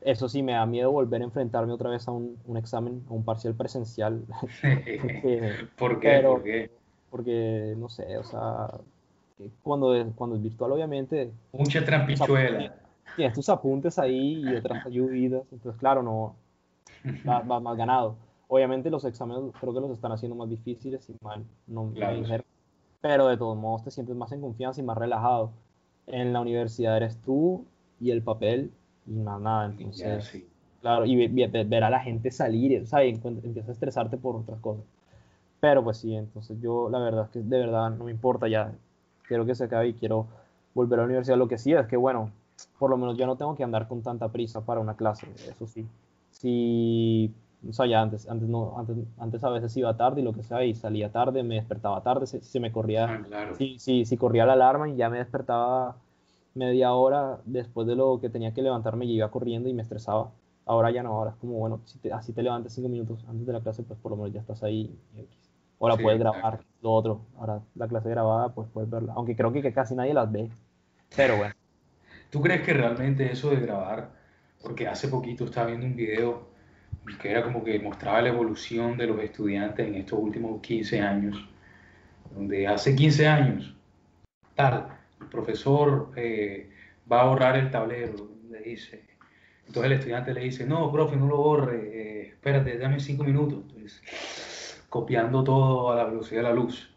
eso 0.00 0.28
sí, 0.28 0.42
me 0.42 0.52
da 0.52 0.66
miedo 0.66 0.92
volver 0.92 1.20
a 1.20 1.24
enfrentarme 1.24 1.72
otra 1.72 1.90
vez 1.90 2.06
a 2.06 2.12
un, 2.12 2.38
un 2.46 2.56
examen, 2.56 3.04
a 3.08 3.12
un 3.12 3.24
parcial 3.24 3.54
presencial. 3.54 4.24
¿Por 5.78 6.00
qué? 6.00 6.20
¿Por 6.20 6.42
qué? 6.42 6.70
Porque, 7.10 7.74
no 7.76 7.88
sé, 7.88 8.18
o 8.18 8.24
sea, 8.24 8.68
cuando 9.62 9.94
es, 9.94 10.06
cuando 10.14 10.36
es 10.36 10.42
virtual, 10.42 10.72
obviamente. 10.72 11.32
Mucha 11.52 11.84
trampichuela. 11.84 12.74
Tienes 13.16 13.34
tus 13.34 13.48
apuntes 13.48 13.98
ahí 13.98 14.42
y 14.42 14.54
otras 14.54 14.84
ayuditas, 14.86 15.42
entonces, 15.52 15.78
claro, 15.78 16.02
no. 16.02 16.36
Va, 17.28 17.60
más 17.60 17.76
ganado. 17.76 18.16
Obviamente, 18.48 18.90
los 18.90 19.04
exámenes 19.04 19.52
creo 19.60 19.72
que 19.72 19.80
los 19.80 19.90
están 19.90 20.12
haciendo 20.12 20.36
más 20.36 20.48
difíciles 20.48 21.08
y 21.10 21.16
mal, 21.22 21.44
no 21.66 21.92
claro. 21.94 22.44
Pero 23.00 23.28
de 23.28 23.36
todos 23.36 23.56
modos, 23.56 23.84
te 23.84 23.90
sientes 23.90 24.16
más 24.16 24.32
en 24.32 24.40
confianza 24.40 24.80
y 24.80 24.84
más 24.84 24.98
relajado. 24.98 25.52
En 26.06 26.32
la 26.32 26.40
universidad 26.40 26.96
eres 26.96 27.18
tú 27.18 27.64
y 28.00 28.10
el 28.10 28.22
papel 28.22 28.72
y 29.06 29.12
más 29.12 29.40
nada, 29.40 29.66
entonces, 29.66 30.44
claro, 30.80 31.04
y 31.04 31.26
ver 31.26 31.84
a 31.84 31.90
la 31.90 32.00
gente 32.00 32.30
salir, 32.30 32.86
¿sabes? 32.86 33.18
Empieza 33.24 33.70
a 33.70 33.72
estresarte 33.72 34.16
por 34.16 34.36
otras 34.36 34.60
cosas. 34.60 34.84
Pero 35.60 35.82
pues 35.82 35.98
sí, 35.98 36.14
entonces 36.14 36.60
yo 36.60 36.88
la 36.90 36.98
verdad 36.98 37.24
es 37.24 37.30
que 37.30 37.40
de 37.40 37.58
verdad 37.58 37.90
no 37.90 38.04
me 38.04 38.10
importa 38.10 38.46
ya, 38.48 38.72
quiero 39.26 39.46
que 39.46 39.54
se 39.54 39.64
acabe 39.64 39.88
y 39.88 39.94
quiero 39.94 40.26
volver 40.74 40.98
a 40.98 41.02
la 41.02 41.06
universidad. 41.06 41.36
Lo 41.36 41.48
que 41.48 41.58
sí 41.58 41.72
es 41.72 41.86
que, 41.86 41.96
bueno, 41.96 42.30
por 42.78 42.90
lo 42.90 42.96
menos 42.96 43.16
ya 43.16 43.26
no 43.26 43.36
tengo 43.36 43.54
que 43.54 43.64
andar 43.64 43.88
con 43.88 44.02
tanta 44.02 44.28
prisa 44.28 44.60
para 44.60 44.80
una 44.80 44.94
clase, 44.94 45.26
eso 45.48 45.66
sí. 45.66 45.86
Si, 46.30 47.32
o 47.66 47.72
sea, 47.72 47.86
ya 47.86 48.02
antes, 48.02 48.28
antes, 48.28 48.48
no, 48.48 48.78
antes, 48.78 48.96
antes 49.18 49.42
a 49.42 49.48
veces 49.48 49.74
iba 49.76 49.96
tarde 49.96 50.20
y 50.20 50.24
lo 50.24 50.32
que 50.32 50.42
sea, 50.42 50.62
y 50.64 50.74
salía 50.74 51.10
tarde, 51.10 51.42
me 51.42 51.54
despertaba 51.54 52.02
tarde, 52.02 52.26
se, 52.26 52.42
se 52.42 52.60
me 52.60 52.70
corría, 52.70 53.04
ah, 53.06 53.22
claro. 53.26 53.56
si, 53.56 53.78
si, 53.78 54.04
si 54.04 54.16
corría 54.16 54.44
la 54.44 54.52
alarma 54.52 54.88
y 54.88 54.96
ya 54.96 55.08
me 55.08 55.18
despertaba 55.18 55.96
media 56.56 56.92
hora 56.92 57.40
después 57.44 57.86
de 57.86 57.96
lo 57.96 58.20
que 58.20 58.30
tenía 58.30 58.52
que 58.52 58.62
levantarme 58.62 59.06
iba 59.06 59.30
corriendo 59.30 59.68
y 59.68 59.74
me 59.74 59.82
estresaba. 59.82 60.32
Ahora 60.64 60.90
ya 60.90 61.02
no, 61.02 61.10
ahora 61.10 61.30
es 61.30 61.36
como, 61.36 61.54
bueno, 61.54 61.80
si 61.84 61.98
te, 61.98 62.12
así 62.12 62.32
te 62.32 62.42
levantas 62.42 62.72
cinco 62.72 62.88
minutos 62.88 63.24
antes 63.28 63.46
de 63.46 63.52
la 63.52 63.60
clase, 63.60 63.82
pues 63.84 63.98
por 64.00 64.10
lo 64.10 64.16
menos 64.16 64.32
ya 64.32 64.40
estás 64.40 64.62
ahí. 64.62 64.98
Ahora 65.78 65.96
sí, 65.96 66.02
puedes 66.02 66.18
grabar 66.18 66.54
exacto. 66.54 66.66
lo 66.82 66.92
otro. 66.92 67.20
Ahora 67.38 67.60
la 67.74 67.86
clase 67.86 68.08
grabada, 68.08 68.48
pues 68.52 68.68
puedes 68.72 68.90
verla. 68.90 69.12
Aunque 69.14 69.36
creo 69.36 69.52
que 69.52 69.72
casi 69.72 69.94
nadie 69.94 70.14
las 70.14 70.30
ve. 70.32 70.50
Pero 71.14 71.36
bueno. 71.36 71.54
¿Tú 72.30 72.40
crees 72.40 72.62
que 72.62 72.72
realmente 72.72 73.30
eso 73.30 73.50
de 73.50 73.60
grabar, 73.60 74.10
porque 74.62 74.88
hace 74.88 75.08
poquito 75.08 75.44
estaba 75.44 75.68
viendo 75.68 75.86
un 75.86 75.94
video 75.94 76.56
que 77.20 77.30
era 77.30 77.42
como 77.42 77.62
que 77.62 77.78
mostraba 77.78 78.20
la 78.20 78.30
evolución 78.30 78.96
de 78.96 79.06
los 79.06 79.20
estudiantes 79.20 79.86
en 79.86 79.94
estos 79.94 80.18
últimos 80.18 80.60
15 80.60 81.00
años, 81.00 81.48
donde 82.34 82.66
hace 82.66 82.96
15 82.96 83.26
años, 83.28 83.76
tal, 84.56 84.88
profesor 85.30 86.10
eh, 86.16 86.70
va 87.10 87.22
a 87.22 87.26
borrar 87.26 87.56
el 87.56 87.70
tablero, 87.70 88.30
le 88.50 88.60
dice. 88.60 89.04
Entonces 89.66 89.84
el 89.84 89.98
estudiante 89.98 90.32
le 90.32 90.42
dice, 90.42 90.66
no, 90.66 90.90
profe, 90.92 91.16
no 91.16 91.26
lo 91.26 91.36
borre, 91.38 91.90
eh, 91.92 92.28
espérate, 92.28 92.78
dame 92.78 93.00
cinco 93.00 93.24
minutos. 93.24 93.64
Copiando 94.88 95.42
todo 95.42 95.92
a 95.92 95.96
la 95.96 96.04
velocidad 96.04 96.42
de 96.42 96.48
la 96.48 96.54
luz. 96.54 96.94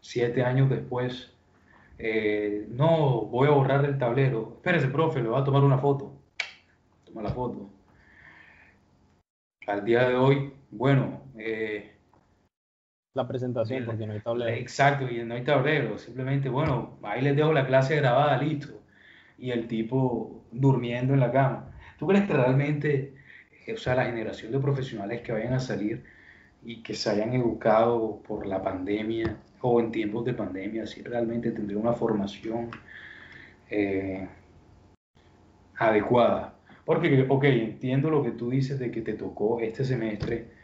Siete 0.00 0.42
años 0.42 0.70
después, 0.70 1.32
eh, 1.98 2.66
no, 2.70 3.22
voy 3.22 3.48
a 3.48 3.50
borrar 3.50 3.84
el 3.84 3.98
tablero. 3.98 4.52
Espérese, 4.56 4.88
profe, 4.88 5.20
le 5.20 5.28
voy 5.28 5.40
a 5.40 5.44
tomar 5.44 5.64
una 5.64 5.78
foto. 5.78 6.12
Toma 7.04 7.22
la 7.22 7.30
foto. 7.30 7.70
Al 9.66 9.84
día 9.84 10.08
de 10.08 10.14
hoy, 10.14 10.52
bueno, 10.70 11.22
eh, 11.36 11.97
la 13.18 13.28
presentación, 13.28 13.84
porque 13.84 14.06
no 14.06 14.12
hay 14.14 14.20
tablero. 14.20 14.56
Exacto, 14.56 15.10
y 15.10 15.22
no 15.24 15.34
hay 15.34 15.42
tablero. 15.42 15.98
Simplemente, 15.98 16.48
bueno, 16.48 16.98
ahí 17.02 17.20
les 17.20 17.36
dejo 17.36 17.52
la 17.52 17.66
clase 17.66 17.96
grabada, 17.96 18.38
listo. 18.38 18.80
Y 19.36 19.50
el 19.50 19.66
tipo 19.66 20.44
durmiendo 20.52 21.14
en 21.14 21.20
la 21.20 21.30
cama. 21.30 21.72
¿Tú 21.98 22.06
crees 22.06 22.26
que 22.26 22.32
realmente, 22.32 23.14
o 23.72 23.76
sea, 23.76 23.94
la 23.94 24.04
generación 24.04 24.52
de 24.52 24.60
profesionales 24.60 25.20
que 25.20 25.32
vayan 25.32 25.52
a 25.52 25.60
salir 25.60 26.04
y 26.64 26.82
que 26.82 26.94
se 26.94 27.10
hayan 27.10 27.34
educado 27.34 28.22
por 28.26 28.46
la 28.46 28.62
pandemia 28.62 29.36
o 29.60 29.80
en 29.80 29.90
tiempos 29.90 30.24
de 30.24 30.34
pandemia, 30.34 30.86
si 30.86 31.02
realmente 31.02 31.50
tendría 31.50 31.78
una 31.78 31.92
formación 31.92 32.70
eh, 33.70 34.28
adecuada? 35.76 36.54
Porque, 36.84 37.26
ok, 37.28 37.44
entiendo 37.44 38.10
lo 38.10 38.22
que 38.22 38.30
tú 38.30 38.48
dices 38.48 38.78
de 38.78 38.90
que 38.90 39.02
te 39.02 39.14
tocó 39.14 39.60
este 39.60 39.84
semestre 39.84 40.57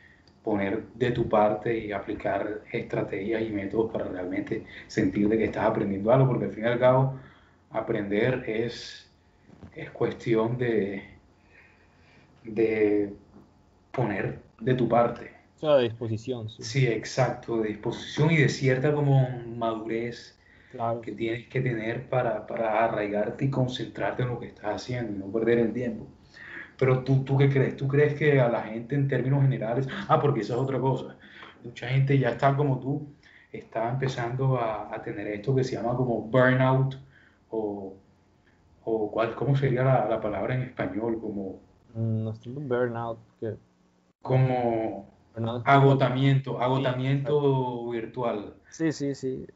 poner 0.45 0.85
de 0.95 1.11
tu 1.11 1.29
parte 1.29 1.77
y 1.77 1.91
aplicar 1.91 2.61
estrategias 2.71 3.43
y 3.43 3.49
métodos 3.51 3.91
para 3.91 4.05
realmente 4.05 4.65
sentir 4.87 5.29
de 5.29 5.39
que 5.39 5.45
estás 5.45 5.65
aprendiendo 5.65 6.13
algo, 6.13 6.29
porque 6.29 6.45
al 6.45 6.53
fin 6.53 6.65
y 6.65 6.67
al 6.69 6.79
cabo 6.79 7.19
aprender 7.71 8.45
es, 8.47 9.11
es 9.75 9.91
cuestión 9.91 10.59
de, 10.59 11.03
de 12.45 13.15
poner 13.91 14.39
de 14.61 14.75
tu 14.75 14.87
parte. 14.87 15.33
O 15.57 15.61
sea, 15.61 15.77
de 15.77 15.85
disposición. 15.85 16.51
Sí. 16.51 16.63
sí. 16.63 16.87
exacto, 16.87 17.63
de 17.63 17.69
disposición 17.69 18.31
y 18.31 18.37
de 18.37 18.49
cierta 18.51 18.93
como 18.93 19.27
madurez 19.57 20.39
que 21.03 21.13
tienes 21.13 21.47
que 21.49 21.61
tener 21.61 22.09
para, 22.09 22.47
para 22.47 22.85
arraigarte 22.85 23.45
y 23.45 23.51
concentrarte 23.51 24.25
en 24.25 24.29
lo 24.29 24.41
que 24.41 24.47
estás 24.47 24.83
haciendo 24.83 25.13
y 25.13 25.19
no 25.19 25.33
perder 25.33 25.59
el 25.59 25.73
tiempo. 25.73 26.07
Pero 26.79 27.05
tú, 27.05 27.25
¿tú 27.25 27.37
qué 27.39 27.49
crees? 27.49 27.77
¿Tú 27.77 27.87
crees 27.89 28.15
que 28.15 28.41
a 28.41 28.49
la 28.49 28.63
gente 28.63 28.95
en 28.95 29.09
términos 29.09 29.43
generales, 29.43 29.89
ah, 30.09 30.21
porque 30.21 30.41
eso 30.41 30.55
es 30.55 30.61
otra 30.61 30.81
cosa, 30.81 31.17
mucha 31.63 31.89
gente 31.89 32.19
ya 32.19 32.31
está 32.31 32.57
como 32.57 32.79
tú, 32.81 33.07
está 33.53 33.91
empezando 33.91 34.59
a, 34.59 34.95
a 34.95 35.03
tener 35.03 35.27
esto 35.29 35.55
que 35.55 35.65
se 35.65 35.77
llama 35.77 35.97
como 35.97 36.23
burnout 36.23 36.97
o, 37.51 37.95
o 38.85 39.11
cuál, 39.11 39.35
¿cómo 39.35 39.57
sería 39.57 39.85
la, 39.85 40.09
la 40.09 40.21
palabra 40.21 40.55
en 40.55 40.63
español? 40.63 41.19
Como... 41.21 41.61
Mm, 41.95 42.25
no 42.25 42.31
estoy 42.31 42.53
burnout, 42.53 43.19
que... 43.39 43.55
Como 44.23 45.07
agotamiento, 45.65 46.61
agotamiento 46.61 47.89
virtual. 47.91 48.55
Sí, 48.71 48.93
sí, 48.93 49.15
sí. 49.15 49.47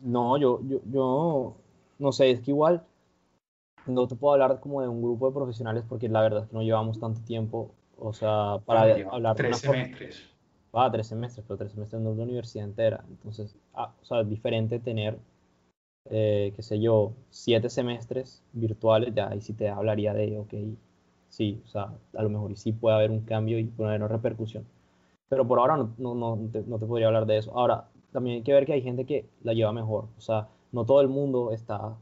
No, 0.00 0.36
yo, 0.36 0.60
yo, 0.66 0.80
yo, 0.90 1.56
no 1.98 2.12
sé, 2.12 2.30
es 2.32 2.40
que 2.40 2.50
igual 2.50 2.82
no 3.86 4.06
te 4.06 4.14
puedo 4.14 4.34
hablar 4.34 4.60
como 4.60 4.80
de 4.80 4.88
un 4.88 5.02
grupo 5.02 5.28
de 5.28 5.34
profesionales 5.34 5.84
porque 5.88 6.08
la 6.08 6.20
verdad 6.22 6.44
es 6.44 6.48
que 6.48 6.56
no 6.56 6.62
llevamos 6.62 6.98
tanto 6.98 7.20
tiempo, 7.22 7.70
o 7.98 8.12
sea, 8.12 8.58
para 8.64 8.82
hablar 9.10 9.36
de 9.36 9.42
tres 9.42 9.58
semestres. 9.58 10.28
Ah, 10.72 10.90
tres 10.90 11.06
semestres, 11.06 11.44
pero 11.46 11.58
tres 11.58 11.72
semestres 11.72 12.00
no 12.00 12.12
es 12.12 12.16
la 12.16 12.22
universidad 12.22 12.64
entera. 12.64 13.04
Entonces, 13.08 13.54
ah, 13.74 13.92
o 14.00 14.04
sea, 14.04 14.20
es 14.20 14.28
diferente 14.28 14.78
tener, 14.78 15.18
eh, 16.10 16.52
qué 16.56 16.62
sé 16.62 16.80
yo, 16.80 17.12
siete 17.30 17.68
semestres 17.68 18.42
virtuales, 18.52 19.14
ya 19.14 19.28
ahí 19.28 19.40
sí 19.42 19.52
te 19.52 19.68
hablaría 19.68 20.14
de, 20.14 20.38
ok, 20.38 20.54
sí, 21.28 21.60
o 21.64 21.68
sea, 21.68 21.92
a 22.16 22.22
lo 22.22 22.30
mejor 22.30 22.56
sí 22.56 22.72
puede 22.72 22.96
haber 22.96 23.10
un 23.10 23.20
cambio 23.20 23.58
y 23.58 23.64
puede 23.64 23.90
haber 23.90 24.02
una 24.02 24.08
repercusión. 24.08 24.64
Pero 25.28 25.46
por 25.46 25.58
ahora 25.58 25.76
no, 25.76 25.94
no, 25.98 26.14
no, 26.14 26.38
te, 26.50 26.62
no 26.62 26.78
te 26.78 26.86
podría 26.86 27.08
hablar 27.08 27.26
de 27.26 27.38
eso. 27.38 27.52
Ahora, 27.54 27.88
también 28.12 28.36
hay 28.36 28.42
que 28.42 28.52
ver 28.52 28.64
que 28.66 28.74
hay 28.74 28.82
gente 28.82 29.04
que 29.04 29.26
la 29.42 29.54
lleva 29.54 29.72
mejor. 29.72 30.06
O 30.16 30.20
sea, 30.20 30.48
no 30.72 30.84
todo 30.84 31.00
el 31.00 31.08
mundo 31.08 31.52
está 31.52 31.96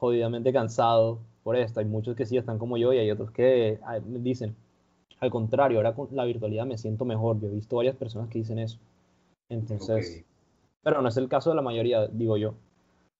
jodidamente 0.00 0.52
cansado 0.52 1.20
por 1.44 1.56
esto. 1.56 1.78
Hay 1.78 1.86
muchos 1.86 2.16
que 2.16 2.26
sí 2.26 2.36
están 2.36 2.58
como 2.58 2.76
yo 2.78 2.92
y 2.92 2.98
hay 2.98 3.10
otros 3.10 3.30
que 3.30 3.78
dicen, 4.06 4.56
al 5.20 5.30
contrario, 5.30 5.78
ahora 5.78 5.94
con 5.94 6.08
la 6.12 6.24
virtualidad 6.24 6.66
me 6.66 6.78
siento 6.78 7.04
mejor. 7.04 7.38
Yo 7.38 7.48
he 7.48 7.54
visto 7.54 7.76
varias 7.76 7.94
personas 7.94 8.30
que 8.30 8.38
dicen 8.38 8.58
eso. 8.58 8.78
Entonces, 9.50 10.24
pero 10.82 11.02
no 11.02 11.08
es 11.08 11.16
el 11.18 11.28
caso 11.28 11.50
de 11.50 11.56
la 11.56 11.62
mayoría, 11.62 12.06
digo 12.08 12.36
yo. 12.36 12.54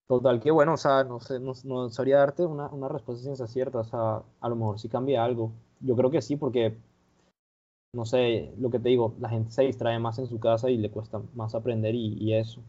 Total, 0.09 0.41
que 0.41 0.51
bueno, 0.51 0.75
o 0.75 0.77
sea, 0.77 1.05
no 1.05 1.21
sé, 1.21 1.39
no, 1.39 1.53
no 1.65 1.91
sabría 1.91 2.19
darte 2.19 2.45
una, 2.45 2.69
una 2.69 2.89
respuesta 2.89 3.23
ciencia 3.23 3.47
cierta, 3.47 3.79
o 3.79 3.85
sea, 3.85 4.23
a 4.41 4.49
lo 4.49 4.57
mejor 4.57 4.81
sí 4.81 4.89
cambia 4.89 5.25
algo. 5.25 5.53
Yo 5.81 5.95
creo 5.95 6.11
que 6.11 6.21
sí, 6.21 6.37
porque, 6.37 6.77
no 7.95 8.05
sé, 8.05 8.53
lo 8.59 8.71
que 8.71 8.81
te 8.81 8.89
digo, 8.89 9.15
la 9.21 9.29
gente 9.29 9.53
se 9.53 9.63
distrae 9.63 9.99
más 10.01 10.19
en 10.19 10.27
su 10.27 10.41
casa 10.41 10.69
y 10.69 10.79
le 10.79 10.91
cuesta 10.91 11.21
más 11.35 11.55
aprender 11.55 11.95
y, 11.95 12.15
y 12.15 12.35
eso. 12.35 12.61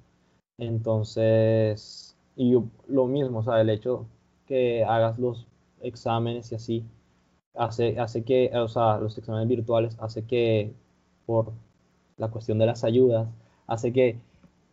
Entonces, 0.59 2.10
y 2.35 2.53
lo 2.87 3.07
mismo, 3.07 3.39
o 3.39 3.43
sea, 3.43 3.61
el 3.61 3.69
hecho 3.69 4.07
que 4.47 4.83
hagas 4.83 5.19
los 5.19 5.47
exámenes 5.81 6.51
y 6.51 6.55
así, 6.55 6.85
hace, 7.55 7.99
hace 7.99 8.23
que, 8.23 8.51
o 8.55 8.67
sea, 8.67 8.97
los 8.99 9.17
exámenes 9.17 9.47
virtuales, 9.49 9.97
hace 9.99 10.25
que, 10.25 10.73
por 11.25 11.53
la 12.17 12.29
cuestión 12.29 12.59
de 12.59 12.65
las 12.67 12.83
ayudas, 12.83 13.27
hace 13.67 13.93
que 13.93 14.17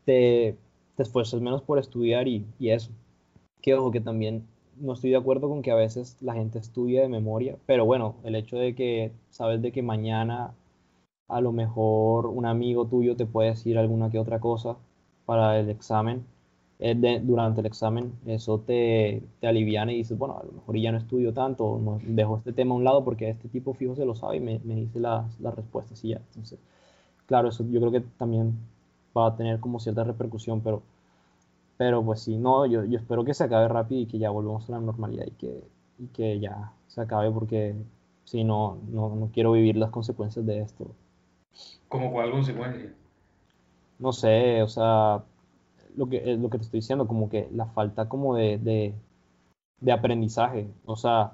te, 0.04 0.56
te 0.96 1.02
esfuerces 1.02 1.40
menos 1.40 1.62
por 1.62 1.78
estudiar 1.78 2.28
y, 2.28 2.46
y 2.58 2.70
eso. 2.70 2.90
Que 3.62 3.74
ojo, 3.74 3.90
que 3.90 4.00
también 4.00 4.46
no 4.76 4.92
estoy 4.94 5.10
de 5.10 5.16
acuerdo 5.16 5.48
con 5.48 5.62
que 5.62 5.70
a 5.70 5.74
veces 5.76 6.16
la 6.22 6.34
gente 6.34 6.58
estudie 6.58 7.00
de 7.02 7.08
memoria, 7.08 7.58
pero 7.66 7.84
bueno, 7.84 8.16
el 8.24 8.34
hecho 8.36 8.56
de 8.58 8.74
que 8.74 9.12
sabes 9.30 9.62
de 9.62 9.72
que 9.72 9.82
mañana 9.82 10.54
a 11.28 11.40
lo 11.40 11.52
mejor 11.52 12.26
un 12.26 12.46
amigo 12.46 12.86
tuyo 12.88 13.16
te 13.16 13.26
puede 13.26 13.50
decir 13.50 13.78
alguna 13.78 14.10
que 14.10 14.18
otra 14.18 14.40
cosa 14.40 14.76
para 15.26 15.58
el 15.60 15.70
examen, 15.70 16.26
eh, 16.80 17.20
durante 17.22 17.60
el 17.60 17.66
examen, 17.66 18.12
eso 18.26 18.60
te, 18.60 19.22
te 19.40 19.46
aliviana 19.48 19.92
y 19.92 19.96
dices, 19.98 20.16
bueno, 20.16 20.38
a 20.38 20.44
lo 20.44 20.52
mejor 20.52 20.76
ya 20.78 20.92
no 20.92 20.98
estudio 20.98 21.32
tanto, 21.32 21.80
no, 21.82 21.98
dejo 22.04 22.36
este 22.38 22.52
tema 22.52 22.74
a 22.74 22.76
un 22.76 22.84
lado 22.84 23.04
porque 23.04 23.28
este 23.30 23.48
tipo 23.48 23.74
fijo 23.74 23.96
se 23.96 24.04
lo 24.04 24.14
sabe 24.14 24.36
y 24.36 24.40
me, 24.40 24.60
me 24.64 24.76
dice 24.76 25.00
las, 25.00 25.40
las 25.40 25.54
respuestas 25.54 26.04
y 26.04 26.10
ya. 26.10 26.18
Entonces, 26.18 26.58
claro, 27.26 27.48
eso 27.48 27.64
yo 27.68 27.80
creo 27.80 27.92
que 27.92 28.00
también 28.16 28.56
va 29.16 29.26
a 29.26 29.36
tener 29.36 29.58
como 29.60 29.80
cierta 29.80 30.04
repercusión, 30.04 30.60
pero, 30.60 30.82
pero 31.76 32.04
pues 32.04 32.20
sí, 32.20 32.36
no, 32.36 32.66
yo, 32.66 32.84
yo 32.84 32.98
espero 32.98 33.24
que 33.24 33.34
se 33.34 33.44
acabe 33.44 33.68
rápido 33.68 34.00
y 34.02 34.06
que 34.06 34.18
ya 34.18 34.30
volvamos 34.30 34.68
a 34.68 34.72
la 34.72 34.80
normalidad 34.80 35.26
y 35.26 35.32
que, 35.32 35.64
y 35.98 36.06
que 36.08 36.38
ya 36.38 36.72
se 36.86 37.00
acabe 37.00 37.30
porque 37.30 37.74
si 38.24 38.44
no, 38.44 38.78
no, 38.90 39.16
no 39.16 39.30
quiero 39.32 39.52
vivir 39.52 39.76
las 39.76 39.90
consecuencias 39.90 40.46
de 40.46 40.60
esto. 40.60 40.86
¿Cómo 41.88 42.12
cuál 42.12 42.30
consecuencia? 42.30 42.92
No 43.98 44.12
sé, 44.12 44.62
o 44.62 44.68
sea, 44.68 45.24
lo 45.96 46.08
que, 46.08 46.36
lo 46.36 46.50
que 46.50 46.58
te 46.58 46.64
estoy 46.64 46.80
diciendo, 46.80 47.06
como 47.06 47.28
que 47.28 47.48
la 47.52 47.66
falta 47.66 48.08
como 48.08 48.34
de, 48.34 48.58
de, 48.58 48.94
de 49.80 49.92
aprendizaje. 49.92 50.68
O 50.84 50.96
sea, 50.96 51.32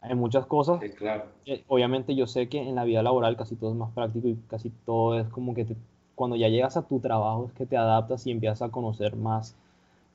hay 0.00 0.14
muchas 0.14 0.46
cosas. 0.46 0.80
claro. 0.96 1.24
obviamente 1.68 2.14
yo 2.14 2.26
sé 2.26 2.48
que 2.48 2.60
en 2.60 2.74
la 2.74 2.84
vida 2.84 3.02
laboral 3.02 3.36
casi 3.36 3.56
todo 3.56 3.70
es 3.70 3.76
más 3.76 3.92
práctico 3.92 4.28
y 4.28 4.36
casi 4.48 4.70
todo 4.84 5.18
es 5.18 5.28
como 5.28 5.54
que 5.54 5.76
cuando 6.14 6.36
ya 6.36 6.48
llegas 6.48 6.76
a 6.76 6.86
tu 6.86 7.00
trabajo 7.00 7.46
es 7.46 7.52
que 7.52 7.66
te 7.66 7.76
adaptas 7.76 8.26
y 8.26 8.30
empiezas 8.30 8.62
a 8.62 8.70
conocer 8.70 9.16
más 9.16 9.56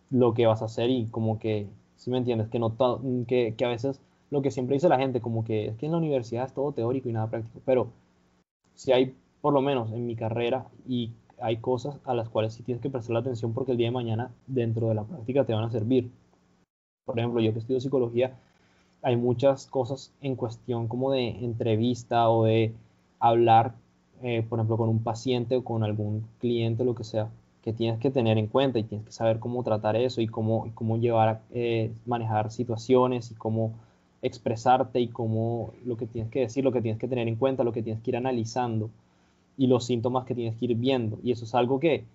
lo 0.09 0.33
que 0.33 0.45
vas 0.45 0.61
a 0.61 0.65
hacer 0.65 0.89
y 0.89 1.07
como 1.07 1.39
que, 1.39 1.67
si 1.95 2.11
me 2.11 2.17
entiendes, 2.17 2.47
que, 2.49 2.59
no 2.59 2.75
que, 3.27 3.55
que 3.57 3.65
a 3.65 3.69
veces 3.69 4.01
lo 4.29 4.41
que 4.41 4.51
siempre 4.51 4.75
dice 4.75 4.89
la 4.89 4.97
gente, 4.97 5.21
como 5.21 5.43
que 5.43 5.67
es 5.67 5.77
que 5.77 5.85
en 5.85 5.93
la 5.93 5.97
universidad 5.97 6.45
es 6.45 6.53
todo 6.53 6.71
teórico 6.71 7.09
y 7.09 7.13
nada 7.13 7.29
práctico, 7.29 7.61
pero 7.65 7.87
si 8.75 8.91
hay, 8.91 9.15
por 9.41 9.53
lo 9.53 9.61
menos 9.61 9.91
en 9.91 10.05
mi 10.05 10.15
carrera 10.15 10.65
y 10.87 11.11
hay 11.39 11.57
cosas 11.57 11.97
a 12.05 12.13
las 12.13 12.29
cuales 12.29 12.53
sí 12.53 12.63
tienes 12.63 12.81
que 12.81 12.89
prestar 12.89 13.13
la 13.13 13.19
atención 13.19 13.53
porque 13.53 13.71
el 13.71 13.77
día 13.77 13.87
de 13.87 13.91
mañana 13.91 14.31
dentro 14.47 14.89
de 14.89 14.95
la 14.95 15.03
práctica 15.03 15.45
te 15.45 15.53
van 15.53 15.65
a 15.65 15.71
servir. 15.71 16.09
Por 17.05 17.19
ejemplo, 17.19 17.41
yo 17.41 17.53
que 17.53 17.59
estudio 17.59 17.79
psicología, 17.79 18.37
hay 19.01 19.15
muchas 19.15 19.67
cosas 19.67 20.13
en 20.21 20.35
cuestión 20.35 20.87
como 20.87 21.11
de 21.11 21.29
entrevista 21.29 22.29
o 22.29 22.45
de 22.45 22.73
hablar, 23.19 23.75
eh, 24.21 24.45
por 24.47 24.59
ejemplo, 24.59 24.77
con 24.77 24.89
un 24.89 25.03
paciente 25.03 25.55
o 25.55 25.63
con 25.63 25.83
algún 25.83 26.25
cliente, 26.39 26.83
lo 26.83 26.95
que 26.95 27.03
sea, 27.03 27.29
que 27.61 27.73
tienes 27.73 27.99
que 27.99 28.11
tener 28.11 28.37
en 28.37 28.47
cuenta 28.47 28.79
y 28.79 28.83
tienes 28.83 29.05
que 29.05 29.11
saber 29.11 29.39
cómo 29.39 29.63
tratar 29.63 29.95
eso 29.95 30.21
y 30.21 30.27
cómo, 30.27 30.71
cómo 30.73 30.97
llevar, 30.97 31.41
eh, 31.51 31.91
manejar 32.05 32.51
situaciones 32.51 33.31
y 33.31 33.35
cómo 33.35 33.73
expresarte 34.21 34.99
y 34.99 35.07
cómo 35.07 35.73
lo 35.85 35.95
que 35.97 36.07
tienes 36.07 36.31
que 36.31 36.39
decir, 36.41 36.63
lo 36.63 36.71
que 36.71 36.81
tienes 36.81 36.99
que 36.99 37.07
tener 37.07 37.27
en 37.27 37.35
cuenta, 37.35 37.63
lo 37.63 37.71
que 37.71 37.83
tienes 37.83 38.01
que 38.01 38.11
ir 38.11 38.17
analizando 38.17 38.89
y 39.57 39.67
los 39.67 39.85
síntomas 39.85 40.25
que 40.25 40.35
tienes 40.35 40.55
que 40.57 40.65
ir 40.65 40.75
viendo. 40.75 41.19
Y 41.23 41.31
eso 41.31 41.45
es 41.45 41.55
algo 41.55 41.79
que, 41.79 42.05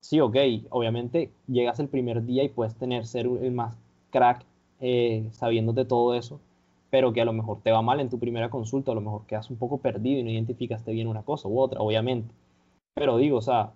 sí, 0.00 0.20
ok, 0.20 0.36
obviamente 0.70 1.30
llegas 1.46 1.80
el 1.80 1.88
primer 1.88 2.24
día 2.24 2.44
y 2.44 2.48
puedes 2.48 2.74
tener, 2.76 3.06
ser 3.06 3.26
el 3.26 3.52
más 3.52 3.76
crack 4.10 4.44
eh, 4.80 5.28
sabiéndote 5.32 5.84
todo 5.84 6.14
eso, 6.14 6.40
pero 6.90 7.12
que 7.12 7.20
a 7.20 7.24
lo 7.24 7.32
mejor 7.32 7.60
te 7.62 7.72
va 7.72 7.82
mal 7.82 8.00
en 8.00 8.10
tu 8.10 8.18
primera 8.18 8.50
consulta, 8.50 8.92
a 8.92 8.94
lo 8.94 9.00
mejor 9.00 9.26
quedas 9.26 9.50
un 9.50 9.56
poco 9.56 9.78
perdido 9.78 10.20
y 10.20 10.24
no 10.24 10.30
identificaste 10.30 10.92
bien 10.92 11.08
una 11.08 11.22
cosa 11.22 11.48
u 11.48 11.60
otra, 11.60 11.80
obviamente. 11.80 12.34
Pero 12.94 13.16
digo, 13.16 13.38
o 13.38 13.42
sea, 13.42 13.72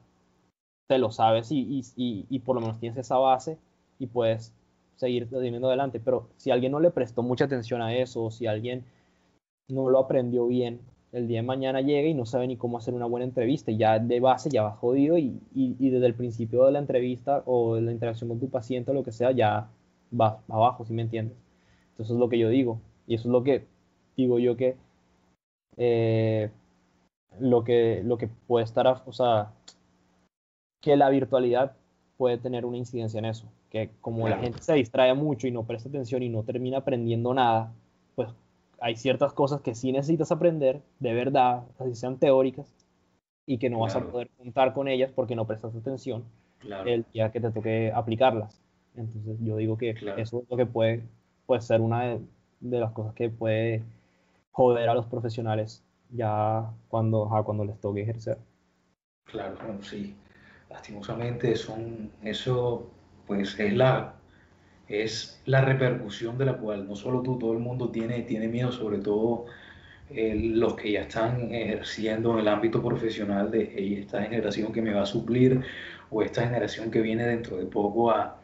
te 0.88 0.98
lo 0.98 1.10
sabes 1.10 1.50
y, 1.52 1.82
y, 1.96 2.26
y, 2.28 2.38
por 2.40 2.54
lo 2.54 2.60
menos 2.60 2.78
tienes 2.78 2.98
esa 2.98 3.18
base 3.18 3.58
y 3.98 4.06
puedes 4.06 4.52
seguir 4.96 5.28
teniendo 5.28 5.68
adelante. 5.68 6.00
Pero 6.00 6.28
si 6.36 6.50
alguien 6.50 6.72
no 6.72 6.80
le 6.80 6.90
prestó 6.90 7.22
mucha 7.22 7.46
atención 7.46 7.82
a 7.82 7.94
eso, 7.96 8.24
o 8.24 8.30
si 8.30 8.46
alguien 8.46 8.84
no 9.68 9.90
lo 9.90 9.98
aprendió 9.98 10.46
bien, 10.46 10.80
el 11.12 11.28
día 11.28 11.40
de 11.40 11.46
mañana 11.46 11.80
llega 11.80 12.08
y 12.08 12.14
no 12.14 12.26
sabe 12.26 12.46
ni 12.46 12.56
cómo 12.56 12.78
hacer 12.78 12.94
una 12.94 13.06
buena 13.06 13.24
entrevista, 13.24 13.70
y 13.70 13.78
ya 13.78 13.98
de 13.98 14.20
base 14.20 14.50
ya 14.50 14.62
va 14.62 14.72
jodido 14.72 15.18
y, 15.18 15.40
y, 15.54 15.90
desde 15.90 16.06
el 16.06 16.14
principio 16.14 16.64
de 16.64 16.72
la 16.72 16.78
entrevista 16.78 17.42
o 17.46 17.76
de 17.76 17.82
la 17.82 17.92
interacción 17.92 18.28
con 18.28 18.40
tu 18.40 18.48
paciente 18.50 18.90
o 18.90 18.94
lo 18.94 19.04
que 19.04 19.12
sea, 19.12 19.30
ya 19.32 19.68
va 20.18 20.40
abajo, 20.48 20.84
si 20.84 20.92
me 20.92 21.02
entiendes? 21.02 21.36
Entonces 21.92 22.14
es 22.14 22.20
lo 22.20 22.28
que 22.28 22.38
yo 22.38 22.48
digo, 22.48 22.80
y 23.06 23.14
eso 23.14 23.28
es 23.28 23.32
lo 23.32 23.42
que 23.42 23.64
digo 24.16 24.38
yo 24.38 24.56
que 24.56 24.76
eh, 25.76 26.50
lo 27.38 27.64
que 27.64 28.02
lo 28.04 28.18
que 28.18 28.28
puede 28.28 28.64
estar, 28.64 29.02
o 29.06 29.12
sea, 29.12 29.52
que 30.80 30.96
la 30.96 31.10
virtualidad 31.10 31.76
puede 32.16 32.38
tener 32.38 32.64
una 32.64 32.78
incidencia 32.78 33.18
en 33.18 33.26
eso, 33.26 33.46
que 33.70 33.90
como 34.00 34.28
la 34.28 34.38
gente 34.38 34.62
se 34.62 34.74
distrae 34.74 35.14
mucho 35.14 35.46
y 35.46 35.50
no 35.50 35.64
presta 35.64 35.88
atención 35.88 36.22
y 36.22 36.28
no 36.28 36.42
termina 36.44 36.78
aprendiendo 36.78 37.34
nada, 37.34 37.72
pues 38.14 38.28
hay 38.80 38.96
ciertas 38.96 39.32
cosas 39.32 39.60
que 39.60 39.74
sí 39.74 39.92
necesitas 39.92 40.32
aprender 40.32 40.82
de 40.98 41.14
verdad, 41.14 41.64
así 41.78 41.94
sean 41.94 42.18
teóricas, 42.18 42.74
y 43.46 43.58
que 43.58 43.70
no 43.70 43.80
vas 43.80 43.96
a 43.96 44.00
poder 44.00 44.28
contar 44.36 44.74
con 44.74 44.88
ellas 44.88 45.12
porque 45.14 45.36
no 45.36 45.46
prestas 45.46 45.74
atención 45.74 46.24
el 46.84 47.04
día 47.12 47.30
que 47.30 47.40
te 47.40 47.50
toque 47.50 47.92
aplicarlas. 47.94 48.60
Entonces 48.96 49.36
yo 49.40 49.56
digo 49.56 49.76
que 49.76 49.90
eso 50.16 50.42
es 50.42 50.50
lo 50.50 50.56
que 50.56 50.66
puede, 50.66 51.04
puede 51.46 51.60
ser 51.60 51.80
una 51.80 52.04
de, 52.04 52.20
las 52.60 52.92
cosas 52.92 53.14
que 53.14 53.30
puede 53.30 53.84
joder 54.50 54.88
a 54.88 54.94
los 54.94 55.06
profesionales 55.06 55.84
ya 56.10 56.70
cuando, 56.88 57.30
cuando 57.44 57.64
les 57.64 57.78
toque 57.80 58.02
ejercer. 58.02 58.38
Claro, 59.26 59.56
sí. 59.82 60.16
Lastimosamente 60.70 61.54
son, 61.54 62.10
eso 62.22 62.90
pues 63.26 63.58
es 63.60 63.74
la, 63.74 64.15
es 64.88 65.42
la 65.46 65.62
repercusión 65.62 66.38
de 66.38 66.46
la 66.46 66.58
cual 66.58 66.86
no 66.88 66.96
solo 66.96 67.22
tú, 67.22 67.38
todo 67.38 67.52
el 67.52 67.58
mundo 67.60 67.90
tiene, 67.90 68.22
tiene 68.22 68.48
miedo, 68.48 68.72
sobre 68.72 68.98
todo 68.98 69.46
eh, 70.10 70.34
los 70.36 70.76
que 70.76 70.92
ya 70.92 71.02
están 71.02 71.52
ejerciendo 71.52 72.34
en 72.34 72.40
el 72.40 72.48
ámbito 72.48 72.82
profesional 72.82 73.50
de 73.50 73.98
esta 74.00 74.22
generación 74.22 74.72
que 74.72 74.82
me 74.82 74.94
va 74.94 75.02
a 75.02 75.06
suplir 75.06 75.62
o 76.10 76.22
esta 76.22 76.42
generación 76.46 76.90
que 76.90 77.00
viene 77.02 77.26
dentro 77.26 77.56
de 77.58 77.66
poco 77.66 78.10
a, 78.12 78.42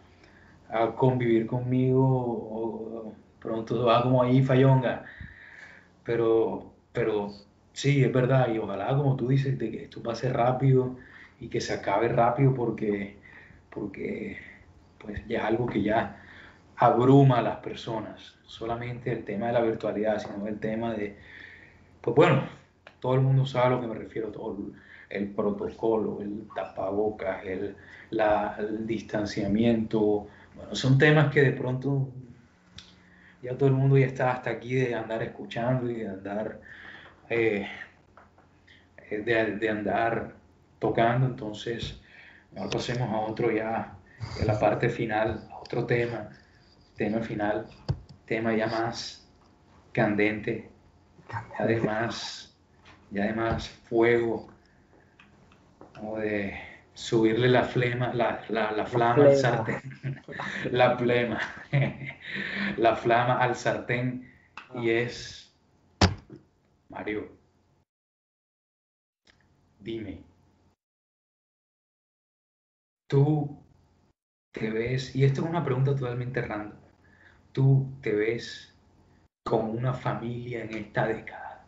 a 0.71 0.95
convivir 0.97 1.47
conmigo 1.47 2.03
o 2.05 3.15
pronto 3.41 3.85
va 3.87 4.03
como 4.03 4.23
ahí 4.23 4.43
fallonga. 4.43 5.05
Pero, 6.05 6.75
pero 6.93 7.31
sí, 7.73 8.03
es 8.05 8.13
verdad, 8.13 8.53
y 8.53 8.59
ojalá, 8.59 8.97
como 8.97 9.17
tú 9.17 9.29
dices, 9.29 9.59
de 9.59 9.71
que 9.71 9.85
esto 9.85 10.03
pase 10.03 10.33
rápido 10.33 10.97
y 11.41 11.49
que 11.49 11.61
se 11.61 11.75
acabe 11.75 12.09
rápido 12.09 12.55
porque, 12.55 13.21
porque 13.71 14.39
pues 14.99 15.27
ya 15.29 15.39
es 15.41 15.45
algo 15.45 15.67
que 15.67 15.83
ya 15.83 16.22
abruma 16.77 17.39
a 17.39 17.43
las 17.43 17.57
personas. 17.59 18.35
Solamente 18.47 19.13
el 19.13 19.25
tema 19.25 19.47
de 19.49 19.53
la 19.53 19.63
virtualidad, 19.63 20.19
sino 20.19 20.47
el 20.47 20.59
tema 20.59 20.93
de, 20.93 21.17
pues 22.01 22.15
bueno, 22.15 22.43
todo 23.01 23.15
el 23.15 23.21
mundo 23.21 23.47
sabe 23.47 23.67
a 23.67 23.71
lo 23.71 23.81
que 23.81 23.87
me 23.87 23.95
refiero, 23.95 24.29
todo 24.29 24.57
el, 25.09 25.29
protocolo, 25.31 26.21
el 26.23 26.47
tapabocas, 26.55 27.45
el, 27.45 27.77
la, 28.11 28.57
distanciamiento, 28.81 30.27
bueno, 30.55 30.75
son 30.75 30.99
temas 30.99 31.33
que 31.33 31.43
de 31.43 31.53
pronto 31.53 32.09
ya 33.43 33.57
todo 33.57 33.69
el 33.69 33.75
mundo 33.75 33.99
ya 33.99 34.07
está 34.07 34.33
hasta 34.33 34.51
aquí 34.51 34.75
de 34.75 34.95
andar 34.95 35.23
escuchando 35.23 35.91
y 35.91 35.95
de 35.95 36.09
andar, 36.09 36.61
eh, 37.29 37.67
de, 39.11 39.69
andar 39.69 40.35
tocando, 40.79 41.27
entonces 41.27 42.01
ahora 42.57 42.71
pasemos 42.71 43.11
a 43.11 43.19
otro 43.19 43.51
ya, 43.51 43.97
a 44.41 44.45
la 44.45 44.59
parte 44.59 44.89
final, 44.89 45.49
a 45.51 45.59
otro 45.59 45.85
tema, 45.85 46.31
tema 47.03 47.21
final, 47.21 47.67
tema 48.27 48.55
ya 48.55 48.69
más 48.69 49.29
candente, 49.93 50.71
además, 51.59 52.57
ya 53.11 53.25
además 53.25 53.69
fuego, 53.89 54.49
como 55.97 56.19
de 56.19 56.57
subirle 56.95 57.49
la 57.49 57.65
flema, 57.65 58.15
la, 58.15 58.45
la, 58.51 58.87
flama 58.87 59.25
al 59.25 59.37
sartén, 59.37 59.83
la 60.71 60.97
flema, 60.97 61.41
la 62.77 62.95
flama 62.95 63.39
al 63.39 63.57
sartén. 63.57 64.31
Y 64.77 64.89
ah. 64.91 65.01
es, 65.01 65.53
Mario, 66.89 67.37
dime, 69.81 70.23
tú 73.09 73.61
te 74.53 74.71
ves, 74.71 75.17
y 75.17 75.25
esto 75.25 75.43
es 75.43 75.49
una 75.49 75.65
pregunta 75.65 75.97
totalmente 75.97 76.41
random, 76.41 76.82
tú 77.53 77.87
te 78.01 78.13
ves 78.13 78.75
con 79.45 79.71
una 79.71 79.93
familia 79.93 80.65
en 80.65 80.75
esta 80.75 81.07
década. 81.07 81.65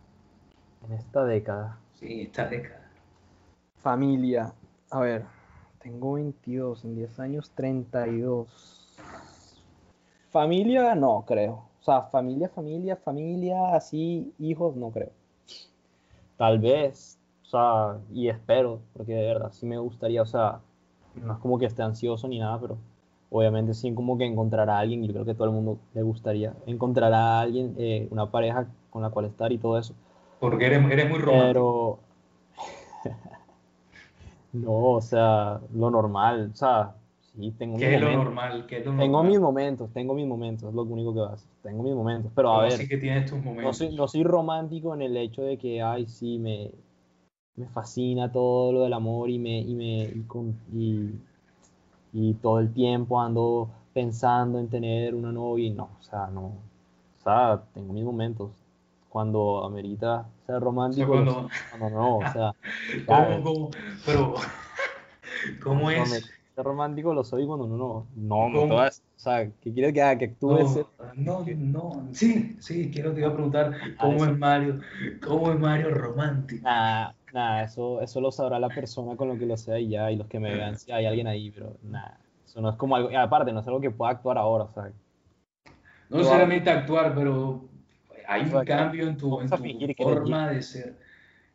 En 0.86 0.92
esta 0.94 1.24
década. 1.24 1.78
Sí, 1.94 2.22
esta 2.22 2.46
década. 2.46 2.90
Familia, 3.76 4.52
a 4.90 5.00
ver, 5.00 5.24
tengo 5.78 6.14
22, 6.14 6.84
en 6.84 6.94
10 6.96 7.20
años 7.20 7.50
32. 7.54 8.96
Familia, 10.30 10.94
no 10.94 11.24
creo. 11.26 11.68
O 11.80 11.84
sea, 11.84 12.02
familia, 12.02 12.48
familia, 12.48 12.96
familia, 12.96 13.74
así, 13.74 14.32
hijos, 14.38 14.74
no 14.76 14.90
creo. 14.90 15.12
Tal 16.38 16.58
vez, 16.58 17.18
o 17.42 17.46
sea, 17.46 17.98
y 18.12 18.28
espero, 18.28 18.80
porque 18.94 19.12
de 19.12 19.26
verdad 19.26 19.52
sí 19.52 19.66
me 19.66 19.76
gustaría, 19.78 20.22
o 20.22 20.26
sea, 20.26 20.60
no 21.14 21.34
es 21.34 21.38
como 21.38 21.58
que 21.58 21.66
esté 21.66 21.82
ansioso 21.82 22.26
ni 22.26 22.38
nada, 22.38 22.58
pero 22.58 22.78
obviamente 23.34 23.74
sí 23.74 23.92
como 23.92 24.16
que 24.16 24.24
encontrar 24.24 24.70
a 24.70 24.78
alguien, 24.78 25.02
y 25.02 25.08
yo 25.08 25.12
creo 25.12 25.24
que 25.24 25.34
todo 25.34 25.46
el 25.46 25.50
mundo 25.50 25.78
le 25.92 26.02
gustaría 26.02 26.54
encontrar 26.66 27.12
a 27.12 27.40
alguien, 27.40 27.74
eh, 27.78 28.06
una 28.12 28.30
pareja 28.30 28.68
con 28.90 29.02
la 29.02 29.10
cual 29.10 29.26
estar 29.26 29.50
y 29.50 29.58
todo 29.58 29.76
eso. 29.76 29.92
Porque 30.38 30.66
eres, 30.66 30.88
eres 30.88 31.10
muy 31.10 31.18
romántico. 31.18 31.98
Pero 33.02 33.14
no, 34.52 34.72
o 34.72 35.00
sea, 35.00 35.60
lo 35.74 35.90
normal, 35.90 36.50
o 36.52 36.56
sea, 36.56 36.94
sí, 37.34 37.52
tengo 37.58 37.76
¿Qué 37.76 37.96
es 37.96 38.00
lo 38.00 38.12
normal? 38.12 38.66
¿Qué 38.68 38.78
es 38.78 38.86
lo 38.86 38.96
tengo 38.96 39.24
mis 39.24 39.40
momentos, 39.40 39.90
tengo 39.92 40.14
mis 40.14 40.28
momentos, 40.28 40.68
es 40.68 40.74
lo 40.74 40.82
único 40.84 41.12
que 41.12 41.34
hacer. 41.34 41.48
Tengo 41.64 41.82
mis 41.82 41.94
momentos, 41.94 42.30
pero 42.36 42.52
a 42.52 42.62
ver. 42.62 42.72
Sí 42.72 42.86
que 42.86 42.98
tienes 42.98 43.28
tus 43.28 43.42
momentos. 43.42 43.64
No 43.64 43.72
soy, 43.72 43.96
no 43.96 44.06
soy 44.06 44.22
romántico 44.22 44.94
en 44.94 45.02
el 45.02 45.16
hecho 45.16 45.42
de 45.42 45.58
que, 45.58 45.82
ay, 45.82 46.06
sí, 46.06 46.38
me, 46.38 46.70
me 47.56 47.66
fascina 47.66 48.30
todo 48.30 48.72
lo 48.72 48.82
del 48.82 48.92
amor 48.92 49.28
y 49.28 49.40
me, 49.40 49.58
y 49.58 49.74
me, 49.74 50.04
y, 50.04 50.24
y, 50.72 51.10
todo 52.40 52.60
el 52.60 52.72
tiempo 52.72 53.20
ando 53.20 53.68
pensando 53.92 54.58
en 54.58 54.68
tener 54.68 55.14
una 55.14 55.32
novia 55.32 55.66
y 55.66 55.70
no, 55.70 55.90
o 55.98 56.02
sea, 56.02 56.28
no, 56.28 56.46
o 56.46 57.22
sea, 57.22 57.62
tengo 57.72 57.92
mis 57.92 58.04
momentos, 58.04 58.50
cuando 59.14 59.64
amerita 59.64 60.26
ser 60.44 60.60
romántico. 60.60 61.06
cuando... 61.06 61.48
no, 61.78 62.16
o 62.16 62.32
sea. 62.32 62.52
¿Cómo, 63.06 63.44
cómo? 63.44 63.70
Pero, 64.04 64.34
¿cómo 65.62 65.88
es? 65.88 66.10
Ser 66.54 66.64
romántico 66.64 67.14
lo 67.14 67.22
soy 67.22 67.46
cuando 67.46 67.68
no, 67.68 67.76
no, 67.76 68.48
no, 68.48 68.66
no 68.66 68.74
o 68.74 68.90
sea, 69.14 69.48
¿qué 69.60 69.72
quieres 69.72 69.92
que 69.92 70.02
haga? 70.02 70.18
Que 70.18 70.24
actúe. 70.26 70.58
No, 71.14 71.44
no, 71.44 71.46
no, 71.56 72.08
sí, 72.12 72.56
sí, 72.58 72.90
quiero 72.92 73.12
te 73.12 73.20
iba 73.20 73.28
a 73.28 73.34
preguntar 73.34 73.72
cómo 74.00 74.24
es 74.24 74.36
Mario, 74.36 74.80
cómo 75.24 75.52
es 75.52 75.60
Mario 75.60 75.94
romántico. 75.94 76.64
Nada, 76.64 77.14
nada, 77.34 77.64
eso, 77.64 78.00
eso 78.00 78.20
lo 78.20 78.30
sabrá 78.30 78.58
la 78.58 78.68
persona 78.68 79.16
con 79.16 79.28
lo 79.28 79.36
que 79.36 79.44
lo 79.44 79.56
sea 79.56 79.78
y 79.78 79.88
ya, 79.88 80.10
y 80.10 80.16
los 80.16 80.28
que 80.28 80.38
me 80.38 80.54
vean, 80.54 80.78
si 80.78 80.92
hay 80.92 81.04
alguien 81.04 81.26
ahí, 81.26 81.50
pero 81.50 81.76
nada, 81.82 82.18
eso 82.44 82.60
no 82.60 82.70
es 82.70 82.76
como 82.76 82.94
algo, 82.94 83.10
aparte, 83.18 83.52
no 83.52 83.60
es 83.60 83.66
algo 83.66 83.80
que 83.80 83.90
pueda 83.90 84.12
actuar 84.12 84.38
ahora, 84.38 84.64
o 84.64 84.72
sea. 84.72 84.92
No 86.08 86.18
necesariamente 86.18 86.70
actuar, 86.70 87.12
pero 87.14 87.68
hay 88.28 88.42
un 88.42 88.64
cambio 88.64 89.08
en 89.08 89.16
tu, 89.16 89.40
forma 89.98 90.50
de 90.50 90.62
ser. 90.62 90.96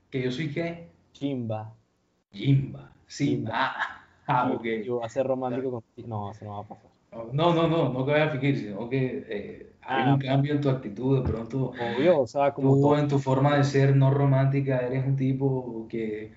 Que 0.09 0.23
yo 0.23 0.31
soy 0.31 0.51
qué? 0.51 0.89
Chimba. 1.13 1.73
Jimba. 2.31 2.91
Sí. 3.05 3.45
Ah, 3.51 4.03
ah, 4.27 4.51
ok. 4.53 4.65
Yo 4.83 5.03
a 5.03 5.07
ser 5.07 5.25
romántico 5.25 5.71
contigo. 5.71 6.07
No, 6.07 6.31
eso 6.31 6.45
no 6.45 6.51
va 6.51 6.59
a 6.59 6.67
pasar. 6.67 6.91
No, 7.31 7.53
no, 7.53 7.67
no, 7.67 7.89
no 7.89 8.05
que 8.05 8.11
vaya 8.11 8.25
a 8.25 8.29
fingir, 8.29 8.57
sino 8.57 8.89
que 8.89 9.25
eh, 9.29 9.68
ah, 9.89 10.13
un 10.13 10.19
cambio 10.19 10.53
en 10.53 10.61
tu 10.61 10.69
actitud, 10.69 11.21
de 11.21 11.29
pronto. 11.29 11.73
Obvio, 11.79 12.21
o 12.21 12.27
sea, 12.27 12.53
como 12.53 12.75
tú 12.75 12.95
en 12.95 13.07
tu 13.07 13.19
forma 13.19 13.57
de 13.57 13.63
ser 13.63 13.95
no 13.95 14.11
romántica 14.11 14.79
eres 14.79 15.05
un 15.05 15.15
tipo 15.15 15.87
que 15.89 16.31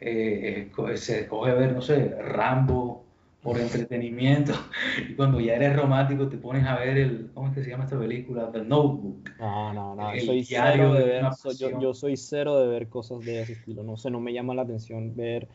eh, 0.00 0.70
se 0.94 1.20
escoge 1.20 1.52
ver, 1.52 1.72
no 1.72 1.80
sé, 1.80 2.16
Rambo 2.20 3.04
por 3.42 3.58
entretenimiento. 3.60 4.52
Y 5.08 5.14
cuando 5.14 5.40
ya 5.40 5.54
eres 5.54 5.76
romántico 5.76 6.28
te 6.28 6.36
pones 6.36 6.66
a 6.66 6.76
ver 6.76 6.98
el, 6.98 7.30
¿cómo 7.32 7.48
es 7.48 7.54
que 7.54 7.62
se 7.62 7.70
llama 7.70 7.84
esta 7.84 7.98
película? 7.98 8.50
The 8.50 8.62
Notebook. 8.62 9.30
No, 9.38 9.72
no, 9.72 9.94
no. 9.94 10.20
soy 10.20 10.44
cero 10.44 10.94
de, 10.94 11.04
ver, 11.04 11.24
yo, 11.80 11.94
soy 11.94 12.16
cero 12.16 12.58
de 12.58 12.66
ver 12.66 12.88
cosas 12.88 13.24
de 13.24 13.42
ese 13.42 13.52
estilo. 13.52 13.82
No 13.82 13.96
sé, 13.96 14.10
no 14.10 14.20
me 14.20 14.32
llama 14.32 14.54
la 14.54 14.62
atención 14.62 15.14
ver. 15.14 15.48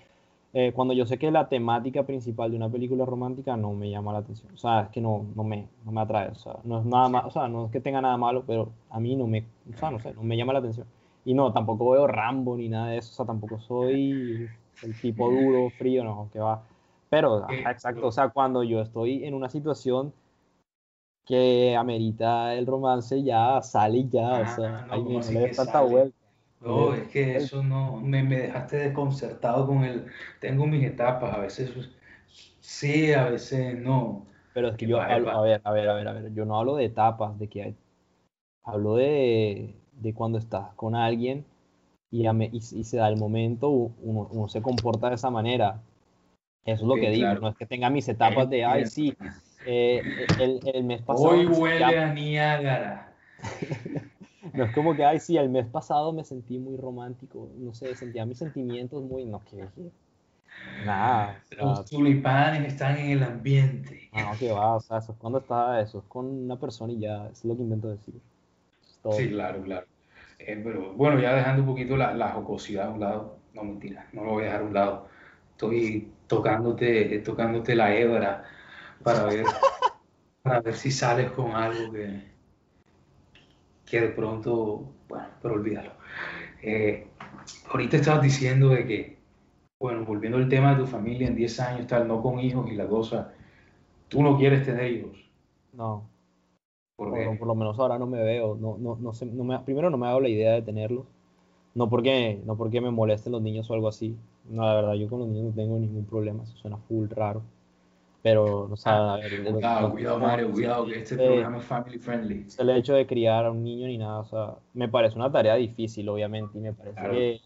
Eh, 0.54 0.74
cuando 0.74 0.94
yo 0.94 1.06
sé 1.06 1.18
que 1.18 1.32
la 1.32 1.48
temática 1.48 2.04
principal 2.04 2.52
de 2.52 2.58
una 2.58 2.70
película 2.70 3.06
romántica 3.06 3.56
no 3.56 3.72
me 3.74 3.90
llama 3.90 4.12
la 4.12 4.20
atención. 4.20 4.54
O 4.54 4.58
sea, 4.58 4.82
es 4.82 4.90
que 4.90 5.00
no, 5.00 5.26
no, 5.36 5.44
me, 5.44 5.68
no 5.86 5.92
me 5.94 6.02
atrae. 6.02 6.30
O 6.30 6.36
sea, 6.36 6.58
no 6.66 6.80
es 6.80 6.86
nada 6.86 7.08
más, 7.08 7.26
o 7.26 7.32
sea, 7.32 7.48
no 7.48 7.66
es 7.66 7.72
que 7.72 7.80
tenga 7.80 8.02
nada 8.02 8.18
malo, 8.18 8.44
pero 8.46 8.70
a 8.90 9.00
mí 9.00 9.16
no 9.16 9.28
me, 9.28 9.46
o 9.74 9.78
sea, 9.78 9.92
no 9.92 10.00
sé, 10.00 10.14
no 10.14 10.24
me 10.24 10.36
llama 10.36 10.54
la 10.54 10.60
atención. 10.60 10.88
Y 11.24 11.34
no, 11.34 11.54
tampoco 11.54 11.92
veo 11.92 12.06
Rambo 12.08 12.58
ni 12.58 12.68
nada 12.68 12.88
de 12.88 12.98
eso. 12.98 13.12
O 13.12 13.16
sea, 13.16 13.26
tampoco 13.26 13.60
soy 13.60 14.50
el 14.84 15.02
tipo 15.02 15.30
duro, 15.30 15.70
frío, 15.70 16.04
no, 16.04 16.30
que 16.34 16.40
va 16.40 16.64
Pero, 17.10 17.50
exacto, 17.50 18.08
o 18.08 18.12
sea, 18.12 18.30
cuando 18.30 18.64
yo 18.64 18.82
estoy 18.82 19.24
en 19.24 19.34
una 19.34 19.48
situación 19.48 20.12
que 21.26 21.76
amerita 21.78 22.56
el 22.56 22.66
romance, 22.66 23.24
ya 23.24 23.62
sale 23.62 24.00
y 24.00 24.10
ya, 24.10 24.32
o 24.32 24.44
Ah, 24.44 24.48
sea, 24.48 24.88
no, 24.88 25.04
¿cómo 25.04 25.20
no 25.20 25.32
le 25.32 25.50
tanta 25.50 25.82
vuelta. 25.82 26.21
No, 26.62 26.94
Eh, 26.94 26.94
es 26.94 27.08
que 27.10 27.36
eso 27.38 27.64
no, 27.64 28.00
me, 28.00 28.22
me 28.24 28.38
dejaste 28.38 28.78
desconcertado 28.78 29.66
con 29.68 29.84
el, 29.84 30.12
tengo 30.40 30.68
mis 30.68 30.86
etapas, 30.86 31.34
a 31.36 31.40
veces 31.40 31.72
sí, 32.60 33.14
a 33.14 33.26
veces 33.30 33.78
no. 33.80 34.28
Pero 34.54 34.70
es 34.70 34.78
que 34.78 34.86
yo 34.88 35.00
hablo, 35.02 35.30
a 35.32 35.42
ver, 35.42 35.62
a 35.64 35.72
ver, 35.72 35.88
a 35.90 35.94
ver, 35.94 36.08
a 36.08 36.14
ver, 36.14 36.34
yo 36.34 36.46
no 36.46 36.58
hablo 36.60 36.76
de 36.76 36.86
etapas, 36.86 37.38
de 37.40 37.48
que 37.50 37.64
hay- 37.64 37.78
hablo 38.64 38.96
de, 38.96 39.76
de 39.94 40.14
cuando 40.16 40.38
estás 40.40 40.74
con 40.76 40.96
alguien 40.96 41.46
y, 42.12 42.26
a 42.28 42.34
me- 42.34 42.48
y, 42.54 42.58
y 42.58 42.84
se 42.86 42.98
da 42.98 43.10
el 43.10 43.18
momento, 43.18 43.70
uno, 43.70 44.30
uno 44.32 44.50
se 44.50 44.62
comporta 44.64 45.10
de 45.10 45.16
esa 45.16 45.30
manera. 45.32 45.84
Eso 46.66 46.84
es 46.86 46.90
lo 46.90 46.98
Ok, 46.98 47.00
que 47.00 47.12
digo, 47.12 47.36
claro. 47.36 47.42
no 47.42 47.50
es 47.50 47.58
que 47.58 47.66
tenga 47.68 47.90
mis 47.92 48.10
etapas 48.10 48.50
de, 48.50 48.66
ay, 48.66 48.86
sí, 48.86 49.18
eh, 49.66 50.06
el, 50.38 50.62
el 50.76 50.84
mes 50.86 51.02
pasado 51.04 51.36
Hoy 51.36 51.46
huele 51.48 51.98
a 52.00 52.12
Niágara. 52.12 53.16
No 54.54 54.64
es 54.64 54.74
como 54.74 54.96
que, 54.96 55.06
ay, 55.06 55.20
sí, 55.20 55.38
el 55.38 55.50
mes 55.50 55.68
pasado 55.68 56.12
me 56.14 56.24
sentí 56.24 56.58
muy 56.58 56.76
romántico, 56.78 57.50
no 57.58 57.74
sé, 57.74 57.96
sentía 57.96 58.26
mis 58.26 58.40
sentimientos 58.40 59.04
muy, 59.04 59.26
no, 59.26 59.42
que, 59.46 59.68
nada, 60.84 61.40
o 61.44 61.48
sea, 61.48 61.66
Los 61.66 61.86
tulipanes 61.86 62.74
están 62.74 62.98
en 62.98 63.12
el 63.12 63.24
ambiente. 63.24 64.10
no, 64.14 64.32
que 64.38 64.52
va, 64.52 64.76
o 64.76 64.80
sea, 64.80 64.98
eso 64.98 65.12
es 65.12 65.18
cuando 65.20 65.40
está, 65.40 65.80
eso 65.80 66.00
es 66.00 66.06
con 66.06 66.26
una 66.26 66.60
persona 66.60 66.92
y 66.92 67.00
ya, 67.00 67.28
es 67.28 67.46
lo 67.46 67.56
que 67.56 67.64
intento 67.64 67.90
decir. 67.90 68.16
Todo. 69.04 69.14
Sí, 69.14 69.30
claro, 69.30 69.62
claro. 69.62 69.86
Eh, 70.40 70.60
pero 70.64 70.94
bueno, 70.94 71.20
ya 71.20 71.36
dejando 71.36 71.62
un 71.62 71.68
poquito 71.68 71.96
la, 71.96 72.14
la 72.14 72.30
jocosidad 72.30 72.88
a 72.88 72.92
un 72.92 73.00
lado, 73.00 73.38
no 73.54 73.64
mentira, 73.64 74.08
no 74.12 74.24
lo 74.24 74.32
voy 74.32 74.44
a 74.44 74.46
dejar 74.48 74.62
a 74.62 74.66
un 74.66 74.74
lado. 74.74 75.08
Estoy 75.52 76.12
tocándote, 76.28 77.20
tocándote 77.20 77.76
la 77.76 77.96
hebra 77.96 78.44
para 79.04 79.24
ver, 79.26 79.46
para 80.42 80.62
ver 80.62 80.74
si 80.76 80.92
sales 80.92 81.32
con 81.32 81.52
algo 81.52 81.92
que, 81.92 82.31
que 83.92 84.00
de 84.02 84.08
pronto, 84.10 84.86
bueno, 85.10 85.28
pero 85.42 85.56
olvídalo. 85.56 85.92
Eh, 86.64 87.08
ahorita 87.70 87.98
estabas 87.98 88.24
diciendo 88.24 88.70
de 88.70 88.86
que, 88.88 89.20
bueno, 89.80 90.06
volviendo 90.06 90.38
al 90.38 90.50
tema 90.50 90.74
de 90.74 90.82
tu 90.84 90.88
familia 90.88 91.28
en 91.28 91.36
10 91.36 91.60
años, 91.60 91.88
tal, 91.88 92.08
no 92.08 92.22
con 92.22 92.40
hijos 92.40 92.72
y 92.72 92.76
la 92.76 92.88
cosa, 92.88 93.34
tú 94.10 94.24
no 94.24 94.38
quieres 94.38 94.64
tener 94.66 94.92
hijos. 94.92 95.18
No, 95.74 96.10
¿Por 96.96 97.12
por, 97.12 97.14
qué? 97.14 97.38
por 97.38 97.48
lo 97.48 97.56
menos 97.56 97.80
ahora 97.80 98.00
no 98.00 98.08
me 98.08 98.22
veo, 98.24 98.56
no, 98.56 98.78
no, 98.78 98.96
no 98.98 99.14
sé, 99.14 99.26
no 99.26 99.44
me, 99.44 99.60
primero 99.60 99.90
no 99.90 99.98
me 99.98 100.08
hago 100.08 100.22
la 100.22 100.30
idea 100.30 100.54
de 100.54 100.62
tenerlos, 100.62 101.06
no 101.76 101.90
porque, 101.90 102.42
no 102.46 102.58
porque 102.58 102.82
me 102.82 102.92
molesten 102.92 103.34
los 103.34 103.42
niños 103.42 103.70
o 103.70 103.74
algo 103.76 103.88
así, 103.90 104.18
no, 104.50 104.64
la 104.64 104.76
verdad, 104.76 104.94
yo 104.96 105.10
con 105.10 105.20
los 105.20 105.28
niños 105.30 105.46
no 105.48 105.52
tengo 105.64 105.80
ningún 105.80 106.06
problema, 106.06 106.44
eso 106.44 106.56
suena 106.58 106.78
full 106.78 107.08
raro, 107.10 107.44
pero, 108.22 108.64
o 108.72 108.76
sea, 108.78 109.14
a 109.14 109.18
ver, 109.18 109.32
de 109.32 109.52
lo- 109.52 109.52
Cuidado, 109.60 109.88
no- 109.90 109.94
cuidado, 109.94 110.20
Mario, 110.20 110.52
cuidado, 110.52 110.86
que 110.88 110.98
este 111.00 111.18
eh, 111.18 111.26
programa 111.26 111.58
es 111.60 111.66
family 111.66 112.00
friendly. 112.00 112.46
el 112.58 112.70
hecho 112.70 112.94
de 112.94 113.08
criar 113.08 113.46
a 113.46 113.52
un 113.52 113.64
niño 113.64 113.88
ni 113.88 113.98
nada, 113.98 114.20
o 114.20 114.26
sea, 114.26 114.56
me 114.74 114.88
parece 114.90 115.16
una 115.18 115.32
tarea 115.32 115.56
difícil, 115.56 116.08
obviamente, 116.10 116.58
y 116.58 116.62
me 116.62 116.74
parece 116.74 116.96
Claro. 117.00 117.14
que 117.14 117.42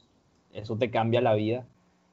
eso 0.53 0.77
te 0.77 0.89
cambia 0.91 1.21
la 1.21 1.33
vida. 1.35 1.65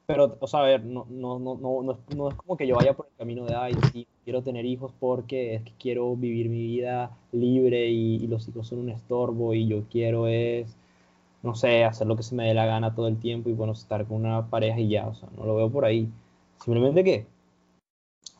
Pero, 0.05 0.37
o 0.39 0.47
sea, 0.47 0.61
a 0.61 0.63
ver, 0.63 0.83
no, 0.83 1.05
no, 1.09 1.39
no, 1.39 1.55
no, 1.57 1.81
no, 1.83 1.91
es, 1.93 1.99
no 2.09 2.29
es 2.29 2.35
como 2.35 2.57
que 2.57 2.67
yo 2.67 2.75
vaya 2.75 2.93
por 2.93 3.07
el 3.07 3.13
camino 3.17 3.45
de, 3.45 3.55
ay, 3.55 3.79
sí, 3.79 4.07
quiero 4.23 4.43
tener 4.43 4.65
hijos 4.65 4.93
porque 4.99 5.55
es 5.55 5.63
que 5.63 5.73
quiero 5.79 6.15
vivir 6.15 6.49
mi 6.49 6.61
vida 6.61 7.17
libre 7.31 7.89
y, 7.89 8.15
y 8.17 8.27
los 8.27 8.47
hijos 8.47 8.67
son 8.67 8.79
un 8.79 8.89
estorbo 8.89 9.53
y 9.53 9.67
yo 9.67 9.83
quiero 9.89 10.27
es, 10.27 10.77
no 11.43 11.55
sé, 11.55 11.83
hacer 11.83 12.07
lo 12.07 12.15
que 12.17 12.23
se 12.23 12.35
me 12.35 12.47
dé 12.47 12.53
la 12.53 12.65
gana 12.65 12.95
todo 12.95 13.07
el 13.07 13.19
tiempo 13.19 13.49
y 13.49 13.53
bueno, 13.53 13.73
estar 13.73 14.05
con 14.07 14.17
una 14.25 14.49
pareja 14.49 14.79
y 14.79 14.89
ya, 14.89 15.07
o 15.07 15.15
sea, 15.15 15.29
no 15.37 15.45
lo 15.45 15.55
veo 15.55 15.71
por 15.71 15.85
ahí. 15.85 16.09
Simplemente 16.57 17.03
que 17.03 17.27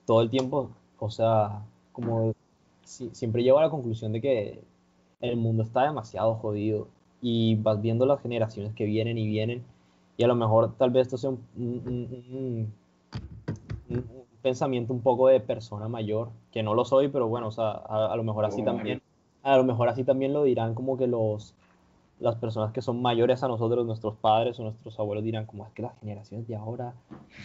todo 0.05 0.21
el 0.21 0.29
tiempo, 0.29 0.69
o 0.99 1.09
sea, 1.09 1.61
como 1.91 2.33
si- 2.83 3.09
siempre 3.13 3.43
llego 3.43 3.59
a 3.59 3.63
la 3.63 3.69
conclusión 3.69 4.11
de 4.13 4.21
que 4.21 4.61
el 5.21 5.37
mundo 5.37 5.63
está 5.63 5.83
demasiado 5.83 6.35
jodido 6.35 6.87
y 7.21 7.55
vas 7.55 7.81
viendo 7.81 8.05
las 8.05 8.21
generaciones 8.21 8.73
que 8.73 8.85
vienen 8.85 9.17
y 9.17 9.27
vienen 9.27 9.63
y 10.17 10.23
a 10.23 10.27
lo 10.27 10.35
mejor 10.35 10.73
tal 10.77 10.91
vez 10.91 11.03
esto 11.07 11.17
sea 11.17 11.29
un, 11.31 11.39
un- 11.57 11.81
un- 11.85 12.25
un- 12.33 12.73
un- 13.89 13.97
un 13.97 14.23
pensamiento 14.41 14.93
un 14.93 14.99
poco 15.01 15.27
de 15.27 15.39
persona 15.39 15.87
mayor, 15.87 16.29
que 16.51 16.63
no 16.63 16.73
lo 16.73 16.83
soy, 16.85 17.07
pero 17.07 17.27
bueno, 17.27 17.47
o 17.47 17.51
sea, 17.51 17.71
a, 17.71 18.11
a 18.11 18.15
lo 18.17 18.23
mejor 18.23 18.45
así 18.45 18.61
también, 18.65 19.01
a 19.43 19.57
lo 19.57 19.63
mejor 19.63 19.87
así 19.89 20.03
también 20.03 20.33
lo 20.33 20.43
dirán 20.43 20.73
como 20.75 20.97
que 20.97 21.07
los 21.07 21.53
las 22.19 22.35
personas 22.35 22.71
que 22.71 22.81
son 22.81 23.01
mayores 23.01 23.43
a 23.43 23.47
nosotros, 23.47 23.85
nuestros 23.85 24.15
padres 24.17 24.59
o 24.59 24.63
nuestros 24.63 24.97
abuelos 24.99 25.23
dirán 25.23 25.45
como 25.45 25.65
es 25.65 25.71
que 25.73 25.81
las 25.81 25.99
generaciones 25.99 26.47
de 26.47 26.55
ahora 26.55 26.93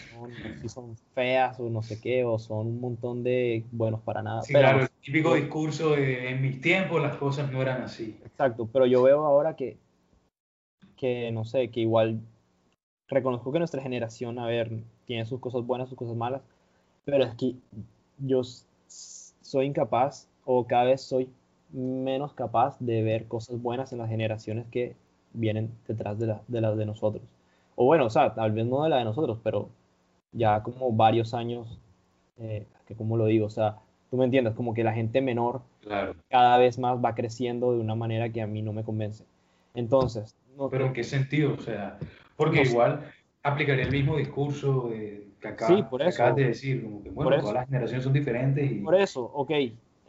son, 0.09 0.31
sí 0.61 0.69
son 0.69 0.95
feas 1.13 1.59
o 1.59 1.69
no 1.69 1.81
sé 1.83 1.99
qué, 1.99 2.23
o 2.23 2.39
son 2.39 2.67
un 2.67 2.81
montón 2.81 3.23
de 3.23 3.65
buenos 3.71 4.01
para 4.01 4.21
nada. 4.21 4.41
Sí, 4.41 4.53
Pero 4.53 4.67
claro, 4.67 4.81
el 4.83 4.89
típico 5.01 5.33
discurso 5.35 5.91
de 5.91 6.29
en 6.29 6.41
mis 6.41 6.61
tiempos 6.61 7.01
las 7.01 7.17
cosas 7.17 7.51
no 7.51 7.61
eran 7.61 7.81
así. 7.81 8.17
Exacto, 8.23 8.69
pero 8.71 8.85
yo 8.85 9.01
veo 9.01 9.25
ahora 9.25 9.55
que, 9.55 9.77
que 10.95 11.31
no 11.31 11.45
sé, 11.45 11.69
que 11.69 11.81
igual 11.81 12.21
reconozco 13.07 13.51
que 13.51 13.59
nuestra 13.59 13.81
generación, 13.81 14.39
a 14.39 14.45
ver, 14.45 14.83
tiene 15.05 15.25
sus 15.25 15.39
cosas 15.39 15.65
buenas, 15.65 15.89
sus 15.89 15.97
cosas 15.97 16.15
malas, 16.15 16.41
pero 17.05 17.23
es 17.23 17.33
que 17.35 17.55
yo 18.19 18.41
soy 18.87 19.65
incapaz 19.65 20.27
o 20.45 20.65
cada 20.65 20.85
vez 20.85 21.01
soy 21.01 21.29
menos 21.71 22.33
capaz 22.33 22.77
de 22.79 23.01
ver 23.03 23.25
cosas 23.27 23.61
buenas 23.61 23.91
en 23.93 23.99
las 23.99 24.09
generaciones 24.09 24.65
que 24.71 24.95
vienen 25.33 25.71
detrás 25.87 26.17
de, 26.19 26.27
la, 26.27 26.41
de 26.47 26.61
las 26.61 26.77
de 26.77 26.85
nosotros. 26.85 27.23
O 27.75 27.85
bueno, 27.85 28.05
o 28.05 28.09
sea, 28.09 28.33
tal 28.33 28.51
vez 28.51 28.65
no 28.65 28.83
de 28.83 28.89
la 28.89 28.97
de 28.97 29.05
nosotros, 29.05 29.39
pero 29.43 29.69
ya 30.31 30.61
como 30.63 30.91
varios 30.91 31.33
años, 31.33 31.79
eh, 32.39 32.65
que 32.87 32.95
como 32.95 33.17
lo 33.17 33.25
digo, 33.25 33.45
o 33.45 33.49
sea, 33.49 33.77
tú 34.09 34.17
me 34.17 34.25
entiendes, 34.25 34.53
como 34.55 34.73
que 34.73 34.83
la 34.83 34.93
gente 34.93 35.21
menor 35.21 35.61
Claro. 35.81 36.15
cada 36.29 36.57
vez 36.57 36.77
más 36.77 36.97
va 37.03 37.15
creciendo 37.15 37.71
de 37.73 37.79
una 37.79 37.95
manera 37.95 38.29
que 38.29 38.41
a 38.41 38.47
mí 38.47 38.61
no 38.61 38.73
me 38.73 38.83
convence. 38.83 39.23
Entonces, 39.73 40.35
no, 40.57 40.69
Pero 40.69 40.87
¿en 40.87 40.93
qué 40.93 41.03
sentido? 41.03 41.53
O 41.53 41.61
sea, 41.61 41.97
porque 42.35 42.59
No 42.59 42.65
sé. 42.65 42.71
igual 42.71 43.11
aplicaría 43.43 43.85
el 43.85 43.91
mismo 43.91 44.17
discurso 44.17 44.89
de, 44.89 45.27
que, 45.39 45.47
acá, 45.47 45.67
Sí, 45.67 45.83
por 45.83 46.01
que 46.01 46.07
eso. 46.09 46.21
acabas 46.21 46.35
de 46.35 46.45
decir, 46.47 46.83
como 46.83 47.01
que 47.01 47.09
bueno, 47.11 47.39
todas 47.39 47.53
las 47.53 47.65
generaciones 47.67 48.03
son 48.03 48.13
diferentes 48.13 48.69
y 48.71 48.75
por 48.75 48.95
eso, 48.95 49.23
ok, 49.23 49.51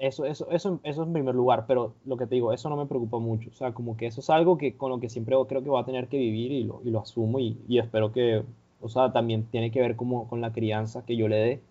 eso, 0.00 0.24
eso, 0.24 0.50
eso, 0.50 0.80
eso 0.84 1.02
en 1.04 1.12
primer 1.12 1.34
lugar, 1.36 1.66
pero 1.68 1.94
lo 2.04 2.16
que 2.16 2.26
te 2.26 2.34
digo, 2.36 2.52
eso 2.52 2.68
no 2.70 2.76
me 2.76 2.86
preocupa 2.86 3.18
mucho. 3.18 3.50
O 3.50 3.54
sea, 3.54 3.72
como 3.74 3.96
que 3.96 4.06
eso 4.06 4.20
es 4.20 4.30
algo 4.30 4.58
que 4.58 4.76
con 4.76 4.90
lo 4.90 5.00
que 5.00 5.08
siempre 5.10 5.36
creo 5.48 5.62
que 5.62 5.70
voy 5.70 5.80
a 5.82 5.84
tener 5.86 6.08
que 6.08 6.18
vivir 6.18 6.52
y 6.52 6.64
lo, 6.64 6.80
y 6.84 6.90
lo 6.90 7.00
asumo 7.00 7.38
y, 7.38 7.58
y 7.68 7.78
espero 7.78 8.12
que, 8.12 8.42
o 8.80 8.88
sea, 8.88 9.12
también 9.12 9.44
tiene 9.46 9.70
que 9.70 9.80
ver 9.80 9.96
como 9.96 10.28
con 10.28 10.40
la 10.40 10.52
crianza 10.52 11.04
que 11.04 11.16
yo 11.16 11.28
le 11.28 11.36
dé. 11.36 11.62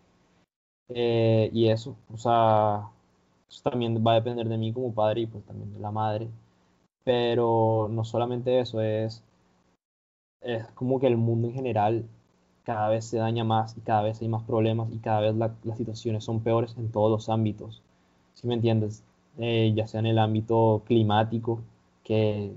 Eh, 0.90 1.50
y 1.54 1.70
eso, 1.70 1.96
o 2.14 2.18
sea, 2.18 2.90
eso 3.50 3.70
también 3.70 4.04
va 4.06 4.14
a 4.14 4.16
depender 4.16 4.48
de 4.50 4.58
mí 4.58 4.74
como 4.74 4.94
padre 4.94 5.22
y 5.22 5.28
pues 5.28 5.44
también 5.46 5.72
de 5.74 5.80
la 5.80 5.92
madre. 5.92 6.30
Pero 7.06 7.90
no 7.92 8.04
solamente 8.06 8.60
eso, 8.62 8.82
es, 8.82 9.24
es 10.42 10.66
como 10.74 11.00
que 11.00 11.08
el 11.08 11.16
mundo 11.16 11.48
en 11.48 11.54
general 11.54 12.06
cada 12.66 12.90
vez 12.90 13.06
se 13.06 13.16
daña 13.18 13.46
más 13.46 13.78
y 13.78 13.80
cada 13.80 14.02
vez 14.02 14.22
hay 14.22 14.28
más 14.28 14.44
problemas 14.44 14.92
y 14.92 14.98
cada 15.00 15.22
vez 15.22 15.34
la- 15.36 15.56
las 15.64 15.78
situaciones 15.78 16.26
son 16.26 16.42
peores 16.42 16.76
en 16.78 16.92
todos 16.92 17.10
los 17.10 17.30
ámbitos. 17.30 17.82
¿Sí 18.40 18.48
me 18.48 18.56
entiendes? 18.56 19.04
Eh, 19.38 19.74
ya 19.76 19.88
sea 19.88 20.00
en 20.00 20.08
el 20.08 20.20
ámbito 20.20 20.84
climático, 20.86 21.62
que 22.04 22.54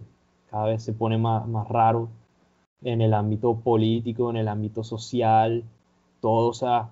cada 0.51 0.67
vez 0.67 0.83
se 0.83 0.93
pone 0.93 1.19
más, 1.19 1.47
más 1.49 1.69
raro, 1.69 2.09
en 2.83 3.01
el 3.03 3.15
ámbito 3.15 3.57
político, 3.57 4.31
en 4.31 4.37
el 4.39 4.49
ámbito 4.49 4.85
social, 4.85 5.65
todo, 6.21 6.49
o 6.51 6.55
sea, 6.55 6.91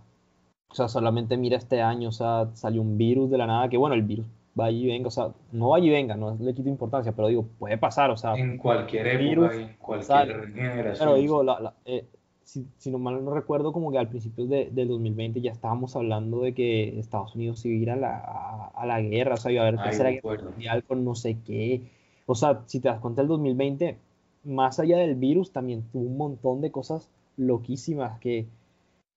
o 0.71 0.75
sea, 0.75 0.89
solamente 0.89 1.37
mira 1.37 1.57
este 1.59 1.83
año, 1.83 2.11
o 2.11 2.13
sea, 2.13 2.49
salió 2.55 2.83
un 2.83 2.99
virus 2.99 3.31
de 3.31 3.39
la 3.39 3.47
nada, 3.47 3.69
que 3.69 3.77
bueno, 3.79 3.95
el 3.97 4.03
virus 4.03 4.27
vaya 4.55 4.77
y 4.79 4.87
venga, 4.87 5.09
o 5.09 5.11
sea, 5.11 5.33
no 5.53 5.71
vaya 5.71 5.87
y 5.87 5.91
venga, 5.91 6.17
no 6.17 6.37
le 6.41 6.55
quito 6.55 6.69
importancia, 6.69 7.13
pero 7.13 7.29
digo, 7.29 7.45
puede 7.59 7.79
pasar, 7.79 8.11
o 8.11 8.17
sea, 8.17 8.35
en 8.35 8.59
cualquier 8.59 9.07
época 9.09 9.19
virus 9.25 9.55
en 9.57 9.75
cualquier 9.79 10.49
generación. 10.53 11.09
pero 11.09 11.15
digo, 11.17 11.43
la- 11.43 11.61
la- 11.61 11.75
eh, 11.85 12.07
si, 12.53 12.67
si 12.79 12.91
no 12.91 12.99
mal 12.99 13.25
no 13.25 13.33
recuerdo, 13.35 13.73
como 13.73 13.91
que 13.93 13.99
al 13.99 14.09
principio 14.09 14.47
de, 14.47 14.71
del 14.71 14.89
2020 14.89 15.41
ya 15.41 15.53
estábamos 15.53 15.97
hablando 15.97 16.41
de 16.43 16.55
que 16.55 16.99
Estados 16.99 17.35
Unidos 17.35 17.65
iba 17.67 17.75
a 17.79 17.83
ir 17.83 17.91
a 17.91 17.97
la, 17.97 18.19
a, 18.19 18.67
a 18.69 18.87
la 18.87 19.01
guerra, 19.01 19.35
o 19.35 19.39
sea, 19.39 19.53
iba 19.53 19.63
a 19.65 19.69
haber 19.69 19.81
Ay, 19.81 19.81
tercera 19.83 20.11
guerra 20.11 20.29
mundial 20.55 20.85
con 20.85 21.05
no 21.05 21.15
sé 21.15 21.39
qué. 21.45 21.91
O 22.27 22.35
sea, 22.35 22.63
si 22.67 22.81
te 22.81 22.89
das 22.89 23.01
cuenta, 23.01 23.23
el 23.23 23.29
2020, 23.29 23.99
más 24.45 24.79
allá 24.81 24.99
del 24.99 25.15
virus, 25.17 25.53
también 25.53 25.89
tuvo 25.91 26.05
un 26.05 26.17
montón 26.17 26.61
de 26.61 26.71
cosas 26.73 27.11
loquísimas 27.37 28.19
que, 28.21 28.49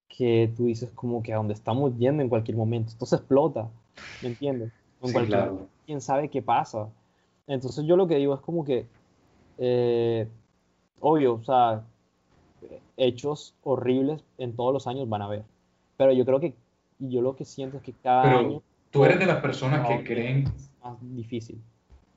que 0.07 0.51
tú 0.55 0.65
dices 0.67 0.91
como 0.91 1.23
que 1.23 1.33
a 1.33 1.37
dónde 1.37 1.53
estamos 1.53 1.97
yendo 1.97 2.21
en 2.23 2.29
cualquier 2.29 2.57
momento. 2.57 2.89
Esto 2.91 3.05
se 3.05 3.15
explota, 3.17 3.69
¿me 4.19 4.29
entiendes? 4.29 4.71
En 5.01 5.11
Sí, 5.11 5.13
cualquier 5.13 5.25
claro. 5.25 5.69
quién 5.85 6.01
sabe 6.01 6.29
qué 6.29 6.41
pasa. 6.41 6.89
Entonces 7.47 7.85
yo 7.85 7.97
lo 7.97 8.07
que 8.07 8.15
digo 8.17 8.33
es 8.35 8.41
como 8.41 8.63
que, 8.63 8.87
eh, 9.57 10.29
obvio, 10.99 11.35
o 11.35 11.43
sea, 11.43 11.85
hechos 12.97 13.55
horribles 13.63 14.23
en 14.37 14.55
todos 14.55 14.73
los 14.73 14.87
años 14.87 15.07
van 15.09 15.21
a 15.21 15.25
haber. 15.25 15.43
Pero 15.97 16.11
yo 16.13 16.25
creo 16.25 16.39
que, 16.39 16.53
y 16.99 17.09
yo 17.09 17.21
lo 17.21 17.35
que 17.35 17.45
siento 17.45 17.77
es 17.77 17.83
que 17.83 17.93
cada 17.93 18.23
Pero 18.23 18.37
año 18.39 18.61
tú 18.91 19.05
eres 19.05 19.19
de 19.19 19.25
las 19.25 19.41
personas 19.41 19.87
que 19.87 20.03
creen, 20.03 20.45
es 20.55 20.71
más 20.83 20.97
difícil. 21.01 21.61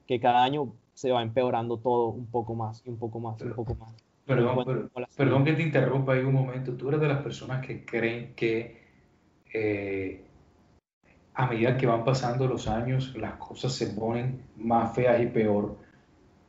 Que 0.06 0.20
cada 0.20 0.42
año 0.44 0.72
se 0.94 1.10
va 1.12 1.22
empeorando 1.22 1.76
todo 1.78 2.08
un 2.08 2.26
poco 2.26 2.54
más 2.54 2.82
y 2.86 2.90
un 2.90 2.96
poco 2.98 3.20
más 3.20 3.40
y 3.40 3.44
un 3.44 3.54
poco 3.54 3.74
más. 3.74 3.92
perdón, 4.24 4.62
pero- 4.64 5.08
perdón 5.16 5.44
que 5.44 5.52
te 5.52 5.62
interrumpa 5.62 6.14
ahí 6.14 6.20
un 6.24 6.34
momento, 6.34 6.72
tú 6.74 6.88
eres 6.88 7.00
de 7.00 7.08
las 7.08 7.22
personas 7.22 7.64
que 7.64 7.84
creen 7.84 8.34
que 8.34 8.84
eh, 9.52 10.24
a 11.34 11.46
medida 11.46 11.76
que 11.76 11.86
van 11.86 12.04
pasando 12.04 12.46
los 12.46 12.66
años, 12.66 13.14
las 13.16 13.34
cosas 13.34 13.72
se 13.72 13.88
ponen 13.88 14.42
más 14.56 14.94
feas 14.94 15.20
y 15.22 15.26
peor. 15.26 15.76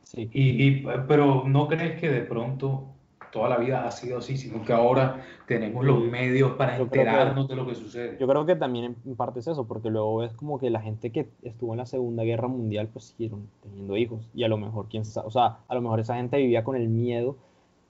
Sí. 0.02 0.30
Y, 0.32 0.80
pero 1.06 1.44
no 1.46 1.68
crees 1.68 2.00
que 2.00 2.08
de 2.08 2.22
pronto 2.22 2.86
toda 3.32 3.48
la 3.48 3.56
vida 3.56 3.86
ha 3.86 3.90
sido 3.90 4.18
así, 4.18 4.36
sino 4.36 4.64
que 4.64 4.72
ahora 4.72 5.24
tenemos 5.46 5.84
los 5.84 6.02
medios 6.04 6.52
para 6.52 6.76
enterarnos 6.76 7.48
de 7.48 7.56
lo 7.56 7.66
que 7.66 7.74
sucede. 7.74 8.16
Yo 8.18 8.26
creo 8.26 8.46
que 8.46 8.56
también 8.56 8.96
en 9.04 9.16
parte 9.16 9.40
es 9.40 9.48
eso, 9.48 9.66
porque 9.66 9.90
luego 9.90 10.22
es 10.22 10.32
como 10.32 10.58
que 10.58 10.70
la 10.70 10.80
gente 10.80 11.10
que 11.10 11.28
estuvo 11.42 11.72
en 11.72 11.78
la 11.78 11.86
Segunda 11.86 12.24
Guerra 12.24 12.48
Mundial 12.48 12.88
pues 12.92 13.06
siguieron 13.06 13.48
teniendo 13.62 13.96
hijos 13.96 14.28
y 14.34 14.44
a 14.44 14.48
lo 14.48 14.56
mejor 14.56 14.86
quién 14.88 15.04
sabe, 15.04 15.26
o 15.26 15.30
sea, 15.30 15.58
a 15.68 15.74
lo 15.74 15.80
mejor 15.80 16.00
esa 16.00 16.16
gente 16.16 16.36
vivía 16.38 16.64
con 16.64 16.76
el 16.76 16.88
miedo 16.88 17.36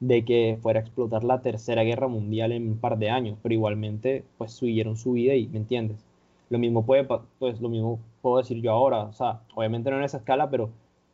de 0.01 0.25
que 0.25 0.59
fuera 0.63 0.81
a 0.81 0.83
explotar 0.83 1.25
la 1.25 1.43
Tercera 1.43 1.83
Guerra 1.83 2.09
Mundial 2.09 2.53
en 2.53 2.69
un 2.69 2.79
par 2.79 2.99
de 2.99 3.11
años, 3.11 3.39
pero 3.43 3.55
igualmente 3.55 4.25
pues 4.39 4.53
siguieron 4.53 4.97
su 4.97 5.13
vida 5.13 5.35
y, 5.35 5.49
¿me 5.49 5.59
entiendes? 5.59 6.05
Lo 6.51 6.59
mismo 6.59 6.85
puede, 6.87 7.07
pues 7.39 7.61
lo 7.61 7.69
mismo 7.69 7.99
puedo 8.23 8.39
decir 8.39 8.61
yo 8.63 8.73
ahora, 8.73 9.03
o 9.03 9.13
sea, 9.13 9.41
obviamente 9.55 9.91
no 9.91 9.99
en 9.99 10.05
esa 10.05 10.19
escala, 10.19 10.49
pero 10.51 10.71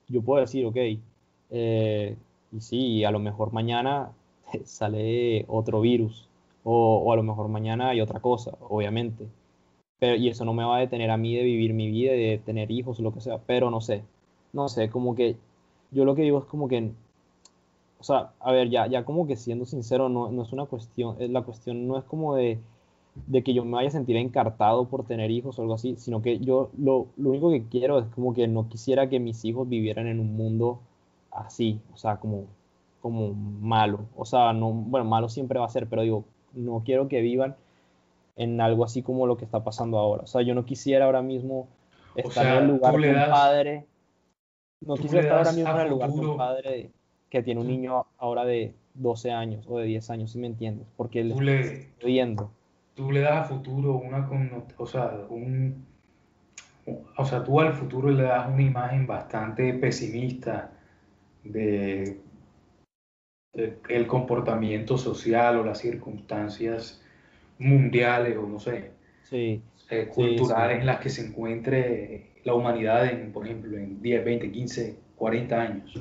yo 0.09 0.23
puedo 0.23 0.41
decir, 0.41 0.67
ok, 0.67 0.77
eh, 1.51 2.17
y 2.55 2.61
sí, 2.61 3.05
a 3.05 3.11
lo 3.11 3.19
mejor 3.19 3.53
mañana 3.53 4.13
sale 4.65 5.45
otro 5.49 5.81
virus, 5.81 6.29
o, 6.65 7.13
a 7.13 7.17
lo 7.17 7.23
mejor 7.23 7.49
mañana 7.49 7.91
hay 7.91 8.01
otra 8.01 8.21
cosa, 8.21 8.57
obviamente. 8.69 9.27
Pero, 9.99 10.17
y 10.17 10.29
eso 10.29 10.45
no 10.45 10.55
me 10.55 10.65
va 10.65 10.77
a 10.77 10.81
detener 10.81 11.11
a 11.11 11.17
mí 11.17 11.37
de 11.37 11.43
vivir 11.45 11.75
mi 11.75 11.89
vida, 11.91 12.13
de 12.13 12.41
tener 12.45 12.71
hijos, 12.71 13.01
lo 13.01 13.13
que 13.13 13.21
sea, 13.21 13.39
pero 13.39 13.71
no 13.71 13.81
sé, 13.81 14.05
no 14.53 14.69
sé, 14.69 14.91
como 14.91 15.15
que 15.15 15.37
yo 15.91 16.05
lo 16.05 16.15
que 16.15 16.23
digo 16.23 16.39
es 16.41 16.45
como 16.47 16.69
que, 16.69 16.93
o 17.99 18.05
sea, 18.05 18.33
a 18.41 18.53
ver, 18.53 18.71
ya, 18.71 18.87
ya 18.87 19.05
como 19.05 19.27
que 19.27 19.37
siendo 19.37 19.67
sincero, 19.67 20.09
no, 20.09 20.31
no 20.31 20.43
es 20.43 20.53
una 20.53 20.67
cuestión, 20.67 21.17
la 21.33 21.43
cuestión 21.43 21.87
no 21.89 21.99
es 21.99 22.05
como 22.05 22.35
de 22.35 22.59
de 23.27 23.43
que 23.45 23.55
yo 23.55 23.65
me 23.65 23.73
vaya 23.73 23.89
a 23.89 23.93
sentir 23.93 24.17
encartado 24.17 24.89
por 24.89 25.05
tener 25.07 25.31
hijos 25.31 25.59
o 25.59 25.63
algo 25.63 25.75
así, 25.75 25.97
sino 25.97 26.23
que 26.23 26.39
yo 26.41 26.71
lo, 26.77 27.07
lo, 27.17 27.31
único 27.31 27.51
que 27.51 27.65
quiero 27.69 27.99
es 27.99 28.07
como 28.07 28.35
que 28.35 28.49
no 28.49 28.69
quisiera 28.69 29.09
que 29.09 29.21
mis 29.21 29.45
hijos 29.45 29.69
vivieran 29.69 30.07
en 30.09 30.21
un 30.21 30.37
mundo 30.37 30.81
así, 31.35 31.81
o 31.93 31.97
sea, 31.97 32.17
como, 32.17 32.47
como 33.01 33.35
malo. 33.35 34.01
O 34.17 34.25
sea, 34.25 34.53
no, 34.53 34.73
bueno, 34.73 35.05
malo 35.07 35.29
siempre 35.29 35.59
va 35.59 35.67
a 35.67 35.71
ser, 35.71 35.87
pero 35.87 36.03
digo, 36.03 36.25
no 36.53 36.83
quiero 36.85 37.09
que 37.09 37.21
vivan 37.21 37.57
en 38.37 38.61
algo 38.61 38.85
así 38.85 39.03
como 39.03 39.27
lo 39.27 39.37
que 39.37 39.45
está 39.45 39.63
pasando 39.65 39.99
ahora. 39.99 40.25
O 40.25 40.27
sea, 40.27 40.43
yo 40.43 40.55
no 40.55 40.65
quisiera 40.65 41.05
ahora 41.07 41.23
mismo 41.23 41.69
estar 42.15 42.47
en 42.47 42.65
el 42.65 42.69
lugar 42.69 42.97
de 42.97 43.11
un 43.11 43.31
padre. 43.31 43.87
No 44.81 44.95
quisiera 44.97 45.23
estar 45.23 45.39
ahora 45.39 45.53
mismo 45.53 45.71
en 45.71 45.81
el 45.81 45.91
lugar 45.91 46.11
de 46.11 46.21
un 46.21 46.37
padre 46.37 46.91
que 47.31 47.43
tiene 47.43 47.61
un 47.61 47.67
niño 47.67 48.07
ahora 48.19 48.45
de 48.45 48.75
12 48.95 49.33
años 49.33 49.67
o 49.69 49.79
de 49.79 49.87
10 49.87 50.11
años, 50.11 50.31
si 50.31 50.39
me 50.39 50.47
entiendes, 50.47 50.87
porque 50.97 51.25
le 51.25 51.61
estoy 51.61 52.13
viendo 52.13 52.51
tú 52.95 53.11
le 53.11 53.21
das 53.21 53.33
a 53.33 53.45
futuro 53.45 53.97
una, 53.97 54.29
o 54.79 54.87
sea, 54.87 55.13
un, 55.29 55.85
o 57.17 57.25
sea, 57.25 57.43
tú 57.45 57.61
al 57.61 57.73
futuro 57.75 58.11
le 58.11 58.23
das 58.23 58.49
una 58.49 58.63
imagen 58.63 59.07
bastante 59.07 59.75
pesimista 59.75 60.73
de, 61.45 62.19
el 63.89 64.07
comportamiento 64.07 64.99
social 64.99 65.59
o 65.59 65.65
las 65.65 65.79
circunstancias 65.79 67.03
mundiales 67.59 68.37
o 68.37 68.47
no 68.47 68.59
sé, 68.59 68.91
sí, 69.23 69.63
eh, 69.91 70.09
culturales 70.13 70.81
en 70.81 70.87
las 70.87 71.01
que 71.01 71.11
se 71.11 71.27
encuentre 71.27 72.33
la 72.45 72.55
humanidad 72.55 73.07
en, 73.07 73.33
por 73.33 73.47
ejemplo, 73.47 73.77
en 73.79 74.03
10, 74.03 74.25
20, 74.25 74.51
15, 74.51 74.99
40 75.17 75.61
años. 75.61 75.99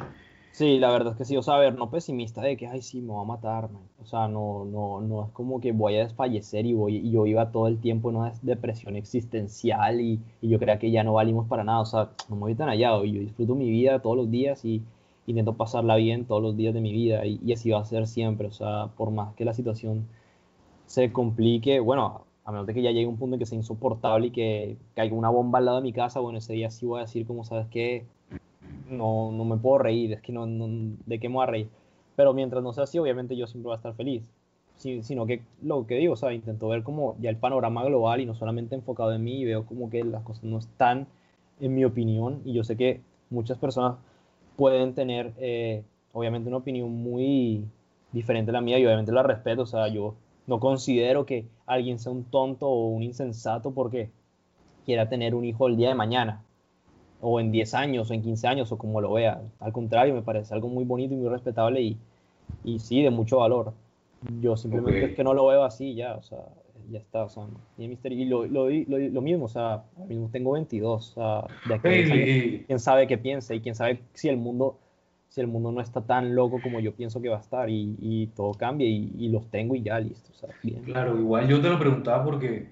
Sí, 0.52 0.78
la 0.78 0.92
verdad 0.92 1.14
es 1.14 1.18
que 1.18 1.26
sí, 1.26 1.36
o 1.36 1.42
sea, 1.42 1.56
a 1.56 1.60
ver, 1.60 1.76
no 1.76 1.90
pesimista 1.90 2.40
de 2.42 2.56
que, 2.56 2.68
ay, 2.68 2.84
sí, 2.84 3.02
me 3.02 3.12
va 3.12 3.22
a 3.22 3.26
matar, 3.26 3.72
man. 3.72 3.82
O 4.00 4.06
sea, 4.06 4.28
no, 4.28 4.66
no, 4.66 5.02
no 5.02 5.26
es 5.26 5.32
como 5.32 5.60
que 5.60 5.72
voy 5.72 5.96
a 5.96 6.04
desfallecer 6.04 6.68
y, 6.68 6.74
voy, 6.74 6.98
y 6.98 7.10
yo 7.10 7.26
iba 7.26 7.52
todo 7.52 7.68
el 7.68 7.80
tiempo 7.80 8.12
en 8.12 8.18
una 8.18 8.34
depresión 8.44 8.96
existencial 8.96 10.00
y, 10.00 10.20
y 10.42 10.50
yo 10.50 10.60
creía 10.60 10.78
que 10.78 10.92
ya 10.92 11.04
no 11.04 11.14
valimos 11.14 11.48
para 11.48 11.64
nada, 11.64 11.80
o 11.80 11.86
sea, 11.86 12.12
no 12.30 12.36
me 12.36 12.42
voy 12.42 12.56
tan 12.56 12.70
allá, 12.70 12.96
y 13.04 13.14
yo 13.14 13.22
disfruto 13.22 13.56
mi 13.56 13.68
vida 13.72 14.00
todos 14.00 14.16
los 14.16 14.30
días 14.30 14.64
y 14.64 14.84
intento 15.28 15.54
pasarla 15.54 15.96
bien 15.96 16.26
todos 16.26 16.42
los 16.42 16.58
días 16.58 16.74
de 16.74 16.82
mi 16.82 16.92
vida 16.92 17.26
y, 17.26 17.40
y 17.44 17.54
así 17.54 17.70
va 17.72 17.80
a 17.80 17.86
ser 17.86 18.08
siempre, 18.08 18.48
o 18.48 18.52
sea, 18.52 18.90
por 18.98 19.12
más 19.12 19.34
que 19.36 19.46
la 19.46 19.54
situación 19.54 20.08
se 20.86 21.12
complique, 21.12 21.80
bueno, 21.80 22.26
a 22.46 22.52
menos 22.52 22.68
de 22.68 22.74
que 22.74 22.82
ya 22.82 22.92
llegue 22.92 23.08
un 23.08 23.18
punto 23.18 23.36
en 23.36 23.40
que 23.40 23.46
sea 23.46 23.58
insoportable 23.58 24.28
y 24.28 24.32
que 24.32 24.78
caiga 24.96 25.16
una 25.16 25.30
bomba 25.30 25.60
al 25.60 25.66
lado 25.66 25.78
de 25.78 25.84
mi 25.84 25.94
casa, 25.94 26.20
bueno, 26.20 26.40
ese 26.40 26.54
día 26.54 26.70
sí 26.70 26.86
voy 26.86 27.00
a 27.00 27.02
decir 27.04 27.26
como, 27.26 27.44
¿sabes 27.46 27.68
qué? 27.70 28.06
no, 28.90 29.32
no 29.32 29.46
me 29.46 29.58
puedo 29.58 29.80
reír, 29.80 30.14
es 30.14 30.22
que 30.22 30.32
no, 30.32 30.46
¿de 30.48 31.20
qué 31.20 31.30
me 31.30 31.36
voy 31.36 31.44
a 31.44 31.48
reír? 31.48 31.70
Pero 32.16 32.34
mientras 32.34 32.64
no 32.64 32.74
sea 32.74 32.84
así, 32.86 33.00
obviamente 33.00 33.36
yo 33.36 33.48
siempre 33.48 33.68
voy 33.68 33.74
a 33.74 33.78
estar 33.78 33.96
feliz. 33.96 34.24
sino 34.76 35.26
que 35.26 35.42
lo 35.62 35.86
que 35.88 35.96
digo, 35.96 36.14
o 36.14 36.16
sea, 36.16 36.34
intento 36.34 36.68
ver 36.68 36.84
como 36.84 37.16
ya 37.20 37.30
el 37.30 37.38
panorama 37.38 37.84
global 37.86 38.22
y 38.22 38.26
no 38.26 38.36
solamente 38.36 38.76
enfocado 38.76 39.14
en 39.14 39.24
mí 39.24 39.42
y 39.42 39.46
veo 39.46 39.66
como 39.66 39.90
que 39.90 40.04
las 40.04 40.24
cosas 40.24 40.44
no 40.44 40.58
están 40.58 41.08
en 41.60 41.74
mi 41.74 41.86
opinión 41.86 42.42
y 42.46 42.54
yo 42.54 42.64
sé 42.64 42.76
que 42.76 43.02
muchas 43.30 43.58
personas 43.58 43.96
pueden 44.56 44.94
tener 44.94 45.34
eh, 45.38 45.84
obviamente 46.12 46.48
una 46.50 46.58
opinión 46.58 46.92
muy 46.92 47.66
diferente 48.12 48.52
a 48.52 48.54
la 48.54 48.62
mía 48.62 48.80
y 48.80 48.86
obviamente 48.86 49.12
la 49.12 49.24
respeto, 49.24 49.64
o 49.64 49.66
sea, 49.66 49.88
yo 49.88 50.16
no 50.48 50.60
considero 50.60 51.26
que 51.26 51.46
alguien 51.66 52.00
sea 52.00 52.12
un 52.12 52.24
tonto 52.26 52.68
o 52.68 52.88
un 52.88 53.04
insensato 53.04 53.72
porque 53.72 54.10
quiera 54.86 55.10
tener 55.10 55.36
un 55.36 55.46
hijo 55.46 55.68
el 55.68 55.78
día 55.78 55.90
de 55.90 55.96
mañana 55.96 56.44
o 57.22 57.40
en 57.40 57.52
10 57.52 57.74
años, 57.74 58.12
o 58.12 58.14
en 58.14 58.22
15 58.22 58.48
años, 58.48 58.72
o 58.72 58.78
como 58.78 59.00
lo 59.00 59.14
vea. 59.14 59.42
Al 59.62 59.72
contrario, 59.72 60.14
me 60.14 60.22
parece 60.22 60.54
algo 60.54 60.68
muy 60.68 60.84
bonito 60.84 61.14
y 61.14 61.18
muy 61.18 61.30
respetable 61.30 61.82
y, 61.82 61.98
y 62.66 62.80
sí, 62.80 63.02
de 63.02 63.10
mucho 63.10 63.38
valor. 63.38 63.74
Yo 64.42 64.58
simplemente 64.58 65.06
es 65.06 65.16
que 65.16 65.24
no 65.24 65.34
lo 65.34 65.48
veo 65.48 65.64
así 65.64 65.96
ya, 65.96 66.16
o 66.16 66.22
sea, 66.22 66.46
ya 66.90 67.00
está, 67.00 67.24
o 67.24 67.30
sea, 67.30 67.44
y, 67.78 67.86
y 67.86 68.26
lo, 68.26 68.46
lo, 68.46 68.70
lo, 68.70 69.22
mismo, 69.22 69.46
o 69.46 69.50
sea, 69.50 69.84
mismo 70.08 70.30
tengo 70.32 70.54
22, 70.54 71.18
o 71.18 71.48
sea, 71.48 71.48
de 71.68 71.76
aquí 71.76 72.64
quién 72.66 72.80
sabe 72.80 73.08
qué 73.08 73.18
piensa 73.18 73.54
y 73.54 73.62
quién 73.62 73.76
sabe 73.76 74.02
si 74.14 74.30
el 74.30 74.38
mundo 74.38 74.80
si 75.30 75.42
el 75.42 75.48
mundo 75.48 75.72
no 75.72 75.82
está 75.82 76.02
tan 76.02 76.36
loco 76.36 76.60
como 76.62 76.80
yo 76.80 76.94
pienso 76.94 77.20
que 77.20 77.28
va 77.28 77.38
a 77.38 77.42
estar 77.42 77.68
y, 77.68 77.96
y 78.00 78.28
todo 78.28 78.54
cambia 78.54 78.88
y, 78.88 79.12
y, 79.18 79.30
los 79.30 79.50
tengo 79.50 79.74
y 79.74 79.82
ya 79.82 80.00
listo. 80.00 80.30
O 80.32 80.36
sea, 80.36 80.50
bien. 80.62 80.84
Claro, 80.84 81.18
igual 81.18 81.48
yo 81.48 81.60
te 81.60 81.70
lo 81.70 81.80
preguntaba 81.80 82.24
porque 82.24 82.68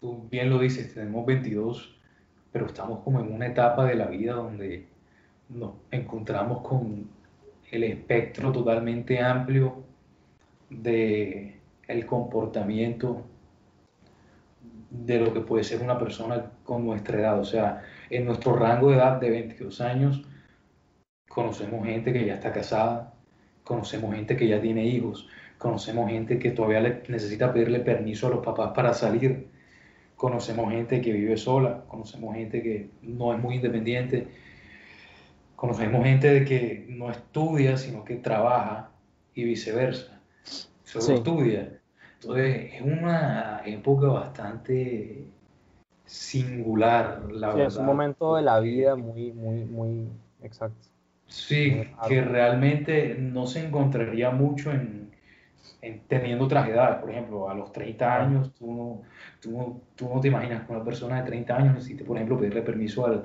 tú 0.00 0.26
bien 0.28 0.50
lo 0.50 0.58
dices, 0.58 0.92
tenemos 0.92 1.24
22 1.24 1.98
pero 2.52 2.66
estamos 2.66 3.00
como 3.00 3.20
en 3.20 3.32
una 3.32 3.46
etapa 3.46 3.84
de 3.86 3.94
la 3.94 4.06
vida 4.06 4.34
donde 4.34 4.86
nos 5.48 5.74
encontramos 5.90 6.66
con 6.66 7.08
el 7.70 7.84
espectro 7.84 8.52
totalmente 8.52 9.20
amplio 9.20 9.84
de 10.70 11.57
el 11.88 12.06
comportamiento 12.06 13.24
de 14.90 15.18
lo 15.20 15.32
que 15.32 15.40
puede 15.40 15.64
ser 15.64 15.82
una 15.82 15.98
persona 15.98 16.52
con 16.64 16.84
nuestra 16.84 17.18
edad. 17.18 17.40
O 17.40 17.44
sea, 17.44 17.82
en 18.10 18.24
nuestro 18.24 18.54
rango 18.54 18.90
de 18.90 18.96
edad 18.96 19.20
de 19.20 19.30
22 19.30 19.80
años, 19.80 20.22
conocemos 21.28 21.84
gente 21.86 22.12
que 22.12 22.24
ya 22.24 22.34
está 22.34 22.52
casada, 22.52 23.14
conocemos 23.64 24.14
gente 24.14 24.36
que 24.36 24.48
ya 24.48 24.60
tiene 24.60 24.86
hijos, 24.86 25.28
conocemos 25.58 26.10
gente 26.10 26.38
que 26.38 26.50
todavía 26.50 27.02
necesita 27.08 27.52
pedirle 27.52 27.80
permiso 27.80 28.28
a 28.28 28.30
los 28.30 28.44
papás 28.44 28.72
para 28.74 28.94
salir, 28.94 29.48
conocemos 30.16 30.70
gente 30.70 31.00
que 31.00 31.12
vive 31.12 31.36
sola, 31.36 31.84
conocemos 31.88 32.34
gente 32.34 32.62
que 32.62 32.90
no 33.02 33.32
es 33.34 33.40
muy 33.40 33.56
independiente, 33.56 34.28
conocemos 35.54 36.04
gente 36.04 36.28
de 36.32 36.44
que 36.44 36.86
no 36.88 37.10
estudia, 37.10 37.76
sino 37.76 38.04
que 38.04 38.16
trabaja 38.16 38.90
y 39.34 39.44
viceversa. 39.44 40.20
Solo 40.88 41.16
estudia. 41.16 41.80
Entonces 42.14 42.74
es 42.74 42.80
una 42.80 43.60
época 43.66 44.08
bastante 44.08 45.26
singular, 46.06 47.30
la 47.30 47.52
sí, 47.52 47.60
Es 47.60 47.76
un 47.76 47.84
momento 47.84 48.36
de 48.36 48.42
la 48.42 48.58
vida 48.60 48.96
muy, 48.96 49.32
muy, 49.32 49.64
muy 49.64 50.08
exacto. 50.42 50.88
Sí, 51.26 51.82
que 52.08 52.22
realmente 52.22 53.16
no 53.18 53.46
se 53.46 53.66
encontraría 53.66 54.30
mucho 54.30 54.72
en, 54.72 55.10
teniendo 56.08 56.46
otras 56.46 56.66
edades. 56.68 56.96
Por 56.96 57.10
ejemplo, 57.10 57.50
a 57.50 57.54
los 57.54 57.70
30 57.70 58.22
años 58.22 58.54
tú 58.54 58.72
no, 58.72 59.02
tú, 59.40 59.82
tú 59.94 60.08
no 60.12 60.20
te 60.20 60.28
imaginas 60.28 60.66
que 60.66 60.72
una 60.72 60.82
persona 60.82 61.20
de 61.20 61.28
30 61.28 61.54
años 61.54 61.74
necesite, 61.74 62.04
por 62.04 62.16
ejemplo, 62.16 62.38
pedirle 62.38 62.62
permiso 62.62 63.04
al 63.04 63.24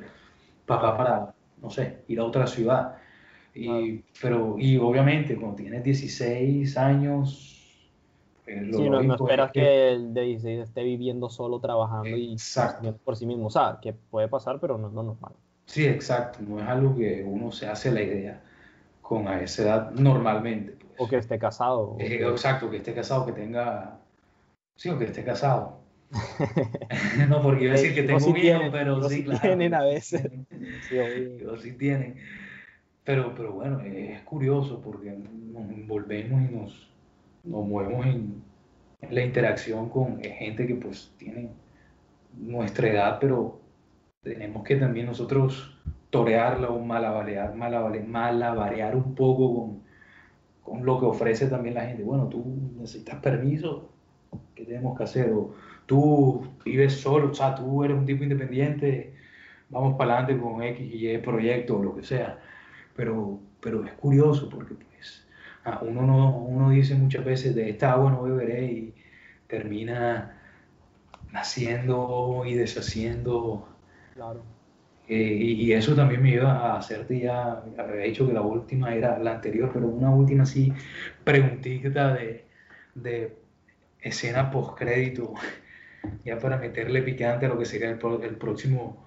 papá 0.65 0.97
para, 0.97 1.33
no 1.61 1.69
sé, 1.69 2.03
ir 2.09 2.19
a 2.19 2.25
otra 2.25 2.45
ciudad. 2.45 2.97
Y, 3.55 4.03
pero, 4.21 4.57
y 4.59 4.77
obviamente, 4.77 5.37
cuando 5.37 5.55
tienes 5.55 5.81
16 5.81 6.77
años... 6.77 7.52
Pues, 8.45 8.75
sí, 8.75 8.89
no, 8.89 8.99
esperas 9.01 9.51
que, 9.51 9.93
el 9.93 10.13
de 10.13 10.21
16 10.21 10.59
esté 10.59 10.83
viviendo 10.83 11.29
solo, 11.29 11.59
trabajando 11.59 12.17
y 12.17 12.35
por 13.03 13.15
sí 13.15 13.25
mismo. 13.25 13.47
O 13.47 13.49
sea, 13.49 13.79
que 13.81 13.93
puede 13.93 14.27
pasar, 14.27 14.59
pero 14.59 14.77
no 14.77 14.87
es 14.87 14.93
lo 14.93 15.03
normal. 15.03 15.33
Sí, 15.65 15.85
exacto. 15.85 16.39
No 16.41 16.59
es 16.59 16.67
algo 16.67 16.95
que 16.95 17.23
uno 17.25 17.51
se 17.51 17.67
hace 17.67 17.91
la 17.91 18.01
idea 18.01 18.41
con 19.01 19.27
a 19.27 19.41
esa 19.41 19.63
edad 19.63 19.91
normalmente. 19.91 20.77
O 20.97 21.07
que 21.07 21.17
esté 21.17 21.39
casado. 21.39 21.95
Eh, 21.99 22.19
exacto, 22.21 22.69
que 22.69 22.77
esté 22.77 22.93
casado, 22.93 23.25
que 23.25 23.31
tenga... 23.31 23.99
Sí, 24.75 24.89
o 24.89 24.97
que 24.97 25.05
esté 25.05 25.23
casado. 25.23 25.79
no, 27.29 27.41
porque 27.41 27.65
iba 27.65 27.73
a 27.73 27.77
decir 27.77 27.95
que 27.95 28.03
tengo 28.03 28.19
sí 28.19 28.33
miedo, 28.33 28.61
pero 28.71 29.09
sí, 29.09 29.23
claro. 29.23 29.41
tienen 29.41 29.73
a 29.73 29.83
veces. 29.83 30.21
sí, 30.89 30.97
sí 31.61 31.71
tienen. 31.73 32.17
Pero, 33.03 33.33
pero 33.35 33.53
bueno, 33.53 33.81
es 33.81 34.21
curioso 34.21 34.79
porque 34.81 35.11
nos 35.11 35.69
envolvemos 35.69 36.41
y 36.41 36.55
nos, 36.55 36.92
nos 37.43 37.65
movemos 37.67 38.05
en, 38.05 38.43
la 39.09 39.23
interacción 39.23 39.89
con 39.89 40.21
gente 40.21 40.65
que 40.65 40.75
pues 40.75 41.13
tiene 41.17 41.49
nuestra 42.37 42.87
edad, 42.89 43.17
pero 43.19 43.59
tenemos 44.21 44.63
que 44.63 44.77
también 44.77 45.07
nosotros 45.07 45.77
torearla 46.09 46.69
o 46.69 46.79
malabarear, 46.79 47.53
malabarear 47.53 48.95
un 48.95 49.13
poco 49.13 49.53
con, 49.53 49.83
con 50.63 50.85
lo 50.85 50.99
que 50.99 51.05
ofrece 51.05 51.47
también 51.47 51.75
la 51.75 51.85
gente. 51.85 52.01
Bueno, 52.03 52.27
tú 52.29 52.45
necesitas 52.77 53.19
permiso, 53.19 53.89
¿qué 54.55 54.63
tenemos 54.63 54.97
que 54.97 55.03
hacer? 55.03 55.31
O 55.33 55.53
tú 55.85 56.47
vives 56.63 56.93
solo, 56.93 57.31
o 57.31 57.33
sea, 57.33 57.55
tú 57.55 57.83
eres 57.83 57.97
un 57.97 58.05
tipo 58.05 58.23
independiente, 58.23 59.13
vamos 59.69 59.95
para 59.97 60.19
adelante 60.19 60.41
con 60.41 60.63
X 60.63 60.93
y 60.93 61.09
Y 61.09 61.17
proyecto 61.17 61.77
o 61.77 61.83
lo 61.83 61.95
que 61.95 62.03
sea. 62.03 62.39
Pero, 62.95 63.39
pero 63.59 63.83
es 63.83 63.91
curioso 63.93 64.49
porque 64.49 64.75
uno, 65.81 66.01
no, 66.01 66.37
uno 66.37 66.69
dice 66.71 66.95
muchas 66.95 67.23
veces 67.23 67.55
de 67.55 67.69
esta 67.69 67.93
agua 67.93 68.11
no 68.11 68.23
beberé 68.23 68.65
y 68.65 68.93
termina 69.47 70.39
naciendo 71.31 72.43
y 72.45 72.53
deshaciendo. 72.53 73.67
Claro. 74.13 74.43
Eh, 75.07 75.15
y, 75.15 75.73
eso 75.73 75.95
también 75.95 76.21
me 76.23 76.31
iba 76.31 76.51
a 76.51 76.77
hacerte 76.77 77.19
ya, 77.19 77.63
había 77.77 78.05
dicho 78.05 78.25
que 78.25 78.33
la 78.33 78.41
última 78.41 78.95
era 78.95 79.19
la 79.19 79.33
anterior, 79.33 79.69
pero 79.73 79.87
una 79.87 80.09
última 80.09 80.43
así 80.43 80.71
preguntita 81.25 82.13
de, 82.13 82.45
de 82.95 83.35
escena 83.99 84.49
post 84.49 84.77
crédito, 84.77 85.33
ya 86.25 86.37
para 86.39 86.57
meterle 86.57 87.01
picante 87.01 87.45
a 87.45 87.49
lo 87.49 87.59
que 87.59 87.65
sería 87.65 87.89
el, 87.89 87.99
el 88.23 88.35
próximo 88.37 89.05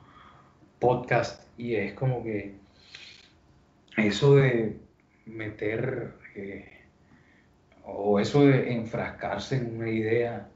podcast. 0.79 1.43
Y 1.57 1.77
es 1.77 1.95
como 1.95 2.23
que 2.23 2.57
eso 3.97 4.37
de 4.37 4.79
meter 5.25 6.15
o 7.85 8.19
eso 8.21 8.45
de 8.45 8.73
enfrascarse 8.75 9.57
en 9.57 9.77
una 9.77 9.91
idea 9.91 10.49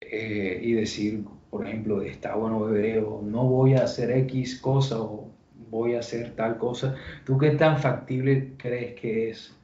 eh, 0.00 0.60
y 0.62 0.72
decir, 0.72 1.24
por 1.50 1.66
ejemplo, 1.66 2.02
está 2.02 2.34
bueno 2.34 2.60
beberé 2.60 2.98
o 3.00 3.22
no 3.22 3.44
voy 3.44 3.74
a 3.74 3.84
hacer 3.84 4.10
X 4.10 4.60
cosa 4.60 5.00
o 5.00 5.30
voy 5.70 5.94
a 5.94 6.00
hacer 6.00 6.34
tal 6.36 6.58
cosa, 6.58 6.94
¿tú 7.24 7.38
qué 7.38 7.50
tan 7.52 7.78
factible 7.78 8.52
crees 8.58 9.00
que 9.00 9.30
es 9.30 9.56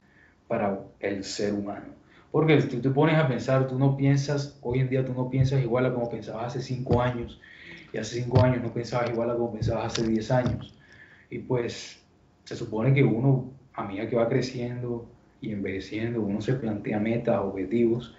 para 0.47 0.79
el 0.99 1.23
ser 1.23 1.53
humano? 1.53 1.99
Porque 2.31 2.61
si 2.61 2.67
tú 2.67 2.81
te 2.81 2.89
pones 2.89 3.15
a 3.15 3.27
pensar, 3.27 3.67
tú 3.67 3.77
no 3.77 3.95
piensas, 3.97 4.59
hoy 4.61 4.79
en 4.79 4.89
día 4.89 5.05
tú 5.05 5.13
no 5.13 5.29
piensas 5.29 5.61
igual 5.61 5.85
a 5.85 5.93
como 5.93 6.09
pensabas 6.09 6.47
hace 6.47 6.61
cinco 6.61 7.01
años, 7.01 7.39
y 7.91 7.97
hace 7.97 8.21
cinco 8.21 8.41
años 8.41 8.61
no 8.63 8.73
pensabas 8.73 9.09
igual 9.09 9.31
a 9.31 9.33
como 9.33 9.53
pensabas 9.53 9.93
hace 9.93 10.07
diez 10.07 10.31
años. 10.31 10.75
Y 11.29 11.39
pues 11.39 12.03
se 12.43 12.55
supone 12.55 12.93
que 12.93 13.03
uno, 13.03 13.51
a 13.79 13.85
medida 13.85 14.07
que 14.07 14.15
va 14.15 14.27
creciendo 14.27 15.05
y 15.41 15.51
envejeciendo, 15.53 16.21
uno 16.21 16.41
se 16.41 16.53
plantea 16.53 16.99
metas, 16.99 17.39
objetivos, 17.39 18.15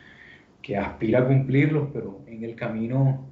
que 0.62 0.76
aspira 0.76 1.20
a 1.20 1.26
cumplirlos, 1.26 1.88
pero 1.92 2.20
en 2.26 2.44
el 2.44 2.54
camino 2.54 3.26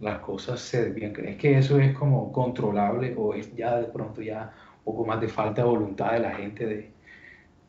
las 0.00 0.18
cosas 0.20 0.60
se 0.60 0.84
desvían. 0.84 1.12
¿Crees 1.12 1.36
que 1.36 1.58
eso 1.58 1.78
es 1.78 1.96
como 1.96 2.32
controlable 2.32 3.14
o 3.16 3.34
es 3.34 3.54
ya 3.54 3.78
de 3.78 3.86
pronto 3.86 4.22
ya 4.22 4.52
un 4.78 4.84
poco 4.84 5.04
más 5.04 5.20
de 5.20 5.28
falta 5.28 5.62
de 5.62 5.68
voluntad 5.68 6.12
de 6.12 6.20
la 6.20 6.32
gente 6.32 6.66
de 6.66 6.92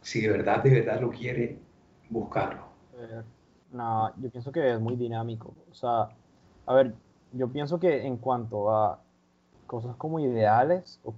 si 0.01 0.21
de 0.21 0.29
verdad, 0.29 0.63
de 0.63 0.69
verdad 0.69 1.01
lo 1.01 1.09
quiere 1.09 1.57
buscarlo? 2.09 2.63
Eh, 2.97 3.21
no, 3.71 4.11
yo 4.17 4.29
pienso 4.29 4.51
que 4.51 4.73
es 4.73 4.79
muy 4.79 4.95
dinámico. 4.95 5.53
O 5.69 5.73
sea, 5.73 6.09
a 6.65 6.73
ver, 6.73 6.93
yo 7.33 7.47
pienso 7.47 7.79
que 7.79 8.05
en 8.05 8.17
cuanto 8.17 8.73
a 8.73 8.99
cosas 9.67 9.95
como 9.97 10.19
ideales 10.19 10.99
o 11.03 11.13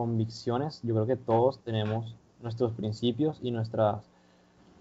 convicciones, 0.00 0.80
yo 0.82 0.94
creo 0.94 1.06
que 1.06 1.16
todos 1.16 1.58
tenemos 1.60 2.16
nuestros 2.42 2.72
principios 2.72 3.38
y 3.42 3.50
nuestras 3.50 4.10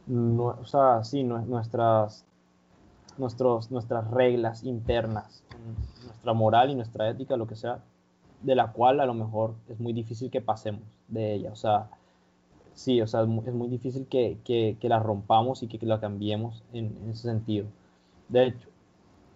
o 0.09 0.65
sea, 0.65 1.03
sí, 1.03 1.23
nuestras, 1.23 2.25
nuestros, 3.17 3.69
nuestras 3.69 4.09
reglas 4.09 4.63
internas, 4.63 5.43
nuestra 6.03 6.33
moral 6.33 6.71
y 6.71 6.75
nuestra 6.75 7.09
ética, 7.09 7.37
lo 7.37 7.47
que 7.47 7.55
sea, 7.55 7.79
de 8.41 8.55
la 8.55 8.71
cual 8.71 8.99
a 8.99 9.05
lo 9.05 9.13
mejor 9.13 9.53
es 9.67 9.79
muy 9.79 9.93
difícil 9.93 10.31
que 10.31 10.41
pasemos 10.41 10.81
de 11.07 11.35
ella. 11.35 11.51
O 11.51 11.55
sea, 11.55 11.89
sí, 12.73 13.01
o 13.01 13.07
sea, 13.07 13.21
es 13.21 13.27
muy, 13.53 13.67
difícil 13.67 14.07
que, 14.07 14.39
que, 14.43 14.77
que, 14.79 14.89
la 14.89 14.99
rompamos 14.99 15.61
y 15.61 15.67
que, 15.67 15.85
la 15.85 15.99
cambiemos 15.99 16.63
en, 16.73 16.97
en, 17.03 17.09
ese 17.11 17.23
sentido. 17.23 17.67
De 18.29 18.47
hecho, 18.47 18.67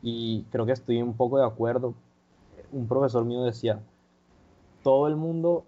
y 0.02 0.44
creo 0.52 0.66
que 0.66 0.72
estoy 0.72 1.02
un 1.02 1.14
poco 1.14 1.38
de 1.38 1.46
acuerdo, 1.46 1.94
un 2.72 2.88
profesor 2.88 3.26
mío 3.26 3.44
decía, 3.44 3.80
todo 4.84 5.08
el 5.08 5.16
mundo 5.16 5.66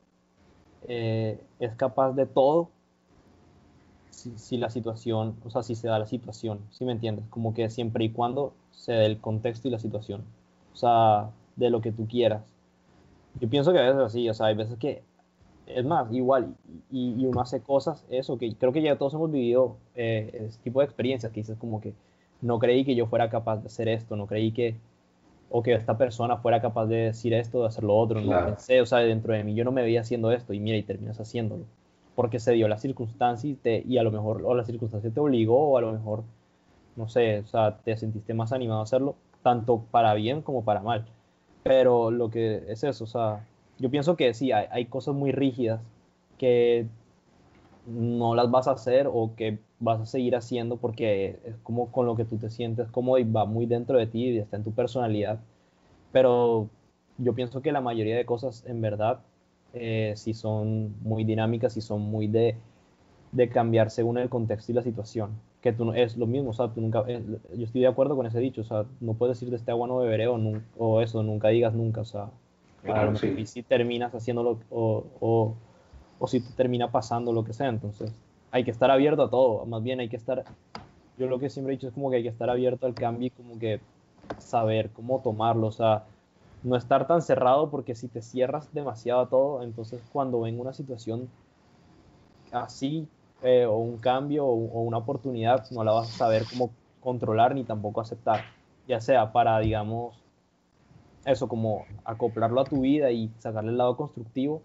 eh, 0.87 1.39
es 1.59 1.75
capaz 1.75 2.13
de 2.13 2.25
todo 2.25 2.69
si, 4.09 4.57
la 4.57 4.69
situación, 4.69 5.35
o 5.45 5.49
sea, 5.49 5.63
si 5.63 5.75
se 5.75 5.87
da 5.87 5.99
la 5.99 6.07
situación, 6.07 6.59
¿sí 6.71 6.85
me 6.85 6.93
entiendes? 6.93 7.25
Como 7.29 7.53
que 7.53 7.69
siempre 7.69 8.05
y 8.05 8.09
cuando 8.09 8.53
se 8.71 8.93
dé 8.93 9.05
el 9.05 9.19
contexto 9.19 9.67
y 9.67 9.71
la 9.71 9.79
situación, 9.79 10.23
o 10.73 10.75
sea, 10.75 11.29
de 11.55 11.69
lo 11.69 11.81
que 11.81 11.91
tú 11.91 12.07
quieras. 12.07 12.43
Yo 13.39 13.49
pienso 13.49 13.73
que 13.73 13.79
a 13.79 13.83
veces 13.83 14.01
así, 14.01 14.29
o 14.29 14.33
sea, 14.33 14.47
hay 14.47 14.55
veces 14.55 14.77
que, 14.77 15.03
es 15.67 15.85
más, 15.85 16.11
igual, 16.13 16.55
y, 16.91 17.25
uno 17.25 17.41
hace 17.41 17.61
cosas, 17.61 18.05
eso, 18.09 18.37
que 18.37 18.55
creo 18.55 18.71
que 18.71 18.81
ya 18.81 18.97
todos 18.97 19.13
hemos 19.13 19.31
vivido 19.31 19.77
eh, 19.95 20.47
ese 20.47 20.59
tipo 20.59 20.79
de 20.79 20.85
experiencias, 20.85 21.31
que 21.31 21.41
dices 21.41 21.57
como 21.57 21.81
que 21.81 21.93
no 22.41 22.59
creí 22.59 22.85
que 22.85 22.95
yo 22.95 23.07
fuera 23.07 23.29
capaz 23.29 23.57
de 23.57 23.67
hacer 23.67 23.87
esto, 23.87 24.15
no 24.15 24.27
creí 24.27 24.51
que, 24.51 24.75
o 25.49 25.63
que 25.63 25.73
esta 25.73 25.97
persona 25.97 26.37
fuera 26.37 26.61
capaz 26.61 26.87
de 26.87 26.97
decir 26.97 27.33
esto, 27.33 27.61
de 27.61 27.67
hacer 27.67 27.83
lo 27.83 27.95
otro, 27.95 28.19
no 28.21 28.45
pensé, 28.45 28.81
o 28.81 28.85
sea, 28.85 28.99
dentro 28.99 29.33
de 29.33 29.43
mí 29.43 29.55
yo 29.55 29.63
no 29.63 29.71
me 29.71 29.81
veía 29.81 30.01
haciendo 30.01 30.31
esto, 30.31 30.53
y 30.53 30.59
mira, 30.59 30.77
y 30.77 30.83
terminas 30.83 31.19
haciéndolo 31.19 31.65
porque 32.15 32.39
se 32.39 32.53
dio 32.53 32.67
la 32.67 32.77
circunstancia 32.77 33.49
y, 33.49 33.55
te, 33.55 33.83
y 33.85 33.97
a 33.97 34.03
lo 34.03 34.11
mejor 34.11 34.41
o 34.43 34.55
la 34.55 34.63
circunstancia 34.63 35.11
te 35.11 35.19
obligó 35.19 35.69
o 35.69 35.77
a 35.77 35.81
lo 35.81 35.91
mejor, 35.91 36.23
no 36.95 37.07
sé, 37.09 37.39
o 37.39 37.45
sea, 37.45 37.77
te 37.83 37.95
sentiste 37.97 38.33
más 38.33 38.53
animado 38.53 38.79
a 38.79 38.83
hacerlo, 38.83 39.15
tanto 39.43 39.83
para 39.91 40.13
bien 40.13 40.41
como 40.41 40.63
para 40.63 40.81
mal. 40.81 41.05
Pero 41.63 42.11
lo 42.11 42.29
que 42.29 42.63
es 42.69 42.83
eso, 42.83 43.03
o 43.03 43.07
sea, 43.07 43.45
yo 43.79 43.91
pienso 43.91 44.15
que 44.15 44.33
sí, 44.33 44.51
hay, 44.51 44.67
hay 44.71 44.85
cosas 44.85 45.13
muy 45.13 45.31
rígidas 45.31 45.81
que 46.37 46.87
no 47.87 48.35
las 48.35 48.49
vas 48.51 48.67
a 48.67 48.71
hacer 48.71 49.07
o 49.11 49.33
que 49.35 49.59
vas 49.79 50.01
a 50.01 50.05
seguir 50.05 50.35
haciendo 50.35 50.77
porque 50.77 51.39
es 51.45 51.55
como 51.63 51.91
con 51.91 52.05
lo 52.05 52.15
que 52.15 52.25
tú 52.25 52.37
te 52.37 52.49
sientes 52.49 52.89
cómodo 52.89 53.19
y 53.19 53.23
va 53.23 53.45
muy 53.45 53.65
dentro 53.65 53.97
de 53.97 54.07
ti 54.07 54.29
y 54.29 54.37
está 54.39 54.57
en 54.57 54.63
tu 54.63 54.71
personalidad. 54.71 55.39
Pero 56.11 56.69
yo 57.17 57.33
pienso 57.33 57.61
que 57.61 57.71
la 57.71 57.81
mayoría 57.81 58.15
de 58.15 58.25
cosas 58.25 58.63
en 58.67 58.81
verdad 58.81 59.19
eh, 59.77 60.13
si 60.15 60.33
son 60.33 60.95
muy 61.01 61.25
dinámicas, 61.25 61.75
y 61.75 61.81
son 61.81 62.01
muy 62.01 62.27
de, 62.27 62.55
de, 63.33 63.49
cambiar 63.49 63.91
según 63.91 64.17
el 64.17 64.29
contexto 64.29 64.71
y 64.71 64.75
la 64.75 64.81
situación. 64.83 65.31
Que 65.61 65.73
tú 65.73 65.83
no, 65.83 65.93
es 65.93 66.15
lo 66.15 66.27
mismo, 66.27 66.51
o 66.51 66.53
sea, 66.53 66.69
tú 66.69 66.79
nunca, 66.79 67.03
eh, 67.07 67.21
yo 67.53 67.65
estoy 67.65 67.81
de 67.81 67.87
acuerdo 67.87 68.15
con 68.15 68.25
ese 68.25 68.39
dicho, 68.39 68.61
o 68.61 68.63
sea, 68.63 68.85
no 69.01 69.15
puedes 69.15 69.35
decir 69.35 69.49
de 69.49 69.57
este 69.57 69.71
agua 69.71 69.87
no 69.87 69.97
beberé 69.97 70.27
o, 70.27 70.39
o 70.77 71.01
eso, 71.01 71.23
nunca 71.23 71.49
digas 71.49 71.73
nunca, 71.73 72.01
o 72.01 72.05
sea, 72.05 72.29
y 73.37 73.45
si 73.47 73.63
terminas 73.63 74.15
haciéndolo 74.15 74.59
o, 74.69 75.03
o, 75.19 75.55
o 76.19 76.27
si 76.27 76.39
te 76.39 76.53
termina 76.53 76.91
pasando 76.91 77.33
lo 77.33 77.43
que 77.43 77.53
sea, 77.53 77.67
entonces 77.67 78.11
hay 78.51 78.63
que 78.63 78.71
estar 78.71 78.89
abierto 78.91 79.23
a 79.23 79.29
todo, 79.29 79.65
más 79.65 79.83
bien 79.83 79.99
hay 79.99 80.09
que 80.09 80.15
estar, 80.15 80.43
yo 81.17 81.27
lo 81.27 81.39
que 81.39 81.49
siempre 81.49 81.73
he 81.73 81.77
dicho 81.77 81.87
es 81.87 81.93
como 81.93 82.09
que 82.09 82.17
hay 82.17 82.23
que 82.23 82.29
estar 82.29 82.49
abierto 82.49 82.85
al 82.85 82.93
cambio 82.93 83.27
y 83.27 83.31
como 83.31 83.59
que 83.59 83.81
saber 84.37 84.89
cómo 84.91 85.19
tomarlo, 85.21 85.67
o 85.67 85.71
sea, 85.71 86.05
no 86.63 86.75
estar 86.75 87.05
tan 87.05 87.21
cerrado 87.21 87.69
porque 87.69 87.95
si 87.95 88.07
te 88.07 88.21
cierras 88.21 88.73
demasiado 88.73 89.21
a 89.21 89.29
todo, 89.29 89.63
entonces 89.63 90.01
cuando 90.11 90.41
venga 90.41 90.61
una 90.61 90.73
situación 90.73 91.29
así 92.51 93.07
eh, 93.43 93.65
o 93.65 93.77
un 93.77 93.97
cambio 93.97 94.45
o, 94.45 94.81
una 94.81 94.97
oportunidad, 94.97 95.69
no 95.71 95.83
la 95.83 95.91
vas 95.91 96.09
a 96.09 96.17
saber 96.17 96.45
cómo 96.49 96.71
controlar 97.01 97.53
ni 97.53 97.63
tampoco 97.63 98.01
aceptar, 98.01 98.41
ya 98.87 98.99
sea 98.99 99.31
para, 99.31 99.59
digamos, 99.59 100.17
eso, 101.25 101.47
como 101.47 101.85
acoplarlo 102.03 102.61
a 102.61 102.65
tu 102.65 102.81
vida 102.81 103.11
y 103.11 103.29
sacarle 103.39 103.71
el 103.71 103.77
lado 103.77 103.95
constructivo, 103.97 104.61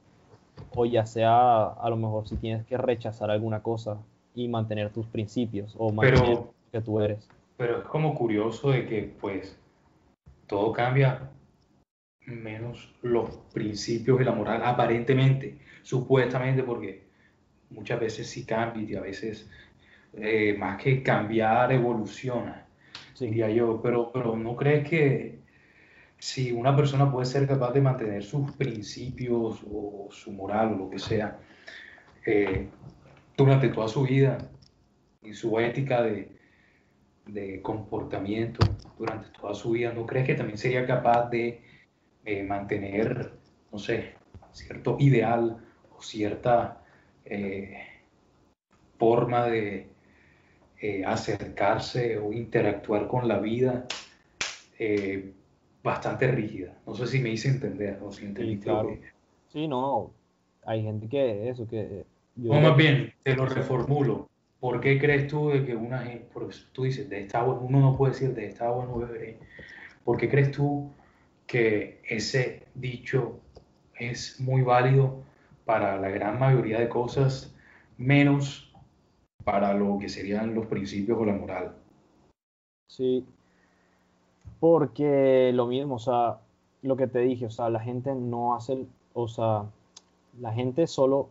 o 0.71 0.87
ya 0.87 1.07
sea 1.07 1.65
a 1.69 1.91
lo 1.91 1.97
mejor 1.97 2.29
si 2.29 2.37
tienes 2.37 2.65
que 2.67 2.77
rechazar 2.77 3.31
alguna 3.31 3.63
cosa 3.63 3.99
y 4.35 4.49
mantener 4.49 4.91
tus 4.91 5.07
principios 5.07 5.75
o 5.79 5.93
mantener 5.93 6.29
lo 6.29 6.55
que 6.71 6.81
tú 6.81 7.01
eres. 7.01 7.29
Pero 7.57 7.79
es 7.79 7.85
como 7.85 8.15
curioso 8.15 8.71
de 8.71 8.87
que 8.87 9.15
pues 9.21 9.59
todo 10.47 10.73
cambia 10.73 11.31
menos 12.27 12.95
los 13.03 13.31
principios 13.53 14.21
y 14.21 14.25
la 14.25 14.33
moral, 14.33 14.63
aparentemente, 14.65 15.59
supuestamente, 15.83 16.63
porque 16.63 17.05
muchas 17.71 18.01
veces 18.01 18.29
sí 18.29 18.45
cambia 18.45 18.83
y 18.83 18.95
a 18.95 19.01
veces 19.01 19.51
eh, 20.15 20.57
más 20.59 20.83
que 20.83 21.03
cambiar 21.03 21.73
evoluciona, 21.73 22.67
diría 23.19 23.51
yo, 23.51 23.81
pero, 23.83 24.11
pero 24.13 24.37
¿no 24.37 24.57
crees 24.57 24.89
que 24.89 25.40
si 26.21 26.53
una 26.53 26.77
persona 26.77 27.11
puede 27.11 27.25
ser 27.25 27.49
capaz 27.49 27.73
de 27.73 27.81
mantener 27.81 28.23
sus 28.23 28.53
principios 28.53 29.63
o 29.73 30.09
su 30.11 30.31
moral 30.33 30.75
o 30.75 30.77
lo 30.77 30.91
que 30.91 30.99
sea 30.99 31.39
eh, 32.27 32.69
durante 33.35 33.71
toda 33.71 33.89
su 33.89 34.03
vida 34.03 34.37
y 35.23 35.33
su 35.33 35.59
ética 35.59 36.03
de, 36.03 36.31
de 37.27 37.63
comportamiento 37.63 38.61
durante 38.99 39.31
toda 39.31 39.55
su 39.55 39.71
vida, 39.71 39.95
¿no 39.95 40.05
crees 40.05 40.27
que 40.27 40.35
también 40.35 40.59
sería 40.59 40.87
capaz 40.87 41.31
de 41.31 41.63
eh, 42.27 42.43
mantener, 42.43 43.33
no 43.73 43.79
sé, 43.79 44.13
cierto 44.53 44.99
ideal 45.01 45.57
o 45.97 46.03
cierta 46.03 46.83
eh, 47.25 47.79
forma 48.99 49.47
de 49.47 49.89
acercarse 51.07 52.19
o 52.19 52.33
interactuar 52.33 53.07
con 53.07 53.29
la 53.29 53.39
vida 53.39 53.87
bastante 55.83 56.31
rígida. 56.31 56.77
No 56.87 56.95
sé 56.95 57.07
si 57.07 57.21
me 57.21 57.31
hice 57.31 57.49
entender 57.49 57.99
o 58.03 58.13
si 58.13 58.27
entendiste. 58.27 58.71
Sí, 59.49 59.67
no, 59.67 60.11
hay 60.65 60.83
gente 60.83 61.09
que 61.09 61.49
eso, 61.49 61.67
que... 61.67 62.05
no, 62.37 62.61
más 62.61 62.77
bien, 62.77 63.13
te 63.23 63.35
lo 63.35 63.47
reformulo. 63.47 64.29
¿Por 64.61 64.81
qué 64.81 64.99
crees 64.99 65.27
tú 65.27 65.49
de 65.49 65.65
que 65.65 65.75
una 65.75 66.01
gente, 66.01 66.29
tú 66.73 66.85
dices, 66.85 67.09
de 67.09 67.21
esta 67.21 67.43
uno 67.43 67.81
no 67.81 67.97
puede 67.97 68.13
decir 68.13 68.35
de 68.35 68.47
esta 68.47 68.67
agua 68.67 68.85
no 68.85 68.99
beberé? 68.99 69.39
¿Por 70.05 70.19
qué 70.19 70.29
crees 70.29 70.53
tú 70.53 70.91
que 71.47 72.01
ese 72.09 72.67
dicho 72.75 73.41
es 73.99 74.39
muy 74.41 74.63
válido 74.63 75.23
para 75.65 75.99
la 75.99 76.11
gran 76.11 76.39
mayoría 76.39 76.79
de 76.79 76.89
cosas, 76.89 77.55
menos 77.97 78.73
para 79.45 79.73
lo 79.75 79.99
que 79.99 80.09
serían 80.09 80.55
los 80.55 80.67
principios 80.67 81.19
o 81.19 81.25
la 81.25 81.33
moral? 81.33 81.77
Sí, 82.87 83.25
porque 84.61 85.51
lo 85.55 85.67
mismo, 85.67 85.97
o 85.97 85.99
sea, 85.99 86.39
lo 86.83 86.97
que 86.97 87.07
te 87.07 87.21
dije, 87.21 87.47
o 87.47 87.51
sea, 87.51 87.71
la 87.71 87.81
gente 87.81 88.15
no 88.15 88.55
hace, 88.55 88.87
o 89.15 89.27
sea, 89.27 89.65
la 90.39 90.53
gente 90.53 90.87
solo 90.87 91.29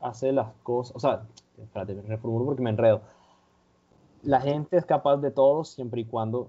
hace 0.00 0.32
las 0.32 0.52
cosas, 0.62 0.96
o 0.96 1.00
sea, 1.00 1.22
espérate, 1.58 1.94
me 1.94 2.02
reformulo 2.02 2.46
porque 2.46 2.62
me 2.62 2.70
enredo. 2.70 3.02
La 4.22 4.40
gente 4.40 4.76
es 4.76 4.84
capaz 4.84 5.18
de 5.18 5.30
todo 5.30 5.64
siempre 5.64 6.00
y 6.00 6.04
cuando 6.04 6.48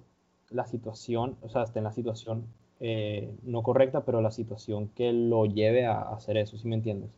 la 0.49 0.65
situación, 0.65 1.35
o 1.41 1.49
sea, 1.49 1.63
esté 1.63 1.79
en 1.79 1.85
la 1.85 1.91
situación 1.91 2.45
eh, 2.79 3.33
no 3.43 3.61
correcta, 3.61 4.01
pero 4.01 4.21
la 4.21 4.31
situación 4.31 4.89
que 4.95 5.13
lo 5.13 5.45
lleve 5.45 5.85
a 5.85 6.01
hacer 6.01 6.37
eso, 6.37 6.57
¿sí 6.57 6.67
me 6.67 6.75
entiendes? 6.75 7.09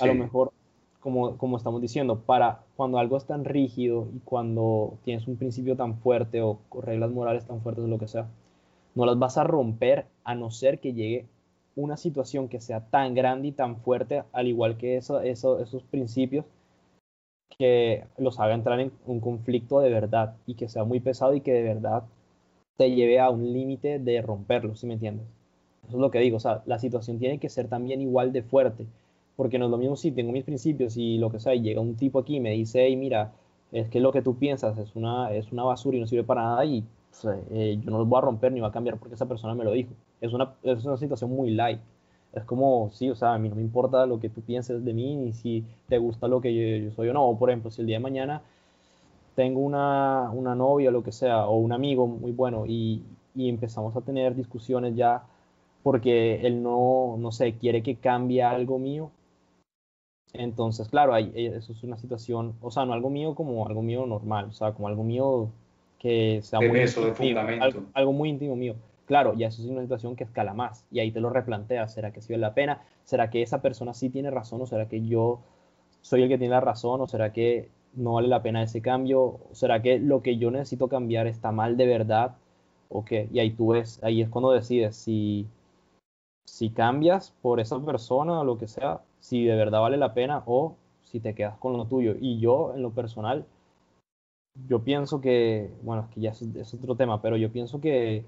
A 0.00 0.06
lo 0.06 0.14
mejor, 0.14 0.52
como, 1.00 1.36
como 1.36 1.56
estamos 1.56 1.80
diciendo, 1.80 2.20
para 2.20 2.60
cuando 2.76 2.98
algo 2.98 3.16
es 3.16 3.24
tan 3.24 3.44
rígido 3.44 4.06
y 4.14 4.20
cuando 4.20 4.94
tienes 5.04 5.26
un 5.26 5.36
principio 5.36 5.76
tan 5.76 5.96
fuerte 5.96 6.40
o 6.40 6.58
reglas 6.82 7.10
morales 7.10 7.44
tan 7.44 7.60
fuertes 7.60 7.84
o 7.84 7.88
lo 7.88 7.98
que 7.98 8.08
sea, 8.08 8.28
no 8.94 9.06
las 9.06 9.18
vas 9.18 9.38
a 9.38 9.44
romper 9.44 10.06
a 10.24 10.34
no 10.34 10.50
ser 10.50 10.80
que 10.80 10.92
llegue 10.92 11.26
una 11.76 11.96
situación 11.96 12.48
que 12.48 12.60
sea 12.60 12.80
tan 12.90 13.14
grande 13.14 13.48
y 13.48 13.52
tan 13.52 13.76
fuerte, 13.76 14.24
al 14.32 14.48
igual 14.48 14.76
que 14.76 14.96
eso, 14.96 15.20
eso, 15.20 15.60
esos 15.60 15.82
principios, 15.84 16.44
que 17.58 18.04
los 18.18 18.40
haga 18.40 18.54
entrar 18.54 18.80
en 18.80 18.92
un 19.06 19.20
conflicto 19.20 19.80
de 19.80 19.90
verdad 19.90 20.36
y 20.46 20.54
que 20.54 20.68
sea 20.68 20.84
muy 20.84 21.00
pesado 21.00 21.34
y 21.34 21.40
que 21.40 21.52
de 21.52 21.62
verdad 21.62 22.04
te 22.76 22.90
lleve 22.90 23.20
a 23.20 23.30
un 23.30 23.52
límite 23.52 23.98
de 23.98 24.22
romperlo, 24.22 24.74
¿sí 24.74 24.86
me 24.86 24.94
entiendes? 24.94 25.26
Eso 25.86 25.96
es 25.96 26.00
lo 26.00 26.10
que 26.10 26.20
digo, 26.20 26.36
o 26.36 26.40
sea, 26.40 26.62
la 26.66 26.78
situación 26.78 27.18
tiene 27.18 27.38
que 27.38 27.48
ser 27.48 27.68
también 27.68 28.00
igual 28.00 28.32
de 28.32 28.42
fuerte, 28.42 28.86
porque 29.36 29.58
no 29.58 29.66
es 29.66 29.70
lo 29.70 29.78
mismo 29.78 29.96
si 29.96 30.12
tengo 30.12 30.32
mis 30.32 30.44
principios 30.44 30.96
y 30.96 31.18
lo 31.18 31.30
que 31.30 31.40
sea, 31.40 31.54
y 31.54 31.62
llega 31.62 31.80
un 31.80 31.96
tipo 31.96 32.18
aquí 32.18 32.36
y 32.36 32.40
me 32.40 32.50
dice, 32.50 32.86
hey, 32.86 32.96
mira, 32.96 33.32
es 33.72 33.88
que 33.88 34.00
lo 34.00 34.12
que 34.12 34.22
tú 34.22 34.36
piensas 34.36 34.78
es 34.78 34.94
una, 34.96 35.32
es 35.32 35.50
una 35.52 35.64
basura 35.64 35.96
y 35.96 36.00
no 36.00 36.06
sirve 36.06 36.24
para 36.24 36.42
nada 36.42 36.64
y 36.64 36.84
eh, 37.50 37.78
yo 37.82 37.90
no 37.90 37.98
lo 37.98 38.06
voy 38.06 38.18
a 38.18 38.22
romper 38.22 38.52
ni 38.52 38.60
va 38.60 38.68
a 38.68 38.72
cambiar 38.72 38.98
porque 38.98 39.14
esa 39.14 39.26
persona 39.26 39.54
me 39.54 39.64
lo 39.64 39.72
dijo. 39.72 39.92
Es 40.20 40.32
una, 40.32 40.54
es 40.62 40.84
una 40.84 40.96
situación 40.96 41.30
muy 41.30 41.50
light. 41.50 41.80
Es 42.32 42.44
como, 42.44 42.90
sí, 42.92 43.10
o 43.10 43.14
sea, 43.14 43.34
a 43.34 43.38
mí 43.38 43.48
no 43.48 43.56
me 43.56 43.62
importa 43.62 44.06
lo 44.06 44.18
que 44.18 44.30
tú 44.30 44.40
pienses 44.42 44.84
de 44.84 44.94
mí, 44.94 45.16
ni 45.16 45.32
si 45.34 45.64
te 45.88 45.98
gusta 45.98 46.28
lo 46.28 46.40
que 46.40 46.82
yo, 46.84 46.90
soy 46.92 47.08
o 47.08 47.12
no. 47.12 47.24
O, 47.28 47.38
por 47.38 47.50
ejemplo, 47.50 47.70
si 47.70 47.82
el 47.82 47.86
día 47.86 47.96
de 47.96 48.02
mañana 48.02 48.42
tengo 49.34 49.60
una, 49.60 50.30
una 50.32 50.54
novia 50.54 50.90
o 50.90 50.92
lo 50.92 51.02
que 51.02 51.12
sea, 51.12 51.46
o 51.46 51.56
un 51.58 51.72
amigo 51.72 52.06
muy 52.06 52.32
bueno, 52.32 52.64
y, 52.66 53.02
y, 53.34 53.48
empezamos 53.48 53.96
a 53.96 54.02
tener 54.02 54.34
discusiones 54.34 54.96
ya 54.96 55.24
porque 55.82 56.46
él 56.46 56.62
no, 56.62 57.16
no 57.18 57.32
sé, 57.32 57.54
quiere 57.58 57.82
que 57.82 57.96
cambie 57.96 58.42
algo 58.42 58.78
mío. 58.78 59.10
Entonces, 60.32 60.88
claro, 60.88 61.14
hay, 61.14 61.32
eso 61.34 61.72
es 61.72 61.82
una 61.82 61.98
situación, 61.98 62.54
o 62.62 62.70
sea, 62.70 62.86
no 62.86 62.94
algo 62.94 63.10
mío 63.10 63.34
como 63.34 63.66
algo 63.66 63.82
mío 63.82 64.06
normal, 64.06 64.46
o 64.46 64.52
sea, 64.52 64.72
como 64.72 64.88
algo 64.88 65.04
mío 65.04 65.50
que 66.02 66.40
sea 66.42 66.58
muy 66.58 66.80
algo, 67.60 67.84
algo, 67.94 68.12
muy 68.12 68.28
íntimo 68.28 68.56
mío. 68.56 68.74
Claro, 69.06 69.34
ya 69.34 69.46
eso 69.46 69.62
es 69.62 69.68
una 69.68 69.82
situación 69.82 70.16
que 70.16 70.24
escala 70.24 70.52
más 70.52 70.84
y 70.90 70.98
ahí 70.98 71.12
te 71.12 71.20
lo 71.20 71.30
replanteas, 71.30 71.94
¿será 71.94 72.12
que 72.12 72.20
sí 72.20 72.32
vale 72.32 72.40
la 72.40 72.54
pena? 72.54 72.82
¿Será 73.04 73.30
que 73.30 73.40
esa 73.40 73.62
persona 73.62 73.94
sí 73.94 74.10
tiene 74.10 74.28
razón 74.30 74.60
o 74.60 74.66
será 74.66 74.88
que 74.88 75.06
yo 75.06 75.40
soy 76.00 76.22
el 76.22 76.28
que 76.28 76.38
tiene 76.38 76.54
la 76.54 76.60
razón 76.60 77.00
o 77.00 77.06
será 77.06 77.32
que 77.32 77.68
no 77.94 78.14
vale 78.14 78.26
la 78.26 78.42
pena 78.42 78.64
ese 78.64 78.82
cambio? 78.82 79.22
¿O 79.22 79.40
será 79.52 79.80
que 79.80 80.00
lo 80.00 80.22
que 80.22 80.38
yo 80.38 80.50
necesito 80.50 80.88
cambiar 80.88 81.28
está 81.28 81.52
mal 81.52 81.76
de 81.76 81.86
verdad? 81.86 82.34
¿O 82.88 83.04
qué? 83.04 83.28
Y 83.32 83.38
ahí 83.38 83.50
tú 83.52 83.68
ves, 83.68 84.02
ahí 84.02 84.22
es 84.22 84.28
cuando 84.28 84.50
decides 84.50 84.96
si, 84.96 85.46
si 86.44 86.70
cambias 86.70 87.32
por 87.42 87.60
esa 87.60 87.78
persona 87.78 88.40
o 88.40 88.44
lo 88.44 88.58
que 88.58 88.66
sea, 88.66 89.02
si 89.20 89.44
de 89.44 89.54
verdad 89.54 89.80
vale 89.80 89.98
la 89.98 90.14
pena 90.14 90.42
o 90.46 90.74
si 91.04 91.20
te 91.20 91.34
quedas 91.34 91.56
con 91.58 91.76
lo 91.76 91.84
tuyo. 91.86 92.16
Y 92.20 92.40
yo, 92.40 92.72
en 92.74 92.82
lo 92.82 92.90
personal, 92.90 93.46
yo 94.68 94.82
pienso 94.82 95.20
que, 95.20 95.70
bueno, 95.82 96.02
es 96.02 96.14
que 96.14 96.20
ya 96.20 96.30
es, 96.30 96.74
otro 96.74 96.94
tema, 96.96 97.20
pero 97.22 97.36
yo 97.36 97.50
pienso 97.50 97.80
que 97.80 98.24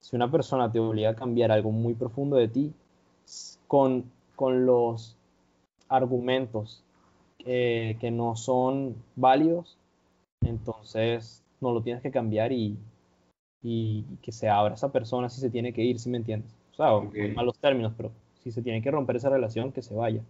si 0.00 0.16
una 0.16 0.30
persona 0.30 0.70
te 0.70 0.78
obliga 0.78 1.10
a 1.10 1.16
cambiar 1.16 1.50
algo 1.50 1.70
muy 1.70 1.94
profundo 1.94 2.36
de 2.36 2.48
ti, 2.48 2.72
con, 3.66 4.10
con 4.36 4.64
los 4.64 5.16
argumentos 5.88 6.82
que 7.44 8.10
no 8.12 8.36
son 8.36 8.96
válidos, 9.16 9.78
entonces 10.42 11.42
no 11.60 11.72
lo 11.72 11.82
tienes 11.82 12.02
que 12.02 12.10
cambiar 12.10 12.52
y, 12.52 12.76
y, 13.62 14.04
que 14.22 14.32
se 14.32 14.48
abra 14.48 14.74
esa 14.74 14.92
persona 14.92 15.28
si 15.28 15.40
se 15.40 15.50
tiene 15.50 15.72
que 15.72 15.82
ir, 15.82 15.98
si 15.98 16.10
me 16.10 16.18
entiendes. 16.18 16.54
O 16.72 16.76
sea, 16.76 16.94
okay. 16.94 17.32
malos 17.32 17.58
términos, 17.58 17.92
pero 17.96 18.10
si 18.42 18.50
se 18.50 18.62
tiene 18.62 18.82
que 18.82 18.90
romper 18.90 19.16
esa 19.16 19.30
relación, 19.30 19.72
que 19.72 19.82
se 19.82 19.94
vaya. 19.94 20.22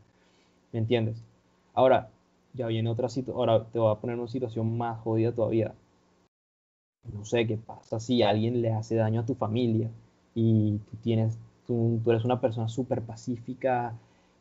¿Me 0.73 0.79
entiendes? 0.79 1.23
Ahora, 1.75 2.11
ya 2.59 2.67
viene 2.67 2.91
otra 2.91 3.09
situación, 3.09 3.39
ahora 3.39 3.65
te 3.65 3.79
voy 3.79 3.93
a 3.93 4.01
poner 4.01 4.19
una 4.19 4.29
situación 4.29 4.77
más 4.77 5.01
jodida 5.01 5.33
todavía. 5.33 5.75
No 7.13 7.25
sé 7.25 7.47
qué 7.47 7.57
pasa 7.57 8.01
si 8.01 8.23
alguien 8.23 8.61
le 8.61 8.73
hace 8.73 8.97
daño 8.97 9.21
a 9.21 9.27
tu 9.27 9.35
familia 9.35 9.91
y 10.35 10.79
tú 10.91 10.97
tienes, 11.03 11.39
tú, 11.67 12.01
eres 12.07 12.25
una 12.25 12.41
persona 12.41 12.69
súper 12.69 13.03
pacífica 13.03 13.95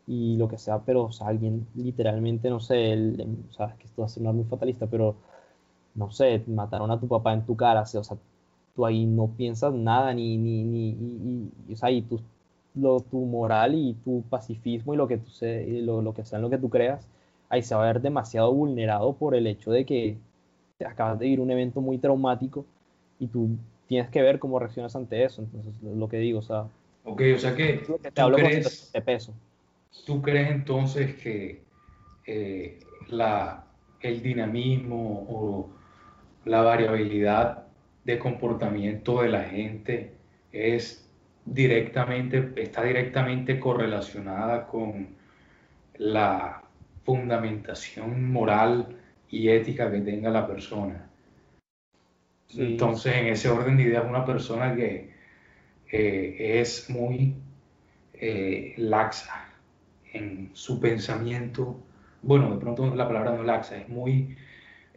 y 0.07 0.35
lo 0.37 0.47
que 0.47 0.57
sea, 0.57 0.79
pero 0.79 1.05
o 1.05 1.11
sea, 1.11 1.27
alguien 1.27 1.67
literalmente, 1.75 2.49
no 2.49 2.59
sé, 2.59 2.91
el, 2.93 3.37
sea, 3.51 3.75
que 3.77 3.85
esto 3.85 4.01
va 4.01 4.07
a 4.07 4.09
sonar 4.09 4.33
muy 4.33 4.45
fatalista, 4.45 4.87
pero 4.87 5.15
no 5.95 6.11
sé, 6.11 6.43
mataron 6.47 6.91
a 6.91 6.99
tu 6.99 7.07
papá 7.07 7.33
en 7.33 7.45
tu 7.45 7.55
cara, 7.55 7.81
o 7.81 7.85
sea, 7.85 8.17
tú 8.75 8.85
ahí 8.85 9.05
no 9.05 9.27
piensas 9.27 9.73
nada, 9.73 10.13
ni, 10.13 10.37
ni, 10.37 10.63
ni, 10.63 10.89
y, 11.69 11.73
o 11.73 11.77
sea, 11.77 11.91
y 11.91 12.01
tu, 12.01 12.19
lo, 12.75 12.99
tu 13.01 13.19
moral 13.25 13.75
y 13.75 13.93
tu 14.05 14.23
pacifismo 14.29 14.93
y 14.93 14.97
lo 14.97 15.07
que, 15.07 15.17
tú 15.17 15.29
sé, 15.31 15.65
lo, 15.81 16.01
lo 16.01 16.13
que 16.13 16.25
sea 16.25 16.37
en 16.37 16.43
lo 16.43 16.49
que 16.49 16.57
tú 16.57 16.69
creas, 16.69 17.07
ahí 17.49 17.61
se 17.61 17.75
va 17.75 17.83
a 17.83 17.93
ver 17.93 18.01
demasiado 18.01 18.53
vulnerado 18.53 19.13
por 19.13 19.35
el 19.35 19.47
hecho 19.47 19.71
de 19.71 19.85
que 19.85 20.17
te 20.77 20.85
acabas 20.85 21.19
de 21.19 21.25
vivir 21.25 21.39
un 21.39 21.51
evento 21.51 21.81
muy 21.81 21.97
traumático 21.97 22.65
y 23.19 23.27
tú 23.27 23.57
tienes 23.87 24.09
que 24.09 24.21
ver 24.21 24.39
cómo 24.39 24.59
reaccionas 24.59 24.95
ante 24.95 25.23
eso. 25.23 25.41
Entonces, 25.41 25.73
lo 25.81 26.07
que 26.07 26.17
digo, 26.17 26.39
o 26.39 26.43
sea. 26.43 26.67
Ok, 27.03 27.21
o 27.35 27.39
sea 27.39 27.55
que. 27.55 27.83
te 28.13 28.21
hablo 28.21 28.37
crees, 28.37 28.91
de 28.91 29.01
peso. 29.01 29.33
¿Tú 30.05 30.21
crees 30.21 30.51
entonces 30.51 31.15
que 31.15 31.63
eh, 32.25 32.79
la, 33.07 33.65
el 34.01 34.21
dinamismo 34.21 35.25
o 35.29 35.69
la 36.45 36.61
variabilidad 36.61 37.65
de 38.03 38.19
comportamiento 38.19 39.21
de 39.21 39.29
la 39.29 39.43
gente 39.43 40.13
es 40.51 41.09
directamente, 41.45 42.53
está 42.57 42.83
directamente 42.83 43.59
correlacionada 43.59 44.67
con 44.67 45.15
la 45.97 46.66
fundamentación 47.07 48.29
moral 48.33 48.97
y 49.29 49.47
ética 49.47 49.89
que 49.89 50.01
tenga 50.01 50.29
la 50.29 50.45
persona. 50.45 51.09
Entonces, 52.53 53.15
en 53.15 53.27
ese 53.27 53.47
orden 53.47 53.77
de 53.77 53.83
ideas, 53.83 54.03
una 54.05 54.25
persona 54.25 54.75
que 54.75 55.13
eh, 55.89 56.59
es 56.59 56.89
muy 56.89 57.33
eh, 58.13 58.73
laxa 58.75 59.45
en 60.11 60.49
su 60.51 60.81
pensamiento, 60.81 61.79
bueno, 62.23 62.53
de 62.53 62.59
pronto 62.59 62.93
la 62.93 63.07
palabra 63.07 63.37
no 63.37 63.43
laxa, 63.43 63.77
es 63.77 63.87
muy 63.87 64.35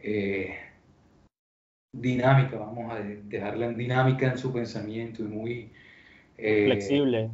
eh, 0.02 0.56
dinámica, 1.92 2.58
vamos 2.58 2.92
a 2.92 2.98
dejarla 2.98 3.66
en 3.66 3.76
dinámica 3.76 4.26
en 4.26 4.36
su 4.36 4.52
pensamiento 4.52 5.22
y 5.22 5.26
muy... 5.26 5.72
flexible. 6.36 7.30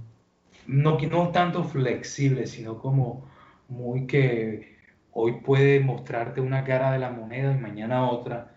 No, 0.66 0.98
no 0.98 1.28
tanto 1.30 1.64
flexible, 1.64 2.46
sino 2.46 2.76
como 2.76 3.35
muy 3.68 4.06
que 4.06 4.76
hoy 5.12 5.40
puede 5.40 5.80
mostrarte 5.80 6.40
una 6.40 6.64
cara 6.64 6.92
de 6.92 6.98
la 6.98 7.10
moneda 7.10 7.52
y 7.52 7.58
mañana 7.58 8.10
otra, 8.10 8.54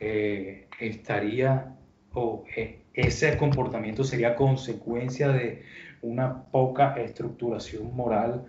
eh, 0.00 0.68
estaría, 0.80 1.76
o 2.12 2.44
eh, 2.56 2.82
ese 2.94 3.36
comportamiento 3.36 4.04
sería 4.04 4.34
consecuencia 4.34 5.28
de 5.28 5.62
una 6.02 6.44
poca 6.44 6.94
estructuración 6.96 7.94
moral 7.94 8.44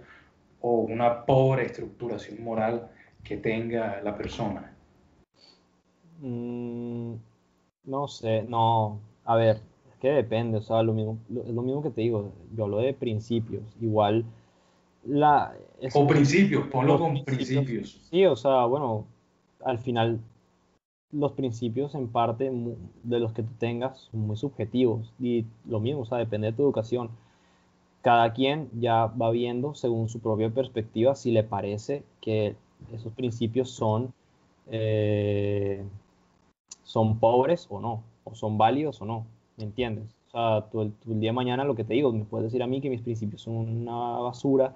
o 0.62 0.82
una 0.82 1.26
pobre 1.26 1.66
estructuración 1.66 2.44
moral 2.44 2.90
que 3.24 3.38
tenga 3.38 4.02
la 4.02 4.16
persona. 4.16 4.74
Mm, 6.20 7.14
no 7.86 8.08
sé, 8.08 8.44
no, 8.44 9.00
a 9.26 9.36
ver, 9.36 9.62
es 9.92 9.98
que 10.00 10.10
depende, 10.10 10.58
o 10.58 10.62
sea, 10.62 10.84
lo 10.84 10.94
mismo, 10.94 11.18
es 11.30 11.54
lo 11.54 11.62
mismo 11.62 11.82
que 11.82 11.90
te 11.92 12.02
digo, 12.02 12.32
yo 12.56 12.66
hablo 12.66 12.80
de 12.80 12.94
principios, 12.94 13.64
igual 13.80 14.26
la... 15.06 15.54
Con 15.94 16.08
principios, 16.08 16.68
ponlo 16.68 17.00
con 17.00 17.24
principios. 17.24 18.08
Sí, 18.10 18.26
o 18.26 18.36
sea, 18.36 18.66
bueno, 18.66 19.06
al 19.64 19.80
final 19.80 20.20
los 21.12 21.32
principios 21.34 21.96
en 21.96 22.08
parte 22.08 22.52
de 23.04 23.20
los 23.20 23.34
que 23.34 23.44
tú 23.44 23.52
tengas 23.58 24.10
son 24.12 24.22
muy 24.22 24.38
subjetivos 24.38 25.12
y 25.20 25.46
lo 25.66 25.80
mismo, 25.80 26.02
o 26.02 26.06
sea, 26.06 26.18
depende 26.18 26.48
de 26.48 26.54
tu 26.54 26.64
educación. 26.64 27.10
Cada 28.02 28.32
quien 28.34 28.70
ya 28.80 29.08
va 29.08 29.32
viendo 29.32 29.74
según 29.74 30.08
su 30.10 30.20
propia 30.20 30.50
perspectiva 30.50 31.16
si 31.16 31.32
le 31.32 31.44
parece 31.44 32.04
que 32.22 32.56
esos 32.94 33.12
principios 33.14 33.72
son, 33.72 34.14
eh, 34.68 35.84
son 36.84 37.20
pobres 37.20 37.68
o 37.70 37.80
no, 37.80 38.04
o 38.24 38.36
son 38.36 38.58
válidos 38.58 39.02
o 39.02 39.06
no, 39.06 39.26
¿me 39.58 39.64
entiendes? 39.66 40.16
O 40.28 40.32
sea, 40.32 40.70
tú 40.70 40.82
el, 40.82 40.94
día 41.06 41.30
de 41.30 41.34
mañana 41.34 41.64
lo 41.64 41.76
que 41.76 41.84
te 41.84 41.96
digo, 41.96 42.12
me 42.14 42.24
puedes 42.24 42.46
decir 42.46 42.62
a 42.62 42.68
mí 42.68 42.82
que 42.82 42.90
mis 42.90 43.02
principios 43.02 43.42
son 43.42 43.56
una 43.56 44.20
basura 44.20 44.76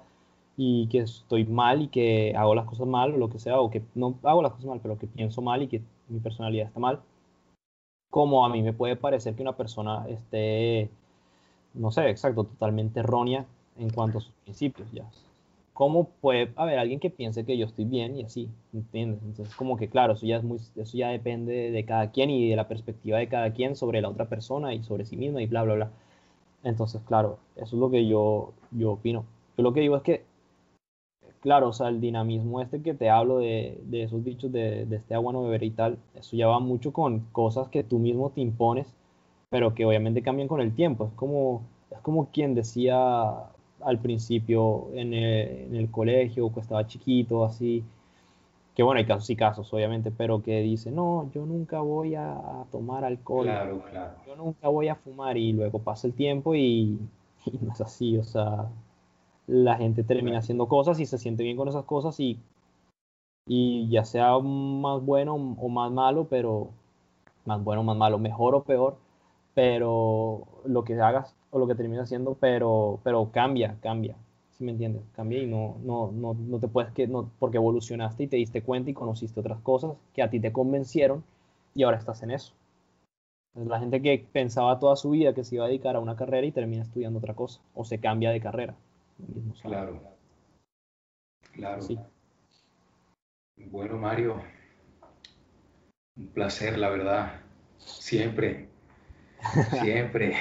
y 0.56 0.86
que 0.88 0.98
estoy 1.00 1.44
mal 1.44 1.82
y 1.82 1.88
que 1.88 2.34
hago 2.36 2.54
las 2.54 2.66
cosas 2.66 2.86
mal 2.86 3.14
o 3.14 3.16
lo 3.18 3.30
que 3.30 3.38
sea, 3.38 3.60
o 3.60 3.70
que 3.70 3.82
no 3.94 4.14
hago 4.22 4.42
las 4.42 4.52
cosas 4.52 4.66
mal, 4.66 4.80
pero 4.82 4.98
que 4.98 5.06
pienso 5.06 5.42
mal 5.42 5.62
y 5.62 5.68
que 5.68 5.82
mi 6.08 6.20
personalidad 6.20 6.66
está 6.66 6.80
mal, 6.80 7.00
como 8.10 8.44
a 8.44 8.48
mí 8.48 8.62
me 8.62 8.72
puede 8.72 8.96
parecer 8.96 9.34
que 9.34 9.42
una 9.42 9.56
persona 9.56 10.06
esté, 10.08 10.88
no 11.74 11.90
sé, 11.90 12.08
exacto, 12.10 12.44
totalmente 12.44 13.00
errónea 13.00 13.46
en 13.78 13.90
cuanto 13.90 14.18
a 14.18 14.20
sus 14.20 14.32
principios, 14.44 14.88
ya. 14.92 15.04
¿Cómo 15.72 16.04
puede 16.20 16.52
haber 16.54 16.78
alguien 16.78 17.00
que 17.00 17.10
piense 17.10 17.44
que 17.44 17.58
yo 17.58 17.66
estoy 17.66 17.84
bien 17.84 18.16
y 18.16 18.22
así? 18.22 18.48
¿Entiendes? 18.72 19.20
Entonces, 19.24 19.56
como 19.56 19.76
que 19.76 19.88
claro, 19.88 20.12
eso 20.12 20.24
ya, 20.24 20.36
es 20.36 20.44
muy, 20.44 20.58
eso 20.76 20.96
ya 20.96 21.08
depende 21.08 21.72
de 21.72 21.84
cada 21.84 22.12
quien 22.12 22.30
y 22.30 22.48
de 22.48 22.54
la 22.54 22.68
perspectiva 22.68 23.18
de 23.18 23.28
cada 23.28 23.52
quien 23.52 23.74
sobre 23.74 24.00
la 24.00 24.08
otra 24.08 24.26
persona 24.28 24.72
y 24.72 24.84
sobre 24.84 25.04
sí 25.04 25.16
misma 25.16 25.42
y 25.42 25.46
bla, 25.46 25.64
bla, 25.64 25.74
bla. 25.74 25.90
Entonces, 26.62 27.02
claro, 27.04 27.38
eso 27.56 27.74
es 27.76 27.80
lo 27.80 27.90
que 27.90 28.06
yo, 28.06 28.52
yo 28.70 28.92
opino. 28.92 29.24
Yo 29.56 29.64
lo 29.64 29.72
que 29.72 29.80
digo 29.80 29.96
es 29.96 30.02
que 30.02 30.22
claro, 31.44 31.68
o 31.68 31.72
sea, 31.74 31.88
el 31.88 32.00
dinamismo 32.00 32.62
este 32.62 32.80
que 32.80 32.94
te 32.94 33.10
hablo 33.10 33.36
de, 33.36 33.78
esos 33.92 34.24
dichos 34.24 34.50
de, 34.50 34.88
este 34.90 35.14
agua 35.14 35.30
no 35.34 35.42
beber 35.42 35.62
y 35.62 35.70
tal, 35.72 35.98
eso 36.14 36.36
ya 36.38 36.46
va 36.46 36.58
mucho 36.58 36.90
con 36.90 37.20
cosas 37.32 37.68
que 37.68 37.84
tú 37.84 37.98
mismo 37.98 38.30
te 38.30 38.40
impones, 38.40 38.86
pero 39.50 39.74
que 39.74 39.84
obviamente 39.84 40.22
cambian 40.22 40.48
con 40.48 40.62
el 40.62 40.74
tiempo. 40.74 41.04
Es 41.04 41.12
como, 41.12 41.60
es 41.90 41.98
como 41.98 42.30
quien 42.30 42.54
decía 42.54 43.30
al 43.82 43.98
principio 43.98 44.88
en 44.94 45.12
el, 45.12 45.90
colegio, 45.90 46.50
que 46.50 46.60
estaba 46.60 46.86
chiquito, 46.86 47.44
así, 47.44 47.84
que 48.74 48.82
bueno, 48.82 49.00
hay 49.00 49.04
casos 49.04 49.28
y 49.28 49.36
casos, 49.36 49.70
obviamente, 49.74 50.10
pero 50.10 50.42
que 50.42 50.62
dice, 50.62 50.90
no, 50.90 51.30
yo 51.34 51.44
nunca 51.44 51.82
voy 51.82 52.14
a, 52.14 52.64
tomar 52.72 53.04
alcohol, 53.04 53.44
claro, 53.44 53.82
claro. 53.90 54.14
yo 54.26 54.34
nunca 54.34 54.68
voy 54.68 54.88
a 54.88 54.94
fumar 54.94 55.36
y 55.36 55.52
luego 55.52 55.78
pasa 55.78 56.06
el 56.06 56.14
tiempo 56.14 56.54
y, 56.54 56.98
y 57.44 57.58
no 57.60 57.74
es 57.74 57.82
así, 57.82 58.16
o 58.16 58.24
sea, 58.24 58.66
la 59.46 59.76
gente 59.76 60.04
termina 60.04 60.38
haciendo 60.38 60.68
cosas 60.68 61.00
y 61.00 61.06
se 61.06 61.18
siente 61.18 61.42
bien 61.44 61.56
con 61.56 61.68
esas 61.68 61.84
cosas 61.84 62.18
y, 62.20 62.40
y 63.46 63.88
ya 63.90 64.04
sea 64.04 64.38
más 64.38 65.02
bueno 65.04 65.34
o 65.34 65.68
más 65.68 65.90
malo, 65.92 66.26
pero 66.28 66.70
más 67.46 67.62
bueno 67.64 67.82
o 67.82 67.84
más 67.84 67.96
malo, 67.96 68.18
mejor 68.18 68.54
o 68.56 68.64
peor, 68.64 68.98
pero 69.54 70.46
lo 70.66 70.84
que 70.84 71.00
hagas 71.00 71.36
o 71.50 71.58
lo 71.58 71.66
que 71.68 71.74
terminas 71.76 72.04
haciendo, 72.06 72.36
pero, 72.40 73.00
pero 73.04 73.30
cambia, 73.32 73.78
cambia, 73.82 74.16
si 74.52 74.64
me 74.64 74.72
entiendes? 74.72 75.04
Cambia 75.14 75.42
y 75.42 75.46
no, 75.46 75.76
no, 75.84 76.12
no, 76.12 76.34
no 76.34 76.60
te 76.60 76.68
puedes 76.68 76.92
que, 76.92 77.06
no, 77.08 77.30
porque 77.40 77.58
evolucionaste 77.58 78.24
y 78.24 78.28
te 78.28 78.36
diste 78.38 78.62
cuenta 78.62 78.90
y 78.90 78.94
conociste 78.94 79.40
otras 79.40 79.60
cosas 79.62 79.96
que 80.14 80.22
a 80.22 80.30
ti 80.30 80.40
te 80.40 80.52
convencieron 80.52 81.24
y 81.74 81.84
ahora 81.84 81.98
estás 81.98 82.22
en 82.22 82.32
eso. 82.32 82.54
la 83.54 83.80
gente 83.80 84.00
que 84.00 84.28
pensaba 84.32 84.78
toda 84.78 84.94
su 84.94 85.10
vida 85.10 85.34
que 85.34 85.42
se 85.42 85.56
iba 85.56 85.64
a 85.64 85.68
dedicar 85.68 85.96
a 85.96 86.00
una 86.00 86.14
carrera 86.14 86.46
y 86.46 86.52
termina 86.52 86.82
estudiando 86.84 87.18
otra 87.18 87.34
cosa 87.34 87.60
o 87.74 87.84
se 87.84 87.98
cambia 87.98 88.30
de 88.30 88.40
carrera. 88.40 88.76
Claro. 89.62 90.02
Claro. 91.52 91.86
Bueno, 93.56 93.96
Mario, 93.96 94.42
un 96.16 96.26
placer, 96.28 96.78
la 96.78 96.90
verdad. 96.90 97.40
Siempre, 97.78 98.68
siempre, 99.80 100.36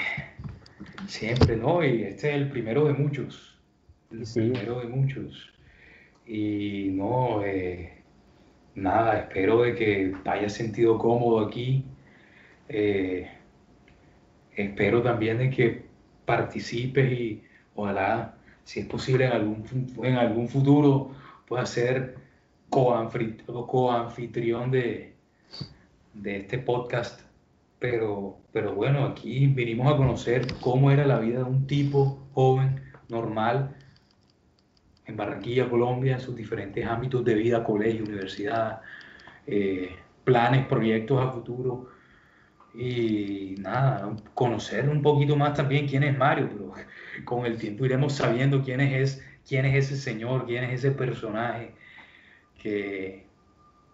siempre, 1.07 1.55
¿no? 1.55 1.83
Y 1.83 2.03
este 2.03 2.29
es 2.29 2.35
el 2.35 2.49
primero 2.49 2.85
de 2.85 2.93
muchos. 2.93 3.59
El 4.11 4.25
primero 4.33 4.79
de 4.79 4.87
muchos. 4.87 5.53
Y 6.25 6.89
no, 6.91 7.43
eh, 7.43 8.03
nada, 8.75 9.19
espero 9.19 9.61
de 9.61 9.75
que 9.75 10.15
te 10.23 10.29
hayas 10.29 10.53
sentido 10.53 10.97
cómodo 10.97 11.45
aquí. 11.45 11.85
Eh, 12.69 13.29
espero 14.55 15.01
también 15.01 15.37
de 15.37 15.49
que 15.49 15.85
participes 16.25 17.11
y 17.11 17.43
ojalá 17.75 18.37
si 18.63 18.81
es 18.81 18.85
posible 18.85 19.25
en 19.25 19.31
algún, 19.33 19.65
en 20.03 20.15
algún 20.15 20.47
futuro, 20.47 21.11
pueda 21.47 21.65
ser 21.65 22.15
coanfitrión 22.69 24.71
de, 24.71 25.15
de 26.13 26.37
este 26.37 26.59
podcast. 26.59 27.21
Pero, 27.79 28.37
pero 28.53 28.73
bueno, 28.73 29.05
aquí 29.05 29.47
vinimos 29.47 29.93
a 29.93 29.97
conocer 29.97 30.47
cómo 30.61 30.89
era 30.89 31.05
la 31.05 31.19
vida 31.19 31.39
de 31.39 31.43
un 31.43 31.67
tipo 31.67 32.25
joven, 32.33 32.81
normal, 33.09 33.75
en 35.05 35.17
Barranquilla, 35.17 35.69
Colombia, 35.69 36.13
en 36.13 36.21
sus 36.21 36.35
diferentes 36.35 36.85
ámbitos 36.85 37.23
de 37.25 37.35
vida, 37.35 37.63
colegio, 37.63 38.05
universidad, 38.05 38.81
eh, 39.45 39.95
planes, 40.23 40.65
proyectos 40.67 41.21
a 41.21 41.31
futuro. 41.31 41.89
Y 42.73 43.55
nada, 43.59 44.15
conocer 44.33 44.89
un 44.89 45.01
poquito 45.01 45.35
más 45.35 45.53
también 45.53 45.87
quién 45.87 46.03
es 46.03 46.17
Mario, 46.17 46.49
pero 46.51 46.73
con 47.25 47.45
el 47.45 47.57
tiempo 47.57 47.85
iremos 47.85 48.13
sabiendo 48.13 48.63
quién 48.63 48.81
es, 48.81 49.23
quién 49.47 49.65
es 49.65 49.85
ese 49.85 49.97
señor, 49.97 50.45
quién 50.45 50.63
es 50.63 50.79
ese 50.79 50.91
personaje 50.91 51.73
que, 52.61 53.25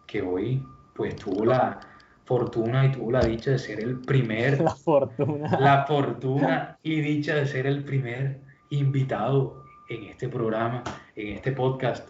que 0.08 0.22
hoy 0.22 0.64
pues 0.94 1.16
tuvo 1.16 1.46
la 1.46 1.80
fortuna 2.26 2.86
y 2.86 2.92
tuvo 2.92 3.12
la 3.12 3.22
dicha 3.22 3.52
de 3.52 3.60
ser 3.60 3.80
el 3.80 4.02
primer... 4.02 4.62
La 4.62 4.76
fortuna. 4.76 5.60
La 5.60 5.86
fortuna 5.86 6.78
y 6.84 7.02
dicha 7.02 7.36
de 7.36 7.48
ser 7.48 7.66
el 7.66 7.84
primer 7.84 8.40
invitado 8.70 9.64
en 9.90 10.04
este 10.04 10.30
programa, 10.30 10.84
en 11.16 11.36
este 11.36 11.52
podcast. 11.52 12.10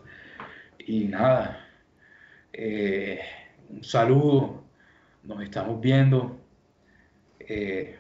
Y 0.80 1.06
nada, 1.06 1.66
eh, 2.52 3.22
un 3.70 3.84
saludo, 3.84 4.64
nos 5.24 5.42
estamos 5.42 5.80
viendo. 5.80 6.38
Eh, 7.40 7.96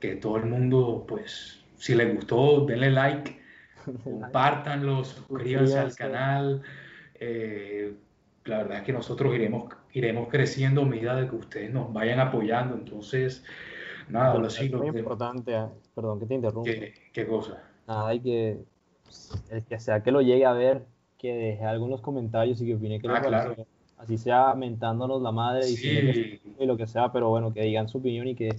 que 0.00 0.16
todo 0.16 0.36
el 0.36 0.46
mundo 0.46 1.04
pues 1.08 1.60
si 1.78 1.94
les 1.94 2.14
gustó, 2.14 2.66
denle 2.66 2.90
like, 2.90 3.40
compártanlo, 4.04 5.04
suscríbanse 5.04 5.78
al 5.78 5.94
canal. 5.94 6.62
Eh, 7.14 7.94
la 8.44 8.58
verdad 8.58 8.78
es 8.78 8.84
que 8.84 8.92
nosotros 8.92 9.34
iremos, 9.34 9.72
iremos 9.92 10.28
creciendo 10.28 10.82
a 10.82 10.86
medida 10.86 11.16
de 11.16 11.28
que 11.28 11.36
ustedes 11.36 11.72
nos 11.72 11.92
vayan 11.92 12.20
apoyando. 12.20 12.74
Entonces, 12.74 13.44
nada, 14.08 14.36
lo 14.38 14.48
Es 14.48 14.72
muy 14.72 14.88
importante, 14.88 15.54
ah, 15.54 15.70
perdón 15.94 16.20
que 16.20 16.26
te 16.26 16.34
interrumpa. 16.34 16.70
¿Qué, 17.12 17.26
cosa? 17.26 17.62
Nada, 17.86 18.08
hay 18.08 18.20
que, 18.20 18.58
el 19.50 19.64
que 19.64 19.78
sea 19.78 20.02
que 20.02 20.12
lo 20.12 20.20
llegue 20.20 20.44
a 20.44 20.52
ver, 20.52 20.84
que 21.16 21.32
deje 21.32 21.78
los 21.78 22.00
comentarios 22.00 22.60
y 22.60 22.66
que 22.66 22.74
opine 22.74 23.00
que 23.00 23.08
ah, 23.08 23.54
Así 23.98 24.16
sea 24.16 24.54
mentándonos 24.54 25.20
la 25.20 25.32
madre, 25.32 25.64
sí. 25.64 26.40
y 26.58 26.66
lo 26.66 26.76
que 26.76 26.86
sea, 26.86 27.10
pero 27.10 27.30
bueno, 27.30 27.52
que 27.52 27.62
digan 27.62 27.88
su 27.88 27.98
opinión 27.98 28.28
y 28.28 28.36
que 28.36 28.54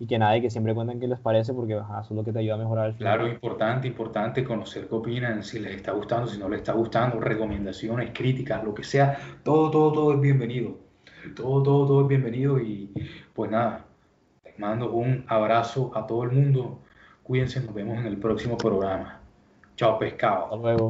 y 0.00 0.06
que 0.06 0.18
nada, 0.18 0.34
y 0.34 0.40
que 0.40 0.48
siempre 0.48 0.74
cuenten 0.74 0.98
qué 0.98 1.06
les 1.06 1.20
parece 1.20 1.52
porque 1.52 1.74
eso 1.74 2.00
es 2.00 2.10
lo 2.10 2.24
que 2.24 2.32
te 2.32 2.38
ayuda 2.38 2.54
a 2.54 2.58
mejorar 2.58 2.88
el 2.88 2.96
Claro, 2.96 3.28
importante, 3.28 3.86
importante 3.86 4.42
conocer 4.42 4.88
qué 4.88 4.94
opinan, 4.94 5.44
si 5.44 5.58
les 5.58 5.76
está 5.76 5.92
gustando, 5.92 6.26
si 6.26 6.38
no 6.38 6.48
les 6.48 6.60
está 6.60 6.72
gustando, 6.72 7.20
recomendaciones, 7.20 8.10
críticas, 8.14 8.64
lo 8.64 8.74
que 8.74 8.82
sea, 8.82 9.18
todo, 9.44 9.70
todo, 9.70 9.92
todo 9.92 10.14
es 10.14 10.20
bienvenido. 10.20 10.78
Todo, 11.36 11.62
todo, 11.62 11.86
todo 11.86 12.00
es 12.02 12.08
bienvenido 12.08 12.58
y 12.58 12.90
pues 13.34 13.50
nada, 13.50 13.84
les 14.42 14.58
mando 14.58 14.90
un 14.90 15.26
abrazo 15.28 15.92
a 15.94 16.06
todo 16.06 16.24
el 16.24 16.30
mundo. 16.30 16.80
Cuídense, 17.22 17.60
nos 17.60 17.74
vemos 17.74 17.98
en 17.98 18.06
el 18.06 18.16
próximo 18.16 18.56
programa. 18.56 19.20
Chao, 19.76 19.98
pescado. 19.98 20.44
Hasta 20.44 20.56
luego. 20.56 20.88